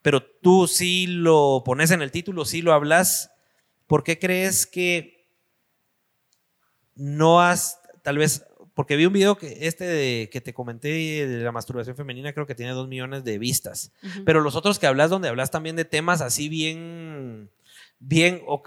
pero 0.00 0.22
tú 0.22 0.66
sí 0.66 1.06
lo 1.06 1.62
pones 1.66 1.90
en 1.90 2.00
el 2.00 2.10
título, 2.10 2.46
sí 2.46 2.62
lo 2.62 2.72
hablas, 2.72 3.33
¿por 3.86 4.04
qué 4.04 4.18
crees 4.18 4.66
que 4.66 5.26
no 6.94 7.40
has, 7.40 7.80
tal 8.02 8.18
vez, 8.18 8.44
porque 8.74 8.96
vi 8.96 9.06
un 9.06 9.12
video 9.12 9.36
que 9.36 9.66
este 9.66 9.84
de, 9.84 10.28
que 10.32 10.40
te 10.40 10.52
comenté 10.52 10.88
de 10.88 11.44
la 11.44 11.52
masturbación 11.52 11.96
femenina, 11.96 12.32
creo 12.32 12.46
que 12.46 12.54
tiene 12.54 12.72
dos 12.72 12.88
millones 12.88 13.24
de 13.24 13.38
vistas. 13.38 13.92
Pero 14.24 14.40
los 14.40 14.56
otros 14.56 14.78
que 14.78 14.86
hablas, 14.86 15.10
donde 15.10 15.28
hablas 15.28 15.50
también 15.50 15.76
de 15.76 15.84
temas 15.84 16.20
así 16.20 16.48
bien, 16.48 17.50
bien, 18.00 18.42
o, 18.46 18.62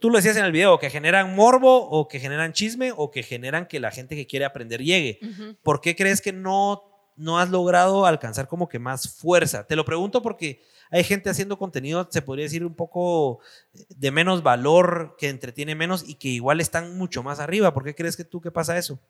tú 0.00 0.10
lo 0.10 0.16
decías 0.16 0.36
en 0.36 0.44
el 0.44 0.52
video, 0.52 0.78
que 0.78 0.90
generan 0.90 1.34
morbo, 1.34 1.88
o 1.88 2.08
que 2.08 2.18
generan 2.18 2.52
chisme, 2.52 2.92
o 2.96 3.10
que 3.10 3.22
generan 3.22 3.66
que 3.66 3.80
la 3.80 3.92
gente 3.92 4.16
que 4.16 4.26
quiere 4.26 4.44
aprender 4.44 4.82
llegue. 4.82 5.20
¿Por 5.62 5.80
qué 5.80 5.94
crees 5.94 6.20
que 6.20 6.32
no, 6.32 6.82
no 7.16 7.38
has 7.38 7.50
logrado 7.50 8.06
alcanzar 8.06 8.48
como 8.48 8.68
que 8.68 8.80
más 8.80 9.16
fuerza? 9.16 9.66
Te 9.66 9.76
lo 9.76 9.84
pregunto 9.84 10.20
porque 10.20 10.62
hay 10.94 11.02
gente 11.02 11.28
haciendo 11.28 11.58
contenido, 11.58 12.06
se 12.08 12.22
podría 12.22 12.44
decir, 12.44 12.64
un 12.64 12.76
poco 12.76 13.40
de 13.88 14.12
menos 14.12 14.44
valor, 14.44 15.16
que 15.18 15.28
entretiene 15.28 15.74
menos 15.74 16.08
y 16.08 16.14
que 16.14 16.28
igual 16.28 16.60
están 16.60 16.96
mucho 16.96 17.24
más 17.24 17.40
arriba. 17.40 17.74
¿Por 17.74 17.82
qué 17.82 17.96
crees 17.96 18.16
que 18.16 18.22
tú 18.22 18.40
que 18.40 18.52
pasa 18.52 18.78
eso? 18.78 19.00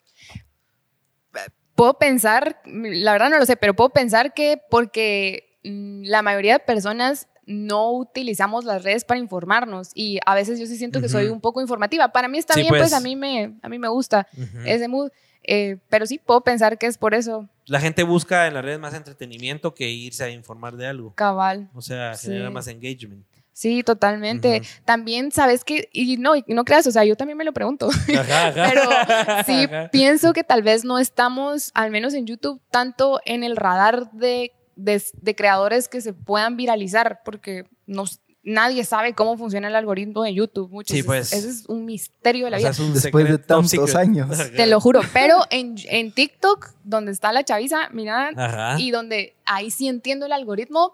Puedo 1.75 1.99
pensar, 1.99 2.63
la 2.65 3.13
verdad 3.13 3.29
no 3.29 3.39
lo 3.39 3.45
sé, 3.45 3.59
pero 3.59 3.75
puedo 3.75 3.91
pensar 3.91 4.33
que 4.33 4.63
porque 4.71 5.59
mm, 5.63 6.05
la 6.05 6.23
mayoría 6.23 6.55
de 6.55 6.61
personas 6.61 7.29
no 7.47 7.93
utilizamos 7.93 8.65
las 8.65 8.83
redes 8.83 9.05
para 9.05 9.21
informarnos 9.21 9.91
y 9.95 10.19
a 10.27 10.35
veces 10.35 10.59
yo 10.59 10.67
sí 10.67 10.77
siento 10.77 11.01
que 11.01 11.09
soy 11.09 11.27
un 11.27 11.41
poco 11.41 11.61
informativa. 11.61 12.09
Para 12.09 12.29
mí 12.29 12.39
está 12.39 12.55
Sí, 12.55 12.61
bien, 12.61 12.71
pues, 12.71 12.83
pues. 12.83 12.93
a 12.95 13.01
mí 13.01 13.17
me 13.17 13.55
a 13.63 13.69
mí 13.69 13.79
me 13.79 13.89
gusta 13.89 14.27
Ujú. 14.37 14.59
ese 14.65 14.89
mood, 14.89 15.11
eh, 15.43 15.77
pero 15.91 16.07
sí 16.07 16.19
puedo 16.19 16.41
pensar 16.43 16.79
que 16.79 16.87
es 16.87 16.97
por 16.99 17.15
eso, 17.15 17.49
La 17.67 17.81
gente 17.81 18.03
busca 18.03 18.47
en 18.47 18.55
las 18.55 18.65
redes 18.65 18.79
más 18.79 18.95
entretenimiento 18.95 19.75
que 19.75 19.89
irse 19.91 20.25
a 20.25 20.31
informar 20.31 20.77
de 20.77 20.87
algo. 20.87 21.15
cabal. 21.15 21.69
O 21.75 21.81
sea, 21.83 22.15
Sí. 22.15 22.29
genera 22.29 22.51
más 22.51 22.67
engagement. 22.69 23.25
Sí, 23.57 23.85
totalmente. 23.85 24.63
También 24.85 25.31
sabes 25.31 25.63
que 25.65 25.89
y 25.93 26.17
no 26.17 26.35
y 26.35 26.43
no 26.49 26.65
creas, 26.65 26.87
o 26.89 26.91
sea, 26.91 27.05
yo 27.05 27.15
también 27.17 27.39
me 27.39 27.45
lo 27.45 27.53
pregunto. 27.53 27.89
Pero 28.07 28.83
sí 29.47 29.65
Ajá. 29.65 29.89
pienso 29.93 30.33
que 30.33 30.43
tal 30.45 30.63
vez 30.63 30.85
no 30.85 30.99
estamos, 30.99 31.71
al 31.75 31.91
menos 31.93 32.15
en 32.15 32.27
YouTube, 32.27 32.61
tanto 32.71 33.21
en 33.25 33.45
el 33.45 33.55
radar 33.57 34.11
de, 34.11 34.53
de- 34.77 35.03
de 35.13 35.35
creadores 35.35 35.89
que 35.89 36.01
se 36.01 36.13
puedan 36.13 36.57
viralizar, 36.57 37.21
porque 37.25 37.67
nos, 37.87 38.21
nadie 38.43 38.85
sabe 38.85 39.15
cómo 39.15 39.37
funciona 39.39 39.69
el 39.69 39.75
algoritmo 39.75 40.23
de 40.23 40.35
YouTube. 40.35 40.71
Muchos. 40.71 40.93
Sí, 40.95 40.99
Ese- 41.01 41.07
pues. 41.07 41.33
Ese 41.33 41.49
es 41.49 41.67
un 41.67 41.85
misterio 41.85 42.47
de 42.47 42.51
la 42.53 42.57
O 42.59 42.61
sea, 42.61 42.71
vida. 42.71 42.83
es 42.83 42.89
un 42.89 42.95
Después 42.95 43.29
de 43.29 43.39
tantos 43.39 43.71
secret. 43.71 43.97
años. 43.97 44.51
Te 44.55 44.67
lo 44.67 44.81
juro. 44.81 45.01
Pero 45.13 45.39
en, 45.51 45.77
en 45.89 46.13
TikTok, 46.13 46.71
donde 46.85 47.13
está 47.13 47.33
la 47.33 47.45
chaviza, 47.45 47.89
mira, 47.93 48.31
Ajá. 48.37 48.81
y 48.81 48.91
donde 48.91 49.35
ahí 49.47 49.71
sí 49.71 49.89
entiendo 49.89 50.27
el 50.27 50.33
algoritmo, 50.33 50.93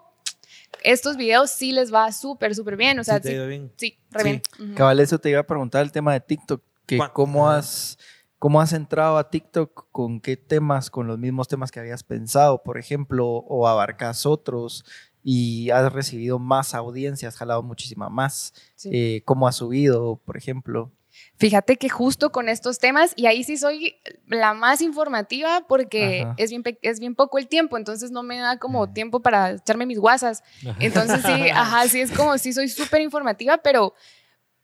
estos 0.83 1.17
videos 1.17 1.51
sí 1.51 1.71
les 1.73 1.93
va 1.93 2.11
súper, 2.11 2.55
súper 2.55 2.77
bien. 2.77 2.97
O 2.99 3.03
sea, 3.03 3.17
Sí, 3.17 3.23
te 3.23 3.27
ha 3.27 3.31
sí, 3.31 3.35
ido 3.35 3.47
bien. 3.47 3.71
sí, 3.75 3.97
re 4.11 4.23
Sí. 4.23 4.29
bien. 4.29 4.41
Ujú. 4.59 4.75
Cabal, 4.75 4.99
eso 4.99 5.19
te 5.19 5.29
iba 5.29 5.39
a 5.41 5.43
preguntar 5.47 5.81
el 5.83 5.91
tema 5.91 6.13
de 6.13 6.21
TikTok. 6.21 6.61
Que 6.85 6.97
¿Cuán- 6.97 7.11
cómo 7.13 7.49
has, 7.49 7.97
¿Cómo 8.41 8.59
has 8.59 8.73
entrado 8.73 9.19
a 9.19 9.29
TikTok? 9.29 9.91
¿Con 9.91 10.19
qué 10.19 10.35
temas? 10.35 10.89
¿Con 10.89 11.05
los 11.05 11.19
mismos 11.19 11.47
temas 11.47 11.69
que 11.69 11.79
habías 11.79 12.01
pensado, 12.01 12.63
por 12.63 12.79
ejemplo? 12.79 13.27
¿O 13.27 13.67
abarcas 13.67 14.25
otros? 14.25 14.83
Y 15.21 15.69
has 15.69 15.93
recibido 15.93 16.39
más 16.39 16.73
audiencia, 16.73 17.27
has 17.27 17.37
jalado 17.37 17.61
muchísima 17.61 18.09
más. 18.09 18.55
Sí. 18.73 18.89
Eh, 18.91 19.21
¿Cómo 19.25 19.47
has 19.47 19.57
subido, 19.57 20.19
por 20.25 20.37
ejemplo? 20.37 20.91
Fíjate 21.35 21.77
que 21.77 21.87
justo 21.89 22.31
con 22.31 22.49
estos 22.49 22.79
temas, 22.79 23.13
y 23.15 23.27
ahí 23.27 23.43
sí 23.43 23.57
soy 23.57 23.97
la 24.25 24.55
más 24.55 24.81
informativa 24.81 25.63
porque 25.67 26.21
Ajá. 26.21 26.33
es 26.37 26.49
bien, 26.49 26.63
es 26.81 26.99
bien 26.99 27.13
poco 27.13 27.37
el 27.37 27.47
tiempo, 27.47 27.77
entonces 27.77 28.09
no 28.09 28.23
me 28.23 28.39
da 28.39 28.57
como 28.57 28.91
tiempo 28.91 29.19
para 29.19 29.51
echarme 29.51 29.85
mis 29.85 29.99
guasas. 29.99 30.43
Entonces 30.79 31.21
sí, 31.23 31.49
ajá, 31.53 31.87
sí 31.87 32.01
es 32.01 32.11
como, 32.11 32.39
sí 32.39 32.53
soy 32.53 32.69
súper 32.69 33.01
informativa, 33.01 33.59
pero 33.59 33.93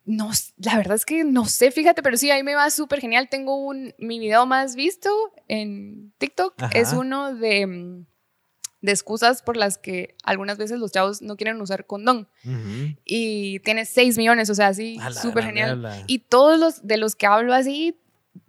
no, 0.08 0.32
la 0.56 0.78
verdad 0.78 0.96
es 0.96 1.06
que 1.06 1.26
no 1.26 1.46
sé, 1.46 1.70
fíjate, 1.70 2.02
pero 2.02 2.16
sí, 2.16 2.32
ahí 2.32 2.42
me 2.42 2.56
va 2.56 2.72
súper 2.72 3.02
genial. 3.02 3.28
Tengo 3.30 3.58
un, 3.58 3.94
mi 4.00 4.20
video 4.20 4.46
más 4.46 4.76
visto 4.76 5.10
en 5.50 6.14
TikTok, 6.18 6.54
Ajá. 6.64 6.72
es 6.74 6.94
uno 6.94 7.36
de, 7.36 7.68
mm, 7.68 8.06
de 8.82 8.92
excusas 8.92 9.42
por 9.42 9.58
las 9.58 9.78
que 9.78 10.16
algunas 10.24 10.58
veces 10.58 10.80
los 10.80 10.94
chavos 10.94 11.22
no 11.22 11.36
quieren 11.36 11.60
usar 11.60 11.86
condón. 11.86 12.30
Ujú. 12.46 12.96
Y 13.04 13.60
tiene 13.60 13.84
6 13.84 14.18
millones, 14.18 14.50
o 14.50 14.56
sea, 14.56 14.72
la 14.72 15.12
súper 15.12 15.44
genial. 15.44 16.06
Y 16.08 16.20
todos 16.20 16.58
los 16.58 16.88
de 16.88 16.96
los 16.96 17.16
que 17.16 17.28
hablo 17.28 17.54
así 17.54 18.00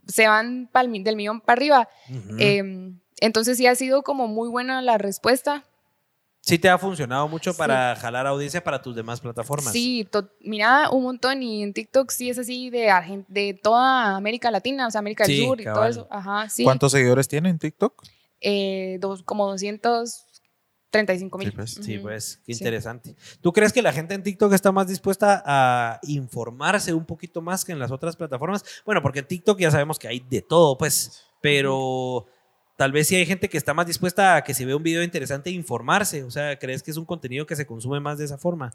se 0.06 0.28
van 0.28 0.68
pa'l 0.72 1.02
del 1.02 1.16
millón 1.16 1.40
para 1.40 1.59
arriba. 1.59 1.88
Ujú. 2.09 2.36
Eh, 2.38 2.92
entonces 3.20 3.56
sí 3.59 3.66
ha 3.66 3.74
sido 3.74 4.02
como 4.02 4.28
muy 4.28 4.48
buena 4.48 4.80
la 4.80 4.96
respuesta. 4.96 5.64
Sí 6.41 6.59
te 6.59 6.68
ha 6.68 6.78
funcionado 6.78 7.28
mucho 7.28 7.53
Sí. 7.53 7.59
para 7.59 7.95
jalar 7.97 8.26
audiencia 8.26 8.62
para 8.64 8.80
tus 8.80 8.95
demás 8.97 9.20
plataformas. 9.20 9.72
Sí, 9.72 10.09
mira, 10.41 10.89
un 10.91 11.03
montón 11.03 11.43
y 11.43 11.62
en 11.62 11.72
TikTok 11.74 12.11
sí 12.11 12.30
es 12.30 12.39
así 12.39 12.70
de, 12.70 12.89
Argen- 12.89 13.26
de 13.28 13.55
toda 13.55 14.16
América 14.16 14.51
Latina, 14.51 14.86
o 14.86 14.91
sea, 14.91 15.01
América 15.01 15.24
del 15.24 15.36
Sí, 15.36 15.45
Sur 15.45 15.61
y 15.61 15.64
todo 15.64 15.84
eso. 15.84 16.07
Ajá, 16.11 16.49
sí. 16.49 16.64
¿Cuántos 16.64 16.93
seguidores 16.93 17.28
tiene 17.28 17.49
en 17.51 17.59
TikTok? 17.59 18.03
Eh, 18.41 18.99
dos, 19.01 19.22
como 19.24 19.47
235 19.49 21.39
mil. 21.39 21.49
Sí, 21.49 21.55
pues. 21.57 21.70
Sí, 21.82 21.99
pues, 21.99 22.36
qué 22.47 22.55
Sí. 22.55 22.62
interesante. 22.64 23.14
¿Tú 23.41 23.53
crees 23.53 23.72
que 23.72 23.82
la 23.82 23.93
gente 23.93 24.14
en 24.14 24.22
TikTok 24.22 24.53
está 24.53 24.72
más 24.72 24.89
dispuesta 24.89 25.43
a 25.45 25.99
informarse 26.05 26.95
un 26.95 27.05
poquito 27.05 27.43
más 27.43 27.64
que 27.64 27.72
en 27.72 27.78
las 27.78 27.91
otras 27.91 28.16
plataformas? 28.16 28.64
Bueno, 28.86 29.03
porque 29.03 29.18
en 29.20 29.26
TikTok 29.26 29.59
ya 29.59 29.70
sabemos 29.70 29.99
que 29.99 30.09
hay 30.09 30.20
de 30.20 30.41
todo, 30.43 30.78
pues, 30.78 31.24
pero 31.43 32.26
tal 32.79 32.93
vez 32.93 33.09
sí 33.09 33.16
hay 33.16 33.26
gente 33.26 33.49
que 33.49 33.59
está 33.59 33.74
más 33.74 33.87
dispuesta 33.89 34.37
a 34.37 34.45
que 34.45 34.55
se 34.55 34.64
vea 34.64 34.76
un 34.76 34.83
video 34.85 35.03
interesante 35.03 35.51
e 35.51 35.53
informarse. 35.53 36.22
O 36.22 36.31
sea, 36.31 36.57
¿crees 36.61 36.81
que 36.83 36.93
es 36.93 36.97
un 36.97 37.05
contenido 37.05 37.45
que 37.45 37.57
se 37.57 37.66
consume 37.66 37.99
más 37.99 38.18
de 38.18 38.24
esa 38.24 38.39
forma? 38.39 38.72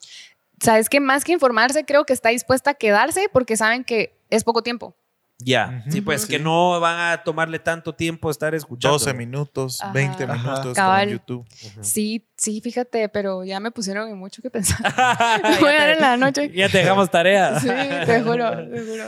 Sabes 0.61 0.89
que 0.89 0.99
más 0.99 1.23
que 1.23 1.31
informarse, 1.31 1.85
creo 1.85 2.03
que 2.05 2.11
está 2.11 2.29
dispuesta 2.29 2.71
a 2.71 2.73
quedarse 2.73 3.27
porque 3.31 3.55
saben 3.55 3.85
que 3.85 4.13
es 4.29 4.43
poco 4.43 4.61
tiempo. 4.61 4.93
Ya, 5.39 5.83
sí, 5.89 6.01
pues 6.01 6.23
Sí. 6.23 6.27
que 6.27 6.39
no 6.39 6.79
van 6.81 7.11
a 7.13 7.23
tomarle 7.23 7.59
tanto 7.59 7.95
tiempo 7.95 8.29
estar 8.29 8.53
escuchando. 8.53 8.93
12 8.97 9.13
minutos, 9.13 9.81
Ajá. 9.81 9.91
20 9.93 10.23
Ajá. 10.25 10.35
minutos 10.35 10.77
en 10.77 11.09
YouTube. 11.09 11.45
Sí, 11.81 12.27
sí, 12.37 12.59
fíjate, 12.61 13.07
pero 13.09 13.43
ya 13.45 13.59
me 13.61 13.71
pusieron 13.71 14.09
en 14.09 14.17
mucho 14.17 14.41
que 14.41 14.49
pensar. 14.49 14.79
ya, 15.43 15.57
Voy 15.61 15.69
a 15.71 15.79
dar 15.79 15.89
en 15.91 16.01
la 16.01 16.17
noche. 16.17 16.51
ya 16.53 16.67
te 16.69 16.79
dejamos 16.79 17.09
tarea. 17.09 17.57
Sí, 17.61 17.67
te 17.67 18.21
juro, 18.21 18.51
te 18.69 18.81
juro. 18.81 19.03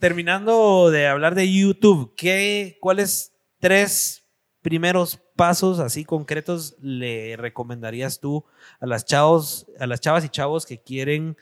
Terminando 0.00 0.90
de 0.90 1.06
hablar 1.06 1.34
de 1.36 1.52
YouTube, 1.52 2.12
¿qué, 2.16 2.76
¿cuáles 2.80 3.32
tres 3.60 4.21
primeros 4.62 5.18
pasos 5.36 5.78
así 5.80 6.04
concretos 6.04 6.76
le 6.80 7.36
recomendarías 7.36 8.20
tú 8.20 8.44
a 8.80 8.86
las 8.86 9.04
chavos, 9.04 9.66
a 9.78 9.86
las 9.86 10.00
chavas 10.00 10.24
y 10.24 10.28
chavos 10.28 10.64
que 10.66 10.78
quieren 10.78 11.36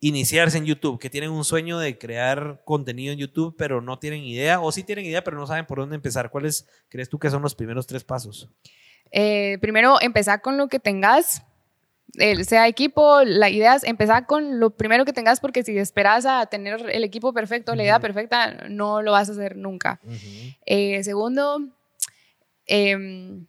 iniciarse 0.00 0.58
en 0.58 0.66
YouTube, 0.66 0.98
que 0.98 1.08
tienen 1.10 1.30
un 1.30 1.44
sueño 1.44 1.78
de 1.78 1.96
crear 1.98 2.60
contenido 2.64 3.12
en 3.12 3.18
YouTube, 3.18 3.54
pero 3.56 3.80
no 3.80 3.98
tienen 3.98 4.24
idea, 4.24 4.60
o 4.60 4.70
sí 4.70 4.82
tienen 4.82 5.06
idea, 5.06 5.24
pero 5.24 5.38
no 5.38 5.46
saben 5.46 5.66
por 5.66 5.78
dónde 5.78 5.96
empezar? 5.96 6.30
¿Cuáles 6.30 6.66
crees 6.88 7.08
tú 7.08 7.18
que 7.18 7.30
son 7.30 7.42
los 7.42 7.54
primeros 7.54 7.86
tres 7.86 8.04
pasos? 8.04 8.48
Eh, 9.10 9.56
primero, 9.60 9.96
empezar 10.00 10.42
con 10.42 10.58
lo 10.58 10.68
que 10.68 10.78
tengas, 10.80 11.42
el- 12.18 12.44
sea 12.44 12.68
equipo, 12.68 13.22
la 13.24 13.48
idea 13.48 13.74
es 13.74 13.84
empezar 13.84 14.26
con 14.26 14.60
lo 14.60 14.70
primero 14.70 15.04
que 15.06 15.12
tengas, 15.14 15.40
porque 15.40 15.62
si 15.62 15.76
esperas 15.78 16.26
a 16.26 16.44
tener 16.46 16.88
el 16.90 17.02
equipo 17.04 17.32
perfecto, 17.32 17.74
la 17.74 17.82
idea 17.82 17.98
perfecta, 18.00 18.66
no 18.68 19.00
lo 19.02 19.12
vas 19.12 19.28
a 19.28 19.32
hacer 19.32 19.56
nunca. 19.56 20.00
Eh, 20.66 21.02
segundo, 21.04 21.60
em, 22.66 23.46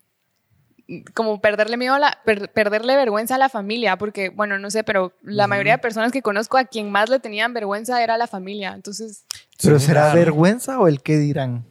como 1.13 1.41
perderle 1.41 1.76
miedo 1.78 1.95
a 1.95 1.99
la, 1.99 2.18
per- 2.24 2.49
perderle 2.53 2.95
vergüenza 2.95 3.36
a 3.36 3.38
la 3.38 3.49
familia, 3.49 3.97
porque, 3.97 4.30
bueno, 4.30 4.57
no 4.57 4.72
sé, 4.72 4.84
pero 4.84 5.11
la 5.22 5.45
mayoría 5.47 5.74
de 5.74 5.78
personas 5.80 6.11
que 6.13 6.22
conozco 6.22 6.57
a 6.57 6.63
quien 6.65 6.89
más 6.91 7.09
le 7.09 7.20
tenían 7.20 7.53
vergüenza 7.53 8.01
era 8.01 8.18
la 8.18 8.28
familia. 8.28 8.72
Entonces, 8.74 9.26
¿Pero 9.61 9.80
será 9.80 10.03
claro. 10.11 10.20
vergüenza 10.20 10.80
o 10.80 10.88
el 10.88 11.01
qué 11.01 11.18
dirán? 11.18 11.65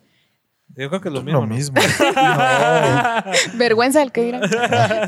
Yo 0.79 0.91
creo 0.91 1.01
que 1.01 1.09
es 1.09 1.15
lo 1.15 1.23
mismo. 1.23 1.41
Lo 1.41 1.47
¿no? 1.47 1.55
mismo. 1.55 1.81
vergüenza 3.55 4.01
del 4.01 4.13
que 4.13 4.23
dirán. 4.25 4.43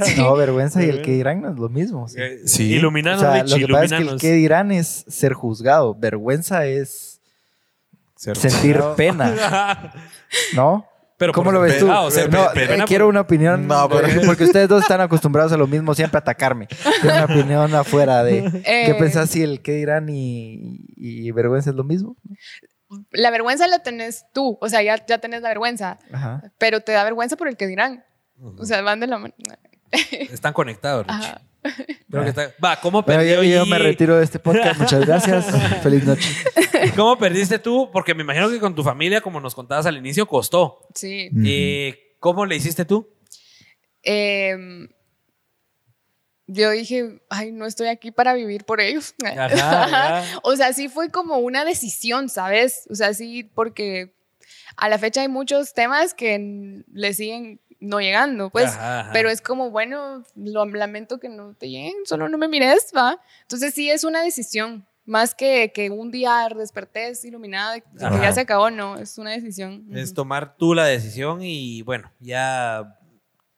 Sí. 0.02 0.14
No, 0.16 0.34
vergüenza 0.34 0.82
y 0.82 0.88
el 0.88 1.02
qué 1.02 1.10
dirán 1.12 1.42
no 1.42 1.50
es 1.50 1.58
lo 1.58 1.68
mismo. 1.68 2.08
sí. 2.08 2.18
Sí. 2.46 2.72
O 2.72 2.76
Iluminanos, 2.76 3.20
sea, 3.20 3.42
Richie, 3.42 3.60
lo 3.60 3.66
que 3.66 3.72
pasa 3.74 3.84
es 3.98 4.02
que 4.04 4.08
el 4.10 4.18
qué 4.20 4.32
dirán 4.32 4.72
es 4.72 5.04
ser 5.08 5.34
juzgado. 5.34 5.94
Vergüenza 5.94 6.64
es 6.64 7.20
sentir 8.16 8.80
pena, 8.96 9.92
¿no? 10.54 10.86
Pero 11.18 11.32
¿Cómo 11.32 11.50
lo 11.52 11.60
ves 11.60 11.78
tú? 11.80 11.90
ser 12.10 12.30
No, 12.32 12.46
pe- 12.54 12.72
eh, 12.76 12.84
quiero 12.86 13.08
una 13.08 13.20
opinión, 13.22 13.66
No, 13.66 13.88
pero- 13.88 14.06
de- 14.06 14.24
porque 14.24 14.44
ustedes 14.44 14.68
dos 14.68 14.82
están 14.82 15.00
acostumbrados 15.00 15.52
a 15.52 15.56
lo 15.56 15.66
mismo, 15.66 15.94
siempre 15.94 16.16
a 16.18 16.20
atacarme. 16.20 16.68
Quiero 17.00 17.16
una 17.16 17.24
opinión 17.24 17.74
afuera 17.74 18.22
de 18.22 18.44
qué 18.64 18.90
Eh, 18.92 18.94
pensás 18.94 19.28
si 19.28 19.42
el 19.42 19.60
qué 19.60 19.72
dirán 19.72 20.08
y, 20.08 20.86
y 20.96 21.30
vergüenza 21.32 21.70
es 21.70 21.76
lo 21.76 21.84
mismo. 21.84 22.16
La 23.10 23.30
vergüenza 23.30 23.66
la 23.66 23.80
tenés 23.82 24.24
tú, 24.32 24.56
o 24.60 24.68
sea, 24.68 24.80
ya, 24.82 25.04
ya 25.06 25.18
tenés 25.18 25.42
la 25.42 25.48
vergüenza, 25.50 25.98
Ajá. 26.12 26.40
pero 26.56 26.80
te 26.80 26.92
da 26.92 27.04
vergüenza 27.04 27.36
por 27.36 27.48
el 27.48 27.56
que 27.56 27.66
dirán. 27.66 28.04
O 28.40 28.64
sea, 28.64 28.80
van 28.82 29.00
de 29.00 29.08
la 29.08 29.18
mano. 29.18 29.34
Están 30.30 30.52
conectados, 30.52 31.04
Richie. 31.06 31.26
Ajá. 31.26 31.40
Creo 32.10 32.22
que 32.22 32.28
está- 32.30 32.54
Va, 32.64 32.80
¿cómo 32.80 33.02
Bueno, 33.02 33.20
perdió 33.20 33.42
yo, 33.42 33.66
me 33.66 33.78
retiro 33.78 34.16
de 34.16 34.24
este 34.24 34.38
podcast. 34.38 34.80
Muchas 34.80 35.04
gracias. 35.06 35.46
Feliz 35.82 36.04
noche. 36.04 36.28
¿Cómo 36.96 37.18
perdiste 37.18 37.58
tú? 37.58 37.90
Porque 37.92 38.14
me 38.14 38.22
imagino 38.22 38.48
que 38.48 38.60
con 38.60 38.74
tu 38.74 38.82
familia, 38.82 39.20
como 39.20 39.40
nos 39.40 39.54
contabas 39.54 39.86
al 39.86 39.96
inicio, 39.96 40.26
costó. 40.26 40.86
Sí. 40.94 41.28
Eh, 41.44 42.14
¿Cómo 42.20 42.46
le 42.46 42.56
hiciste 42.56 42.84
tú? 42.84 43.08
Em, 44.02 44.88
yo 46.46 46.70
dije, 46.70 47.20
ay, 47.28 47.52
no 47.52 47.66
estoy 47.66 47.88
aquí 47.88 48.10
para 48.10 48.32
vivir 48.34 48.64
por 48.64 48.80
ellos. 48.80 49.14
Ajá, 49.24 50.24
o 50.42 50.56
sea, 50.56 50.72
sí 50.72 50.88
fue 50.88 51.10
como 51.10 51.38
una 51.38 51.64
decisión, 51.64 52.28
¿sabes? 52.28 52.86
O 52.90 52.94
sea, 52.94 53.12
sí, 53.14 53.44
porque 53.44 54.14
a 54.76 54.88
la 54.88 54.98
fecha 54.98 55.20
hay 55.22 55.28
muchos 55.28 55.74
temas 55.74 56.14
que 56.14 56.84
le 56.92 57.12
siguen 57.14 57.60
no 57.80 58.00
llegando, 58.00 58.50
pues. 58.50 58.66
Ajá, 58.70 59.00
ajá. 59.00 59.10
Pero 59.12 59.30
es 59.30 59.40
como, 59.40 59.70
bueno, 59.70 60.24
lo 60.34 60.64
lamento 60.66 61.18
que 61.20 61.28
no 61.28 61.54
te 61.54 61.68
lleguen, 61.68 61.94
solo 62.04 62.28
no 62.28 62.38
me 62.38 62.48
mires, 62.48 62.92
¿va? 62.96 63.20
Entonces 63.42 63.74
sí 63.74 63.88
es 63.90 64.04
una 64.04 64.22
decisión, 64.22 64.86
más 65.04 65.34
que, 65.34 65.72
que 65.72 65.88
un 65.90 66.10
día 66.10 66.48
despertés 66.54 67.24
iluminada 67.24 67.80
que 67.80 67.86
ya 67.98 68.32
se 68.32 68.40
acabó, 68.40 68.70
no, 68.70 68.98
es 68.98 69.16
una 69.16 69.30
decisión. 69.30 69.86
Es 69.94 70.12
tomar 70.12 70.56
tú 70.56 70.74
la 70.74 70.84
decisión 70.84 71.40
y, 71.42 71.80
bueno, 71.82 72.12
ya 72.20 72.94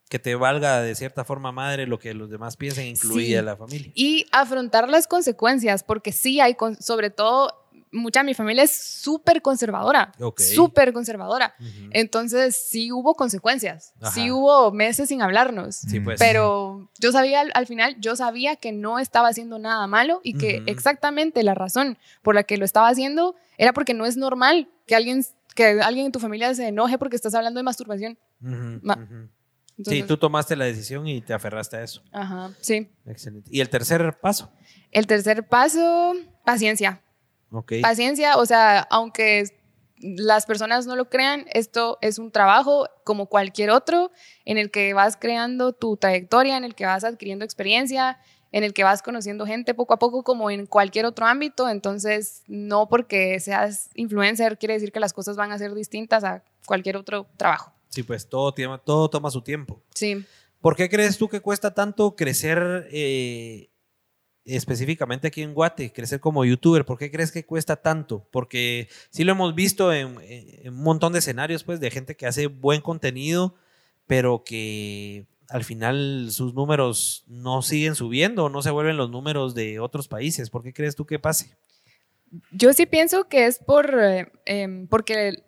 que 0.09 0.19
te 0.19 0.35
valga 0.35 0.81
de 0.83 0.95
cierta 0.97 1.25
forma 1.25 1.53
madre 1.53 1.87
lo 1.87 1.99
que 1.99 2.15
los 2.15 2.29
demás 2.31 2.57
piensen, 2.57 2.87
incluida 2.87 3.39
Sí. 3.41 3.45
la 3.45 3.57
familia. 3.57 3.93
Y 3.95 4.27
afrontar 4.33 4.89
las 4.89 5.07
consecuencias, 5.07 5.83
porque 5.85 6.11
sí 6.13 6.41
hay, 6.41 6.55
con- 6.55 6.81
sobre 6.83 7.11
todo, 7.11 7.60
mucha 7.93 8.23
mi 8.23 8.35
familia 8.35 8.63
es 8.63 8.71
súper 8.73 9.43
conservadora, 9.43 10.13
Ok. 10.21 10.41
súper 10.41 10.93
conservadora. 10.93 11.55
Ujú. 11.59 11.89
Entonces 11.91 12.55
sí 12.57 12.93
hubo 12.93 13.15
consecuencias, 13.15 13.93
Ajá. 14.01 14.13
sí 14.13 14.31
hubo 14.31 14.71
meses 14.73 15.09
sin 15.09 15.23
hablarnos. 15.23 15.77
Sí, 15.77 16.01
pues. 16.01 16.19
Pero 16.19 16.89
yo 16.99 17.13
sabía, 17.13 17.41
al, 17.41 17.51
al 17.55 17.67
final, 17.67 17.97
yo 18.01 18.15
sabía 18.17 18.57
que 18.57 18.73
no 18.73 18.99
estaba 18.99 19.29
haciendo 19.29 19.59
nada 19.59 19.87
malo 19.87 20.21
y 20.23 20.35
que 20.35 20.59
Ujú. 20.61 20.65
exactamente 20.71 21.43
la 21.43 21.55
razón 21.55 21.99
por 22.23 22.35
la 22.35 22.45
que 22.45 22.57
lo 22.59 22.65
estaba 22.65 22.89
haciendo 22.89 23.35
era 23.59 23.73
porque 23.73 23.95
no 23.95 24.07
es 24.07 24.17
normal 24.17 24.69
que 24.87 24.95
alguien, 24.95 25.25
que 25.55 25.81
alguien 25.83 26.07
en 26.07 26.13
tu 26.13 26.21
familia 26.21 26.55
se 26.55 26.69
enoje 26.69 26.97
porque 26.99 27.17
estás 27.17 27.35
hablando 27.35 27.59
de 27.59 27.65
masturbación. 27.65 28.19
Ujú, 28.43 28.79
Ma- 28.83 28.95
ujú. 28.95 29.29
Entonces, 29.79 30.03
sí, 30.03 30.07
tú 30.07 30.17
tomaste 30.19 30.57
la 30.57 30.67
decisión 30.67 31.07
y 31.09 31.23
te 31.23 31.33
aferraste 31.33 31.79
a 31.79 31.83
eso. 31.83 32.03
Ajá, 32.13 32.51
sí. 32.61 32.89
Excelente. 33.07 33.49
¿Y 33.51 33.61
el 33.63 33.71
tercer 33.71 34.19
paso? 34.21 34.53
El 34.93 35.07
tercer 35.07 35.49
paso, 35.49 36.15
paciencia. 36.45 37.01
Ok. 37.51 37.75
Paciencia, 37.83 38.37
o 38.37 38.47
sea, 38.47 38.81
aunque 38.91 39.45
las 40.01 40.47
personas 40.47 40.87
no 40.87 40.97
lo 40.97 41.09
crean, 41.09 41.47
esto 41.53 41.99
es 42.01 42.19
un 42.19 42.31
trabajo 42.31 42.89
como 43.05 43.27
cualquier 43.27 43.71
otro 43.71 44.11
en 44.45 44.59
el 44.59 44.71
que 44.71 44.95
vas 44.95 45.17
creando 45.17 45.73
tu 45.73 45.97
trayectoria, 45.97 46.57
en 46.57 46.65
el 46.65 46.75
que 46.75 46.87
vas 46.87 47.05
adquiriendo 47.05 47.45
experiencia, 47.45 48.19
en 48.53 48.65
el 48.65 48.73
que 48.73 48.83
vas 48.83 49.03
conociendo 49.03 49.47
gente 49.47 49.75
poco 49.75 49.95
a 49.95 49.99
poco 49.99 50.25
como 50.25 50.51
en 50.51 50.67
cualquier 50.67 51.07
otro 51.07 51.27
ámbito. 51.27 51.69
Entonces, 51.69 52.43
no 52.47 52.89
porque 52.89 53.39
seas 53.41 53.91
influencer 53.95 54.59
quiere 54.59 54.75
decir 54.75 54.93
que 54.93 55.01
las 55.01 55.13
cosas 55.13 55.37
van 55.37 55.53
a 55.53 55.59
ser 55.59 55.75
distintas 55.75 56.25
a 56.25 56.43
cualquier 56.67 56.97
otro 56.97 57.27
trabajo. 57.37 57.73
Sí, 57.89 58.03
pues 58.03 58.29
todo, 58.29 58.55
todo 58.85 59.11
toma 59.11 59.31
su 59.31 59.43
tiempo. 59.43 59.83
Sí. 59.95 60.25
¿Por 60.61 60.77
qué 60.77 60.89
crees 60.89 61.17
tú 61.19 61.29
que 61.29 61.41
cuesta 61.41 61.75
tanto 61.75 62.15
crecer 62.15 62.89
eh, 62.93 63.70
específicamente 64.45 65.29
aquí 65.29 65.43
en 65.43 65.55
Guate, 65.55 65.93
crecer 65.93 66.21
como 66.21 66.45
youtuber? 66.45 66.85
¿Por 66.85 66.99
qué 66.99 67.11
crees 67.11 67.31
que 67.33 67.45
cuesta 67.45 67.77
tanto? 67.77 68.27
Porque 68.31 68.89
sí 69.11 69.25
lo 69.25 69.33
hemos 69.33 69.55
visto 69.55 69.93
en, 69.93 70.17
en 70.23 70.75
un 70.75 70.83
montón 70.83 71.13
de 71.13 71.19
escenarios, 71.21 71.65
pues, 71.65 71.81
de 71.81 71.91
gente 71.91 72.17
que 72.17 72.27
hace 72.27 72.47
buen 72.47 72.81
contenido, 72.81 73.55
pero 74.07 74.43
que 74.45 75.27
al 75.49 75.65
final 75.65 76.29
sus 76.31 76.55
números 76.55 77.25
no 77.27 77.63
siguen 77.63 77.95
subiendo, 77.95 78.49
no 78.49 78.63
se 78.63 78.71
vuelven 78.71 78.97
los 78.97 79.11
números 79.11 79.55
de 79.55 79.81
otros 79.81 80.09
países. 80.09 80.49
¿Por 80.51 80.63
qué 80.63 80.73
crees 80.73 80.95
tú 80.97 81.05
que 81.07 81.19
pase? 81.19 81.51
Yo 82.53 82.73
sí 82.73 82.87
pienso 82.87 83.25
que 83.29 83.47
es 83.47 83.59
por 83.59 83.93
eh, 84.01 84.31
em, 84.47 84.87
porque 84.87 85.43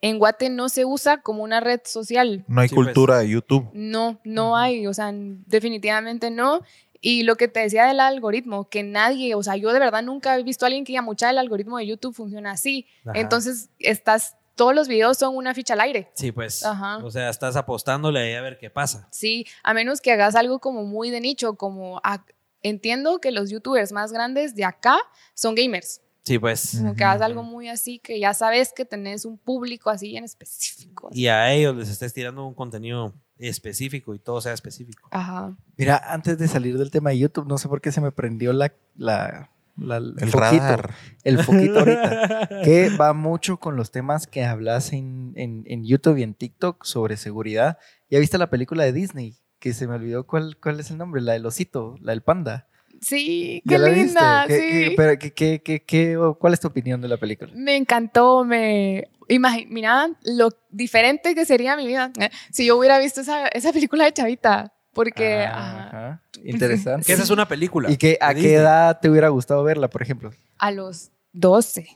en 0.00 0.18
Guate 0.18 0.48
no 0.48 0.68
se 0.68 0.84
usa 0.84 1.20
como 1.22 1.42
una 1.42 1.58
red 1.60 1.80
social. 1.84 2.44
No 2.46 2.60
hay 2.60 2.68
Sí, 2.68 2.74
pues. 2.76 2.86
cultura 2.86 3.18
de 3.18 3.28
YouTube. 3.30 3.68
No, 3.74 4.20
no 4.24 4.56
hay, 4.56 4.86
o 4.86 4.94
sea, 4.94 5.10
definitivamente 5.12 6.30
no. 6.30 6.62
Y 7.00 7.22
lo 7.22 7.36
que 7.36 7.48
te 7.48 7.60
decía 7.60 7.86
del 7.86 8.00
algoritmo, 8.00 8.68
que 8.68 8.82
nadie, 8.82 9.34
o 9.34 9.42
sea, 9.42 9.56
yo 9.56 9.72
de 9.72 9.78
verdad 9.78 10.02
nunca 10.02 10.36
he 10.38 10.42
visto 10.42 10.64
a 10.64 10.68
alguien 10.68 10.84
que 10.84 10.92
diga, 10.92 11.02
mucha 11.02 11.30
el 11.30 11.38
algoritmo 11.38 11.78
de 11.78 11.86
YouTube 11.86 12.14
funciona 12.14 12.52
así. 12.52 12.86
Ajá. 13.06 13.18
Entonces, 13.18 13.70
estás 13.78 14.36
todos 14.56 14.74
los 14.74 14.88
videos 14.88 15.16
son 15.16 15.34
una 15.36 15.54
ficha 15.54 15.72
al 15.72 15.80
aire. 15.80 16.10
Sí, 16.14 16.32
pues. 16.32 16.62
Ajá. 16.66 16.98
O 16.98 17.10
sea, 17.10 17.30
estás 17.30 17.56
apostándole 17.56 18.20
ahí 18.20 18.34
a 18.34 18.42
ver 18.42 18.58
qué 18.58 18.68
pasa. 18.68 19.08
Sí, 19.10 19.46
a 19.62 19.72
menos 19.72 20.02
que 20.02 20.12
hagas 20.12 20.34
algo 20.34 20.58
como 20.58 20.84
muy 20.84 21.08
de 21.08 21.20
nicho, 21.22 21.54
como 21.54 21.98
a- 22.04 22.26
entiendo 22.62 23.20
que 23.20 23.30
los 23.30 23.48
youtubers 23.48 23.90
más 23.92 24.12
grandes 24.12 24.54
de 24.54 24.64
acá 24.66 24.98
son 25.32 25.54
gamers. 25.54 26.02
Sí, 26.24 26.38
pues. 26.38 26.76
Como 26.76 26.94
que 26.94 27.02
hagas 27.04 27.22
algo 27.22 27.42
muy 27.42 27.68
así 27.68 27.98
que 28.00 28.20
ya 28.20 28.34
sabes 28.34 28.74
que 28.74 28.84
tenés 28.84 29.24
un 29.24 29.38
público 29.38 29.88
así 29.88 30.14
en 30.18 30.24
específico. 30.24 31.08
Y 31.12 31.28
a 31.28 31.50
ellos 31.54 31.74
les 31.74 31.88
estés 31.88 32.12
tirando 32.12 32.44
un 32.46 32.52
contenido 32.52 33.14
específico 33.40 34.14
y 34.14 34.18
todo 34.18 34.40
sea 34.40 34.52
específico. 34.52 35.08
Ajá. 35.10 35.56
Mira, 35.76 36.00
antes 36.12 36.38
de 36.38 36.46
salir 36.48 36.78
del 36.78 36.90
tema 36.90 37.10
de 37.10 37.18
YouTube, 37.18 37.46
no 37.48 37.58
sé 37.58 37.68
por 37.68 37.80
qué 37.80 37.90
se 37.92 38.00
me 38.00 38.12
prendió 38.12 38.52
la, 38.52 38.72
la, 38.96 39.50
la- 39.76 39.96
el, 39.96 40.14
El 40.18 40.28
foquito, 40.30 40.38
radar. 40.38 40.90
el 41.24 41.38
foquito 41.42 41.78
ahorita, 41.80 42.48
que 42.64 42.90
va 43.00 43.12
mucho 43.14 43.56
con 43.58 43.76
los 43.76 43.90
temas 43.90 44.26
que 44.26 44.44
hablas 44.44 44.92
en, 44.92 45.32
en, 45.36 45.64
en 45.66 45.84
YouTube 45.84 46.18
y 46.18 46.22
en 46.22 46.34
TikTok 46.34 46.84
sobre 46.84 47.16
seguridad. 47.16 47.78
¿Ya 48.10 48.18
viste 48.18 48.36
la 48.38 48.50
película 48.50 48.84
de 48.84 48.92
Disney? 48.92 49.34
Que 49.58 49.72
se 49.72 49.86
me 49.86 49.94
olvidó 49.94 50.24
cuál, 50.26 50.56
cuál 50.58 50.80
es 50.80 50.90
el 50.90 50.98
nombre, 50.98 51.20
la 51.22 51.32
del 51.32 51.46
osito, 51.46 51.96
la 52.00 52.12
del 52.12 52.22
panda. 52.22 52.66
Sí, 53.00 53.62
¿Ya 53.64 53.76
qué 53.76 53.82
la 53.82 53.88
linda. 53.88 54.46
viste? 54.46 54.60
¿Qué- 54.60 54.60
sí. 54.84 54.88
qué- 54.90 54.94
pero 54.96 55.18
qué- 55.18 55.32
qué- 55.32 55.62
qué- 55.62 55.82
qué- 55.82 56.34
¿Cuál 56.38 56.52
es 56.52 56.60
tu 56.60 56.68
opinión 56.68 57.00
de 57.00 57.08
la 57.08 57.16
película? 57.16 57.50
Me 57.54 57.76
encantó, 57.76 58.44
me 58.44 59.08
imaginaban 59.34 60.16
lo 60.22 60.50
diferente 60.70 61.34
que 61.34 61.44
sería 61.46 61.76
mi 61.76 61.86
vida 61.86 62.10
eh, 62.18 62.30
si 62.52 62.66
yo 62.66 62.76
hubiera 62.76 62.98
visto 62.98 63.20
esa, 63.22 63.48
esa 63.48 63.72
película 63.72 64.04
de 64.04 64.12
Chavita. 64.12 64.72
Porque 64.92 65.44
Ah, 65.46 65.86
ajá. 65.86 66.22
Interesante. 66.44 67.06
Que 67.06 67.12
esa 67.12 67.22
es 67.22 67.30
una 67.30 67.46
película. 67.46 67.88
¿Y 67.90 67.96
que, 67.96 68.18
a 68.20 68.34
qué 68.34 68.54
edad 68.54 68.98
te 69.00 69.08
hubiera 69.08 69.28
gustado 69.28 69.62
verla, 69.62 69.88
por 69.88 70.02
ejemplo? 70.02 70.32
a 70.58 70.70
los 70.72 71.10
12, 71.32 71.86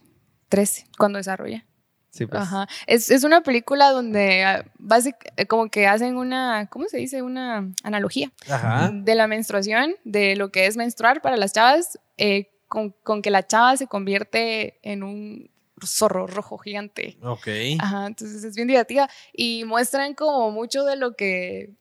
13, 0.48 0.86
cuando 0.96 1.18
desarrollé. 1.18 1.66
Sí, 2.10 2.24
pues. 2.26 2.40
Ajá. 2.42 2.68
Es, 2.86 3.10
es 3.10 3.24
una 3.24 3.42
película 3.42 3.90
donde 3.90 4.44
ah, 4.44 4.64
basic- 4.78 5.16
eh, 5.36 5.46
como 5.46 5.68
que 5.68 5.88
hacen 5.88 6.16
una, 6.16 6.68
¿cómo 6.70 6.86
se 6.88 6.98
dice? 6.98 7.22
Una 7.22 7.68
analogía 7.82 8.30
Ajá. 8.48 8.90
de 8.94 9.14
la 9.16 9.26
menstruación, 9.26 9.96
de 10.04 10.36
lo 10.36 10.52
que 10.52 10.66
es 10.66 10.76
menstruar 10.76 11.20
para 11.20 11.36
las 11.36 11.52
chavas, 11.52 11.98
eh, 12.16 12.52
con, 12.68 12.90
con 13.02 13.20
que 13.22 13.30
la 13.30 13.44
chava 13.44 13.76
se 13.76 13.88
convierte 13.88 14.78
en 14.88 15.02
un 15.02 15.50
zorro 15.86 16.26
rojo 16.26 16.58
gigante. 16.58 17.16
Ok. 17.22 17.48
Ajá, 17.78 18.06
entonces 18.06 18.44
es 18.44 18.54
bien 18.54 18.68
divertida 18.68 19.08
y 19.32 19.64
muestran 19.64 20.14
como 20.14 20.50
mucho 20.50 20.84
de 20.84 20.96
lo 20.96 21.14
que 21.14 21.74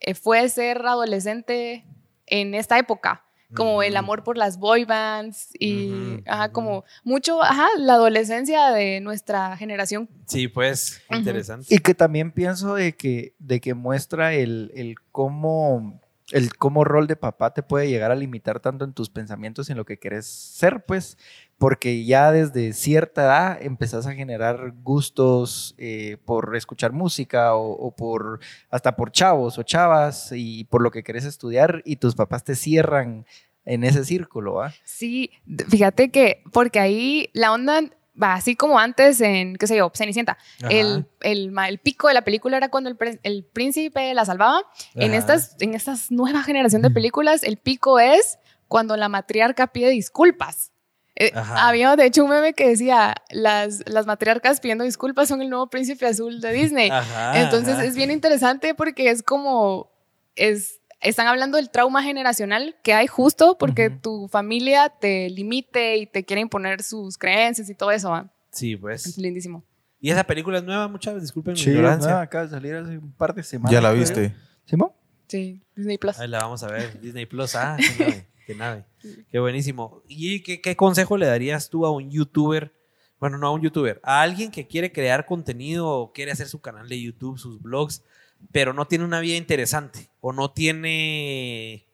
eh, 0.00 0.14
fue 0.14 0.48
ser 0.48 0.84
adolescente 0.86 1.84
en 2.26 2.54
esta 2.54 2.78
época, 2.78 3.24
como 3.54 3.82
el 3.82 3.96
amor 3.96 4.24
por 4.24 4.36
las 4.36 4.58
boy 4.58 4.84
bands 4.84 5.50
y 5.58 6.20
ajá, 6.26 6.50
como 6.50 6.84
mucho, 7.04 7.42
ajá, 7.42 7.68
la 7.78 7.94
adolescencia 7.94 8.70
de 8.72 9.00
nuestra 9.00 9.56
generación. 9.56 10.08
Sí, 10.26 10.48
pues. 10.48 11.00
Interesante. 11.10 11.72
Y 11.72 11.78
que 11.78 11.94
también 11.94 12.32
pienso 12.32 12.74
de 12.74 12.96
que, 12.96 13.34
de 13.38 13.60
que 13.60 13.74
muestra 13.74 14.34
el, 14.34 14.72
el 14.74 14.96
cómo 15.12 16.00
el 16.32 16.56
cómo 16.56 16.84
rol 16.84 17.06
de 17.06 17.16
papá 17.16 17.54
te 17.54 17.62
puede 17.62 17.88
llegar 17.88 18.10
a 18.10 18.16
limitar 18.16 18.60
tanto 18.60 18.84
en 18.84 18.92
tus 18.92 19.10
pensamientos 19.10 19.68
y 19.68 19.72
en 19.72 19.78
lo 19.78 19.84
que 19.84 19.98
quieres 19.98 20.26
ser, 20.26 20.84
pues, 20.84 21.18
porque 21.58 22.04
ya 22.04 22.32
desde 22.32 22.72
cierta 22.72 23.24
edad 23.24 23.58
empezás 23.62 24.06
a 24.06 24.12
generar 24.12 24.72
gustos 24.82 25.74
eh, 25.78 26.18
por 26.24 26.54
escuchar 26.56 26.92
música 26.92 27.54
o, 27.54 27.70
o 27.70 27.94
por 27.94 28.40
hasta 28.70 28.96
por 28.96 29.10
chavos 29.10 29.58
o 29.58 29.62
chavas 29.62 30.32
y 30.34 30.64
por 30.64 30.82
lo 30.82 30.90
que 30.90 31.02
querés 31.02 31.24
estudiar 31.24 31.82
y 31.84 31.96
tus 31.96 32.14
papás 32.14 32.44
te 32.44 32.54
cierran 32.54 33.24
en 33.64 33.84
ese 33.84 34.04
círculo, 34.04 34.54
¿va? 34.54 34.72
Sí, 34.84 35.30
fíjate 35.68 36.10
que, 36.10 36.42
porque 36.52 36.78
ahí 36.78 37.30
la 37.32 37.52
onda 37.52 37.82
va 38.20 38.34
así 38.34 38.56
como 38.56 38.78
antes 38.78 39.20
en, 39.20 39.56
qué 39.56 39.66
sé 39.66 39.76
yo, 39.76 39.90
Cenicienta. 39.94 40.38
El, 40.70 41.06
el, 41.20 41.52
el 41.68 41.78
pico 41.78 42.08
de 42.08 42.14
la 42.14 42.22
película 42.22 42.56
era 42.56 42.70
cuando 42.70 42.88
el, 42.88 42.96
el 43.22 43.44
príncipe 43.44 44.14
la 44.14 44.24
salvaba. 44.24 44.62
En 44.94 45.14
estas, 45.14 45.56
en 45.60 45.74
estas 45.74 46.10
nueva 46.10 46.42
generación 46.42 46.80
de 46.82 46.90
películas, 46.90 47.42
el 47.42 47.56
pico 47.56 47.98
es 47.98 48.38
cuando 48.68 48.96
la 48.96 49.08
matriarca 49.08 49.66
pide 49.66 49.90
disculpas. 49.90 50.72
Eh, 51.18 51.32
había 51.34 51.96
de 51.96 52.04
hecho 52.06 52.24
un 52.24 52.30
meme 52.30 52.52
que 52.52 52.68
decía, 52.68 53.14
las, 53.30 53.82
las 53.88 54.06
matriarcas 54.06 54.60
pidiendo 54.60 54.84
disculpas 54.84 55.28
son 55.28 55.40
el 55.40 55.48
nuevo 55.48 55.68
príncipe 55.68 56.04
azul 56.06 56.40
de 56.40 56.52
Disney. 56.52 56.90
Ajá, 56.90 57.40
Entonces 57.42 57.74
ajá. 57.74 57.84
es 57.84 57.96
bien 57.96 58.10
interesante 58.10 58.74
porque 58.74 59.08
es 59.10 59.22
como, 59.22 59.90
es, 60.34 60.80
están 61.00 61.26
hablando 61.26 61.56
del 61.56 61.70
trauma 61.70 62.02
generacional 62.02 62.76
que 62.82 62.92
hay 62.92 63.06
justo 63.06 63.56
porque 63.58 63.88
Ujú. 63.88 63.98
tu 64.02 64.28
familia 64.28 64.90
te 64.90 65.30
limite 65.30 65.96
y 65.96 66.06
te 66.06 66.24
quiere 66.24 66.42
imponer 66.42 66.82
sus 66.82 67.16
creencias 67.16 67.70
y 67.70 67.74
todo 67.74 67.90
eso. 67.92 68.10
¿va? 68.10 68.30
Sí, 68.50 68.74
Es 68.74 68.80
pues. 68.80 69.18
lindísimo. 69.18 69.64
Y 69.98 70.10
esa 70.10 70.24
película 70.24 70.58
es 70.58 70.64
nueva, 70.64 70.86
muchas 70.88 71.14
veces, 71.14 71.28
disculpen 71.28 71.54
mi 71.54 71.60
Sí, 71.60 71.70
ignorancia. 71.70 72.10
no, 72.10 72.18
acaba 72.18 72.44
de 72.44 72.50
salir 72.50 72.74
hace 72.74 72.98
un 72.98 73.12
par 73.12 73.34
de 73.34 73.42
semanas. 73.42 73.72
Ya 73.72 73.80
la 73.80 73.90
viste. 73.92 74.34
¿Simón? 74.66 74.92
Sí, 75.28 75.62
Disney 75.74 75.96
Plus. 75.96 76.18
Ahí 76.20 76.28
la 76.28 76.38
vamos 76.40 76.62
a 76.62 76.68
ver. 76.68 77.00
Disney 77.00 77.24
Plus. 77.26 77.54
Ah, 77.56 77.76
nave. 77.98 78.26
Qué 78.46 78.54
nave. 78.54 78.84
Qué 79.28 79.40
buenísimo. 79.40 80.02
¿Y 80.06 80.40
qué, 80.44 80.60
qué 80.60 80.76
consejo 80.76 81.16
le 81.16 81.26
darías 81.26 81.68
tú 81.68 81.84
a 81.84 81.90
un 81.90 82.10
youtuber? 82.10 82.72
Bueno, 83.18 83.38
no 83.38 83.48
a 83.48 83.50
un 83.50 83.60
youtuber, 83.60 84.00
a 84.04 84.22
alguien 84.22 84.52
que 84.52 84.68
quiere 84.68 84.92
crear 84.92 85.26
contenido 85.26 85.88
o 85.88 86.12
quiere 86.12 86.30
hacer 86.30 86.46
su 86.46 86.60
canal 86.60 86.88
de 86.88 87.00
YouTube, 87.00 87.38
sus 87.38 87.60
blogs, 87.60 88.04
pero 88.52 88.72
no 88.72 88.86
tiene 88.86 89.04
una 89.04 89.20
vida 89.20 89.36
interesante 89.36 90.10
o 90.20 90.32
no 90.32 90.52
tiene 90.52 91.86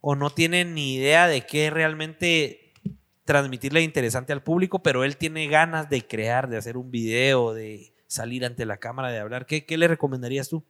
o 0.00 0.14
no 0.14 0.30
tiene 0.30 0.64
ni 0.64 0.94
idea 0.94 1.26
de 1.26 1.44
qué 1.44 1.70
realmente 1.70 2.74
transmitirle 3.24 3.82
interesante 3.82 4.32
al 4.32 4.42
público, 4.42 4.82
pero 4.82 5.02
él 5.02 5.16
tiene 5.16 5.48
ganas 5.48 5.88
de 5.88 6.06
crear, 6.06 6.48
de 6.48 6.58
hacer 6.58 6.76
un 6.76 6.90
video, 6.90 7.54
de 7.54 7.94
salir 8.06 8.44
ante 8.44 8.66
la 8.66 8.76
cámara, 8.76 9.10
de 9.10 9.18
hablar. 9.18 9.46
¿Qué, 9.46 9.64
qué 9.64 9.76
le 9.76 9.88
recomendarías 9.88 10.48
tú? 10.48 10.64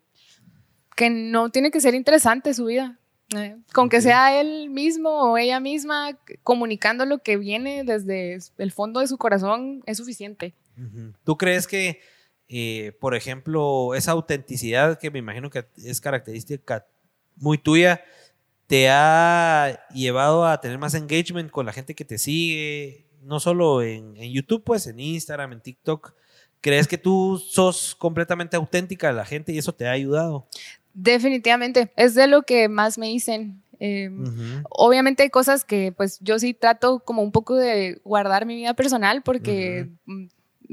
que 0.96 1.10
no 1.10 1.50
tiene 1.50 1.70
que 1.70 1.80
ser 1.80 1.94
interesante 1.94 2.54
su 2.54 2.66
vida. 2.66 2.98
Eh, 3.36 3.56
con 3.72 3.88
que 3.88 4.00
sea 4.00 4.40
él 4.40 4.70
mismo 4.70 5.32
o 5.32 5.38
ella 5.38 5.60
misma 5.60 6.18
comunicando 6.42 7.04
lo 7.06 7.18
que 7.18 7.36
viene 7.36 7.84
desde 7.84 8.38
el 8.58 8.72
fondo 8.72 9.00
de 9.00 9.06
su 9.06 9.18
corazón 9.18 9.82
es 9.86 9.98
suficiente. 9.98 10.54
¿Tú 11.24 11.36
crees 11.36 11.66
que, 11.66 12.00
eh, 12.48 12.92
por 13.00 13.14
ejemplo, 13.14 13.94
esa 13.94 14.12
autenticidad 14.12 14.98
que 14.98 15.10
me 15.10 15.18
imagino 15.18 15.50
que 15.50 15.66
es 15.76 16.00
característica 16.00 16.86
muy 17.36 17.58
tuya, 17.58 18.02
te 18.66 18.88
ha 18.88 19.86
llevado 19.92 20.46
a 20.46 20.60
tener 20.60 20.78
más 20.78 20.94
engagement 20.94 21.50
con 21.50 21.66
la 21.66 21.72
gente 21.72 21.94
que 21.94 22.04
te 22.04 22.18
sigue, 22.18 23.06
no 23.22 23.38
solo 23.38 23.82
en, 23.82 24.16
en 24.16 24.32
YouTube, 24.32 24.64
pues 24.64 24.86
en 24.86 24.98
Instagram, 24.98 25.52
en 25.52 25.60
TikTok? 25.60 26.14
¿Crees 26.60 26.86
que 26.86 26.96
tú 26.96 27.42
sos 27.44 27.96
completamente 27.96 28.56
auténtica 28.56 29.08
de 29.08 29.14
la 29.14 29.24
gente 29.24 29.52
y 29.52 29.58
eso 29.58 29.74
te 29.74 29.88
ha 29.88 29.90
ayudado? 29.90 30.46
Definitivamente, 30.94 31.90
es 31.96 32.14
de 32.14 32.26
lo 32.26 32.42
que 32.42 32.68
más 32.68 32.98
me 32.98 33.06
dicen. 33.06 33.62
eh, 33.80 34.10
Ujú. 34.10 34.62
Obviamente 34.70 35.22
hay 35.22 35.30
cosas 35.30 35.64
que 35.64 35.92
pues 35.92 36.18
yo 36.20 36.38
sí 36.38 36.54
trato 36.54 37.00
como 37.00 37.22
un 37.22 37.32
poco 37.32 37.56
de 37.56 38.00
guardar 38.04 38.46
mi 38.46 38.54
vida 38.56 38.74
personal 38.74 39.22
porque 39.22 39.88
mm, 40.06 40.26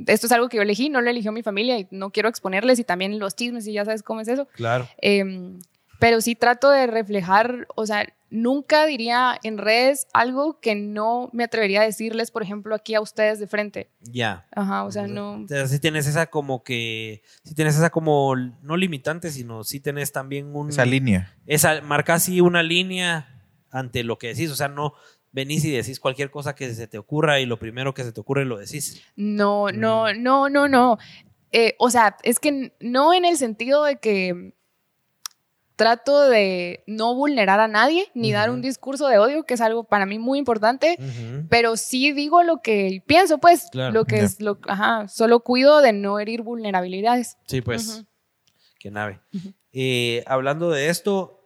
esto 0.08 0.28
es 0.28 0.32
algo 0.32 0.50
que 0.50 0.58
yo 0.58 0.64
elegí, 0.64 0.90
no 0.90 1.02
lo 1.02 1.10
eligió 1.10 1.32
mi 1.32 1.42
familia 1.44 1.80
y 1.80 1.88
no 1.92 2.12
quiero 2.12 2.30
exponerles 2.30 2.80
y 2.80 2.84
también 2.84 3.18
los 3.20 3.36
chismes 3.36 3.66
y 3.68 3.74
ya 3.74 3.86
sabes 3.86 4.04
cómo 4.04 4.22
es 4.22 4.28
eso. 4.28 4.48
Claro. 4.54 4.88
Em, 5.02 5.60
pero 6.00 6.22
sí 6.22 6.36
trato 6.36 6.70
de 6.70 6.88
reflejar, 6.88 7.68
o 7.76 7.86
sea, 7.86 8.08
nunca 8.30 8.86
diría 8.86 9.40
en 9.44 9.58
redes 9.58 10.08
algo 10.14 10.60
que 10.60 10.76
no 10.76 11.30
me 11.34 11.44
atrevería 11.44 11.82
a 11.82 11.86
decirles, 11.86 12.32
por 12.32 12.44
ejemplo, 12.44 12.76
aquí 12.76 12.96
a 12.96 13.02
ustedes 13.02 13.40
de 13.40 13.48
frente. 13.48 13.90
Ya. 14.02 14.48
Ajá, 14.52 14.84
o 14.84 14.92
sea, 14.92 15.08
no. 15.08 15.44
O 15.44 15.48
sea, 15.48 15.68
sí 15.68 15.80
tienes 15.80 16.08
esa 16.08 16.28
como 16.28 16.64
que, 16.64 17.24
sí 17.44 17.56
tienes 17.56 17.76
esa 17.76 17.90
como, 17.90 18.36
no 18.36 18.78
limitante, 18.78 19.32
sino 19.32 19.64
sí 19.64 19.80
tienes 19.80 20.12
también 20.12 20.56
un... 20.56 20.70
Esa 20.70 20.86
línea. 20.86 21.36
esa, 21.46 21.82
marca 21.82 22.16
así 22.16 22.42
una 22.42 22.64
línea 22.64 23.40
ante 23.72 24.04
lo 24.04 24.18
que 24.18 24.28
decís. 24.28 24.52
O 24.52 24.56
sea, 24.56 24.68
no 24.68 24.94
venís 25.32 25.64
y 25.66 25.72
decís 25.72 26.00
cualquier 26.00 26.32
cosa 26.32 26.56
que 26.56 26.74
se 26.74 26.88
te 26.88 26.98
ocurra 26.98 27.40
y 27.40 27.46
lo 27.46 27.60
primero 27.60 27.94
que 27.94 28.04
se 28.04 28.12
te 28.12 28.22
ocurre 28.22 28.46
lo 28.46 28.58
decís. 28.58 29.04
No, 29.16 29.72
no, 29.72 30.14
no, 30.14 30.50
no, 30.50 30.68
no. 30.68 30.98
Eh, 31.52 31.76
o 31.80 31.90
sea, 31.90 32.18
es 32.24 32.40
que 32.40 32.74
no 32.80 33.14
en 33.14 33.26
el 33.26 33.38
sentido 33.38 33.84
de 33.84 33.98
que 33.98 34.54
trato 35.80 36.28
de 36.28 36.84
no 36.88 37.16
vulnerar 37.16 37.62
a 37.62 37.70
nadie 37.70 38.10
ni 38.14 38.34
dar 38.34 38.50
un 38.50 38.62
discurso 38.62 39.08
de 39.08 39.18
odio, 39.18 39.46
que 39.46 39.54
es 39.54 39.62
algo 39.62 39.86
para 39.86 40.06
mí 40.06 40.20
muy 40.20 40.38
importante. 40.38 40.98
Pero 41.50 41.78
sí 41.78 42.12
digo 42.12 42.44
lo 42.44 42.58
que 42.62 43.02
pienso, 43.08 43.38
pues, 43.38 43.68
Claro. 43.72 43.94
lo 43.94 44.04
que 44.04 44.20
es, 44.20 44.42
lo, 44.42 44.60
ajá, 44.68 45.08
solo 45.08 45.40
cuido 45.40 45.80
de 45.80 45.94
no 45.94 46.20
herir 46.20 46.42
vulnerabilidades. 46.42 47.38
Sí, 47.48 47.62
pues. 47.62 47.88
Ujú. 47.88 48.06
Qué 48.78 48.92
nave. 48.92 49.22
Eh, 49.72 50.22
hablando 50.28 50.70
de 50.70 50.90
esto, 50.90 51.46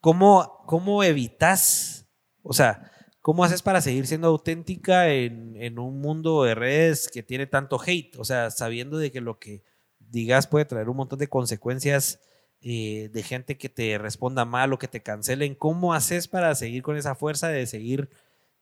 ¿cómo, 0.00 0.62
¿cómo 0.66 1.02
evitas? 1.02 2.06
O 2.44 2.52
sea, 2.52 2.92
¿cómo 3.22 3.42
haces 3.42 3.60
para 3.60 3.80
seguir 3.80 4.06
siendo 4.06 4.28
auténtica 4.28 5.08
en, 5.08 5.56
en 5.56 5.80
un 5.80 6.00
mundo 6.00 6.44
de 6.44 6.54
redes 6.54 7.08
que 7.12 7.24
tiene 7.24 7.48
tanto 7.48 7.80
hate? 7.84 8.16
O 8.20 8.24
sea, 8.24 8.52
sabiendo 8.52 8.98
de 8.98 9.10
que 9.10 9.20
lo 9.20 9.40
que 9.40 9.64
digas 9.98 10.46
puede 10.46 10.64
traer 10.64 10.88
un 10.88 10.96
montón 10.98 11.18
de 11.18 11.26
consecuencias 11.26 12.20
eh, 12.66 13.10
de 13.12 13.22
gente 13.22 13.58
que 13.58 13.68
te 13.68 13.98
responda 13.98 14.46
mal 14.46 14.72
o 14.72 14.78
que 14.78 14.88
te 14.88 15.02
cancelen. 15.02 15.54
¿Cómo 15.54 15.92
haces 15.92 16.28
para 16.28 16.54
seguir 16.54 16.82
con 16.82 16.96
esa 16.96 17.14
fuerza 17.14 17.48
de 17.48 17.66
seguir 17.66 18.08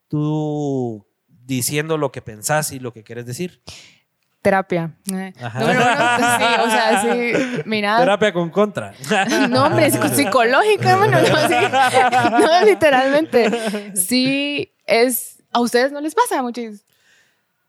tú 0.09 1.07
diciendo 1.29 1.97
lo 1.99 2.11
que 2.11 2.21
pensás 2.21 2.73
y 2.73 2.81
lo 2.81 2.93
que 2.93 3.05
quieres 3.05 3.27
decir? 3.27 3.63
terapia. 4.43 4.91
Ajá. 5.41 5.61
Número 5.61 5.81
uno, 5.81 5.95
pues 6.19 6.31
sí, 6.37 6.61
o 6.61 6.71
sea, 6.71 7.03
sí, 7.03 7.63
mira. 7.65 7.99
Terapia 7.99 8.33
con 8.33 8.51
contra. 8.51 8.93
No, 9.49 9.67
hombre, 9.67 9.87
es 9.87 9.95
psicológica, 10.17 10.97
mano. 10.97 11.19
No, 11.23 11.49
sí. 11.49 12.45
No, 12.45 12.65
literalmente. 12.65 13.95
Sí, 13.97 14.75
es. 14.85 15.45
¿A 15.53 15.61
ustedes 15.61 15.93
no 15.93 16.01
les 16.01 16.15
pasa, 16.15 16.43
muchis? 16.43 16.85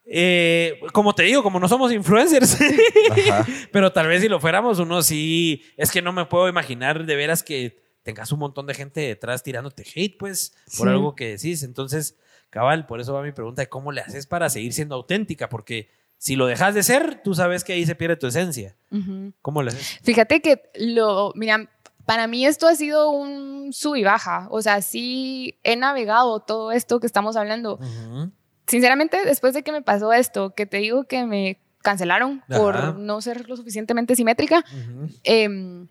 Eh, 0.05 0.79
como 0.91 1.13
te 1.15 1.23
digo, 1.23 1.43
como 1.43 1.59
no 1.59 1.67
somos 1.69 1.91
influencers, 1.93 2.57
pero 3.71 3.91
tal 3.93 4.07
vez 4.07 4.21
si 4.21 4.27
lo 4.29 4.39
fuéramos, 4.39 4.79
uno 4.79 5.01
sí. 5.01 5.63
Es 5.77 5.91
que 5.91 6.01
no 6.01 6.11
me 6.11 6.25
puedo 6.25 6.47
imaginar 6.49 7.05
de 7.05 7.15
veras 7.15 7.43
que 7.43 7.81
tengas 8.03 8.31
un 8.31 8.39
montón 8.39 8.67
de 8.67 8.73
gente 8.73 8.99
detrás 9.01 9.43
tirándote 9.43 9.83
hate, 9.95 10.17
pues, 10.17 10.53
por 10.77 10.87
Sí. 10.87 10.93
algo 10.93 11.15
que 11.15 11.29
decís. 11.37 11.63
Entonces, 11.63 12.17
cabal, 12.49 12.85
por 12.85 12.99
eso 12.99 13.13
va 13.13 13.23
mi 13.23 13.31
pregunta 13.31 13.61
de 13.61 13.69
cómo 13.69 13.91
le 13.91 14.01
haces 14.01 14.27
para 14.27 14.49
seguir 14.49 14.73
siendo 14.73 14.95
auténtica, 14.95 15.47
porque 15.49 15.89
si 16.17 16.35
lo 16.35 16.45
dejas 16.47 16.75
de 16.75 16.83
ser, 16.83 17.21
tú 17.23 17.33
sabes 17.33 17.63
que 17.63 17.73
ahí 17.73 17.85
se 17.85 17.95
pierde 17.95 18.17
tu 18.17 18.27
esencia. 18.27 18.75
Ujú. 18.91 19.31
¿Cómo 19.41 19.63
le 19.63 19.69
haces? 19.71 19.99
Fíjate 20.03 20.41
que 20.41 20.69
lo, 20.75 21.31
mira, 21.35 21.69
para 22.05 22.27
mí 22.27 22.45
esto 22.45 22.67
ha 22.67 22.75
sido 22.75 23.09
un 23.09 23.71
sub 23.71 23.95
y 23.95 24.03
baja. 24.03 24.47
O 24.51 24.61
sea, 24.61 24.81
sí 24.81 25.57
he 25.63 25.77
navegado 25.77 26.41
todo 26.41 26.73
esto 26.73 26.99
que 26.99 27.07
estamos 27.07 27.37
hablando. 27.37 27.79
Sinceramente, 28.67 29.17
después 29.25 29.53
de 29.53 29.63
que 29.63 29.71
me 29.71 29.81
pasó 29.81 30.13
esto, 30.13 30.53
que 30.55 30.65
te 30.65 30.77
digo 30.77 31.03
que 31.03 31.25
me 31.25 31.59
cancelaron 31.81 32.41
Ajá. 32.49 32.57
por 32.59 32.95
no 32.97 33.19
ser 33.21 33.47
lo 33.49 33.57
suficientemente 33.57 34.15
simétrica, 34.15 34.63
em, 35.23 35.87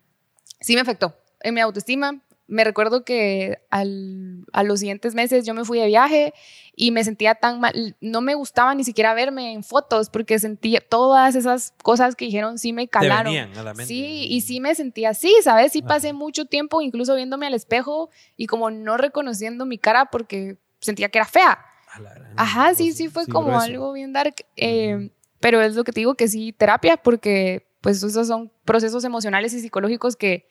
sí 0.60 0.74
me 0.74 0.80
afectó 0.80 1.14
en 1.42 1.54
mi 1.54 1.60
autoestima. 1.60 2.20
Me 2.48 2.64
recuerdo 2.64 3.04
que 3.04 3.58
al- 3.70 4.44
a 4.52 4.62
los 4.62 4.80
siguientes 4.80 5.14
meses 5.14 5.46
yo 5.46 5.54
me 5.54 5.64
fui 5.64 5.78
de 5.78 5.86
viaje 5.86 6.34
y 6.74 6.90
me 6.90 7.04
sentía 7.04 7.34
tan 7.34 7.60
mal, 7.60 7.96
no 8.00 8.20
me 8.20 8.34
gustaba 8.34 8.74
ni 8.74 8.84
siquiera 8.84 9.14
verme 9.14 9.52
en 9.52 9.62
fotos 9.62 10.10
porque 10.10 10.38
sentía 10.38 10.80
todas 10.80 11.34
esas 11.34 11.72
cosas 11.82 12.14
que 12.16 12.24
dijeron 12.26 12.58
sí 12.58 12.72
me 12.72 12.84
Te 12.86 12.90
calaron. 12.90 13.32
venían 13.32 13.56
a 13.56 13.62
la 13.62 13.74
mente. 13.74 13.86
Sí, 13.86 14.26
y 14.28 14.40
sí 14.42 14.60
me 14.60 14.74
sentía 14.74 15.10
así, 15.10 15.32
¿sabes? 15.42 15.72
Sí 15.72 15.82
pasé 15.82 16.12
mucho 16.12 16.44
tiempo 16.46 16.82
incluso 16.82 17.14
viéndome 17.14 17.46
al 17.46 17.54
espejo 17.54 18.10
y 18.36 18.46
como 18.46 18.70
no 18.70 18.96
reconociendo 18.96 19.64
mi 19.66 19.78
cara 19.78 20.06
porque 20.06 20.58
sentía 20.80 21.08
que 21.10 21.18
era 21.18 21.26
fea. 21.26 21.58
A 21.92 22.00
la 22.00 22.14
gran- 22.14 22.34
Ajá, 22.36 22.74
sí, 22.74 22.92
sí 22.92 23.08
fue 23.08 23.26
como 23.26 23.48
grueso. 23.48 23.62
algo 23.64 23.92
bien 23.92 24.12
dark. 24.12 24.34
eh, 24.56 25.10
Pero 25.40 25.60
es 25.60 25.74
lo 25.74 25.82
que 25.84 25.92
te 25.92 26.00
digo 26.00 26.14
que 26.14 26.28
sí, 26.28 26.52
terapia, 26.52 26.96
porque 26.96 27.66
pues 27.80 28.02
esos 28.02 28.26
son 28.28 28.52
procesos 28.64 29.02
emocionales 29.04 29.52
y 29.54 29.60
psicológicos 29.60 30.14
que 30.16 30.46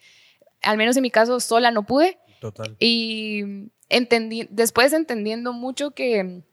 al 0.61 0.77
menos 0.77 0.97
en 0.97 1.01
mi 1.03 1.09
caso 1.11 1.39
sola 1.39 1.71
no 1.71 1.83
pude. 1.85 2.19
Total. 2.41 2.75
Y 2.79 3.69
entendí, 3.89 4.47
después 4.51 4.91
entendiendo 4.93 5.53
mucho 5.53 5.91
que 5.91 6.43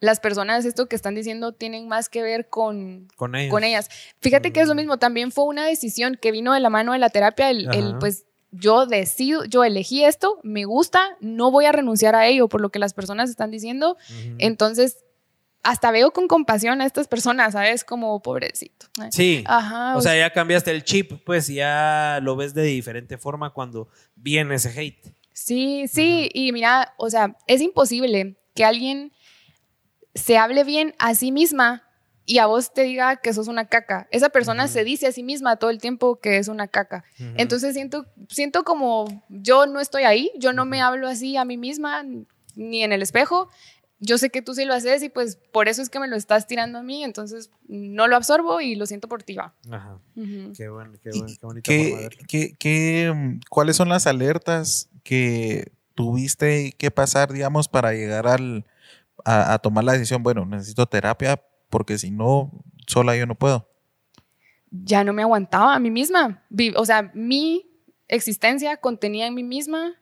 las 0.00 0.20
personas 0.20 0.64
esto 0.64 0.88
que 0.88 0.96
están 0.96 1.14
diciendo 1.14 1.52
tienen 1.52 1.88
más 1.88 2.08
que 2.08 2.22
ver 2.22 2.48
con, 2.48 3.08
Con 3.16 3.34
ellas. 3.36 3.88
Fíjate 4.20 4.52
que 4.52 4.60
es 4.60 4.68
lo 4.68 4.74
Mm. 4.74 4.78
mismo, 4.78 4.98
también 4.98 5.32
fue 5.32 5.44
una 5.44 5.64
decisión 5.66 6.18
que 6.20 6.32
vino 6.32 6.52
de 6.52 6.60
la 6.60 6.68
mano 6.68 6.92
de 6.92 6.98
la 6.98 7.08
terapia, 7.10 7.48
el, 7.50 7.72
el, 7.74 7.96
pues 7.98 8.26
yo 8.58 8.86
decido, 8.86 9.44
yo 9.44 9.64
elegí 9.64 10.04
esto, 10.04 10.38
me 10.42 10.64
gusta, 10.64 11.16
no 11.20 11.50
voy 11.50 11.64
a 11.66 11.72
renunciar 11.72 12.14
a 12.14 12.26
ello 12.26 12.48
por 12.48 12.60
lo 12.60 12.70
que 12.70 12.78
las 12.78 12.94
personas 12.94 13.30
están 13.30 13.50
diciendo, 13.50 13.96
entonces 14.38 14.98
hasta 15.62 15.90
veo 15.90 16.12
con 16.12 16.28
compasión 16.28 16.80
a 16.80 16.86
estas 16.86 17.08
personas, 17.08 17.54
¿sabes? 17.54 17.82
Como 17.82 18.22
pobrecito. 18.22 18.86
Sí. 19.10 19.42
Ajá. 19.46 19.96
O 19.96 20.00
sea, 20.00 20.16
ya 20.16 20.32
cambiaste 20.32 20.70
el 20.70 20.84
chip, 20.84 21.24
pues 21.24 21.48
ya 21.48 22.20
lo 22.22 22.36
ves 22.36 22.54
de 22.54 22.62
diferente 22.62 23.18
forma 23.18 23.52
cuando 23.52 23.88
viene 24.14 24.54
ese 24.54 24.68
hate. 24.68 25.12
Sí, 25.32 25.86
sí, 25.88 26.30
y 26.32 26.52
mira, 26.52 26.94
o 26.98 27.10
sea, 27.10 27.36
es 27.48 27.60
imposible 27.60 28.38
que 28.54 28.64
alguien 28.64 29.12
se 30.14 30.38
hable 30.38 30.64
bien 30.64 30.94
a 30.98 31.14
sí 31.14 31.32
misma 31.32 31.85
y 32.26 32.38
a 32.38 32.46
vos 32.46 32.74
te 32.74 32.82
diga 32.82 33.16
que 33.16 33.32
sos 33.32 33.48
una 33.48 33.66
caca. 33.66 34.08
Esa 34.10 34.28
persona 34.30 34.66
se 34.68 34.84
dice 34.84 35.06
a 35.06 35.12
sí 35.12 35.22
misma 35.22 35.56
todo 35.56 35.70
el 35.70 35.78
tiempo 35.78 36.16
que 36.16 36.38
es 36.38 36.48
una 36.48 36.66
caca. 36.68 37.04
Entonces 37.36 37.72
siento, 37.74 38.04
siento 38.28 38.64
como 38.64 39.06
yo 39.28 39.66
no 39.66 39.80
estoy 39.80 40.02
ahí, 40.02 40.32
yo 40.36 40.52
no 40.52 40.64
me 40.64 40.82
hablo 40.82 41.08
así 41.08 41.36
a 41.36 41.44
mí 41.44 41.56
misma 41.56 42.04
ni 42.56 42.82
en 42.82 42.92
el 42.92 43.00
espejo. 43.02 43.48
Yo 43.98 44.18
sé 44.18 44.28
que 44.28 44.42
tú 44.42 44.54
sí 44.54 44.66
lo 44.66 44.74
haces 44.74 45.02
y 45.02 45.08
pues 45.08 45.36
por 45.52 45.68
eso 45.68 45.80
es 45.80 45.88
que 45.88 45.98
me 46.00 46.06
lo 46.08 46.16
estás 46.16 46.46
tirando 46.46 46.78
a 46.80 46.82
mí, 46.82 47.02
entonces 47.02 47.50
no 47.66 48.08
lo 48.08 48.16
absorbo 48.16 48.60
y 48.60 48.74
lo 48.74 48.84
siento 48.84 49.08
por 49.08 49.22
ti, 49.22 49.36
va. 49.36 49.54
Ajá. 49.70 49.98
Ujú. 50.16 50.52
Qué 50.54 50.68
bueno, 50.68 50.92
qué 51.02 51.10
bueno, 51.12 51.26
qué 51.62 51.72
de 51.78 52.08
¿Qué, 52.10 52.26
qué- 52.28 52.54
qué, 52.58 53.12
mm, 53.14 53.40
¿Cuáles 53.48 53.76
son 53.76 53.88
las 53.88 54.06
alertas 54.06 54.90
que 55.02 55.72
tuviste 55.94 56.72
que 56.76 56.90
pasar, 56.90 57.32
digamos, 57.32 57.68
para 57.68 57.92
llegar 57.92 58.26
al, 58.26 58.66
a, 59.24 59.54
a 59.54 59.58
tomar 59.60 59.84
la 59.84 59.92
decisión? 59.92 60.22
Bueno, 60.22 60.44
necesito 60.44 60.84
terapia 60.86 61.40
porque 61.68 61.98
si 61.98 62.10
no, 62.10 62.52
sola 62.86 63.16
yo 63.16 63.26
no 63.26 63.34
puedo. 63.34 63.68
ya 64.70 65.04
no 65.04 65.12
me 65.12 65.22
aguantaba 65.22 65.74
a 65.74 65.78
mí 65.78 65.90
misma. 65.90 66.44
O 66.76 66.84
sea, 66.84 67.10
mi 67.14 67.66
existencia 68.08 68.76
contenida 68.76 69.26
en 69.26 69.34
mí 69.34 69.42
misma 69.42 69.94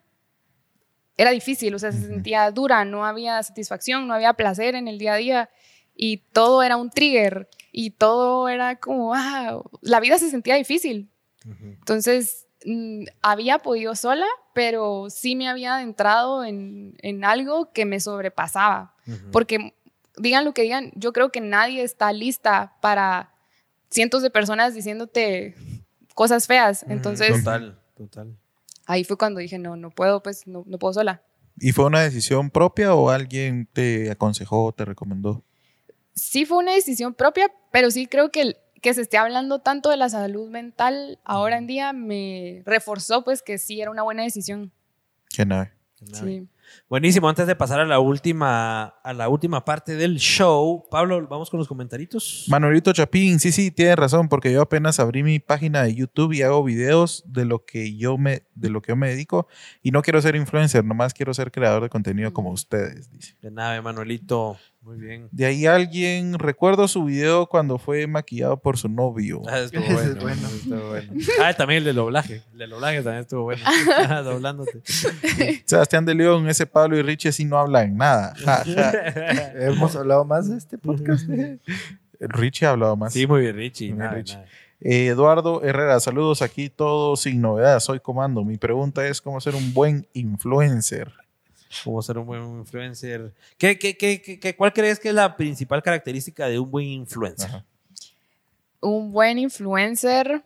era 1.17 1.31
difícil, 1.31 1.75
o 1.75 1.79
sea, 1.79 1.93
se 1.93 2.07
sentía 2.07 2.51
dura, 2.51 2.85
no 2.85 3.07
había 3.07 3.41
satisfacción, 3.43 4.09
no 4.09 4.15
había 4.15 4.35
placer 4.35 4.75
en 4.75 4.89
el 4.89 4.99
día 4.99 5.15
a 5.15 5.17
día 5.17 5.51
y 5.95 6.19
todo 6.33 6.63
era 6.63 6.77
un 6.77 6.91
trigger 6.91 7.49
y 7.71 7.91
todo 7.91 8.49
era 8.49 8.77
como, 8.77 9.15
ah, 9.15 9.63
la 9.81 10.01
vida 10.01 10.19
se 10.19 10.31
sentía 10.31 10.57
difícil. 10.57 11.09
Entonces, 11.45 12.47
mm, 12.65 13.05
había 13.23 13.59
podido 13.59 13.95
sola, 13.95 14.27
pero 14.55 15.07
sí 15.09 15.37
me 15.37 15.47
había 15.47 15.77
adentrado 15.77 16.45
en, 16.45 16.97
en 17.01 17.25
algo 17.25 17.71
que 17.73 17.85
me 17.85 18.01
sobrepasaba. 18.01 18.95
Porque 19.31 19.75
digan 20.17 20.45
lo 20.45 20.55
que 20.55 20.63
digan, 20.63 20.93
yo 20.95 21.13
creo 21.13 21.31
que 21.31 21.41
nadie 21.41 21.83
está 21.83 22.13
lista 22.13 22.75
para 22.81 23.33
cientos 23.91 24.23
de 24.23 24.31
personas 24.31 24.75
diciéndote 24.75 25.55
cosas 26.15 26.47
feas. 26.47 26.85
Entonces, 26.89 27.37
Total, 27.45 27.79
total. 27.97 28.37
ahí 28.87 29.05
fue 29.05 29.17
cuando 29.17 29.41
dije, 29.41 29.59
no, 29.59 29.77
no 29.77 29.91
puedo, 29.91 30.23
pues 30.23 30.47
no, 30.47 30.65
no 30.67 30.79
puedo 30.79 30.95
sola. 30.95 31.23
¿Y 31.59 31.73
fue 31.73 31.85
una 31.87 32.01
decisión 32.03 32.51
propia 32.51 32.95
o 32.95 33.11
alguien 33.11 33.69
te 33.73 34.11
aconsejó, 34.11 34.73
te 34.73 34.85
recomendó? 34.85 35.45
Sí 36.15 36.45
fue 36.47 36.59
una 36.59 36.73
decisión 36.75 37.15
propia, 37.15 37.53
pero 37.73 37.91
sí 37.91 38.07
creo 38.07 38.31
que 38.31 38.41
el- 38.43 38.57
que 38.83 38.93
se 38.93 39.01
esté 39.01 39.17
hablando 39.17 39.61
tanto 39.61 39.89
de 39.89 39.97
la 39.97 40.11
salud 40.11 40.51
mental 40.51 41.19
ahora 41.25 41.57
en 41.57 41.67
día 41.67 41.93
me 41.95 42.63
reforzó 42.67 43.25
pues 43.25 43.41
que 43.41 43.57
sí 43.57 43.81
era 43.81 43.91
una 43.91 44.03
buena 44.03 44.23
decisión. 44.25 44.73
Que 45.31 45.47
nada. 45.47 45.73
Sí. 46.13 46.47
Buenísimo, 46.89 47.29
antes 47.29 47.47
de 47.47 47.57
pasar 47.57 47.81
a 47.81 47.85
la 47.85 47.99
última, 47.99 48.85
a 48.85 49.13
la 49.13 49.29
última 49.29 49.65
parte 49.65 49.97
del 49.97 50.17
show, 50.17 50.85
Pablo, 50.91 51.27
vamos 51.29 51.51
con 51.51 51.59
los 51.59 51.69
comentaritos. 51.69 52.47
Manolito 52.49 52.93
Chapín, 52.93 53.41
sí, 53.41 53.53
sí, 53.53 53.71
tiene 53.71 53.97
razón, 53.97 54.29
porque 54.29 54.53
yo 54.53 54.63
apenas 54.63 55.01
abrí 55.01 55.23
mi 55.23 55.39
página 55.39 55.83
de 55.83 55.95
YouTube 55.95 56.33
y 56.33 56.43
hago 56.43 56.63
videos 56.63 57.25
de 57.27 57.45
lo 57.45 57.65
que 57.65 57.97
yo 57.97 58.19
me, 58.19 58.43
de 58.55 58.71
lo 58.71 58.83
que 58.83 58.93
yo 58.93 58.97
me 58.97 59.09
dedico 59.09 59.49
y 59.83 59.91
no 59.91 60.03
quiero 60.03 60.21
ser 60.21 60.37
influencer, 60.37 60.85
nomás 60.85 61.15
quiero 61.15 61.35
ser 61.35 61.51
creador 61.51 61.83
de 61.83 61.89
contenido 61.89 62.33
como 62.33 62.51
ustedes, 62.51 63.11
dice. 63.11 63.37
De 63.41 63.51
nave, 63.51 63.81
Manuelito. 63.83 64.57
Muy 64.85 64.99
bien. 64.99 65.29
De 65.33 65.47
ahí 65.47 65.65
alguien, 65.65 66.39
recuerdo 66.39 66.87
su 66.89 67.05
video 67.05 67.47
cuando 67.47 67.79
fue 67.79 68.07
maquillado 68.07 68.61
por 68.61 68.77
su 68.77 68.91
novio. 68.91 69.41
Ah, 69.49 69.61
estuvo 69.61 69.83
bueno, 69.83 70.01
es 70.01 70.21
bueno. 70.21 70.49
estuvo 70.49 70.89
bueno. 70.91 71.13
Ah, 71.43 71.55
también 71.55 71.79
el 71.79 71.85
de 71.85 71.93
doblaje. 71.95 72.43
El 72.53 72.59
de 72.59 72.67
doblaje 72.67 72.97
también 72.99 73.23
estuvo 73.23 73.45
bueno. 73.45 73.63
Doblándote. 74.25 74.83
Sebastián 75.65 76.05
de 76.05 76.15
León, 76.15 76.51
ese 76.55 76.67
Pablo 76.67 76.97
y 76.97 77.03
Richie 77.03 77.33
sí 77.33 77.45
no 77.45 77.59
hablan 77.59 77.97
nada. 77.97 78.35
Ja, 78.45 78.65
ja. 78.65 78.93
Hemos 79.55 79.95
hablado 79.97 80.25
más 80.25 80.49
de 80.49 80.57
este 80.57 80.79
podcast. 80.79 81.29
Richie 82.21 82.67
ha 82.67 82.71
hablado 82.71 82.97
más. 82.97 83.13
Sí, 83.13 83.27
muy 83.27 83.43
bien, 83.43 83.57
Richie. 83.57 83.89
Muy 83.89 83.99
bien, 83.99 83.99
Nada, 84.07 84.15
Richie. 84.15 84.35
nada. 84.37 84.49
Eh, 84.81 85.07
Eduardo 85.07 85.63
Herrera, 85.63 85.99
saludos 86.01 86.43
aquí, 86.43 86.69
todo 86.69 87.17
sin 87.17 87.41
novedad. 87.41 87.81
Soy 87.81 88.01
Comando. 88.01 88.45
Mi 88.45 88.57
pregunta 88.59 89.07
es 89.07 89.21
cómo 89.21 89.41
ser 89.41 89.55
un 89.55 89.73
buen 89.73 90.07
influencer. 90.13 91.11
Cómo 91.83 92.01
ser 92.03 92.19
un 92.19 92.27
buen 92.27 92.43
influencer. 92.61 93.33
¿Qué, 93.59 93.79
qué, 93.79 93.97
qué, 93.97 94.21
qué- 94.23 94.39
qué- 94.39 94.55
cuál 94.55 94.73
crees 94.73 95.01
que 95.01 95.09
es 95.09 95.15
la 95.15 95.37
principal 95.37 95.83
característica 95.83 96.47
de 96.47 96.59
un 96.59 96.71
buen 96.71 96.87
influencer? 96.87 97.49
Ajá. 97.49 97.65
Un 98.81 99.11
buen 99.13 99.39
influencer. 99.39 100.45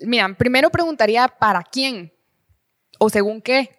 Mira, 0.00 0.34
primero 0.36 0.68
preguntaría 0.70 1.28
para 1.28 1.62
quién 1.62 2.12
o 2.98 3.08
según 3.08 3.40
qué. 3.40 3.70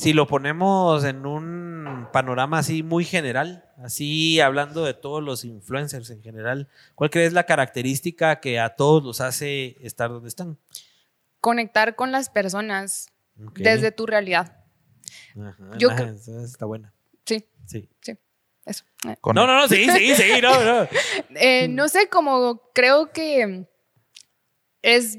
Si 0.00 0.14
lo 0.14 0.26
ponemos 0.26 1.04
en 1.04 1.26
un 1.26 2.08
panorama 2.10 2.60
así 2.60 2.82
muy 2.82 3.04
general, 3.04 3.66
así 3.84 4.40
hablando 4.40 4.82
de 4.82 4.94
todos 4.94 5.22
los 5.22 5.44
influencers 5.44 6.08
en 6.08 6.22
general, 6.22 6.68
¿cuál 6.94 7.10
crees 7.10 7.34
la 7.34 7.44
característica 7.44 8.40
que 8.40 8.58
a 8.58 8.70
todos 8.76 9.04
los 9.04 9.20
hace 9.20 9.76
estar 9.82 10.08
donde 10.08 10.30
están? 10.30 10.56
Conectar 11.42 11.96
con 11.96 12.12
las 12.12 12.30
personas 12.30 13.08
desde 13.34 13.92
tu 13.92 14.06
realidad. 14.06 14.64
Ajá, 15.38 15.70
yo 15.76 15.90
está 15.90 16.64
buena. 16.64 16.94
Sí, 17.26 17.44
Sí. 17.66 17.86
sí, 18.00 18.16
eso. 18.64 18.84
Eh. 19.06 19.16
Con- 19.20 19.34
No, 19.34 19.46
no, 19.46 19.54
no, 19.54 19.68
sí, 19.68 19.86
sí, 19.90 20.14
sí, 20.14 20.40
no, 20.40 20.64
no. 20.64 20.88
Eh, 21.36 21.68
no 21.68 21.88
sé, 21.88 22.08
como 22.08 22.62
creo 22.74 23.12
que 23.12 23.66
es 24.80 25.18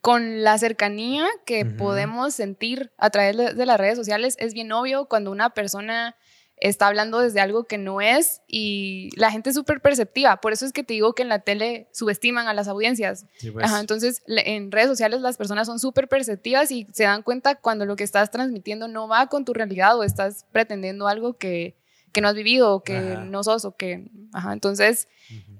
con 0.00 0.42
la 0.42 0.56
cercanía 0.58 1.26
que 1.44 1.64
podemos 1.66 2.34
sentir 2.34 2.92
a 2.96 3.10
través 3.10 3.56
de, 3.56 3.66
las 3.66 3.78
redes 3.78 3.96
sociales, 3.96 4.36
es 4.38 4.54
bien 4.54 4.72
obvio 4.72 5.06
cuando 5.06 5.30
una 5.30 5.50
persona 5.50 6.16
está 6.56 6.86
hablando 6.86 7.18
desde 7.18 7.40
algo 7.40 7.64
que 7.64 7.78
no 7.78 8.00
es 8.00 8.40
y 8.46 9.10
la 9.16 9.30
gente 9.30 9.50
es 9.50 9.56
súper 9.56 9.80
perceptiva. 9.80 10.40
Por 10.40 10.52
eso 10.52 10.64
es 10.64 10.72
que 10.72 10.84
te 10.84 10.94
digo 10.94 11.14
que 11.14 11.22
en 11.22 11.28
la 11.28 11.40
tele 11.40 11.88
subestiman 11.92 12.48
a 12.48 12.54
las 12.54 12.68
audiencias. 12.68 13.26
Sí, 13.36 13.50
pues. 13.50 13.66
Ajá, 13.66 13.80
entonces, 13.80 14.22
en 14.26 14.72
redes 14.72 14.88
sociales 14.88 15.20
las 15.20 15.36
personas 15.36 15.66
son 15.66 15.78
súper 15.78 16.08
perceptivas 16.08 16.70
y 16.70 16.86
se 16.92 17.04
dan 17.04 17.22
cuenta 17.22 17.56
cuando 17.56 17.84
lo 17.84 17.96
que 17.96 18.04
estás 18.04 18.30
transmitiendo 18.30 18.88
no 18.88 19.08
va 19.08 19.26
con 19.26 19.44
tu 19.44 19.52
realidad 19.52 19.98
o 19.98 20.04
estás 20.04 20.46
pretendiendo 20.52 21.08
algo 21.08 21.36
que, 21.36 21.76
que 22.12 22.20
no 22.20 22.28
has 22.28 22.34
vivido 22.34 22.72
o 22.72 22.82
que 22.82 22.96
Ajá. 22.96 23.24
no 23.24 23.42
sos 23.42 23.64
o 23.64 23.76
que... 23.76 24.08
Ajá, 24.32 24.52
entonces, 24.52 25.08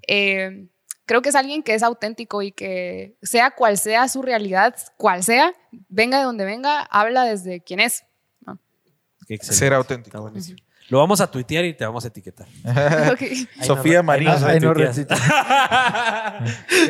eh, 0.07 0.69
creo 1.06 1.22
que 1.22 1.28
es 1.31 1.35
alguien 1.35 1.62
que 1.62 1.74
es 1.74 1.82
auténtico 1.82 2.43
y 2.43 2.52
que 2.52 3.16
sea 3.22 3.51
cual 3.51 3.78
sea 3.78 4.09
su 4.09 4.22
realidad, 4.22 4.74
cual 4.97 5.22
sea, 5.22 5.52
venga 5.89 6.18
de 6.18 6.24
donde 6.24 6.44
venga, 6.44 6.81
habla 6.82 7.24
desde 7.24 7.60
quién 7.60 7.81
es. 7.81 8.05
Excelente. 9.28 9.56
Ser 9.56 9.66
Está 9.66 9.76
auténtico. 9.76 10.20
buenísimo. 10.20 10.59
Lo 10.90 10.98
vamos 10.98 11.22
a 11.22 11.31
tuitear 11.31 11.64
y 11.64 11.72
te 11.74 11.86
vamos 11.86 12.05
a 12.05 12.09
etiquetar. 12.09 12.47
Sofía 13.62 14.02
Marín. 14.02 14.28
Ah, 14.28 14.39
ahí 14.48 14.60
no 14.60 14.74
que 14.74 14.85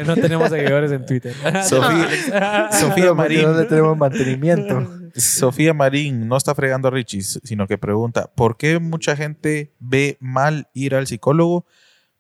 no 0.05 0.17
tenemos 0.17 0.51
seguidores 0.51 0.91
en 0.91 1.07
Twitter. 1.07 1.33
Sofía, 1.63 2.71
Sofía 2.73 3.05
No, 3.07 3.15
Marín. 3.15 3.43
no 3.43 3.55
le 3.55 3.65
tenemos 3.67 3.97
mantenimiento. 3.97 5.11
Sofía 5.15 5.73
Marín 5.75 6.27
no 6.27 6.37
está 6.37 6.57
fregando 6.57 6.89
a 6.89 6.91
Richie, 6.91 7.23
sino 7.23 7.69
que 7.69 7.79
pregunta, 7.79 8.29
¿por 8.35 8.57
qué 8.57 8.81
mucha 8.81 9.15
gente 9.15 9.73
ve 9.79 10.17
mal 10.19 10.69
ir 10.75 10.97
al 10.97 11.07
psicólogo? 11.07 11.65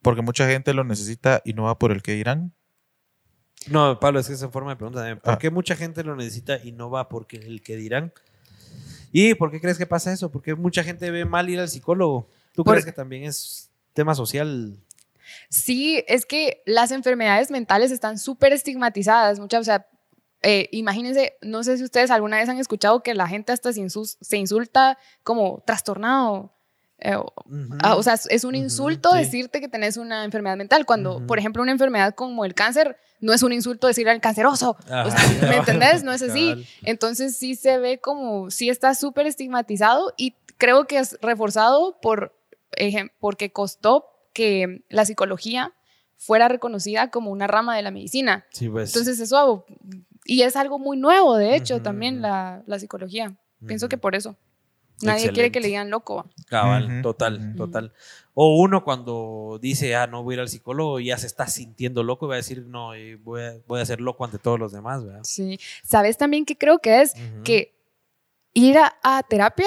Porque 0.04 0.22
mucha 0.22 0.46
gente 0.46 0.72
lo 0.74 0.84
necesita 0.84 1.42
y 1.44 1.54
no 1.54 1.64
va 1.64 1.78
por 1.78 1.90
el 1.90 2.02
que 2.02 2.12
dirán. 2.12 2.52
No, 3.68 3.98
Pablo, 3.98 4.20
es 4.20 4.26
que 4.28 4.34
esa 4.34 4.50
forma 4.50 4.70
de 4.72 4.76
pregunta. 4.76 5.18
¿Por 5.20 5.32
Ah. 5.34 5.38
qué 5.38 5.50
mucha 5.50 5.74
gente 5.74 6.04
lo 6.04 6.14
necesita 6.14 6.60
y 6.62 6.70
no 6.72 6.90
va 6.90 7.08
porque 7.08 7.38
el 7.38 7.62
que 7.62 7.76
dirán? 7.76 8.12
¿Y 9.10 9.34
por 9.34 9.50
qué 9.50 9.60
crees 9.60 9.78
que 9.78 9.86
pasa 9.86 10.12
eso? 10.12 10.30
Porque 10.30 10.54
mucha 10.54 10.84
gente 10.84 11.10
ve 11.10 11.24
mal 11.24 11.48
ir 11.48 11.58
al 11.60 11.68
psicólogo. 11.68 12.28
¿Tú 12.52 12.62
Por- 12.64 12.74
crees 12.74 12.84
que 12.84 12.92
también 12.92 13.24
es 13.24 13.70
tema 13.94 14.14
social? 14.14 14.76
Sí, 15.48 16.04
es 16.06 16.26
que 16.26 16.62
las 16.66 16.90
enfermedades 16.90 17.50
mentales 17.50 17.90
están 17.90 18.18
súper 18.18 18.52
estigmatizadas. 18.52 19.40
Muchas, 19.40 19.62
o 19.62 19.64
sea, 19.64 19.86
eh, 20.42 20.68
imagínense, 20.72 21.34
no 21.40 21.64
sé 21.64 21.78
si 21.78 21.84
ustedes 21.84 22.10
alguna 22.10 22.36
vez 22.36 22.48
han 22.50 22.58
escuchado 22.58 23.02
que 23.02 23.14
la 23.14 23.26
gente 23.26 23.52
hasta 23.52 23.72
se 23.72 24.36
insulta 24.36 24.98
como 25.22 25.62
trastornado. 25.66 26.53
Eh, 27.06 27.16
o- 27.16 27.32
ah, 27.80 27.96
o 27.96 28.02
sea, 28.02 28.14
es- 28.14 28.44
un 28.44 28.54
insulto 28.54 29.12
sí. 29.12 29.18
decirte 29.18 29.60
que 29.60 29.68
tenés 29.68 29.98
una 29.98 30.24
enfermedad 30.24 30.56
mental, 30.56 30.86
cuando, 30.86 31.24
por 31.26 31.38
ejemplo, 31.38 31.62
una 31.62 31.70
enfermedad 31.72 32.14
como 32.14 32.46
el 32.46 32.54
cáncer 32.54 32.96
no 33.20 33.34
es 33.34 33.42
un 33.42 33.52
insulto 33.52 33.86
decirle 33.86 34.10
al 34.10 34.20
canceroso. 34.22 34.76
Ajá. 34.86 35.04
O 35.06 35.10
sea, 35.10 35.18
¿me 35.50 35.56
entendés? 35.58 36.02
No 36.02 36.12
es 36.12 36.22
así. 36.22 36.66
Entonces 36.82 37.36
sí 37.36 37.56
se 37.56 37.76
ve 37.78 37.98
como, 38.00 38.50
sí 38.50 38.70
está 38.70 38.94
súper 38.94 39.26
estigmatizado 39.26 40.14
y 40.16 40.34
creo 40.56 40.86
que 40.86 40.98
es 40.98 41.18
reforzado 41.20 41.98
por, 42.00 42.34
porque 43.20 43.52
costó 43.52 44.06
que 44.32 44.82
la 44.88 45.04
psicología 45.04 45.72
fuera 46.16 46.48
reconocida 46.48 47.10
como 47.10 47.30
una 47.30 47.46
rama 47.46 47.76
de 47.76 47.82
la 47.82 47.90
medicina. 47.90 48.46
Sí, 48.50 48.68
pues. 48.68 48.90
Entonces 48.94 49.20
eso, 49.20 49.66
y 50.24 50.40
es 50.42 50.56
algo 50.56 50.78
muy 50.78 50.96
nuevo, 50.96 51.36
de 51.36 51.54
hecho, 51.54 51.82
también 51.82 52.22
la, 52.22 52.62
la 52.66 52.78
psicología. 52.78 53.34
Pienso 53.66 53.88
que 53.88 53.96
por 53.98 54.14
eso. 54.14 54.36
Nadie 55.02 55.30
quiere 55.32 55.50
que 55.50 55.60
le 55.60 55.68
digan 55.68 55.90
loco. 55.90 56.28
Cabal, 56.46 57.02
total, 57.02 57.54
total. 57.56 57.92
O 58.32 58.60
uno 58.60 58.84
cuando 58.84 59.58
dice, 59.60 59.94
ah, 59.94 60.06
no 60.06 60.22
voy 60.22 60.34
a 60.34 60.36
ir 60.36 60.40
al 60.40 60.48
psicólogo, 60.48 60.98
ya 61.00 61.16
se 61.18 61.26
está 61.26 61.46
sintiendo 61.46 62.02
loco 62.02 62.26
y 62.26 62.28
va 62.28 62.34
a 62.34 62.38
decir, 62.38 62.66
no, 62.66 62.94
eh, 62.94 63.16
voy 63.16 63.42
a, 63.42 63.54
voy 63.66 63.80
a 63.80 63.86
ser 63.86 64.00
loco 64.00 64.24
ante 64.24 64.38
todos 64.38 64.58
los 64.58 64.72
demás, 64.72 65.04
¿verdad? 65.04 65.20
Sí. 65.24 65.58
¿Sabes 65.84 66.18
también 66.18 66.44
qué 66.44 66.56
creo 66.56 66.78
que 66.78 67.02
es? 67.02 67.14
Que 67.44 67.74
ir 68.52 68.78
a, 68.78 68.96
a 69.02 69.22
terapia, 69.22 69.66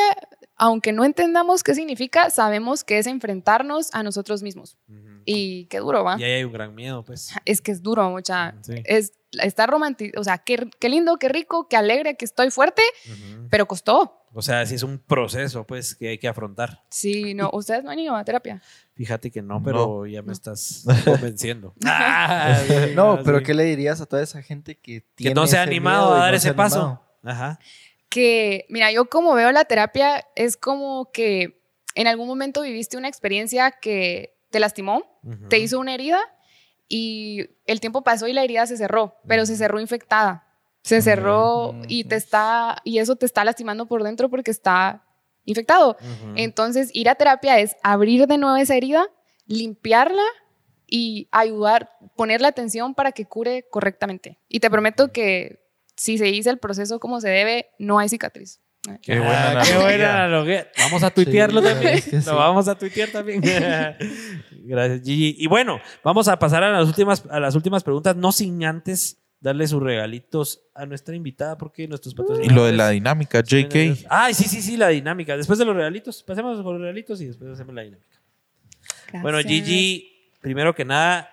aunque 0.55 0.91
no 0.91 1.05
entendamos 1.05 1.63
qué 1.63 1.75
significa, 1.75 2.29
sabemos 2.29 2.83
que 2.83 2.97
es 2.97 3.07
enfrentarnos 3.07 3.93
a 3.93 4.03
nosotros 4.03 4.43
mismos. 4.43 4.77
Y 5.29 5.65
qué 5.65 5.79
duro, 5.79 6.05
¿va? 6.05 6.15
Y 6.17 6.23
ahí 6.23 6.31
hay 6.31 6.43
un 6.45 6.53
gran 6.53 6.73
miedo, 6.73 7.03
pues. 7.03 7.33
Es 7.43 7.61
que 7.61 7.71
es 7.73 7.83
duro, 7.83 8.09
mucha. 8.09 8.55
Sí. 8.61 8.75
Es, 8.85 9.11
está 9.43 9.67
romántico, 9.67 10.21
o 10.21 10.23
sea, 10.23 10.37
qué, 10.37 10.69
qué 10.79 10.87
lindo, 10.87 11.17
qué 11.17 11.27
rico, 11.27 11.67
qué 11.67 11.75
alegre, 11.75 12.15
que 12.15 12.23
estoy 12.23 12.49
fuerte, 12.49 12.81
pero 13.49 13.67
costó. 13.67 14.13
O 14.33 14.41
sea, 14.41 14.65
sí 14.65 14.75
es 14.75 14.83
un 14.83 14.99
proceso, 14.99 15.65
pues, 15.67 15.95
que 15.95 16.09
hay 16.09 16.17
que 16.17 16.29
afrontar. 16.29 16.83
Sí, 16.89 17.33
no, 17.33 17.49
ustedes 17.51 17.83
no 17.83 17.89
han 17.91 17.99
ido 17.99 18.15
a 18.15 18.23
terapia. 18.23 18.61
Fíjate 18.95 19.29
que 19.29 19.41
no, 19.41 19.61
pero 19.61 20.05
ya 20.05 20.21
me 20.21 20.31
estás 20.31 20.85
convenciendo. 21.05 21.73
Ah, 21.85 22.57
No, 22.95 23.19
pero 23.25 23.39
sí. 23.39 23.43
¿qué 23.45 23.53
le 23.53 23.63
dirías 23.65 23.99
a 23.99 24.05
toda 24.05 24.23
esa 24.23 24.41
gente 24.41 24.75
que 24.75 25.01
Que 25.01 25.07
tiene 25.15 25.35
no 25.35 25.45
se 25.45 25.57
ha 25.57 25.61
animado 25.63 26.13
a 26.13 26.19
dar 26.19 26.31
no 26.31 26.37
ese 26.37 26.53
paso. 26.53 26.79
animado? 26.79 27.03
Ajá. 27.23 27.59
Que, 28.09 28.65
mira, 28.69 28.93
yo 28.93 29.09
como 29.09 29.33
veo 29.33 29.51
la 29.51 29.65
terapia, 29.65 30.25
es 30.37 30.55
como 30.55 31.11
que 31.11 31.61
en 31.95 32.07
algún 32.07 32.27
momento 32.27 32.61
viviste 32.61 32.95
una 32.95 33.09
experiencia 33.09 33.71
que 33.71 34.36
te 34.49 34.59
lastimó, 34.59 35.03
te 35.49 35.59
hizo 35.59 35.79
una 35.79 35.93
herida 35.93 36.19
y 36.87 37.49
el 37.65 37.79
tiempo 37.79 38.03
pasó 38.03 38.27
y 38.27 38.33
la 38.33 38.43
herida 38.43 38.65
se 38.65 38.77
cerró, 38.77 39.15
pero 39.27 39.45
se 39.45 39.55
cerró 39.55 39.79
infectada. 39.79 40.45
Se 40.83 41.01
cerró 41.01 41.75
y 41.89 42.05
te 42.05 42.15
está 42.15 42.77
y 42.85 42.99
eso 42.99 43.17
te 43.17 43.25
está 43.25 43.43
lastimando 43.43 43.87
por 43.87 44.03
dentro 44.03 44.29
porque 44.29 44.51
está 44.51 45.03
infectado. 45.43 45.97
Entonces, 46.35 46.89
ir 46.93 47.09
a 47.09 47.15
terapia 47.15 47.59
es 47.59 47.75
abrir 47.83 48.25
de 48.27 48.37
nuevo 48.37 48.55
esa 48.55 48.75
herida, 48.75 49.07
limpiarla 49.47 50.23
y 50.87 51.27
ayudar, 51.31 51.91
ponerle 52.15 52.47
atención 52.47 52.95
para 52.95 53.11
que 53.11 53.25
cure 53.25 53.65
correctamente. 53.69 54.39
Y 54.47 54.61
te 54.61 54.69
prometo 54.69 55.11
que 55.11 55.59
si 55.97 56.17
se 56.17 56.29
hizo 56.29 56.49
el 56.49 56.57
proceso 56.57 56.99
como 56.99 57.19
se 57.19 57.29
debe, 57.29 57.71
no 57.79 57.99
hay 57.99 58.07
cicatriz. 58.07 58.61
Qué 59.01 59.19
buena 59.19 59.49
Ah, 59.59 59.63
qué 59.63 59.71
analogía. 59.73 59.79
buena 59.81 60.23
analogía. 60.25 60.67
Vamos 60.79 61.03
a 61.03 61.09
tuitearlo 61.11 61.61
Sí, 61.61 61.67
también. 61.67 61.93
es 61.95 62.05
que 62.05 62.21
sí. 62.21 62.29
Lo 62.29 62.35
vamos 62.35 62.67
a 62.67 62.75
tuitear 62.77 63.09
también. 63.09 63.41
Gracias, 64.51 65.01
Gigi. 65.03 65.35
Y 65.37 65.47
bueno, 65.47 65.79
vamos 66.03 66.27
a 66.27 66.37
pasar 66.39 66.63
a 66.63 66.71
las 66.71 66.87
últimas, 66.87 67.23
a 67.29 67.39
las 67.39 67.55
últimas 67.55 67.83
preguntas, 67.83 68.15
no 68.15 68.31
sin 68.31 68.63
antes 68.65 69.17
darle 69.39 69.67
sus 69.67 69.81
regalitos 69.83 70.61
a 70.73 70.85
nuestra 70.85 71.15
invitada, 71.15 71.57
porque 71.57 71.87
nuestros 71.87 72.13
Y 72.13 72.17
patrocinadores. 72.17 72.55
lo 72.55 72.65
de 72.65 72.73
la 72.73 72.89
dinámica, 72.89 73.41
JK. 73.41 74.05
Ay, 74.09 74.33
sí, 74.33 74.45
sí, 74.45 74.61
sí, 74.61 74.77
la 74.77 74.87
dinámica. 74.89 75.37
Después 75.37 75.59
de 75.59 75.65
los 75.65 75.75
regalitos, 75.75 76.23
pasemos 76.23 76.61
con 76.63 76.73
los 76.73 76.81
regalitos 76.81 77.21
y 77.21 77.27
después 77.27 77.51
hacemos 77.51 77.73
la 77.75 77.83
dinámica. 77.83 78.19
Bueno. 79.21 79.37
Gigi, 79.39 80.31
primero 80.41 80.73
que 80.75 80.85
nada, 80.85 81.29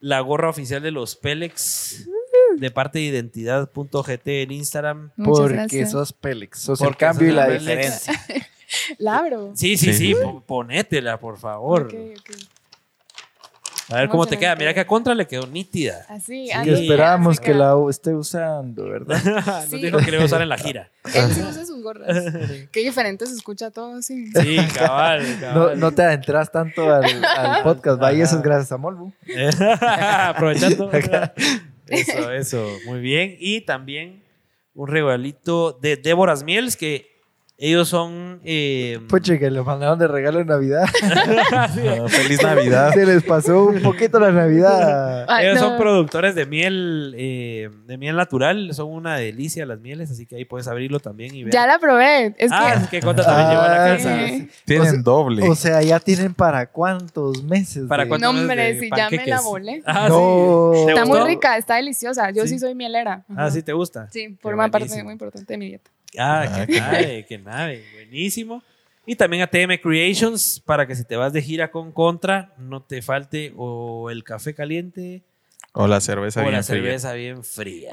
la 0.00 0.20
gorra 0.20 0.48
oficial 0.50 0.82
de 0.82 0.90
los 0.92 1.16
Pélex 1.16 2.06
de 2.58 2.70
parte 2.70 2.98
de 2.98 3.04
identidad.gt 3.06 4.26
en 4.42 4.50
Instagram. 4.52 5.10
Muchas 5.16 5.40
Porque 5.40 5.54
gracias. 5.56 5.90
sos 5.90 6.12
Pélex, 6.12 6.58
sos 6.60 6.80
el 6.80 6.86
Porque 6.88 6.98
cambio 7.04 7.28
y 7.28 7.32
la 7.32 7.48
diferencia. 7.48 8.12
La 8.98 9.18
abro. 9.18 9.52
Sí, 9.54 9.76
sí, 9.76 9.92
sí, 9.92 10.08
Sí. 10.08 10.14
po- 10.20 10.40
ponétela, 10.40 11.20
por 11.20 11.38
favor. 11.38 11.82
Ok, 11.82 11.94
ok. 12.18 12.30
A 13.88 13.98
ver 13.98 14.08
cómo 14.08 14.26
te 14.26 14.36
queda. 14.36 14.56
Mira 14.56 14.74
que 14.74 14.80
a 14.80 14.86
contra 14.88 15.14
le 15.14 15.28
quedó 15.28 15.46
nítida. 15.46 16.04
Así, 16.08 16.46
Sí, 16.48 16.50
ah, 16.52 16.64
Que 16.64 16.74
sí, 16.76 16.82
esperamos 16.82 17.36
así 17.38 17.44
que 17.46 17.54
la 17.54 17.76
esté 17.88 18.12
usando, 18.12 18.82
¿verdad? 18.88 19.22
Nos 19.22 19.64
Sí. 19.70 19.80
dijo 19.80 19.98
que 19.98 20.10
le 20.10 20.16
iba 20.16 20.22
a 20.24 20.26
usar 20.26 20.42
en 20.42 20.48
la 20.48 20.58
gira. 20.58 20.90
Él 21.14 21.32
sí 21.32 21.40
usa 21.40 21.64
sus 21.64 21.80
gorras. 21.84 22.16
Qué 22.72 22.80
diferente 22.80 23.24
se 23.26 23.34
escucha 23.34 23.70
todo 23.70 23.94
así. 23.98 24.26
Sí, 24.32 24.56
cabal, 24.74 25.22
No, 25.34 25.40
cabal. 25.40 25.78
no 25.78 25.92
te 25.92 26.02
adentras 26.02 26.50
tanto 26.50 26.92
al, 26.92 27.24
al 27.24 27.62
podcast, 27.62 28.02
va, 28.02 28.12
y 28.12 28.20
eso 28.22 28.34
es 28.38 28.42
gracias 28.42 28.72
a 28.72 28.76
Molbu. 28.76 29.12
Aprovechando. 30.00 30.90
Eso, 31.86 32.32
eso. 32.32 32.78
Muy 32.86 33.00
bien. 33.00 33.36
Y 33.38 33.62
también 33.62 34.22
un 34.74 34.88
regalito 34.88 35.72
de 35.72 35.96
Déboras 35.96 36.44
Miels, 36.44 36.76
que 36.76 37.15
ellos 37.58 37.88
son. 37.88 38.40
eh, 38.44 38.98
Puche, 39.08 39.38
que 39.38 39.50
le 39.50 39.62
mandaron 39.62 39.98
de 39.98 40.06
regalo 40.08 40.40
en 40.40 40.46
Navidad. 40.48 40.84
Ah, 41.52 41.68
Feliz 42.08 42.42
Navidad. 42.42 42.92
Se 42.92 43.06
les 43.06 43.22
pasó 43.22 43.64
un 43.64 43.80
poquito 43.82 44.18
la 44.18 44.30
Navidad. 44.30 45.24
Ay, 45.28 45.46
ellos 45.46 45.60
no. 45.60 45.68
son 45.68 45.78
productores 45.78 46.34
de 46.34 46.44
miel, 46.46 47.14
eh, 47.16 47.70
de 47.86 47.96
miel 47.98 48.16
natural. 48.16 48.74
Son 48.74 48.88
una 48.90 49.16
delicia 49.16 49.64
las 49.66 49.80
mieles, 49.80 50.10
así 50.10 50.26
que 50.26 50.36
ahí 50.36 50.44
puedes 50.44 50.68
abrirlo 50.68 51.00
también 51.00 51.34
y 51.34 51.44
ver. 51.44 51.52
Ya 51.52 51.66
la 51.66 51.78
probé. 51.78 52.34
Es 52.38 52.50
ah, 52.52 52.72
que 52.74 52.82
es 52.84 52.88
que 52.88 53.00
Conta 53.00 53.24
también 53.24 53.50
llevó 53.50 53.62
a 53.62 53.68
la 53.68 53.84
Ah, 53.84 53.96
casa. 53.96 54.26
sí. 54.28 54.48
Tienen 54.64 54.88
O 54.88 54.90
sea- 54.90 55.02
doble. 55.02 55.48
O 55.48 55.54
sea, 55.54 55.82
ya 55.82 56.00
tienen 56.00 56.34
para 56.34 56.66
cuántos 56.66 57.42
meses. 57.42 57.84
¿Para 57.88 58.02
de- 58.04 58.08
cuántos 58.08 58.32
No, 58.34 58.38
hombre, 58.40 58.74
de 58.74 58.80
si 58.80 58.90
ya 58.94 59.08
me 59.10 59.26
la 59.26 59.40
volé. 59.40 59.82
Ah, 59.86 60.06
No. 60.08 60.72
sí. 60.74 60.86
¿Te 60.86 60.92
Está 60.92 61.04
muy 61.04 61.20
rica, 61.20 61.56
está 61.56 61.76
deliciosa. 61.76 62.30
Yo 62.30 62.42
Sí. 62.42 62.50
sí, 62.50 62.58
soy 62.58 62.74
mielera. 62.74 63.24
Ah, 63.36 63.50
sí, 63.50 63.62
¿te 63.62 63.72
gusta? 63.72 64.08
Sí, 64.10 64.36
forma 64.40 64.68
parte 64.70 65.02
muy 65.02 65.12
importante 65.12 65.52
de 65.52 65.58
mi 65.58 65.66
dieta. 65.68 65.90
Ah, 66.18 66.64
que 66.66 66.72
qué 66.72 66.80
nave, 66.80 67.26
que 67.26 67.38
nave. 67.38 67.84
Buenísimo. 67.94 68.62
Y 69.06 69.14
también 69.14 69.42
a 69.42 69.46
TM 69.46 69.78
Creations 69.80 70.60
para 70.60 70.86
que 70.86 70.96
si 70.96 71.04
te 71.04 71.16
vas 71.16 71.32
de 71.32 71.40
gira 71.40 71.70
con 71.70 71.92
Contra, 71.92 72.54
no 72.58 72.82
te 72.82 73.02
falte 73.02 73.52
o 73.56 74.10
el 74.10 74.24
café 74.24 74.54
caliente 74.54 75.22
O 75.78 75.86
la 75.86 76.00
cerveza 76.00 76.40
o 76.40 76.42
bien 76.44 76.54
la 76.56 76.62
fría. 76.62 76.76
cerveza 76.82 77.12
bien 77.12 77.44
fría. 77.44 77.90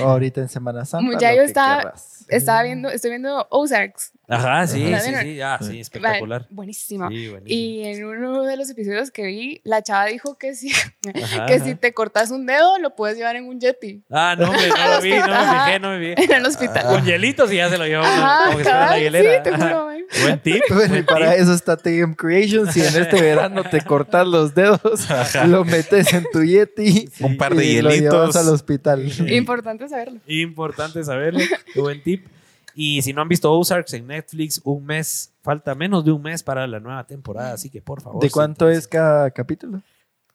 Ahorita 0.00 0.40
en 0.40 0.48
Semana 0.48 0.84
Santa. 0.84 1.18
Ya 1.18 1.30
lo 1.32 1.36
yo 1.38 1.42
estaba-. 1.42 1.94
Estaba 2.28 2.62
viendo, 2.62 2.90
estoy 2.90 3.10
viendo 3.12 3.46
Ozarks. 3.50 4.12
Ajá, 4.28 4.66
sí, 4.66 4.84
¿La 4.90 5.00
sí, 5.00 5.14
sí. 5.22 5.40
Ah, 5.40 5.58
sí, 5.62 5.80
espectacular. 5.80 6.46
Buenísima. 6.50 7.08
Sí, 7.08 7.28
buenísimo. 7.30 7.42
Y 7.46 7.84
en 7.86 8.04
uno 8.04 8.42
de 8.42 8.58
los 8.58 8.68
episodios 8.68 9.10
que 9.10 9.24
vi, 9.24 9.62
la 9.64 9.82
chava 9.82 10.04
dijo 10.04 10.36
que 10.36 10.54
si, 10.54 10.70
Ajá, 10.70 11.46
que 11.46 11.54
ajá. 11.54 11.64
si 11.64 11.74
te 11.74 11.94
cortas 11.94 12.30
un 12.30 12.44
dedo, 12.44 12.78
lo 12.78 12.94
puedes 12.94 13.16
llevar 13.16 13.36
en 13.36 13.46
un 13.48 13.58
yeti. 13.58 14.04
Ah, 14.10 14.36
no, 14.38 14.50
hombre, 14.50 14.68
no 14.68 14.88
lo 14.96 15.00
vi, 15.00 15.10
no 15.14 15.26
me 15.26 15.64
fijé, 15.64 15.80
no 15.80 15.88
me 15.88 15.98
vi. 15.98 16.14
En 16.18 16.32
el 16.32 16.44
hospital. 16.44 16.84
Con 16.86 17.04
hielitos 17.06 17.50
y 17.50 17.56
ya 17.56 17.70
se 17.70 17.78
lo 17.78 17.86
llevó 17.86 18.04
Ajá, 18.04 18.40
como 18.44 18.56
que 18.58 18.62
estuviera 18.64 18.84
en 18.84 18.90
la 18.90 18.98
hielera. 18.98 19.36
sí, 19.36 19.42
te 19.50 19.56
juro. 19.56 19.88
Buen 20.22 20.38
tip. 20.42 20.62
Bueno, 20.68 20.88
buen 20.90 21.06
para 21.06 21.30
tip. 21.32 21.40
eso 21.40 21.54
está 21.54 21.76
TM 21.78 22.14
Creations. 22.14 22.74
Si 22.74 22.80
en 22.84 22.94
este 23.02 23.22
verano 23.22 23.64
te 23.64 23.80
cortas 23.80 24.26
los 24.26 24.54
dedos, 24.54 25.08
lo 25.46 25.64
metes 25.64 26.12
en 26.12 26.26
tu 26.30 26.42
Yeti. 26.44 27.07
Un 27.20 27.36
par 27.36 27.54
de 27.54 27.64
y 27.64 27.82
lo 27.82 27.90
hielitos. 27.90 28.12
llevas 28.12 28.36
al 28.36 28.48
hospital. 28.48 29.10
Importante 29.32 29.88
saberlo. 29.88 30.20
Importante 30.26 31.04
saberlo. 31.04 31.40
Qué 31.74 31.80
buen 31.80 32.02
tip. 32.02 32.26
Y 32.74 33.02
si 33.02 33.12
no 33.12 33.22
han 33.22 33.28
visto 33.28 33.52
Ozarks 33.52 33.94
en 33.94 34.06
Netflix, 34.06 34.60
un 34.64 34.84
mes, 34.84 35.32
falta 35.42 35.74
menos 35.74 36.04
de 36.04 36.12
un 36.12 36.22
mes 36.22 36.42
para 36.42 36.66
la 36.66 36.78
nueva 36.78 37.04
temporada, 37.06 37.54
así 37.54 37.70
que 37.70 37.82
por 37.82 38.00
favor. 38.00 38.22
¿De 38.22 38.30
cuánto 38.30 38.70
es 38.70 38.86
cada 38.86 39.30
capítulo? 39.32 39.82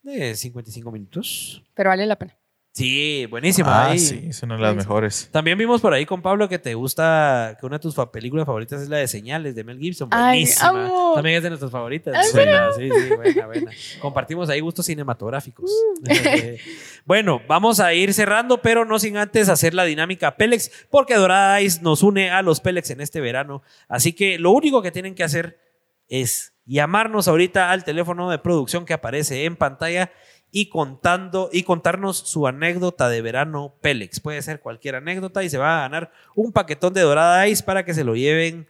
De 0.01 0.35
55 0.35 0.91
minutos. 0.91 1.63
Pero 1.73 1.89
vale 1.89 2.05
la 2.05 2.17
pena. 2.17 2.35
Sí, 2.75 3.27
buenísima. 3.29 3.83
Ah, 3.85 3.91
ahí. 3.91 3.99
sí, 3.99 4.25
es 4.29 4.41
una 4.41 4.55
de 4.55 4.61
las 4.63 4.75
mejores. 4.75 5.29
También 5.31 5.59
vimos 5.59 5.79
por 5.79 5.93
ahí 5.93 6.07
con 6.07 6.23
Pablo 6.23 6.49
que 6.49 6.57
te 6.57 6.73
gusta, 6.73 7.55
que 7.59 7.67
una 7.67 7.75
de 7.77 7.81
tus 7.81 7.93
fa- 7.93 8.11
películas 8.11 8.47
favoritas 8.47 8.81
es 8.81 8.89
la 8.89 8.97
de 8.97 9.07
Señales 9.07 9.53
de 9.53 9.63
Mel 9.63 9.77
Gibson. 9.77 10.09
Ay, 10.11 10.39
Buenísima. 10.39 10.69
amo. 10.69 11.11
También 11.13 11.35
es 11.37 11.43
de 11.43 11.49
nuestras 11.49 11.71
favoritas. 11.71 12.15
¿En 12.29 12.33
Buena, 12.33 12.71
sí, 12.75 12.89
sí, 12.89 13.15
buena, 13.15 13.45
buena. 13.45 13.71
Compartimos 14.01 14.49
ahí 14.49 14.59
gustos 14.59 14.87
cinematográficos. 14.87 15.69
Eh, 16.09 16.57
bueno, 17.05 17.41
vamos 17.47 17.79
a 17.79 17.93
ir 17.93 18.11
cerrando, 18.11 18.59
pero 18.59 18.85
no 18.85 18.97
sin 18.97 19.17
antes 19.17 19.49
hacer 19.49 19.75
la 19.75 19.83
dinámica 19.83 20.35
Pélex, 20.35 20.71
porque 20.89 21.13
Dorada 21.13 21.61
Ice 21.61 21.79
nos 21.83 22.01
une 22.01 22.31
a 22.31 22.41
los 22.41 22.59
Pélex 22.59 22.89
en 22.89 23.01
este 23.01 23.21
verano. 23.21 23.61
Así 23.87 24.13
que 24.13 24.39
lo 24.39 24.49
único 24.49 24.81
que 24.81 24.89
tienen 24.91 25.13
que 25.13 25.23
hacer 25.23 25.59
es 26.07 26.53
llamarnos 26.65 27.27
ahorita 27.27 27.69
al 27.69 27.83
teléfono 27.83 28.31
de 28.31 28.39
producción 28.39 28.85
que 28.85 28.93
aparece 28.93 29.45
en 29.45 29.57
pantalla 29.57 30.11
y 30.55 30.67
contando 30.69 31.49
y 31.51 31.63
contarnos 31.63 32.15
su 32.17 32.45
anécdota 32.47 33.09
de 33.09 33.21
verano 33.23 33.73
Pélex. 33.81 34.19
Puede 34.19 34.39
ser 34.43 34.59
cualquier 34.61 34.93
anécdota 34.95 35.43
y 35.43 35.49
se 35.49 35.57
va 35.57 35.79
a 35.79 35.81
ganar 35.81 36.11
un 36.35 36.51
paquetón 36.51 36.93
de 36.93 37.01
Dorada 37.01 37.47
Ice 37.47 37.63
para 37.63 37.83
que 37.83 37.95
se 37.95 38.03
lo 38.03 38.15
lleven 38.15 38.67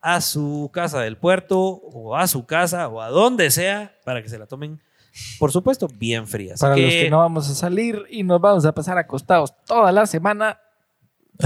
a 0.00 0.22
su 0.22 0.70
casa 0.72 1.00
del 1.00 1.18
puerto 1.18 1.60
o 1.60 2.16
a 2.16 2.26
su 2.26 2.46
casa 2.46 2.88
o 2.88 3.02
a 3.02 3.10
donde 3.10 3.50
sea 3.50 3.94
para 4.04 4.22
que 4.22 4.30
se 4.30 4.38
la 4.38 4.46
tomen, 4.46 4.80
por 5.38 5.52
supuesto, 5.52 5.88
bien 5.94 6.26
fría. 6.26 6.54
Así 6.54 6.62
Para 6.62 6.76
los 6.76 6.90
que- 6.90 7.00
que 7.02 7.10
no 7.10 7.18
vamos 7.18 7.50
a 7.50 7.54
salir 7.54 8.06
y 8.08 8.22
nos 8.22 8.40
vamos 8.40 8.64
a 8.64 8.72
pasar 8.72 8.96
acostados 8.96 9.52
toda 9.66 9.92
la 9.92 10.06
semana, 10.06 10.58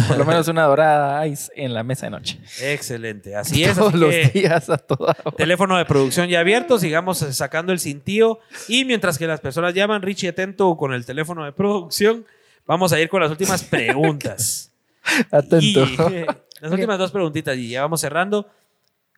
por 0.08 0.18
lo 0.18 0.24
menos 0.24 0.48
una 0.48 0.64
dorada 0.64 1.26
ice 1.26 1.50
en 1.56 1.72
la 1.74 1.82
mesa 1.82 2.06
de 2.06 2.10
noche. 2.10 2.38
Excelente, 2.60 3.34
así 3.36 3.64
es. 3.64 3.76
Todos 3.76 3.90
así 3.94 3.98
los 3.98 4.10
que- 4.10 4.28
días 4.40 4.70
a 4.70 4.78
toda 4.78 5.16
hora. 5.24 5.36
Teléfono 5.36 5.76
de 5.76 5.84
producción 5.84 6.28
ya 6.28 6.40
abierto, 6.40 6.78
sigamos 6.78 7.18
sacando 7.18 7.72
el 7.72 7.80
cintío. 7.80 8.38
Y 8.68 8.84
mientras 8.84 9.18
que 9.18 9.26
las 9.26 9.40
personas 9.40 9.74
llaman, 9.74 10.02
Richie 10.02 10.28
atento 10.28 10.76
con 10.76 10.92
el 10.92 11.04
teléfono 11.06 11.44
de 11.44 11.52
producción, 11.52 12.24
vamos 12.66 12.92
a 12.92 13.00
ir 13.00 13.08
con 13.08 13.20
las 13.20 13.30
últimas 13.30 13.62
preguntas. 13.62 14.70
Atento. 15.30 15.60
Y, 15.62 16.14
eh, 16.14 16.26
las 16.60 16.72
últimas 16.72 16.98
dos 16.98 17.12
preguntitas 17.12 17.56
y 17.56 17.68
ya 17.70 17.82
vamos 17.82 18.00
cerrando. 18.00 18.48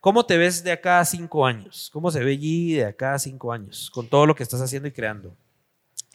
¿Cómo 0.01 0.25
te 0.27 0.37
ves 0.37 0.63
de 0.63 0.73
acá 0.73 1.01
a 1.01 1.05
cinco 1.05 1.47
años? 1.47 1.91
¿Cómo 1.93 2.11
se 2.11 2.23
ve 2.23 2.39
G 2.39 2.77
de 2.77 2.85
acá 2.87 3.15
a 3.15 3.19
cinco 3.19 3.53
años? 3.53 3.91
Con 3.93 4.09
todo 4.09 4.27
lo 4.27 4.35
que 4.35 4.43
estás 4.43 4.61
haciendo 4.61 4.89
y 4.89 4.93
creando. 4.93 5.35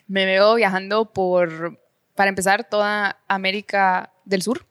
Me 0.06 0.24
veo 0.26 0.54
viajando 0.54 1.06
por, 1.06 1.78
para 2.14 2.28
empezar, 2.28 2.64
toda 2.68 3.18
América 3.28 4.11
del 4.24 4.42
Sur. 4.42 4.66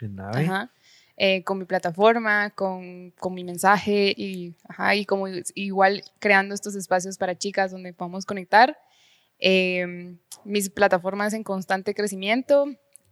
En 0.00 0.14
nave. 0.16 0.44
Ajá. 0.44 0.70
Eh, 1.18 1.42
con 1.44 1.58
mi 1.58 1.64
plataforma, 1.64 2.50
con, 2.50 3.10
con 3.18 3.32
mi 3.32 3.42
mensaje 3.42 4.12
y, 4.14 4.54
ajá, 4.68 4.94
y 4.96 5.06
como 5.06 5.26
igual 5.54 6.02
creando 6.18 6.54
estos 6.54 6.74
espacios 6.74 7.16
para 7.16 7.34
chicas 7.38 7.70
donde 7.70 7.94
podamos 7.94 8.26
conectar. 8.26 8.76
Eh, 9.38 10.16
mis 10.44 10.68
plataformas 10.70 11.32
en 11.32 11.42
constante 11.42 11.94
crecimiento 11.94 12.66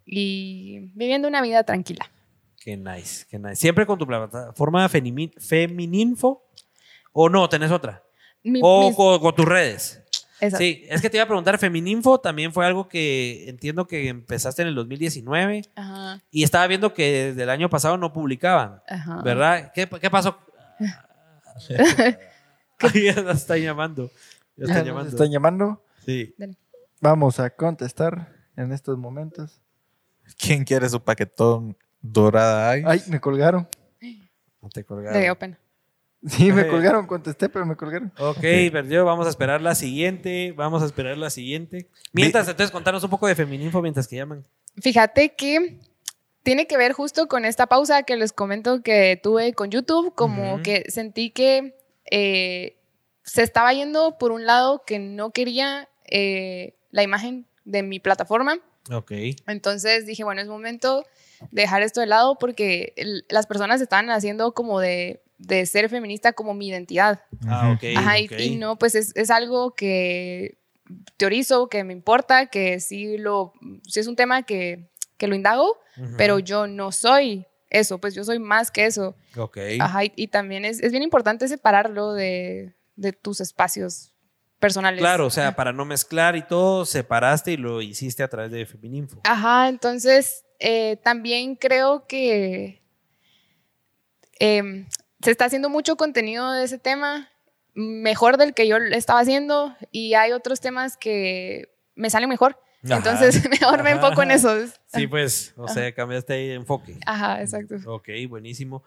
y 0.04 0.90
viviendo 0.94 1.28
una 1.28 1.40
vida 1.42 1.64
tranquila. 1.64 2.10
Qué 2.60 2.76
nice, 2.76 3.24
qué 3.28 3.38
nice. 3.38 3.56
¿Siempre 3.56 3.86
con 3.86 3.98
tu 3.98 4.06
plataforma 4.06 4.86
Femini- 4.88 5.32
Femininfo? 5.38 6.44
¿O 7.12 7.28
no? 7.28 7.48
¿Tenés 7.48 7.70
otra? 7.70 8.02
Mi- 8.42 8.60
¿O 8.62 8.88
mis- 8.88 8.96
con, 8.96 9.18
con 9.20 9.34
tus 9.34 9.44
redes? 9.46 10.02
Sí, 10.50 10.84
es 10.88 11.00
que 11.02 11.10
te 11.10 11.16
iba 11.16 11.24
a 11.24 11.26
preguntar, 11.26 11.58
Femininfo 11.58 12.20
también 12.20 12.52
fue 12.52 12.66
algo 12.66 12.88
que 12.88 13.48
entiendo 13.48 13.86
que 13.86 14.08
empezaste 14.08 14.62
en 14.62 14.68
el 14.68 14.74
2019 14.74 15.62
Ajá, 15.76 16.22
y 16.30 16.42
estaba 16.44 16.66
viendo 16.66 16.92
que 16.94 17.26
desde 17.28 17.42
el 17.42 17.50
año 17.50 17.68
pasado 17.70 17.96
no 17.96 18.12
publicaban, 18.12 18.82
ajá. 18.88 19.22
¿verdad? 19.22 19.72
¿Qué, 19.74 19.88
qué 20.00 20.10
pasó? 20.10 20.38
Ahí 22.80 23.04
ya 23.04 23.22
nos 23.22 23.36
están 23.36 23.58
llamando. 23.60 24.10
Ya 24.56 24.64
Ya 24.66 24.72
están 24.72 24.76
nos 24.78 24.86
llamando. 24.86 25.10
están 25.10 25.30
llamando. 25.30 25.84
Sí. 26.04 26.34
Vamos 27.00 27.40
a 27.40 27.50
contestar 27.50 28.28
en 28.56 28.72
estos 28.72 28.98
momentos. 28.98 29.60
¿Quién 30.38 30.64
quiere 30.64 30.88
su 30.88 31.02
paquetón 31.02 31.76
dorada 32.00 32.76
ice? 32.78 32.88
Ay, 32.88 33.02
me 33.08 33.20
colgaron. 33.20 33.68
No 34.60 34.68
te 34.70 34.80
Le 34.80 34.84
colgaron. 34.86 35.22
dio 35.22 35.38
pena. 35.38 35.58
Sí, 36.26 36.52
me 36.52 36.66
colgaron, 36.68 37.06
contesté, 37.06 37.48
pero 37.48 37.66
me 37.66 37.76
colgaron. 37.76 38.12
Ok, 38.18 38.40
perdió. 38.72 39.04
Vamos 39.04 39.26
a 39.26 39.30
esperar 39.30 39.60
la 39.60 39.74
siguiente. 39.74 40.52
Vamos 40.52 40.82
a 40.82 40.86
esperar 40.86 41.18
la 41.18 41.30
siguiente. 41.30 41.88
Mientras, 42.12 42.48
entonces, 42.48 42.70
contanos 42.70 43.04
un 43.04 43.10
poco 43.10 43.26
de 43.26 43.34
Femininfo 43.34 43.82
mientras 43.82 44.08
que 44.08 44.16
llaman. 44.16 44.44
Fíjate 44.80 45.34
que 45.34 45.78
tiene 46.42 46.66
que 46.66 46.76
ver 46.76 46.92
justo 46.92 47.26
con 47.28 47.44
esta 47.44 47.66
pausa 47.66 48.02
que 48.04 48.16
les 48.16 48.32
comento 48.32 48.82
que 48.82 49.18
tuve 49.22 49.52
con 49.54 49.70
YouTube, 49.70 50.14
como 50.14 50.62
que 50.62 50.84
sentí 50.90 51.30
que 51.30 51.76
eh, 52.10 52.76
se 53.22 53.42
estaba 53.42 53.72
yendo 53.72 54.18
por 54.18 54.30
un 54.32 54.44
lado 54.46 54.82
que 54.86 54.98
no 54.98 55.30
quería 55.30 55.88
eh, 56.06 56.74
la 56.90 57.02
imagen 57.02 57.46
de 57.64 57.82
mi 57.82 57.98
plataforma. 58.00 58.58
Ok. 58.90 59.12
Entonces 59.46 60.04
dije, 60.06 60.24
bueno, 60.24 60.42
es 60.42 60.48
momento 60.48 61.04
de 61.50 61.62
dejar 61.62 61.82
esto 61.82 62.00
de 62.00 62.06
lado 62.06 62.36
porque 62.38 62.92
el- 62.96 63.24
las 63.30 63.46
personas 63.46 63.80
están 63.80 64.10
haciendo 64.10 64.52
como 64.52 64.80
de, 64.80 65.22
de 65.46 65.66
ser 65.66 65.88
feminista 65.88 66.32
como 66.32 66.54
mi 66.54 66.68
identidad. 66.68 67.20
Ah, 67.46 67.72
ok. 67.72 67.84
Ajá, 67.96 68.18
y- 68.18 68.56
no, 68.56 68.76
pues 68.76 68.94
es, 68.94 69.14
es 69.16 69.30
algo 69.30 69.74
que 69.74 70.58
teorizo, 71.16 71.68
que 71.68 71.84
me 71.84 71.92
importa, 71.92 72.46
que 72.46 72.80
sí, 72.80 73.16
lo, 73.18 73.52
sí 73.88 74.00
es 74.00 74.06
un 74.06 74.16
tema 74.16 74.42
que, 74.42 74.90
que 75.16 75.26
lo 75.26 75.34
indago, 75.34 75.78
pero 76.16 76.38
yo 76.38 76.66
no 76.66 76.92
soy 76.92 77.46
eso, 77.70 77.98
pues 77.98 78.14
yo 78.14 78.24
soy 78.24 78.38
más 78.38 78.70
que 78.70 78.86
eso. 78.86 79.16
Ok. 79.36 79.58
Ajá, 79.80 80.04
y, 80.04 80.12
y 80.16 80.28
también 80.28 80.64
es, 80.64 80.80
es 80.82 80.90
bien 80.92 81.02
importante 81.02 81.48
separarlo 81.48 82.12
de, 82.12 82.74
de 82.96 83.12
tus 83.12 83.40
espacios 83.40 84.12
personales. 84.58 85.00
Claro, 85.00 85.26
o 85.26 85.30
sea, 85.30 85.56
para 85.56 85.72
no 85.72 85.84
mezclar 85.84 86.36
y 86.36 86.42
todo, 86.46 86.84
separaste 86.86 87.52
y 87.52 87.56
lo 87.56 87.82
hiciste 87.82 88.22
a 88.22 88.28
través 88.28 88.50
de 88.50 88.64
Femininfo. 88.66 89.20
Ajá, 89.24 89.68
entonces 89.68 90.44
eh, 90.58 90.96
también 91.02 91.56
creo 91.56 92.06
que 92.06 92.82
em, 94.38 94.86
se 95.24 95.30
está 95.30 95.46
haciendo 95.46 95.70
mucho 95.70 95.96
contenido 95.96 96.52
de 96.52 96.64
ese 96.64 96.78
tema, 96.78 97.30
mejor 97.72 98.36
del 98.36 98.52
que 98.52 98.68
yo 98.68 98.76
estaba 98.76 99.20
haciendo, 99.20 99.74
y 99.90 100.12
hay 100.14 100.32
otros 100.32 100.60
temas 100.60 100.98
que 100.98 101.70
me 101.94 102.10
salen 102.10 102.28
mejor. 102.28 102.60
Ajá. 102.84 102.96
Entonces, 102.98 103.48
mejor 103.48 103.82
me 103.82 103.92
enfoco 103.92 104.22
en 104.22 104.32
eso. 104.32 104.54
Sí, 104.86 105.06
pues, 105.06 105.54
o 105.56 105.66
sea, 105.66 105.92
cambiaste 105.94 106.34
ahí 106.34 106.48
de 106.48 106.54
enfoque. 106.54 106.98
Ajá, 107.06 107.40
exacto. 107.40 107.76
Ok, 107.86 108.10
buenísimo. 108.28 108.84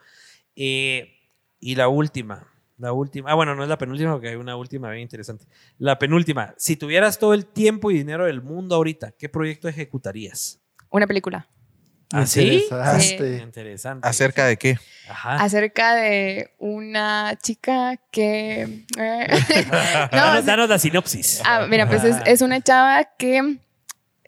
Eh, 0.55 1.11
y 1.59 1.73
la 1.73 1.87
última, 1.87 2.53
la 2.77 2.93
última, 2.93 3.31
ah, 3.31 3.33
bueno, 3.33 3.55
no 3.55 3.63
es 3.63 3.69
la 3.69 3.79
penúltima 3.79 4.11
porque 4.11 4.29
hay 4.29 4.35
una 4.35 4.55
última 4.55 4.91
bien 4.91 5.01
interesante. 5.01 5.45
La 5.79 5.97
penúltima, 5.97 6.53
si 6.57 6.75
tuvieras 6.75 7.17
todo 7.17 7.33
el 7.33 7.47
tiempo 7.47 7.89
y 7.89 7.95
dinero 7.95 8.27
del 8.27 8.43
mundo 8.43 8.75
ahorita, 8.75 9.13
¿qué 9.13 9.27
proyecto 9.27 9.67
ejecutarías? 9.67 10.61
Una 10.91 11.07
película 11.07 11.47
¿Ah, 12.13 12.25
sí? 12.25 12.63
Interesaste. 12.63 13.37
Interesante. 13.37 14.07
¿Acerca 14.07 14.45
de 14.45 14.57
qué? 14.57 14.77
Ajá. 15.09 15.35
acerca 15.35 15.95
de 15.95 16.53
una 16.57 17.37
chica 17.41 17.97
que... 18.11 18.85
eh, 18.97 19.27
no, 20.11 20.41
danos, 20.41 20.69
la 20.69 20.79
sinopsis. 20.79 21.41
Ah, 21.45 21.65
mira, 21.69 21.87
pues 21.87 22.03
es, 22.03 22.17
es 22.25 22.41
una 22.41 22.61
chava 22.61 23.05
que 23.17 23.57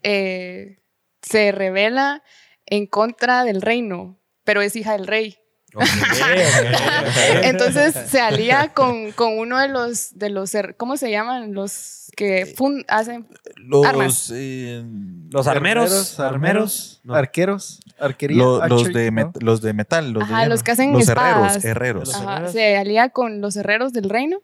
eh, 0.04 0.80
se 1.22 1.52
revela 1.52 2.24
en 2.66 2.86
contra 2.86 3.44
del 3.44 3.62
reino, 3.62 4.18
pero 4.44 4.62
es 4.62 4.76
hija 4.76 4.94
del 4.94 5.08
rey. 5.08 5.39
Entonces 7.44 7.96
se 8.10 8.20
alía 8.20 8.70
con, 8.74 9.12
con 9.12 9.38
uno 9.38 9.60
de 9.60 9.68
los, 9.68 10.18
de 10.18 10.30
los, 10.30 10.52
¿cómo 10.78 10.98
se 10.98 11.12
llaman? 11.12 11.54
Los 11.54 12.12
que 12.16 12.46
fun- 12.58 12.84
hacen... 12.88 13.28
Los, 13.56 13.86
Armas. 13.86 14.32
eh, 14.34 14.84
Los 15.30 15.48
armeros, 15.48 15.86
Armeros, 15.92 16.20
armeros, 16.20 17.02
no. 17.04 17.16
arqueros, 17.16 17.80
arquería. 18.00 18.38
lo- 18.44 18.68
los, 18.68 18.92
de 18.92 19.12
los 19.40 19.62
de 19.62 19.74
metal. 19.74 20.12
Los, 20.12 20.28
de 20.28 20.34
Ajá, 20.34 20.42
hierro. 20.44 20.50
los 20.56 20.64
que 20.64 20.72
hacen 20.72 20.92
Los 20.92 21.04
espadas. 21.08 21.64
herreros. 21.64 22.10
herreros. 22.14 22.16
Ajá, 22.16 22.48
se 22.50 22.76
alía 22.78 23.10
con 23.10 23.42
los 23.42 23.56
herreros 23.56 23.94
del 23.94 24.10
reino 24.10 24.40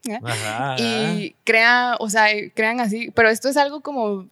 y 0.77 1.35
crea, 1.43 1.97
o 1.99 2.09
sea, 2.09 2.27
crean 2.53 2.79
así, 2.79 3.11
pero 3.13 3.29
esto 3.29 3.49
es 3.49 3.57
algo 3.57 3.81
como 3.81 4.27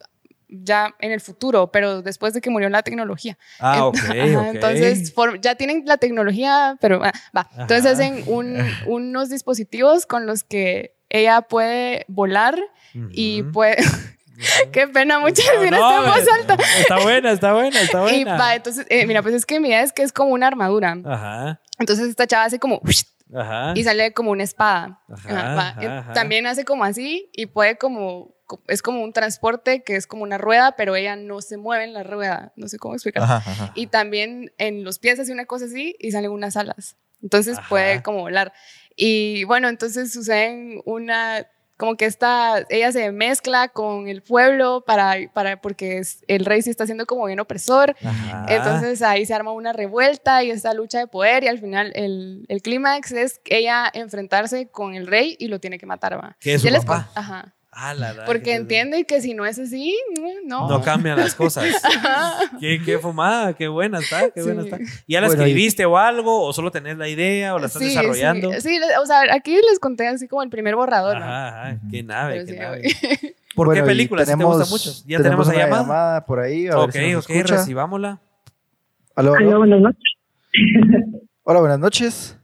ya 0.62 0.94
en 1.00 1.12
el 1.12 1.20
futuro, 1.20 1.70
pero 1.72 2.02
después 2.02 2.32
de 2.34 2.40
que 2.40 2.50
murió 2.50 2.68
la 2.68 2.82
tecnología. 2.82 3.36
Ah, 3.58 3.86
ok, 3.86 3.96
Ajá, 3.96 4.14
ok. 4.40 4.54
Entonces, 4.54 5.12
for- 5.12 5.40
ya 5.40 5.54
tienen 5.54 5.82
la 5.86 5.96
tecnología, 5.96 6.76
pero 6.80 7.02
ah, 7.04 7.12
va. 7.36 7.48
Entonces 7.52 7.84
Ajá. 7.86 7.92
hacen 7.94 8.24
un- 8.26 8.58
unos 8.86 9.30
dispositivos 9.30 10.06
con 10.06 10.26
los 10.26 10.44
que 10.44 10.94
ella 11.08 11.42
puede 11.42 12.04
volar 12.08 12.58
y 13.10 13.42
puede... 13.44 13.76
Qué 14.72 14.88
pena, 14.88 15.20
muchas 15.20 15.46
No, 15.54 15.60
gracias 15.60 15.80
no, 15.80 16.02
voz 16.02 16.28
alta. 16.40 16.56
Está 16.80 16.98
buena, 17.00 17.30
está 17.30 17.52
buena, 17.52 17.80
está 17.80 18.00
buena. 18.02 18.16
Y 18.16 18.24
va, 18.24 18.54
entonces, 18.56 18.84
eh, 18.90 19.06
mira, 19.06 19.22
pues 19.22 19.32
es 19.34 19.46
que 19.46 19.60
mi 19.60 19.68
idea 19.68 19.82
es 19.82 19.92
que 19.92 20.02
es 20.02 20.12
como 20.12 20.30
una 20.30 20.48
armadura. 20.48 20.96
Ajá, 21.04 21.60
Entonces 21.78 22.08
esta 22.08 22.26
chava 22.26 22.44
hace 22.46 22.58
como... 22.58 22.80
ajá. 23.32 23.72
y 23.76 23.84
sale 23.84 24.12
como 24.12 24.32
una 24.32 24.42
espada. 24.42 25.00
Ajá, 25.08 25.54
va. 25.54 25.82
Eh, 25.82 25.86
ajá. 25.86 26.12
También 26.14 26.48
hace 26.48 26.64
como 26.64 26.82
así 26.82 27.30
y 27.32 27.46
puede 27.46 27.78
como, 27.78 28.34
co- 28.43 28.43
es 28.68 28.82
como 28.82 29.02
un 29.02 29.12
transporte 29.12 29.82
que 29.82 29.96
es 29.96 30.06
como 30.06 30.22
una 30.22 30.38
rueda, 30.38 30.74
pero 30.76 30.96
ella 30.96 31.16
no 31.16 31.40
se 31.40 31.56
mueve 31.56 31.84
en 31.84 31.92
la 31.92 32.02
rueda, 32.02 32.52
no 32.56 32.68
sé 32.68 32.78
cómo 32.78 32.94
explicar. 32.94 33.22
Ajá, 33.22 33.36
ajá. 33.36 33.72
Y 33.74 33.86
también 33.88 34.52
en 34.58 34.84
los 34.84 34.98
pies 34.98 35.18
hace 35.20 35.32
una 35.32 35.46
cosa 35.46 35.66
así 35.66 35.96
y 36.00 36.10
salen 36.12 36.30
unas 36.30 36.56
alas. 36.56 36.96
Entonces 37.22 37.58
Ajá. 37.58 37.68
puede 37.68 38.02
como 38.02 38.20
volar. 38.20 38.52
Y 38.96 39.44
bueno, 39.44 39.68
entonces 39.68 40.12
suceden 40.12 40.80
una, 40.84 41.46
como 41.76 41.96
que 41.96 42.04
esta, 42.04 42.64
ella 42.68 42.92
se 42.92 43.10
mezcla 43.10 43.68
con 43.68 44.06
el 44.08 44.22
pueblo 44.22 44.84
para, 44.86 45.16
para 45.32 45.60
porque 45.60 45.98
es- 45.98 46.22
el 46.28 46.44
rey 46.44 46.62
sí 46.62 46.70
está 46.70 46.84
siendo 46.86 47.06
como 47.06 47.24
bien 47.24 47.40
opresor. 47.40 47.96
Ajá. 48.04 48.46
Entonces 48.48 49.00
ahí 49.02 49.24
se 49.26 49.34
arma 49.34 49.52
una 49.52 49.72
revuelta 49.72 50.44
y 50.44 50.50
esta 50.50 50.74
lucha 50.74 50.98
de 50.98 51.06
poder 51.06 51.42
y 51.44 51.48
al 51.48 51.58
final 51.58 51.90
el, 51.96 52.44
el 52.48 52.62
clímax 52.62 53.10
es 53.12 53.40
ella 53.46 53.90
enfrentarse 53.92 54.68
con 54.68 54.94
el 54.94 55.06
rey 55.06 55.34
y 55.40 55.48
lo 55.48 55.58
tiene 55.58 55.78
que 55.78 55.86
matar, 55.86 56.16
¿va? 56.16 56.36
¿Que 56.38 56.54
es 56.54 56.62
su 56.62 56.68
papá? 56.72 57.10
Ajá. 57.14 57.54
Ah, 57.76 57.92
la, 57.94 58.24
Porque 58.24 58.42
que- 58.44 58.54
entiende 58.54 59.04
que 59.04 59.20
si 59.20 59.34
no 59.34 59.44
es 59.46 59.58
así, 59.58 59.96
no. 60.46 60.68
No 60.68 60.80
cambian 60.80 61.18
las 61.18 61.34
cosas. 61.34 61.64
qué, 62.60 62.80
qué 62.84 62.98
fumada, 62.98 63.52
qué 63.54 63.66
buena 63.68 63.98
está, 63.98 64.30
qué 64.30 64.42
buena 64.42 64.62
Sí. 64.62 64.68
está. 64.68 64.78
¿Ya 65.08 65.20
la 65.20 65.26
Bueno, 65.26 65.42
y- 65.42 65.46
escribiste 65.50 65.84
o 65.84 65.98
algo? 65.98 66.44
¿O 66.44 66.52
solo 66.52 66.70
tenés 66.70 66.96
la 66.98 67.08
idea? 67.08 67.54
¿O 67.54 67.58
la 67.58 67.66
estás 67.66 67.82
Sí, 67.82 67.88
desarrollando? 67.88 68.52
Sí, 68.54 68.60
sí, 68.60 68.80
o 69.00 69.06
sea, 69.06 69.22
aquí 69.32 69.54
les 69.56 69.78
conté 69.80 70.06
así 70.06 70.28
como 70.28 70.42
el 70.42 70.50
primer 70.50 70.76
borrador, 70.76 71.18
¿no? 71.18 71.24
Ajá. 71.24 71.78
Qué 71.90 72.02
nave, 72.02 72.34
Pero 72.34 72.46
qué 72.46 72.52
sí, 72.52 72.58
nave. 72.58 73.34
¿Por 73.54 73.66
Bueno, 73.66 73.82
qué 73.82 73.86
películas? 73.86 74.26
¿Sí 74.26 74.32
¿Te 74.32 74.36
tenemos- 74.36 74.56
gustan 74.56 74.70
mucho? 74.70 75.04
¿Ya 75.08 75.18
tenemos, 75.22 75.46
una 75.48 75.56
la 75.58 75.64
llamada? 75.68 76.24
por 76.26 76.40
ahí. 76.40 76.66
a 76.68 76.76
ver 76.76 76.84
Ok, 76.84 76.92
si 76.92 77.10
nos 77.12 77.24
ok, 77.24 77.30
escucha. 77.30 77.56
recibámosla. 77.56 78.20
Aló, 79.16 79.34
aló. 79.34 79.48
Aló, 79.48 79.58
buenas 79.58 79.80
noches. 79.80 80.12
Hola, 81.42 81.60
buenas 81.60 81.78
noches. 81.78 82.36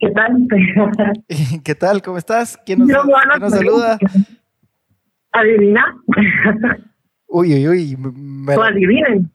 ¿Qué 0.00 0.10
tal? 0.10 0.46
¿Qué 1.64 1.74
tal? 1.74 2.02
¿Cómo 2.02 2.18
estás? 2.18 2.58
¿Quién 2.64 2.80
nos, 2.80 2.88
quién 2.88 3.40
nos 3.40 3.52
saluda? 3.52 3.98
¿Adivina? 5.32 5.84
Uy, 7.32 7.54
uy, 7.54 7.68
uy. 7.68 7.96
me- 7.96 8.56
O 8.56 8.62
adivinen. 8.62 9.30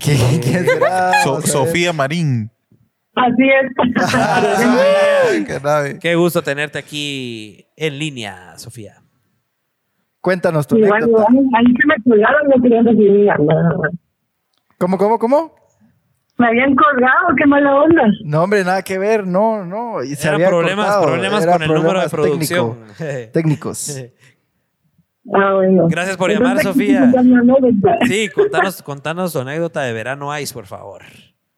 ¿Quién, 0.00 0.40
quién 0.42 0.64
será? 0.66 1.12
So-. 1.22 1.40
Sofía 1.42 1.92
Marín. 1.92 2.50
Así 3.14 3.44
es. 3.48 3.72
Ay, 5.30 5.44
qué 5.44 5.60
nave. 5.62 5.98
Qué 6.00 6.14
gusto 6.16 6.42
tenerte 6.42 6.78
aquí 6.78 7.64
en 7.76 7.98
línea, 7.98 8.58
Sofía. 8.58 9.02
Cuéntanos 10.20 10.66
tu 10.66 10.76
Igual, 10.76 11.02
anécdota. 11.04 11.26
igual, 11.30 11.46
ahí 11.54 11.64
se 11.80 11.86
me 11.86 11.94
colgaron, 12.02 12.48
no 12.48 12.62
querían 12.62 12.84
más. 13.46 13.90
¿Cómo, 14.78 14.98
cómo, 14.98 15.18
cómo? 15.18 15.54
Me 16.38 16.46
habían 16.46 16.74
colgado, 16.76 17.34
qué 17.36 17.46
mala 17.46 17.74
onda. 17.82 18.02
No, 18.24 18.44
hombre, 18.44 18.62
nada 18.64 18.82
que 18.82 18.96
ver. 18.98 19.26
No, 19.26 19.64
no. 19.64 20.02
Y 20.04 20.14
se 20.14 20.28
Eran 20.28 20.34
había 20.36 20.48
problemas, 20.48 20.86
cortado. 20.86 21.06
problemas 21.06 21.42
Era 21.42 21.52
con 21.52 21.62
el 21.62 21.68
número 21.74 22.00
de 22.00 22.06
técnico- 22.06 22.22
producción. 22.22 22.76
técnicos. 23.32 24.04
Ah, 25.34 25.54
bueno. 25.54 25.88
Gracias 25.90 26.16
por 26.16 26.30
llamar, 26.30 26.58
Sofía. 26.60 27.10
Sí, 28.06 28.28
contanos, 28.34 28.82
contanos 28.82 29.32
tu 29.32 29.40
anécdota 29.40 29.82
de 29.82 29.92
verano 29.92 30.36
Ice, 30.38 30.54
por 30.54 30.66
favor. 30.66 31.02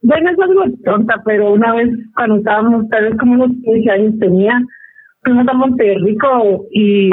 Bueno, 0.02 0.30
es 0.30 0.38
algo 0.40 0.62
tonta, 0.84 1.14
pero 1.24 1.52
una 1.52 1.74
vez 1.74 1.90
cuando 2.16 2.36
estábamos, 2.36 2.88
tal 2.88 3.04
vez 3.04 3.18
como 3.18 3.34
unos 3.34 3.50
15 3.62 3.90
años 3.90 4.14
tenía, 4.18 4.60
fuimos 5.22 5.46
a 5.46 5.52
Monterrico 5.52 6.66
y 6.72 7.10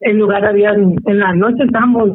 en 0.00 0.18
lugar 0.18 0.44
había, 0.46 0.70
en 0.70 1.18
la 1.18 1.34
noche 1.34 1.62
estábamos, 1.64 2.10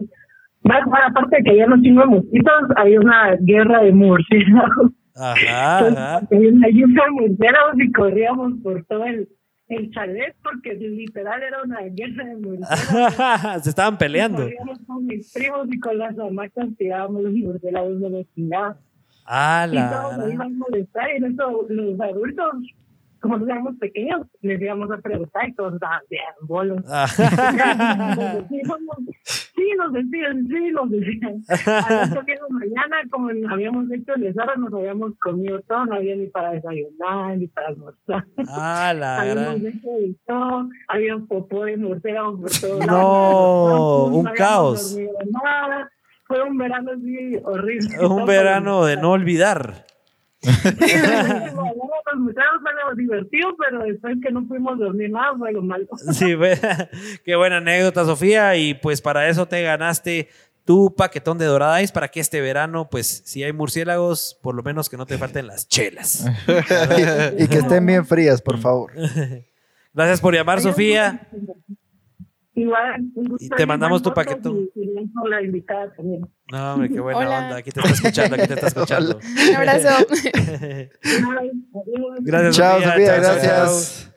aparte 0.64 1.38
de 1.38 1.44
que 1.44 1.50
había 1.52 1.66
unos 1.68 1.82
chingos 1.82 2.04
de 2.06 2.10
mosquitos, 2.16 2.54
había 2.76 3.00
una 3.00 3.36
guerra 3.40 3.84
de 3.84 3.92
murciélagos. 3.92 4.92
Ajá, 5.16 5.80
Entonces, 5.90 5.98
ajá. 5.98 6.18
había 6.32 6.50
una 6.52 6.68
de 6.68 7.12
murciélagos 7.12 7.80
y 7.80 7.92
corríamos 7.92 8.54
por 8.64 8.84
todo 8.86 9.06
el, 9.06 9.28
el 9.70 9.92
chalet 9.92 10.36
porque 10.44 10.76
literal 10.76 11.42
era 11.44 11.62
una 11.64 11.82
guerra 11.82 12.26
de 12.26 12.36
murciélagos. 12.36 13.58
Se 13.64 13.70
estaban 13.70 13.98
peleando. 13.98 14.44
Corríamos 14.44 14.80
con 14.86 15.06
mis 15.06 15.34
primos 15.34 15.68
y 15.72 15.80
con 15.80 15.98
las 15.98 16.18
hamacas 16.20 16.68
tirábamos 16.78 17.24
los 17.24 17.34
murciélagos 17.34 18.00
de 18.00 18.10
los 18.10 18.26
chingados. 18.36 18.78
Ah, 19.26 19.68
Y 19.70 19.76
todos 19.76 20.12
la. 20.12 20.18
nos 20.18 20.34
iban 20.34 20.54
a 20.54 20.58
molestar 20.58 21.10
y 21.14 21.18
en 21.18 21.26
eso 21.34 21.66
los 21.68 22.00
adultos, 22.00 22.54
como 23.20 23.38
nos 23.40 23.50
éramos 23.50 23.76
pequeños, 23.78 24.22
les 24.42 24.62
íbamos 24.62 24.90
a 24.92 24.98
preguntar 25.00 25.50
y 25.50 25.54
todos 25.54 25.74
estaban 25.74 26.00
bien 26.10 26.22
bolos. 26.44 26.82
Sí, 29.58 29.64
nos 29.76 29.92
decían, 29.92 30.48
sí, 30.48 30.72
nos 30.72 30.90
decían. 30.92 31.42
A 31.84 31.92
las 31.94 32.12
de 32.12 32.38
mañana, 32.50 32.98
como 33.10 33.30
habíamos 33.50 33.92
hecho 33.92 34.14
el 34.16 34.22
desarrollo, 34.22 34.60
nos 34.70 34.74
habíamos 34.76 35.14
comido 35.20 35.60
todo, 35.64 35.86
no 35.88 35.96
había 35.96 36.16
ni 36.16 36.28
para 36.28 36.52
desayunar, 36.52 37.38
ni 37.38 37.48
para 37.48 37.70
almorzar. 37.70 38.24
ah, 38.50 38.94
la 38.96 39.18
Habíamos 39.22 39.44
gran. 39.62 39.66
hecho 39.66 39.90
de 39.90 40.16
todo, 40.28 40.70
había 40.88 41.16
un 41.16 41.28
popó 41.28 41.66
de 41.66 41.76
murciélagos 41.78 42.40
por 42.40 42.52
todos 42.52 42.86
No, 42.86 42.86
lados. 42.86 44.12
un 44.12 44.24
No 44.24 44.30
habíamos 44.30 44.34
caos. 44.38 44.98
nada. 45.44 45.92
Fue 46.28 46.44
un 46.44 46.58
verano 46.58 46.92
así 46.92 47.38
horrible. 47.44 48.06
Un 48.06 48.26
verano 48.26 48.86
de 48.86 48.98
no 48.98 49.12
olvidar. 49.12 49.86
Los 50.44 52.20
muchachos 52.20 52.62
fue 52.62 52.72
lo 52.90 52.96
divertido, 52.96 53.50
pero 53.58 53.84
después 53.84 54.16
que 54.24 54.32
no 54.32 54.48
pudimos 54.48 54.78
dormir 54.80 55.10
nada 55.12 55.36
fue 55.38 55.52
lo 55.52 55.62
malo. 55.62 55.86
Sí, 56.14 56.36
ve- 56.36 56.58
qué 57.26 57.36
buena 57.36 57.58
anécdota, 57.58 58.06
Sofía. 58.06 58.56
Y 58.56 58.74
pues 58.76 59.02
para 59.02 59.28
eso 59.30 59.48
te 59.48 59.62
ganaste 59.64 60.30
tu 60.64 60.94
paquetón 60.96 61.38
de 61.38 61.46
Dorada 61.46 61.82
Ice 61.82 61.94
para 61.94 62.10
que 62.10 62.20
este 62.20 62.42
verano, 62.42 62.90
pues 62.90 63.24
si 63.26 63.44
hay 63.44 63.54
murciélagos, 63.54 64.38
por 64.42 64.54
lo 64.56 64.64
menos 64.64 64.90
que 64.90 64.98
no 64.98 65.06
te 65.06 65.18
falten 65.18 65.48
las 65.48 65.68
chelas. 65.68 66.26
y 67.38 67.48
que 67.48 67.58
estén 67.58 67.86
bien 67.86 68.06
frías, 68.06 68.42
por 68.42 68.58
favor. 68.60 68.92
Gracias 69.94 70.22
por 70.22 70.34
llamar, 70.34 70.62
Sofía. 70.62 71.28
Igual, 72.58 73.02
un 73.14 73.26
gusto 73.26 73.46
Y 73.46 73.50
te 73.50 73.66
mandamos 73.68 74.02
tu 74.02 74.12
paquetón. 74.14 74.68
y- 74.76 75.30
la 75.30 75.42
invitada 75.44 75.94
también. 75.96 76.28
No, 76.52 76.74
hombre, 76.74 76.90
qué 76.90 77.00
buena 77.00 77.20
Hola. 77.20 77.40
onda. 77.40 77.56
Aquí 77.58 77.70
te 77.72 77.80
está 77.82 77.92
escuchando, 77.94 78.36
aquí 78.36 78.48
te 78.48 78.54
está 78.56 78.68
escuchando. 78.74 79.20
Un 79.50 79.56
abrazo. 79.56 80.08
Gracias, 82.22 82.56
Chao, 82.58 82.82
Sofía, 82.82 83.06
Chao, 83.06 83.22
chao. 83.22 83.34
gracias. 83.36 84.14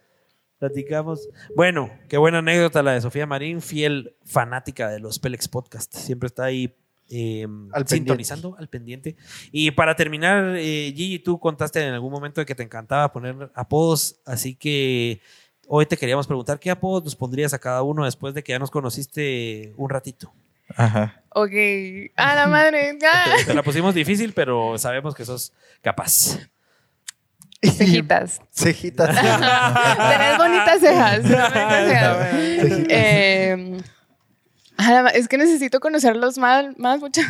Platicamos. 0.58 1.28
Bueno, 1.56 1.90
qué 2.08 2.18
buena 2.18 2.38
anécdota 2.38 2.82
la 2.82 2.92
de 2.92 3.00
Sofía 3.00 3.26
Marín, 3.26 3.60
fiel 3.62 4.14
fanática 4.24 4.88
de 4.90 5.00
los 5.00 5.18
Pelex 5.18 5.48
Podcast. 5.48 5.94
Siempre 5.94 6.26
está 6.26 6.44
ahí 6.44 6.74
eh, 7.10 7.46
Al 7.72 7.86
sintonizando 7.88 8.56
al 8.58 8.68
pendiente. 8.68 9.16
Y 9.52 9.70
para 9.72 9.96
terminar, 9.96 10.56
eh, 10.56 10.92
Gigi, 10.94 11.18
tú 11.18 11.38
contaste 11.40 11.82
en 11.86 11.94
algún 11.94 12.12
momento 12.12 12.40
de 12.40 12.46
que 12.46 12.54
te 12.54 12.62
encantaba 12.62 13.10
poner 13.12 13.50
apodos, 13.54 14.20
así 14.26 14.54
que 14.54 15.20
hoy 15.72 15.86
te 15.86 15.96
queríamos 15.96 16.26
preguntar 16.26 16.58
qué 16.58 16.68
apodos 16.68 17.04
nos 17.04 17.14
pondrías 17.14 17.54
a 17.54 17.58
cada 17.60 17.82
uno 17.82 18.04
después 18.04 18.34
de 18.34 18.42
que 18.42 18.50
ya 18.52 18.58
nos 18.58 18.72
conociste 18.72 19.72
un 19.76 19.88
ratito. 19.88 20.32
Ajá. 20.76 21.22
ok. 21.30 21.52
A 22.16 22.34
la 22.34 22.46
madre. 22.48 22.98
ya. 23.00 23.24
Te 23.46 23.54
la 23.54 23.62
pusimos 23.62 23.94
difícil, 23.94 24.32
pero 24.32 24.76
sabemos 24.78 25.14
que 25.14 25.24
sos 25.24 25.52
capaz. 25.80 26.38
Cejitas. 27.62 28.40
Cejitas. 28.52 29.14
Tenés 30.10 30.38
bonitas 30.38 30.80
cejas. 30.80 31.20
Eh, 32.92 33.80
es 35.14 35.28
que 35.28 35.38
necesito 35.38 35.78
conocerlos 35.78 36.38
más, 36.38 36.76
más 36.78 37.00
mucho. 37.00 37.20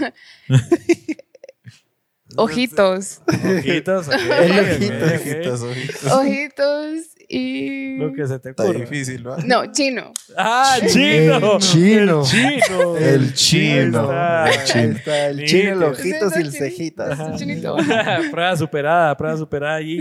Ojitos. 2.36 3.20
Ojitos, 3.26 4.08
El. 4.08 4.60
Ojitos, 4.60 5.62
ojitos. 5.62 6.12
Ojitos 6.12 6.96
y. 7.28 7.96
Lo 7.98 8.12
que 8.12 8.26
se 8.26 8.38
te 8.38 8.50
Está 8.50 8.64
ocurra. 8.64 8.80
difícil, 8.80 9.22
¿no? 9.22 9.36
No, 9.38 9.72
chino. 9.72 10.12
Ah, 10.36 10.78
chino. 10.86 11.56
El 11.56 11.60
chino. 11.60 12.22
El 12.22 12.24
chino. 12.24 12.96
El 12.96 13.34
chino. 13.34 14.10
Ahí 14.10 14.50
está. 14.54 14.78
Ahí 14.78 14.90
está, 14.96 15.26
el 15.28 15.44
chino, 15.46 15.72
el 15.72 15.82
ojitos 15.84 16.36
y 16.36 16.40
el 16.40 16.52
cejitas. 16.52 17.36
Chinito. 17.38 17.76
prueba 18.30 18.56
superada, 18.56 19.16
prueba 19.16 19.36
superada 19.36 19.76
allí. 19.76 20.00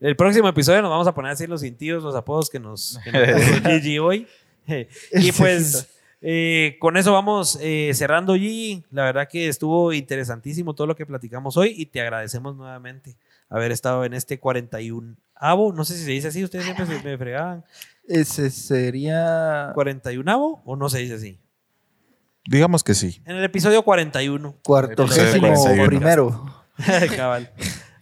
El 0.00 0.16
próximo 0.16 0.48
episodio 0.48 0.82
nos 0.82 0.90
vamos 0.90 1.06
a 1.06 1.14
poner 1.14 1.32
así 1.32 1.46
los 1.46 1.60
cintillos, 1.60 2.02
los 2.02 2.16
apodos 2.16 2.50
que 2.50 2.58
nos, 2.58 2.98
que 3.04 3.12
nos 3.12 3.40
puso 3.40 3.62
Gigi 3.70 3.98
hoy. 3.98 4.26
Y 5.12 5.32
pues 5.32 5.86
eh, 6.22 6.76
con 6.80 6.96
eso 6.96 7.12
vamos 7.12 7.58
eh, 7.60 7.90
cerrando 7.94 8.34
Gigi. 8.34 8.84
La 8.90 9.04
verdad 9.04 9.28
que 9.28 9.48
estuvo 9.48 9.92
interesantísimo 9.92 10.74
todo 10.74 10.86
lo 10.86 10.94
que 10.96 11.04
platicamos 11.04 11.56
hoy 11.56 11.74
y 11.76 11.86
te 11.86 12.00
agradecemos 12.00 12.56
nuevamente 12.56 13.16
haber 13.48 13.72
estado 13.72 14.04
en 14.04 14.14
este 14.14 14.38
41 14.38 15.16
avo. 15.34 15.72
No 15.72 15.84
sé 15.84 15.96
si 15.96 16.04
se 16.04 16.10
dice 16.12 16.28
así, 16.28 16.44
ustedes 16.44 16.64
siempre 16.64 16.86
se 16.86 17.02
me 17.02 17.18
fregaban. 17.18 17.64
Ese 18.06 18.50
sería. 18.50 19.72
41 19.74 20.30
avo 20.30 20.62
o 20.64 20.76
no 20.76 20.88
se 20.88 20.98
dice 20.98 21.14
así. 21.14 21.38
Digamos 22.46 22.82
que 22.82 22.94
sí. 22.94 23.20
En 23.24 23.36
el 23.36 23.44
episodio 23.44 23.82
41. 23.82 24.56
Cuartogésimo 24.62 25.54
primero. 25.86 26.64
Cabal. 27.16 27.50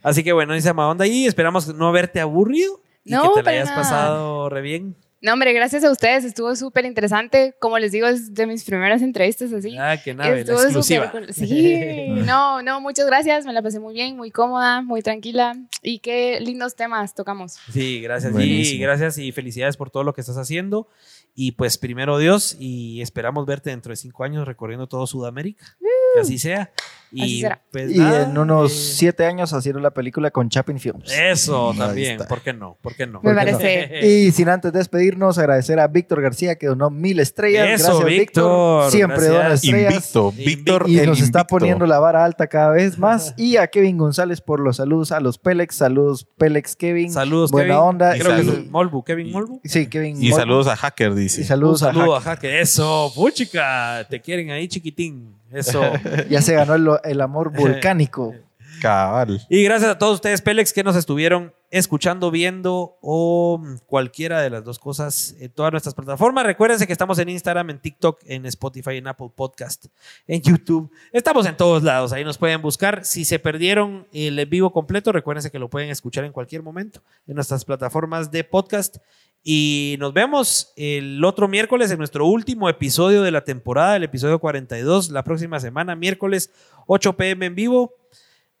Así 0.03 0.23
que 0.23 0.33
bueno, 0.33 0.53
dice 0.53 0.71
Onda 0.71 1.05
y 1.05 1.25
esperamos 1.25 1.73
no 1.75 1.87
haberte 1.87 2.19
aburrido 2.19 2.81
y 3.03 3.11
No, 3.11 3.33
que 3.33 3.41
te 3.41 3.43
la 3.43 3.51
hayas 3.51 3.69
nada. 3.69 3.81
pasado 3.81 4.49
re 4.49 4.61
bien. 4.61 4.95
No, 5.23 5.33
hombre, 5.33 5.53
gracias 5.53 5.83
a 5.83 5.91
ustedes, 5.91 6.23
estuvo 6.25 6.55
súper 6.55 6.83
interesante. 6.85 7.53
Como 7.59 7.77
les 7.77 7.91
digo, 7.91 8.07
es 8.07 8.33
de 8.33 8.47
mis 8.47 8.63
primeras 8.63 9.03
entrevistas 9.03 9.53
así. 9.53 9.77
Ah, 9.77 9.95
que 10.03 10.15
nave, 10.15 10.33
la 10.33 10.39
Estuvo 10.41 10.61
exclusiva. 10.63 11.05
súper 11.05 11.25
cool. 11.25 11.33
Sí, 11.33 11.75
no, 12.25 12.63
no, 12.63 12.81
muchas 12.81 13.05
gracias. 13.05 13.45
Me 13.45 13.53
la 13.53 13.61
pasé 13.61 13.79
muy 13.79 13.93
bien, 13.93 14.17
muy 14.17 14.31
cómoda, 14.31 14.81
muy 14.81 15.03
tranquila. 15.03 15.55
Y 15.83 15.99
qué 15.99 16.39
lindos 16.41 16.75
temas 16.75 17.13
tocamos. 17.13 17.59
Sí, 17.71 18.01
gracias. 18.01 18.31
Y 18.31 18.33
Buenísimo. 18.33 18.81
gracias 18.83 19.19
y 19.19 19.31
felicidades 19.31 19.77
por 19.77 19.91
todo 19.91 20.03
lo 20.03 20.13
que 20.13 20.21
estás 20.21 20.37
haciendo. 20.37 20.87
Y 21.35 21.51
pues 21.51 21.77
primero 21.77 22.17
Dios 22.17 22.57
y 22.59 23.01
esperamos 23.01 23.45
verte 23.45 23.69
dentro 23.69 23.91
de 23.91 23.97
cinco 23.97 24.23
años 24.23 24.47
recorriendo 24.47 24.87
todo 24.87 25.05
Sudamérica. 25.05 25.77
Que 26.15 26.21
así 26.21 26.39
sea. 26.39 26.71
Y 27.13 27.21
Así 27.21 27.41
será. 27.41 27.61
pues 27.71 27.91
Y 27.91 27.97
nada, 27.97 28.23
en 28.29 28.37
unos 28.37 28.71
eh, 28.71 28.75
siete 28.95 29.25
años 29.25 29.51
haciendo 29.53 29.79
la 29.81 29.91
película 29.91 30.31
con 30.31 30.49
Chapin 30.49 30.79
Films. 30.79 31.11
Eso 31.11 31.73
también. 31.77 32.19
¿Por 32.29 32.41
qué 32.41 32.53
no? 32.53 32.77
¿Por 32.81 32.95
qué 32.95 33.05
no? 33.05 33.19
Me 33.23 33.33
parece. 33.33 33.99
Y 34.07 34.31
sin 34.31 34.47
antes 34.49 34.71
despedirnos, 34.71 35.37
agradecer 35.37 35.79
a 35.79 35.87
Víctor 35.87 36.21
García 36.21 36.55
que 36.55 36.67
donó 36.67 36.89
mil 36.89 37.19
estrellas. 37.19 37.81
Eso, 37.81 37.99
Gracias, 37.99 38.05
Víctor. 38.19 38.91
Siempre 38.91 39.17
Gracias. 39.27 39.33
dona 39.33 39.53
estrellas. 39.55 39.93
Invicto. 39.93 40.31
Víctor 40.31 40.85
Y 40.89 40.95
nos 41.05 41.19
está 41.21 41.45
poniendo 41.45 41.85
la 41.85 41.99
vara 41.99 42.23
alta 42.23 42.47
cada 42.47 42.71
vez 42.71 42.97
más. 42.97 43.33
Y 43.37 43.57
a 43.57 43.67
Kevin 43.67 43.97
González 43.97 44.39
por 44.41 44.59
los 44.59 44.77
saludos, 44.77 45.11
a 45.11 45.19
los 45.19 45.37
Pélex. 45.37 45.75
Saludos, 45.75 46.27
Pélex, 46.37 46.75
Kevin. 46.75 47.11
Saludos, 47.11 47.51
Buena 47.51 47.75
Kevin. 47.75 47.87
onda. 47.89 48.13
Creo 48.17 48.35
que 48.37 48.43
Y- 48.43 48.49
es 48.49 48.69
Molbu, 48.71 49.03
Kevin 49.03 49.27
y- 49.27 49.31
Molbu. 49.31 49.59
Sí, 49.65 49.87
Kevin. 49.87 50.21
Y 50.23 50.31
saludos 50.31 50.67
a 50.67 50.75
Hacker, 50.77 51.13
dice. 51.13 51.41
Y 51.41 51.43
saludos 51.43 51.81
Un 51.81 51.89
a 51.89 51.91
saludo 51.93 52.13
Hack. 52.13 52.21
a 52.27 52.29
Jaque. 52.35 52.61
Eso, 52.61 53.11
puchica. 53.13 54.05
Te 54.09 54.21
quieren 54.21 54.51
ahí, 54.51 54.67
chiquitín. 54.67 55.35
Eso. 55.51 55.81
Ya 56.29 56.41
se 56.41 56.53
ganó 56.53 56.75
el, 56.75 56.87
el 57.03 57.21
amor 57.21 57.51
volcánico. 57.55 58.35
Cabal. 58.81 59.45
Y 59.49 59.63
gracias 59.63 59.91
a 59.91 59.97
todos 59.97 60.15
ustedes, 60.15 60.41
Pélex, 60.41 60.73
que 60.73 60.83
nos 60.83 60.95
estuvieron 60.95 61.53
escuchando, 61.69 62.31
viendo 62.31 62.97
o 63.01 63.59
mm, 63.61 63.77
cualquiera 63.85 64.41
de 64.41 64.49
las 64.49 64.63
dos 64.63 64.79
cosas 64.79 65.35
en 65.39 65.51
todas 65.51 65.71
nuestras 65.71 65.95
plataformas. 65.95 66.45
Recuérdense 66.45 66.87
que 66.87 66.93
estamos 66.93 67.19
en 67.19 67.29
Instagram, 67.29 67.69
en 67.69 67.79
TikTok, 67.79 68.19
en 68.25 68.45
Spotify, 68.47 68.97
en 68.97 69.07
Apple 69.07 69.29
Podcast, 69.33 69.85
en 70.27 70.41
YouTube. 70.41 70.91
Estamos 71.13 71.45
en 71.45 71.55
todos 71.55 71.83
lados, 71.83 72.11
ahí 72.11 72.23
nos 72.23 72.37
pueden 72.37 72.61
buscar. 72.61 73.05
Si 73.05 73.23
se 73.23 73.39
perdieron 73.39 74.07
el 74.11 74.37
en 74.37 74.49
vivo 74.49 74.73
completo, 74.73 75.11
recuérdense 75.11 75.51
que 75.51 75.59
lo 75.59 75.69
pueden 75.69 75.89
escuchar 75.89 76.25
en 76.25 76.33
cualquier 76.33 76.63
momento 76.63 77.01
en 77.27 77.35
nuestras 77.35 77.63
plataformas 77.63 78.31
de 78.31 78.43
podcast. 78.43 78.97
Y 79.43 79.95
nos 79.99 80.13
vemos 80.13 80.73
el 80.75 81.23
otro 81.23 81.47
miércoles 81.47 81.89
en 81.89 81.97
nuestro 81.97 82.25
último 82.27 82.69
episodio 82.69 83.23
de 83.23 83.31
la 83.31 83.43
temporada, 83.43 83.95
el 83.95 84.03
episodio 84.03 84.39
42, 84.39 85.09
la 85.09 85.23
próxima 85.23 85.59
semana, 85.59 85.95
miércoles 85.95 86.51
8 86.87 87.17
pm 87.17 87.45
en 87.45 87.55
vivo. 87.55 88.00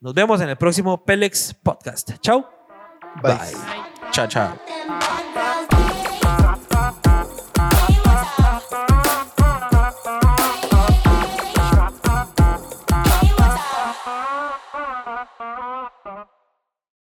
Nos 0.01 0.15
vemos 0.15 0.41
en 0.41 0.49
el 0.49 0.57
próximo 0.57 1.05
Pelex 1.05 1.53
Podcast. 1.53 2.17
Chao. 2.21 2.49
Bye. 3.21 3.37
Chao, 4.11 4.27
chao. 4.27 4.57
Bye. 4.87 5.30